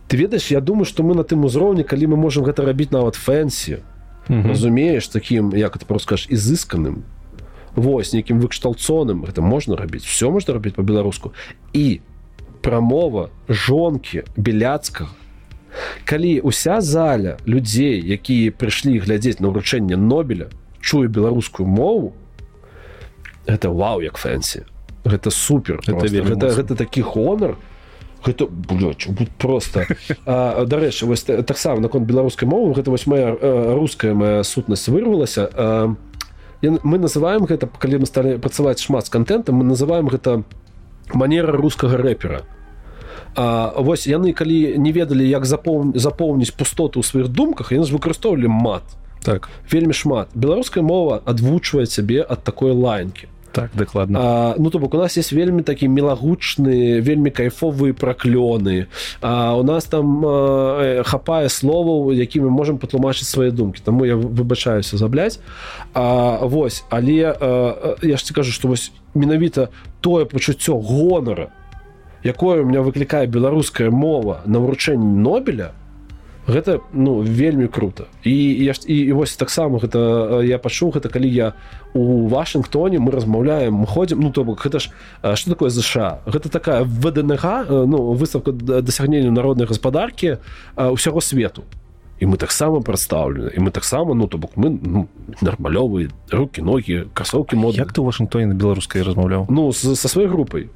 [0.09, 3.21] Ты ведаеш, я думаю, што мы на тым узроўні, калі мы можам гэта рабіць нават
[3.21, 3.85] фэнсі,
[4.29, 7.05] разумееш такім як это просто скажаш ізысканым
[7.75, 11.33] Вось нейкім выкшталцоным гэта можна рабіць все можна рабіць по-беларуску
[11.73, 12.01] і
[12.61, 15.13] прамова жонкі беляцкага.
[16.05, 20.49] Калі уся заля людзей якія прыйшлі глядзець на ўручэнне нобеля
[20.81, 22.15] чуе беларускую мову
[23.47, 24.65] это вау як фэнсі
[25.09, 27.57] гэта супер это, гэта, гэта такі хонор.
[28.27, 29.87] Гэта блёч, просто.
[30.27, 33.31] Дарэчы вось таксама наконт беларускай мовы гэта вось моя
[33.75, 35.49] руская моя сутнасць вырвалася.
[35.55, 35.95] А,
[36.63, 40.43] мы называем гэта калі мы сталі працаваць шмат з контентам мы называем гэта
[41.15, 42.43] манера рускага рэпера.
[43.37, 48.51] А, вось яны калі не ведалі як запоў запоўніць пустоту ў сваіх думках яны выкарыстоўвалі
[48.51, 48.83] мат.
[49.23, 49.49] Так.
[49.71, 50.35] Вельмі шмат.
[50.35, 55.33] Беларуская мова адвучвае цябе ад такой лайнкі так дакладна ну то бок у нас есть
[55.33, 58.87] вельмі такі мелагучны вельмі кайфовыя праклёны
[59.21, 64.17] а у нас там а, хапае словаў які мы можемм патлумачыць свае думкі таму я
[64.17, 65.41] выбачаюся забляць
[65.95, 69.69] а вось але а, я ж ці кажу што вось менавіта
[70.01, 71.49] тое пачуццё гонара
[72.23, 75.73] якое у меня выклікае беларуская мова на вручэнні нобеля
[76.49, 78.09] гэта ну вельмі круто.
[78.25, 78.33] І
[78.65, 81.53] я і, і вось таксама гэта я пачуў гэта калі я
[81.93, 84.91] у вашингтоне мы размаўляем мы ходзім ну то бок гэта ж
[85.37, 90.39] что такое ЗША гэта такая вДНГ ну выставка дасягнення народнай гаспадаркі
[90.77, 91.65] ўсяго свету.
[92.19, 95.09] І мы таксама прадстаўлены і мы таксама ну то бок мы ну,
[95.41, 99.47] нармалёвыя руки ногі касоўкі мод як ты у вашингтоне на беларускай размаўляў?
[99.49, 100.73] Ну са сваёй групай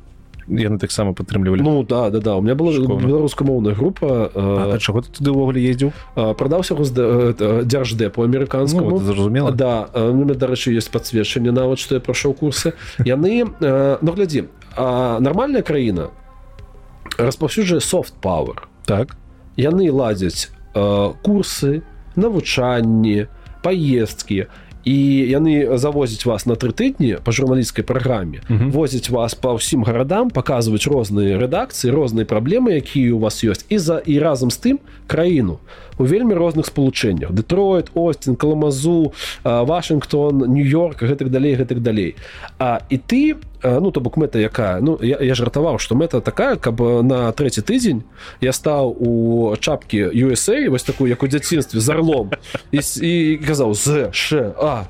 [0.58, 2.36] яны таксама падтрымлівалі Ну да да да.
[2.36, 5.92] У меня была беларускамоўная група а, а чаго ты увогуле ездзіў
[6.36, 12.74] прадаўся дзярждэпу амерыканскому ну, зразумела да дарэчы есть подсвечанне нават што я прайшоў курсы
[13.04, 16.10] яны ну глядзі нармальная краіна
[17.18, 18.68] распаўсюджае софт power.
[18.86, 19.16] Так.
[19.56, 21.82] Яны ладзяць курсы
[22.16, 23.28] навучанні
[23.62, 24.46] паездкі
[24.84, 24.96] і
[25.30, 28.70] яны завозяць вас на тры тыдні по журналісцкай праграме uh -huh.
[28.70, 33.78] возяць вас па ўсім гарадам паказваюць розныя рэдакцыі розныя праблемы якія у вас ёсць і
[33.78, 35.58] за і разам з тым краіну
[35.98, 39.12] у вельмі розных спалучэннях Детройт Остин каламазу
[39.44, 42.16] Вашингтон нью-йорк гэтак далей гэтак далей.
[42.58, 46.56] А і ты ну то бок мэта якая ну я, я жартаваў што мэта такая
[46.56, 48.02] каб на трэці тыдзень
[48.40, 52.30] я стаў у чапкі USA вось такую як у дзяцінстве з орлом
[52.72, 53.74] і, і казаў
[54.58, 54.86] а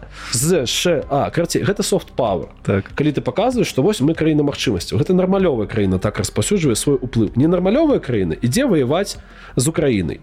[1.10, 2.48] а карці гэта софт power.
[2.62, 2.90] Так.
[2.94, 4.98] Калі ты паказваеш што вось мы краіна магчымасцяў.
[4.98, 7.32] Гэта нармалёвая краіна так распаўсюджвае свой уплыў.
[7.36, 9.16] Ненармалёвая краіна ідзе ваяваць
[9.56, 10.20] з украінай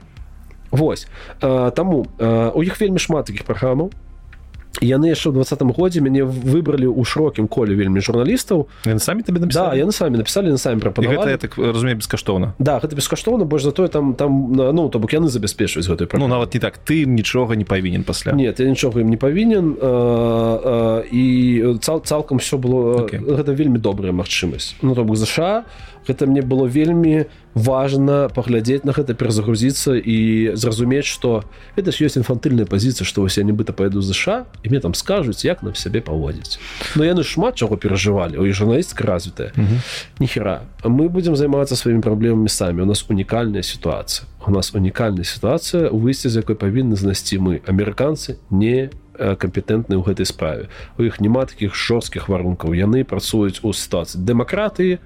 [0.72, 1.08] Вось.
[1.40, 3.92] Таму у іх вельмі шмат такіх праграмаў.
[4.80, 8.70] Яны яшчэ ў двадцатым годзе мяне выбралі ў шырокім коле вельмі журналістаў.
[9.02, 11.36] Самі табе да, яны самі написали на самі прапанавалі.
[11.42, 12.54] так разуме бескаштоўна?
[12.60, 16.54] Да гэта бескаштоўна больш затое там там ну то бок яны забяспечваюць гэтую ну, нават
[16.54, 18.32] не так ты нічога не павінен пасля.
[18.32, 19.76] Нет я нічога ім не павінен
[21.12, 21.26] і
[21.82, 23.20] цал цалкам все было okay.
[23.20, 24.80] гэта вельмі добрая магчымасць.
[24.82, 25.66] Ну то бок ЗША
[26.08, 31.44] гэта мне было вельмі важна паглядзець на гэта перазагрузіцца і зразумець што
[31.76, 35.46] это ж ёсць інфантыльная пазіцыя што вось я нібыта паеду ЗША і мне там скажуць
[35.46, 36.60] як нам сябе паводзіць.
[36.96, 39.52] Но яны шмат чаго перажывалі у журналістка развітая.
[40.20, 40.62] Ніхера.
[40.84, 42.82] Мы будзем займацца сваімі праблемамі самі.
[42.82, 44.28] У нас унікальная сітуацыя.
[44.46, 50.04] У нас унікальная сітуацыя у выйсці з якой павінны знайсці мы амерыканцы не кампетэнтны ў
[50.08, 50.72] гэтай справе.
[50.96, 52.72] У іх няма такіх жорсткіх варункаў.
[52.72, 55.04] Яны працуюць у сітуацыі дэмакратыі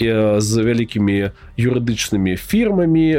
[0.00, 1.30] з вялікімі
[1.60, 3.10] юрыдычнымі фірмамі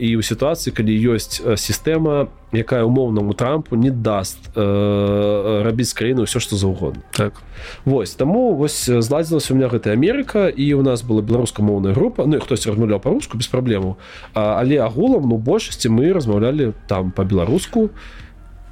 [0.00, 6.56] і ў сітуацыі калі ёсць сістэма якая умоўнаму трампу не даст рабіць краіну ўсё што
[6.56, 7.04] заўгодна.
[7.12, 7.36] Так.
[7.84, 12.24] Вось таму вось зладзілася у меня гэта Амерыка і у нас была беларускамоўная група.
[12.24, 14.00] Ну хтось размаўляў па-руску без праблему
[14.32, 17.92] але агулам ну большасці мы размаўлялі там по-беларуску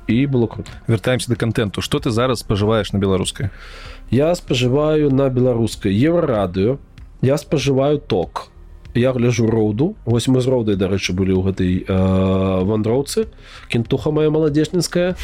[0.09, 0.73] і было круто.
[0.89, 3.51] Вяртаемся да контенту что ты зараз спажываеш на беларускай?
[4.11, 6.79] Я спажываю на беларускай еврарадыё
[7.23, 8.49] я спажываю ток.
[8.95, 13.31] Я гляжу роўду вось мы з роўдай дарэчы былі ў гэтай э, вандроўцы.
[13.71, 15.15] Кентуха моя маладзежніцкая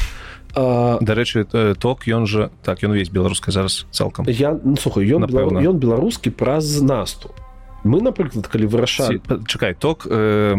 [0.55, 1.43] дарэчы
[1.77, 4.25] ток ён жа так ён увесь беларускай зараз цалкам.
[4.31, 7.35] Я ну, слухай ён ён беларускі праз насту
[7.83, 10.55] мы напрыклад калі вырашалі чакай ток э,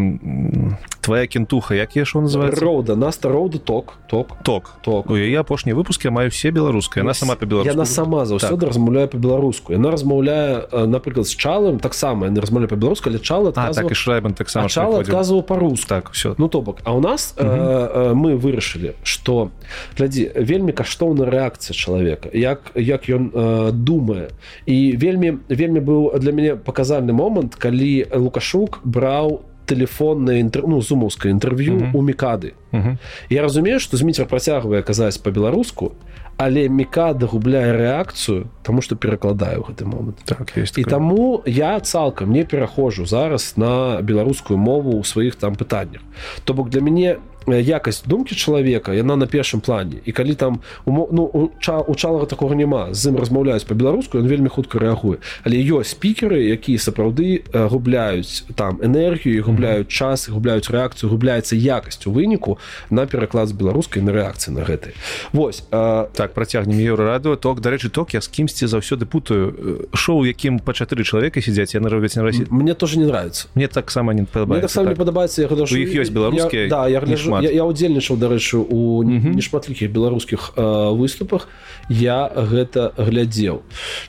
[1.01, 4.37] твоя кентуха як я що называется роўда наста роўда ток ток.
[4.43, 4.79] Ток.
[4.81, 5.09] Ток.
[5.09, 8.69] У яе апошнія выпуске маю все беларускай она сама по-беларуску яна сама заўсёды так.
[8.69, 13.95] размаўляе по-беларуску яна размаўляе напрыклад з чалым таксама не размаўля по-беларуску але чала так і
[13.95, 16.79] шрайбан таксама адказваў па-руску так все ну то бок.
[16.83, 19.51] А у нас э, э, мы вырашылі что
[19.97, 24.29] глядзі вельмі каштоўна рэакцыя чалавека як як ён э, думае
[24.65, 30.65] і вельмі вельмі быў для мяне паказальны момант калі лукашук браў тэлефоннае інтер...
[30.67, 31.97] ну, зумаўскае інтэрв'ю uh -huh.
[31.97, 32.97] у мікады uh -huh.
[33.29, 35.91] Я разумею што зміцер працягвае казаць па-беларуску
[36.37, 42.43] але мікада губляе рэакцыю тому что перакладаю гэты момант так, і таму я цалкам не
[42.43, 46.01] пераходжу зараз на беларускую мову ў сваіх там пытаннях
[46.43, 47.17] то бок для мяне
[47.57, 50.01] якасць думкі чалавека яна на першым плане.
[50.05, 51.49] І калі там ну,
[51.87, 55.17] у чалага такого няма з ім размаўляюць по-беларуску ён вельмі хутка рэагуе.
[55.43, 62.11] Але ёсць спікеры якія сапраўды губляюць там энергію губляюць час губляюць рэакцыю губляецца якасць у
[62.11, 62.57] выніку
[62.89, 64.93] на пераклад з беларускай на рэакцыі на гэтай
[65.33, 66.07] Вось а...
[66.13, 71.03] так працягнем еўрарадыо ток дарэчы ток я з кімсьці заўсёды путаю шоу якім па чатыры
[71.03, 73.47] чалавека сядзяць яны робяць на рассі мне тоже не нравится.
[73.55, 74.97] Мне таксама не падабаецца так.
[74.97, 80.53] падабаецца я іх ёсць беларускія да я гляжу я, я удзельнічаў дарэчы у нешматлікіх беларускіх
[80.55, 80.63] э,
[80.95, 81.47] выступах.
[81.89, 83.61] Я гэта глядзеў.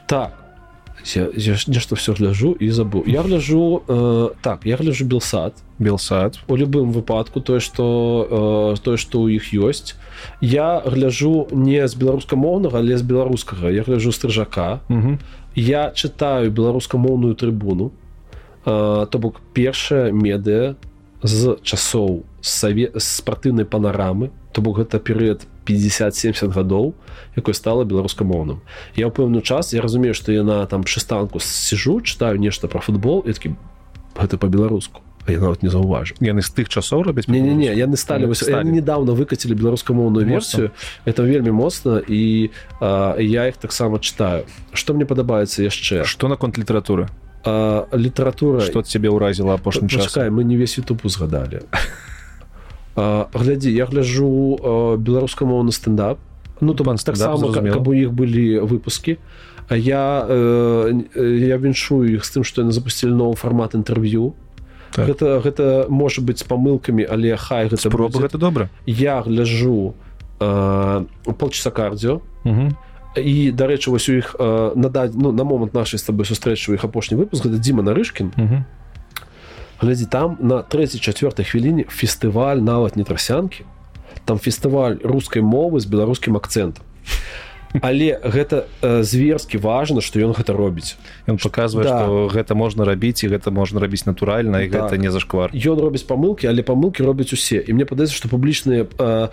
[0.07, 0.41] Так
[1.67, 6.93] нешта все гляжу і забыў я гляжу э, так я гляжу белсад белсад у любым
[6.93, 9.97] выпадку тое что э, тое что у іх ёсць.
[10.41, 13.71] Я гляжу не з беларускамоўнага але з беларускага.
[13.71, 14.81] Я гляжу стрыжака
[15.55, 17.93] я чытаю беларускамоўную трыбуну.
[18.67, 20.77] Э, то бок першая медыа
[21.23, 26.95] з часоў саве спартыўнай панарамы то бок гэта перыяд 50-70 гадоў
[27.37, 28.61] якой стала беларускамоўным.
[28.97, 33.23] Я ў пэўны час я разумею што яна там прыстанку сижу читаю нешта про футбол
[33.27, 33.55] і такі
[34.19, 36.15] гэта по-беларуску я нават не заўважу.
[36.21, 38.27] Яны з тых часоў робяць не, не, не яны сталі.
[38.65, 40.71] недавно выкацілі беларускамоўную версію.
[41.05, 46.05] Это вельмі моцна і а, я их таксама читаю что мне падабаецца яшчэ?
[46.05, 47.09] Что наконт літаратуры?
[47.45, 51.61] Літаратура что тебе ўразіла апошні чакай мы не весь ютубу згадалі
[53.35, 56.19] глядзі я гляжу беларускамоўны стендап.
[56.61, 59.19] Ну то таксама каб у іх былі выпуски
[59.71, 64.35] я я віншую іх з тым што яны запусцілі новы фармат інтэрв'ю.
[64.91, 65.07] Так.
[65.07, 68.69] гэта гэта можа быць з памылкамі але хай гэта спробы гэта добра?
[68.87, 69.95] Я гляжу
[70.39, 72.75] полчаса кардіо угу
[73.17, 74.37] і дарэчы вось у іх
[74.75, 78.31] надаць ну на момант нашай з табой сустрэчу іх апошні выпуск гэта Дзіма нарышкін
[79.81, 83.65] глядзі там на 34 хвіліне фестываль нават не трасянкі
[84.25, 86.85] там фестываль рускай мовы з беларускім акцэнтам.
[87.83, 90.99] Але гэта э, зверскі важна што ён гэта робіць.
[91.31, 92.03] Ён показвае да.
[92.03, 94.91] што гэта можна рабіць і гэта можна рабіць натуральна і так.
[94.91, 95.55] гэта не зашквар.
[95.55, 97.63] Ён робіць памылки але памылки робяць усе.
[97.63, 99.29] І мне падаецца што публічныя э,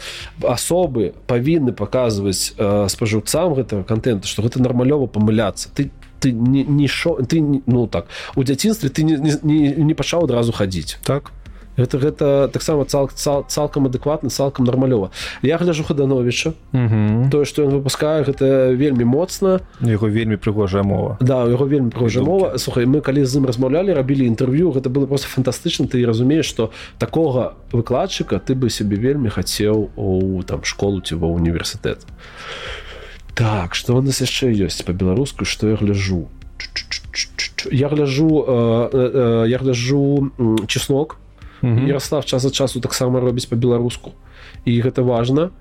[0.46, 5.74] асобы павінны паказваць э, спажыўцам гэтага контента што гэта нармалёва памыляцца.
[5.74, 5.90] Ты
[6.20, 10.52] ты не, не шо ты ну так у дзяцінстве ты не, не, не пачаў адразу
[10.52, 11.32] хадзіць так.
[11.78, 15.12] Гэта гэта таксама цал, цал, цалкам адэкватна цалкам нармалёва
[15.46, 16.54] я гляжу хадановича.
[16.74, 22.26] Тое што ён выпускае гэта вельмі моцна яго вельмі прыгожая мова да яго вельмі прыгожая
[22.26, 26.50] мова слухай мы калі з ім размаўлялі рабілі інтэрв'ю гэта было просто фантастычна ты разумееш
[26.50, 32.02] што такога выкладчыка ты бы сябе вельмі хацеў у там школу ці ва універсітэт
[33.38, 36.26] так что у нас яшчэ ёсць па-беларуску што я гляжу?
[37.70, 40.34] Я гляжу э, э, я гляжу
[40.66, 41.22] чеснок
[41.62, 44.18] Ярослав час ад часу таксама робіць по-беларуску
[44.66, 45.54] і гэта важна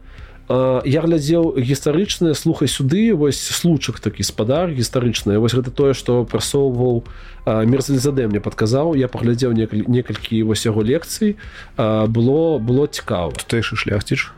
[0.49, 7.05] я глядзеў гістарычныя слухай сюды вось случак такі спадар гістарычныя вось гэта тое што прасоўваў
[7.45, 8.95] мерзлізаде мне падказаў.
[8.95, 11.37] Я паглядзеў некалькі вось яго лекцый.
[11.77, 13.35] Было было цікава.
[13.35, 14.31] Тутэйшы шляхціч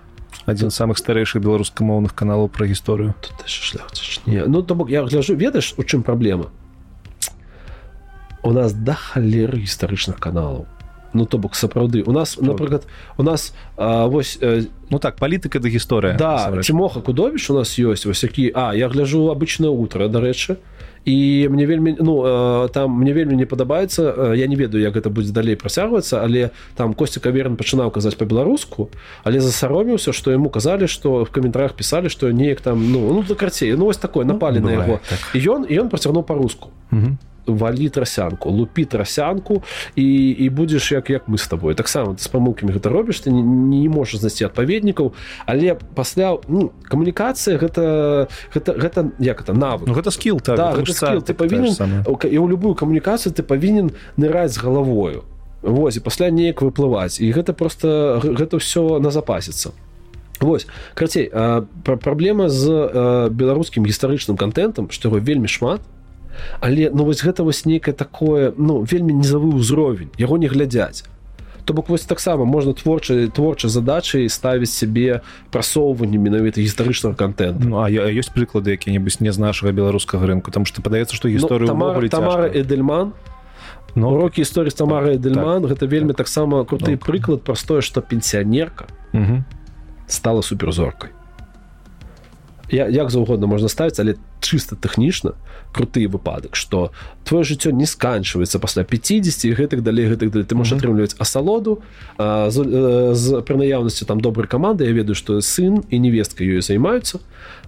[0.48, 3.12] адзін з самых старэйшых беларускамоўных каналаў пра гісторыю
[4.48, 6.48] ну то бок я гляжу ведаеш у чым праблема
[8.42, 10.64] у нас да халеры гістарычных каналаў
[11.12, 12.02] ну то бок сапраўды.
[12.06, 12.86] У нас напрыклад
[13.16, 17.78] у нас а, вось э, ну так палітыка да гісторыя да чымоха кудовіш у нас
[17.78, 20.56] ёсць вось які А я гляжу обычное утро дарэчы
[21.04, 24.94] і мне вельмі ну э, там мне вельмі не падабаецца э, я не ведаю як
[24.94, 28.90] гэта будзе далей працягвацца але там косці каверн пачынаў казаць по-беларуску
[29.24, 33.34] але засароміўся што яму казалі што в каментарях пісалі што неяк там ну ну за
[33.34, 35.00] карцей ну вось такое напалі ну, на яго.
[35.08, 35.20] так.
[35.34, 36.70] ён і ён працягнуў по-руску
[37.54, 39.62] валі трасянку лупі трасянку
[39.96, 41.74] і і будзеш як як мы с тобой.
[41.74, 45.12] Таксама з памылкамі гэта робіш ты не, не можаш знайсці адпаведнікаў
[45.46, 49.88] але пасля ну, камунікацыя гэта гэта гэта як это навык.
[49.88, 53.92] Ну, гэта скилл так, да, гэта скилл, ты павінен і ў любую камунікацыю ты павінен
[54.16, 55.24] ныраць з галавою
[55.62, 59.74] Вось і пасля неяк выплываць і гэта просто гэта ўсё на запасіцца
[60.40, 61.30] Вось крацей
[61.82, 65.82] праблема з беларускім гістарычным контентам што яго вельмі шмат
[66.60, 71.04] але ну вось гэта вось нейкае такое ну вельмі низавы ўзровень яго не глядзяць.
[71.68, 75.20] То бок вось таксама можна творчай творчай задачай ставіць сябе
[75.52, 80.50] прасоўванне менавіта гістарычнага контента ну, а ёсць прыклады які-небудзь не з нашага беларускага рынку?
[80.50, 83.12] Там что падаецца что гісторыя ну, тамара, эдельман.
[83.94, 85.60] Но уроки гісторыі тамара эдельман.
[85.60, 86.24] так, гэта вельмі так.
[86.24, 88.88] таксама круты ну, прыклад простое что пенсіянерка
[90.08, 91.10] стала суперзоркой
[92.70, 95.34] я як заўгодна можна ставіць але чыста тэхнічна
[95.72, 96.92] круты выпадак что
[97.24, 100.44] твоё жыццё не сканчваецца пасля 50 гэтых далей гэтых далей.
[100.44, 101.82] Ты можаш атрымліваць асалоду
[102.18, 102.56] з,
[103.14, 104.84] з пры наяўнасці там добрай каманды.
[104.84, 107.20] Я ведаю што сын і невестка ёй займаюцца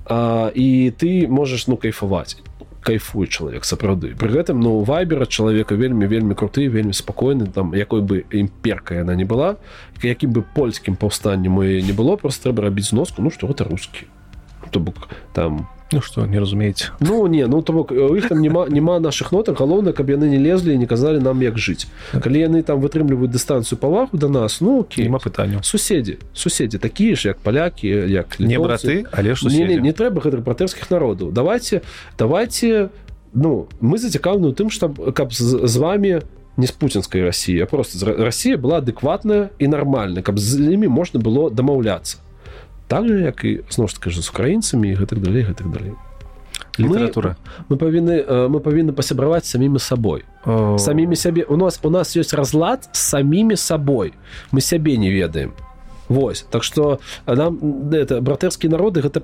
[0.06, 2.36] а, і ты можаш ну кайфаваць.
[2.80, 4.16] Кайфуй чалавек сапраўды.
[4.16, 7.46] Пры гэтым ну вайбера чалавека вельмі вельмі круты вельмі спакойны.
[7.46, 9.56] Там якой бы імперка яна не была
[10.02, 14.08] якім бы польскім паўстаннем мы не было просто трэба рабіць носку ну што гэта рускі
[14.70, 15.68] то бок там.
[15.92, 19.58] Ну что не разумееце Ну не ну то бок іх там няма няма наших нотах
[19.58, 23.74] галоўна каб яны не лезлі не казалі нам як жыць калі яны там вытрымліваюць дыстанцыю
[23.74, 29.04] павагу до нас ну кема пытанню суседзі суседзі такія ж як палякі як не браты
[29.10, 31.82] але ж не, не, не трэба гэтых братэрскіх народаў давайте
[32.18, 32.90] давайте
[33.34, 36.22] ну мы зацікаўны тым што каб з, з вами
[36.56, 41.50] не з пуцінскай Росіі просто Росія была адэкватная і нармальна каб з імі можна было
[41.50, 42.22] дамаўляцца
[42.90, 45.94] так же як і зноў ж таки з украінцамі гэтых далей гэтых далей
[46.74, 47.38] літаратура
[47.70, 48.16] мы, мы павінны
[48.50, 50.74] мы павінны пасябраваць самімі сабой О...
[50.74, 54.12] самімі сябе у нас у нас ёсць разлад з самімі сабой
[54.50, 55.54] мы сябе не ведаем
[56.10, 59.22] Вось так что нам это братэрскія народы гэта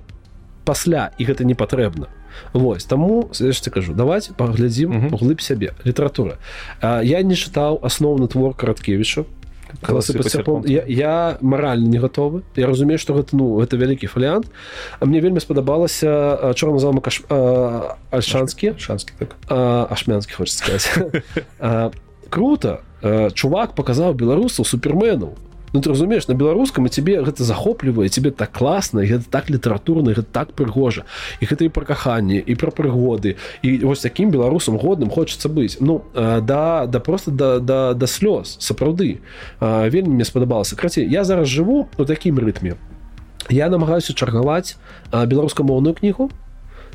[0.66, 2.06] пасля і гэта не патрэбна.
[2.52, 5.74] Вось таму яшчэ кажу давайте паглядзім углыб сябе.
[5.82, 6.38] Літаратура.
[6.82, 8.54] Я не чытаў асноўны твор
[9.82, 14.50] караткевічу я, я моральна не готовы я разумею что гэта ну это вялікі фаліант
[15.00, 17.08] а мне вельмі спадабалася чорны замак
[18.10, 19.36] альшанскі шанскі так.
[19.90, 21.14] Ашмянскі хочется сказать
[22.30, 22.80] круто.
[23.34, 25.36] Чувак показаў беларусаў суперменаў
[25.76, 30.16] Ну, ты разумееш на беларускам і тебе гэта захоплівае тебе так класна гэта так літаратурна
[30.16, 31.04] гэта так прыгожа
[31.40, 35.76] і гэта і пра каханне і пра прыгоды і вось таким беларусам годным хочется быць
[35.80, 39.20] ну да да просто да да, да слёз сапраўды
[39.60, 42.80] вельмі мне спадабалася крацей я зараз жыву у такім рытме
[43.52, 44.80] я намагаюся чаргаваць
[45.12, 46.30] беларускамоўную кнігу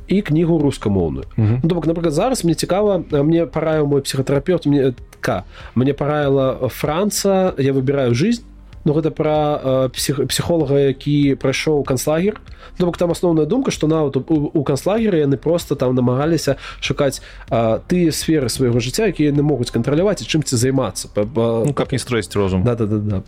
[0.08, 1.26] і кнігу рускамоўную.
[1.38, 1.60] Mm -hmm.
[1.64, 5.44] ну, бок напрыклад зараз мне цікава мне параіў мой псіхатэрапевт мне к
[5.76, 8.44] мне параіла франца я выбираю жизнь
[8.84, 12.42] Ну гэта пра э, псіх, псіхолага які прайшоў канцлагер.
[12.80, 17.22] Ну бок там асноўная думка што нават у, у канцлагеры яны просто там намагаліся шукаць
[17.50, 21.10] э, тыя сферы свайго жыцця якія яны могуць кантраляваць і чым ці займацца.
[21.16, 22.64] Ну, каб не строіць розум.
[22.64, 23.24] Да, да, да, да.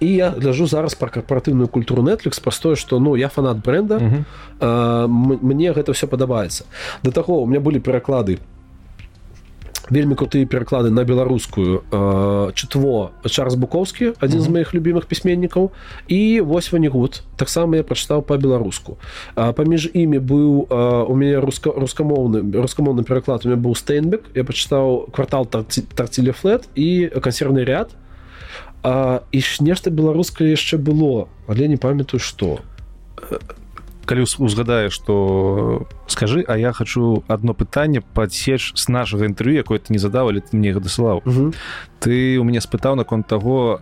[0.00, 4.02] і я гляжу зараз пра карпоратыўную культуру Netflix простое што ну я фанат бренда uh
[4.02, 4.24] -huh.
[4.60, 5.06] э,
[5.42, 6.64] мне гэта все падабаецца.
[7.02, 8.38] Да таго у меня былі пераклады
[9.90, 11.82] вельмі крутыя пераклады на беларускую.
[11.90, 14.46] Э, чытво Чарльз букоўскі адзін mm -hmm.
[14.46, 15.70] з моихх любимых пісьменнікаў.
[16.08, 18.96] І вось ванігуд таксама я прачытаў по-беларуску
[19.34, 24.44] паміж імі быў э, у мяне руска рускамоўны рускамоўны пераклад у меня быў стейнбек я
[24.44, 27.96] пачытаў квартал тарцілі флет і кансервны ряд
[28.82, 32.60] а, і ж нешта беларускае яшчэ было але не памятаю што
[34.10, 39.94] калі узгадае что скажи а я хочу одно пытанне подсеч с нашага інтэрв'ю якое ты
[39.94, 41.22] не задавалі ты мне дасылаў.
[42.02, 43.80] Ты у мяне спытаў наконт того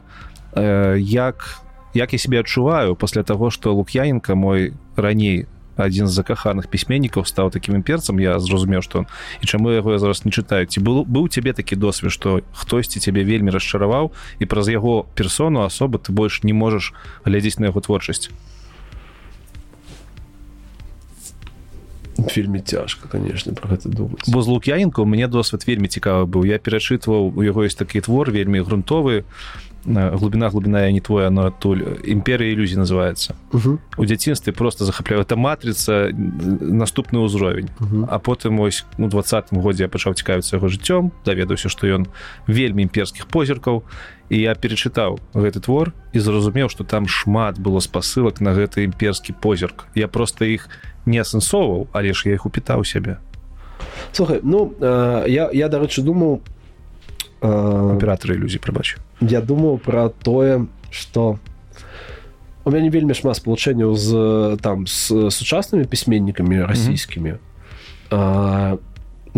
[0.52, 5.48] э, як як я себе адчуваю пасля того что лук'яненко мой раней
[5.80, 8.20] адзін з закаханых пісьменнікаў стаў таким імперцам.
[8.20, 9.06] Я зразумеў что
[9.40, 10.68] і чаму яго я зараз не чытаю.
[10.68, 15.64] Ці был быў цябе такі досвед что хтосьці цябе вельмі расчараваў і праз яго персону
[15.64, 16.92] асобы ты больш не можаш
[17.24, 18.28] глядзець на яго творчасць
[22.18, 26.58] вельмі цяжка конечно про гэта думаць бо з лук'яненко мне досвед вельмі цікавы быў я
[26.58, 29.24] перачытваў у яго ёсць такі твор вельмі грунтовы
[29.84, 33.36] глубина глубина я не твоя но адтуль імперыя ілюзій называется
[33.96, 37.70] у дзяцінстве просто захапляю это матрыца наступны ўзровень
[38.10, 42.10] а потым ось ну двадцатым годзе я пачаў цікавіцца яго жыццём даведаўся што ён
[42.46, 48.40] вельмі імперскіх позіркаў і я перачытаў гэты твор і зразумеў што там шмат было спасылак
[48.40, 49.86] на гэты імперскі позірк.
[49.94, 50.68] Я просто іх
[51.06, 53.18] не асэнсоўваў але ж я іх упітаў сябе.
[54.12, 56.40] Слухай ну э, я я дарэчы думаў
[57.40, 61.38] аператары ілюзій прабачу я думаў про тое что
[62.64, 64.10] у мяне вельмі шмат спалучэнняў з
[64.60, 67.30] там з сучаснымі пісьменнікамі расійскімі.
[67.30, 67.48] Mm -hmm.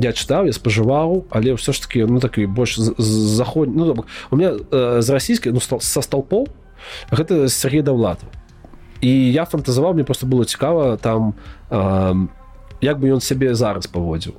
[0.03, 4.37] Я чытаў я спажываў але ўсё ж таки ну так і больш заход ну, у
[4.37, 6.49] меня э, з расійскай ну са столпоў
[7.11, 8.27] гэта Сергей даўлату
[9.01, 11.35] і я фантазаваў мне просто было цікава там
[11.71, 12.27] э,
[12.81, 14.35] як бы ён сябе зараз паводзіў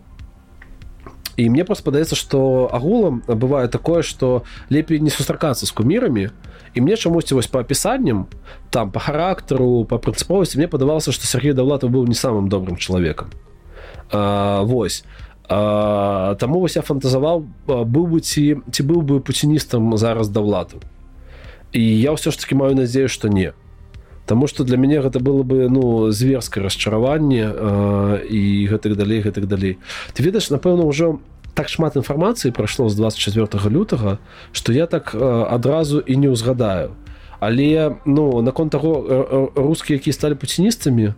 [1.38, 6.30] і мне просто падаецца что агулам бывае такое что лепей не сустракацца з кумірамі
[6.74, 8.28] і мне чамусьці вось по апісанням
[8.70, 13.30] там по характару по прынцыповасці мне падавалася что Сергей давлатов быў не самым добрым чалавекам
[14.12, 15.06] Вось
[15.52, 20.80] таму вось я фантазаваў быў бы ці ці быў бы пуціністам зараз даўлату
[21.76, 23.54] і я ўсё ж таки маю надзею что не
[24.26, 27.52] Таму что для мяне гэта было бы ну зверскае расчараванне
[28.24, 29.78] і гэтых далей гэтых далей
[30.14, 31.20] ты ведаеш напэўна ўжо
[31.54, 34.20] так шмат інфармацыі прайшло з 24 лютага
[34.54, 36.96] что я так адразу і не ўзгадаю
[37.42, 41.12] але ну наконт таго рускія якія сталі пуціністамі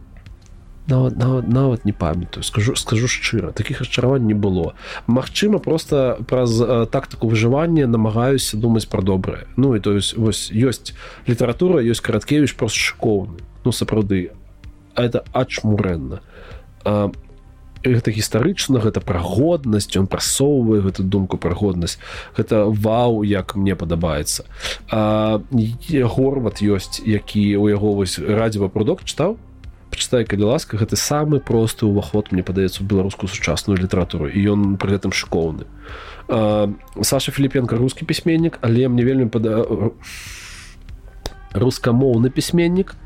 [0.87, 2.43] нават нават нават не памятаю.
[2.43, 4.73] Скажу скажу шчыра таких расчаравань не было.
[5.07, 6.57] Мачыма просто праз
[6.91, 9.47] тактыку выжывання намагаюся думаць про добрае.
[9.55, 10.93] Ну і то есть вось ёсць
[11.27, 14.31] літаратура ёсць караткевич просто шкоўны ну сапраўды
[14.95, 16.21] это ачмурэнна
[17.83, 21.99] гэта гістарычна гэта прагоднасць он прасоўвае гэту думку пра годнасць.
[22.37, 24.47] Гэта вау як мне падабаецца.
[24.89, 29.37] Горват ёсць які у яго вось радзіва продукт чытаў
[29.93, 34.81] пачытай калі ласка гэты самы просты ўваход мне падаецца у беларускую сучасную літаратуру і ён
[34.81, 35.69] пры гэтым шкоўны
[37.05, 39.61] Саша філіпенко рускі пісьменнік але мне вельмі пада
[41.53, 42.97] рускамоўны пісьменнік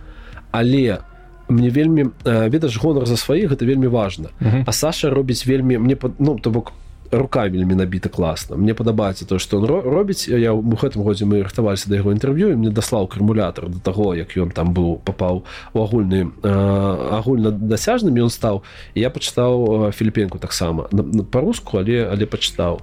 [0.55, 1.03] але
[1.51, 4.63] мне вельмі ведаш гонар за сваіх гэта вельмі важна uh -huh.
[4.65, 6.71] а Саша робіць вельмі мне ну то бок
[7.11, 11.43] рука вельмі набіта класна мне падабаецца то что он робіць я у гэтым годзе мы
[11.43, 15.83] рыхтаваліся да яго інтэрв'ю мне даслаў кармулятор до таго як ён там быў попаў у
[15.83, 18.63] агульны агульна дасяжным ён стаў
[18.95, 20.89] я пачытаў філіпенку таксама
[21.31, 22.81] по-руску але але пачытаў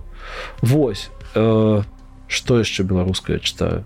[0.62, 3.84] Вось что яшчэ беларускае читаю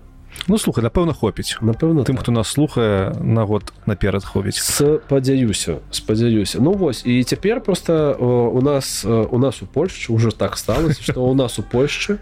[0.49, 1.61] Ну слухай напэўна хопіць.
[1.61, 4.57] Напэўна тым хто нас слухае на год наперад хопіць.
[4.57, 6.57] Спадзяюся спадзяюся.
[6.57, 11.21] Ну вось і цяпер просто у нас у нас у Польшчы ўжо так сталася што
[11.21, 12.17] у нас у Польшчы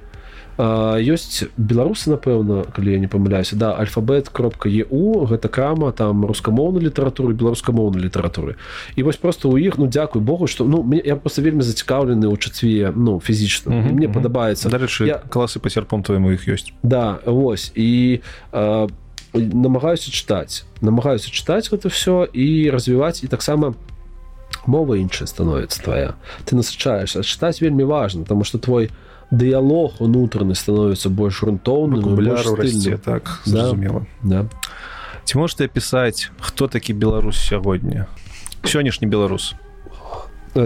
[0.57, 6.89] ёсць беларусы напэўна калі я не памыляюся да альфабет кропка еу гэта крама там рускамоўнай
[6.89, 8.57] літаратуры беларускамоўнай літаратуры.
[8.95, 12.25] І вось просто у іх ну дзякуй Богу что ну мне я просто вельмі зацікаўлены
[12.25, 14.13] ў чацве ну фізічна mm -hmm, мне mm -hmm.
[14.13, 15.21] падабаецца дарэчы я...
[15.29, 18.19] класы па серпом твоему іх ёсць да вось і
[18.51, 18.87] а,
[19.33, 23.73] намагаюся чытаць намагаюся чытаць гэта все і развіваць і таксама
[24.65, 26.13] мова іншая становіцца твоя
[26.45, 27.19] ты насычаешься.
[27.19, 32.15] Чытаць вельмі важно потому что твой у дыялог унутраны становіцца больш грунтоўным
[32.97, 34.43] так зразумела да.
[34.43, 34.49] да.
[35.25, 38.07] ці можете пісаць хто такі беларус сягоння
[38.63, 39.55] сённяшні беларус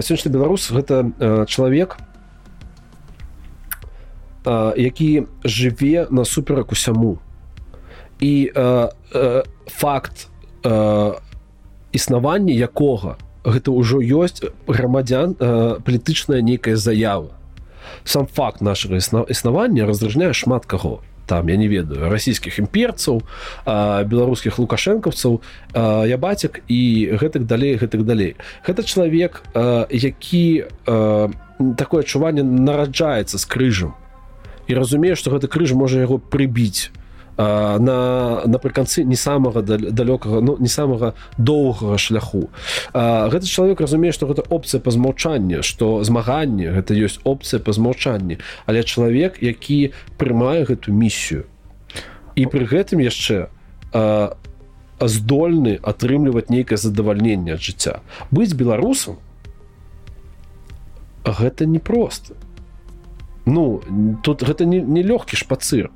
[0.00, 1.98] сённяшні беларус гэта э, чалавек
[4.44, 7.18] э, які жыве насуперак усяму.
[8.20, 10.28] І э, э, факт
[10.62, 11.12] э,
[11.92, 17.34] існавання якога гэта ўжо ёсць грамадзян э, палітычная нейкая заява
[18.04, 18.96] сам факт нашага
[19.28, 21.00] існавання раздражняе шмат каго.
[21.26, 23.22] Там я не ведаю расійскіх імперцаў
[23.64, 25.40] беларускіх лукашэнкаўцаў
[26.06, 26.80] я бацік і
[27.16, 28.36] гэтак далей гэтак далей.
[28.66, 29.42] Гэта чалавек
[29.90, 30.66] які
[31.78, 33.94] такое адчуванне нараджаецца з крыжам
[34.66, 36.90] і разумею што гэты крыж можа яго прыбіць
[37.36, 42.50] на напрыканцы не самага далёкага ну не самага доўгага шляху.
[42.92, 47.72] А, гэты чалавек разумее што гэта опцыя па змаўчанні што змаганне гэта ёсць опцыя па
[47.72, 48.38] змаўчанні.
[48.66, 51.48] Але чалавек які прымае гэту місію
[52.36, 53.48] і пры гэтым яшчэ
[53.92, 54.36] а,
[55.00, 58.04] здольны атрымліваць нейкае задавальненне ад жыцця.
[58.30, 59.16] Быць беларусам
[61.24, 62.36] гэта непросто
[63.46, 63.82] ну
[64.22, 65.90] тут гэта не, не лёгкі шпацыр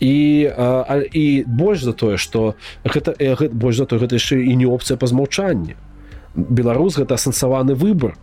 [0.00, 4.56] і а, і больш за тое что гэта, гэта больш за то гэта яшчэ і
[4.56, 5.76] не опцыя па змаўчанні.
[6.34, 8.16] Беларус гэта асэнсаваны выбор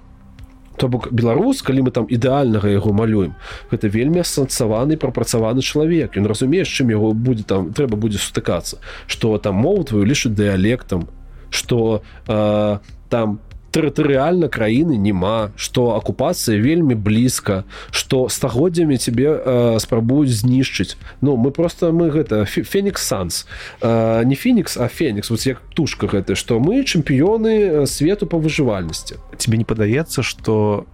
[0.77, 3.35] то бок беларус калі мы там ідэальнага яго малюем
[3.71, 6.17] гэта вельмі асэнсаваны прапрацаваны чалавек.
[6.17, 8.79] Ён разумееш чым яго будзе там трэба будзе сутыкацца.
[9.07, 11.07] Что там мову твою лічыць дыялектам
[11.51, 12.77] что э,
[13.09, 13.39] там
[13.71, 20.97] там тэрытарыальна краіны няма што акупацыя вельмі блізка што стагоддзямі тебе э, спрабуюць знішчыць.
[21.21, 23.47] Ну мы просто мы гэта фенікс санс.
[23.81, 29.15] Э, не фенікс а фенікс вот як тушка гэта што мы чэмпіёны свету па выжывальнасці.
[29.37, 30.85] Тебе не падаецца что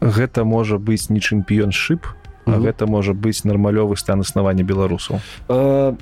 [0.00, 2.06] гэта можа быць не чэмпіён шып
[2.46, 2.62] mm -hmm.
[2.62, 5.20] гэта можа быць нармалёвы стан існавання беларусаў?
[5.48, 5.94] Э...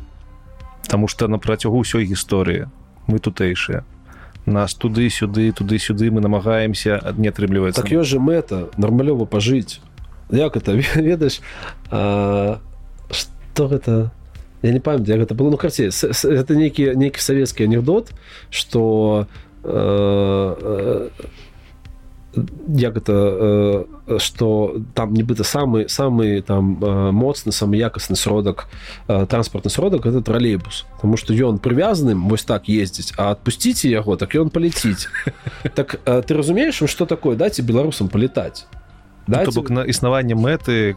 [0.89, 2.67] Таму что на працягу ўсёй гісторыі
[3.07, 3.85] мы тутэйшыя
[4.47, 9.81] нас туды-сюды туды-сюды мы намагаемся не атрымліваецца так ёсць же мэта нармалёва пажыць
[10.31, 10.73] як это?
[10.95, 11.41] Ведаеш
[11.91, 14.13] что гэта
[14.63, 15.51] я не памят як гэта было.
[15.51, 18.13] Ну карце это нейкі нейкі савецкі анекдот
[18.51, 19.27] что
[19.65, 21.09] э,
[22.69, 22.99] як
[24.19, 28.69] что э, там нібыта самы самы там э, моцны самы якасны сродак
[29.09, 30.87] э, транспортны сродак это троллейбус.
[30.97, 35.09] Потому что ён прывязаным вось так ездзіць а отпусціце яго так ён паляціць
[35.75, 37.37] так ты разумееш что такое?
[37.37, 38.67] Даце беларусам палетаць
[39.27, 40.95] да бок на існаванне мэты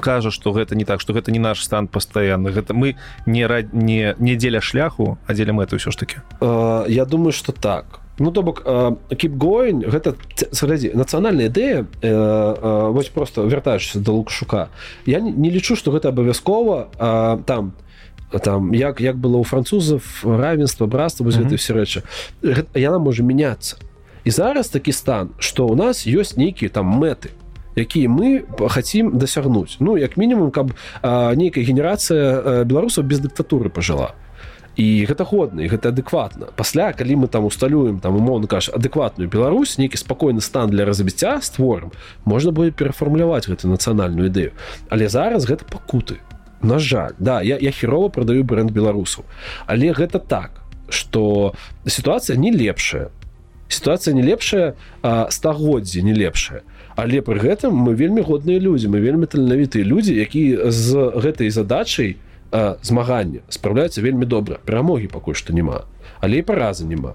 [0.00, 3.72] кажа что гэта не так что гэта не наш стан пастаянны гэта мы не рад
[3.72, 6.16] не не дзеля шляху а дзеля мэты ўсё ж таки.
[6.40, 8.66] Я думаю что так Ну то бок
[9.14, 10.14] кіпгоін гэта
[10.50, 14.68] глядзі нацыянальная ідэя э, э, вось просто вяртаючыся да лукшука.
[15.06, 16.88] Я не, не лічу што гэта абавязкова
[17.46, 17.72] там
[18.42, 21.46] там як як было ў французов равенства братства вось -hmm.
[21.46, 22.02] гэты все рэчы.
[22.74, 23.76] Яна можа мяняцца.
[24.24, 27.30] І зараз такі стан што у нас ёсць нейкія там мэты
[27.76, 29.76] якія мы хацім дасягнуць.
[29.80, 30.72] Ну як мінімум каб
[31.36, 34.06] нейкая генерацыя беларусаў без дыктатуры пажыла.
[34.08, 34.27] то
[34.78, 36.54] і гэта годна і гэта адэкватна.
[36.54, 41.42] Пасля калі мы там усталюем там умоўно каш адэкватную Беларусь нейкі спакойны стан для развіцця
[41.42, 41.90] створым
[42.24, 44.54] можна будет перафармляваць гэту нацыянальную ідэю.
[44.88, 46.22] Але зараз гэта пакуты.
[46.62, 47.18] На жаль.
[47.18, 49.26] Да я, я херова продаю бренд беларусаў.
[49.66, 53.10] Але гэта так что сітуацыя не лепшая.
[53.68, 56.62] Сітуацыя не лепшая стагоддзі не лепшая
[56.94, 62.14] але пры гэтым мы вельмі годныя людзі мы вельмі таленавітыя людзі які з гэтай задачай
[62.14, 62.27] у
[62.82, 64.58] змагання спраўляецца вельмі добра.
[64.64, 65.84] Перамогі пакуль што няма
[66.20, 67.14] але і паразы няма.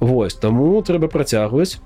[0.00, 1.80] Вось таму трэба працягваць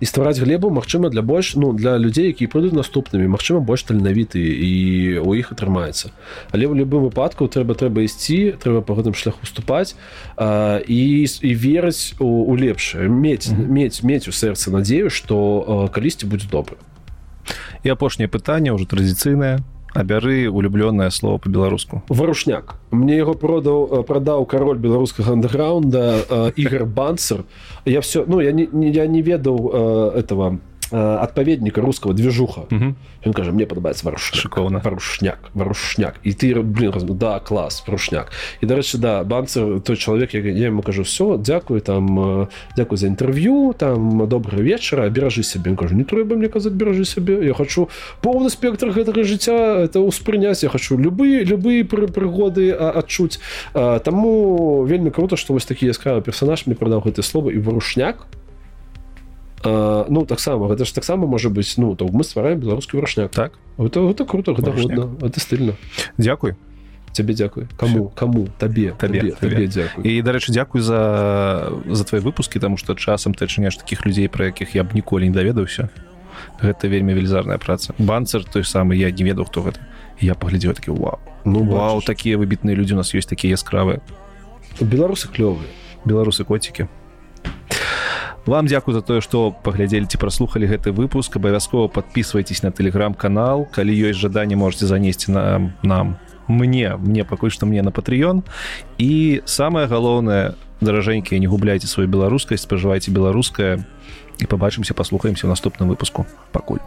[0.00, 4.40] і ствараць глебу Мачыма для больш ну для людзей які прыйдуць наступнымі Мачыма больш таленавіты
[4.40, 4.72] і
[5.20, 6.10] у іх атрымаецца.
[6.50, 9.94] Але ў любым выпадку трэба трэба ісці трэба по гэтым шляху уступаць
[10.36, 13.08] а, і і верыць у, у лепшае.
[13.08, 13.68] Мець mm -hmm.
[13.68, 16.76] мець мець у сэрца надзею што калісьці будзе добра.
[17.84, 19.60] І апошняе пытанне ўжо традыцыйнае
[19.94, 27.44] абяры улюблёнае слово по-беларуску варушняк мне яго продаў прадаў кароль беларускага андеграунда ігор банцер.
[27.84, 29.70] Я все ну я не я не ведаў
[30.14, 30.58] этого
[30.92, 32.66] адпаведніка руского движуха.
[32.70, 38.98] Ён кажа мне падабаецца варушшыкоўна варушняк варушняк і ты блин да клас варушняк і дарэчы
[38.98, 44.62] да банцер той чалавек я ему кажу все дзякую там дзякую за інтэрв'ю там добрый
[44.62, 47.88] вечара беражы сябе кажу не трэба мне казаць беражы сябе я хочу
[48.22, 53.40] поўны спектр гэтага жыцця это ўспрыняць я хочу любые любые пры прыгоды адчуць
[53.72, 58.26] таму вельмі круто што вось такі яскравы персонаж мне прадаў гэты слова і варушняк
[59.64, 63.52] Ну таксама гэта ж таксама можа быць ну то мы ствараем беларускі варашняк так.
[63.78, 65.74] Это, это круто гэта годна это стыльна.
[66.18, 66.56] Дякуй
[67.12, 67.66] цябе дзякуй.
[67.76, 69.90] Кому кому табе табе, табе, табе.
[70.02, 74.46] і дарэчы дзякуй за за твои выпускі там што часам ты адчыняш таких людзей пра
[74.46, 75.90] якіх я б ніколі не даведаўся.
[76.62, 77.92] Гэта вельмі велізарная праца.
[77.98, 79.80] Банцер той самы я не ведаў хто гэта.
[80.20, 84.00] Я паглядзеў такі вау ну вау такія выбітныя людзі у нас ёсць такія яскравыя
[84.80, 85.68] беларусы клёвыя.
[86.04, 86.88] Беларусы коцікі
[88.50, 91.38] вам дзякую за тое што паглядзелі ці праслухалі гэты выпуск.
[91.38, 96.18] Абавязкова подписывайтесь на телеграм-канал калі ёсць жаданне можете занесці на нам
[96.50, 98.42] мне мне пакуль што мне на патрыён
[98.98, 103.86] і самое галоўнае даражэнькі не губляйте сваю беларускасць спажывайце беларускае.
[104.40, 106.26] І побачымся паслухаемся ў наступным выпуску.
[106.50, 106.82] Пакуль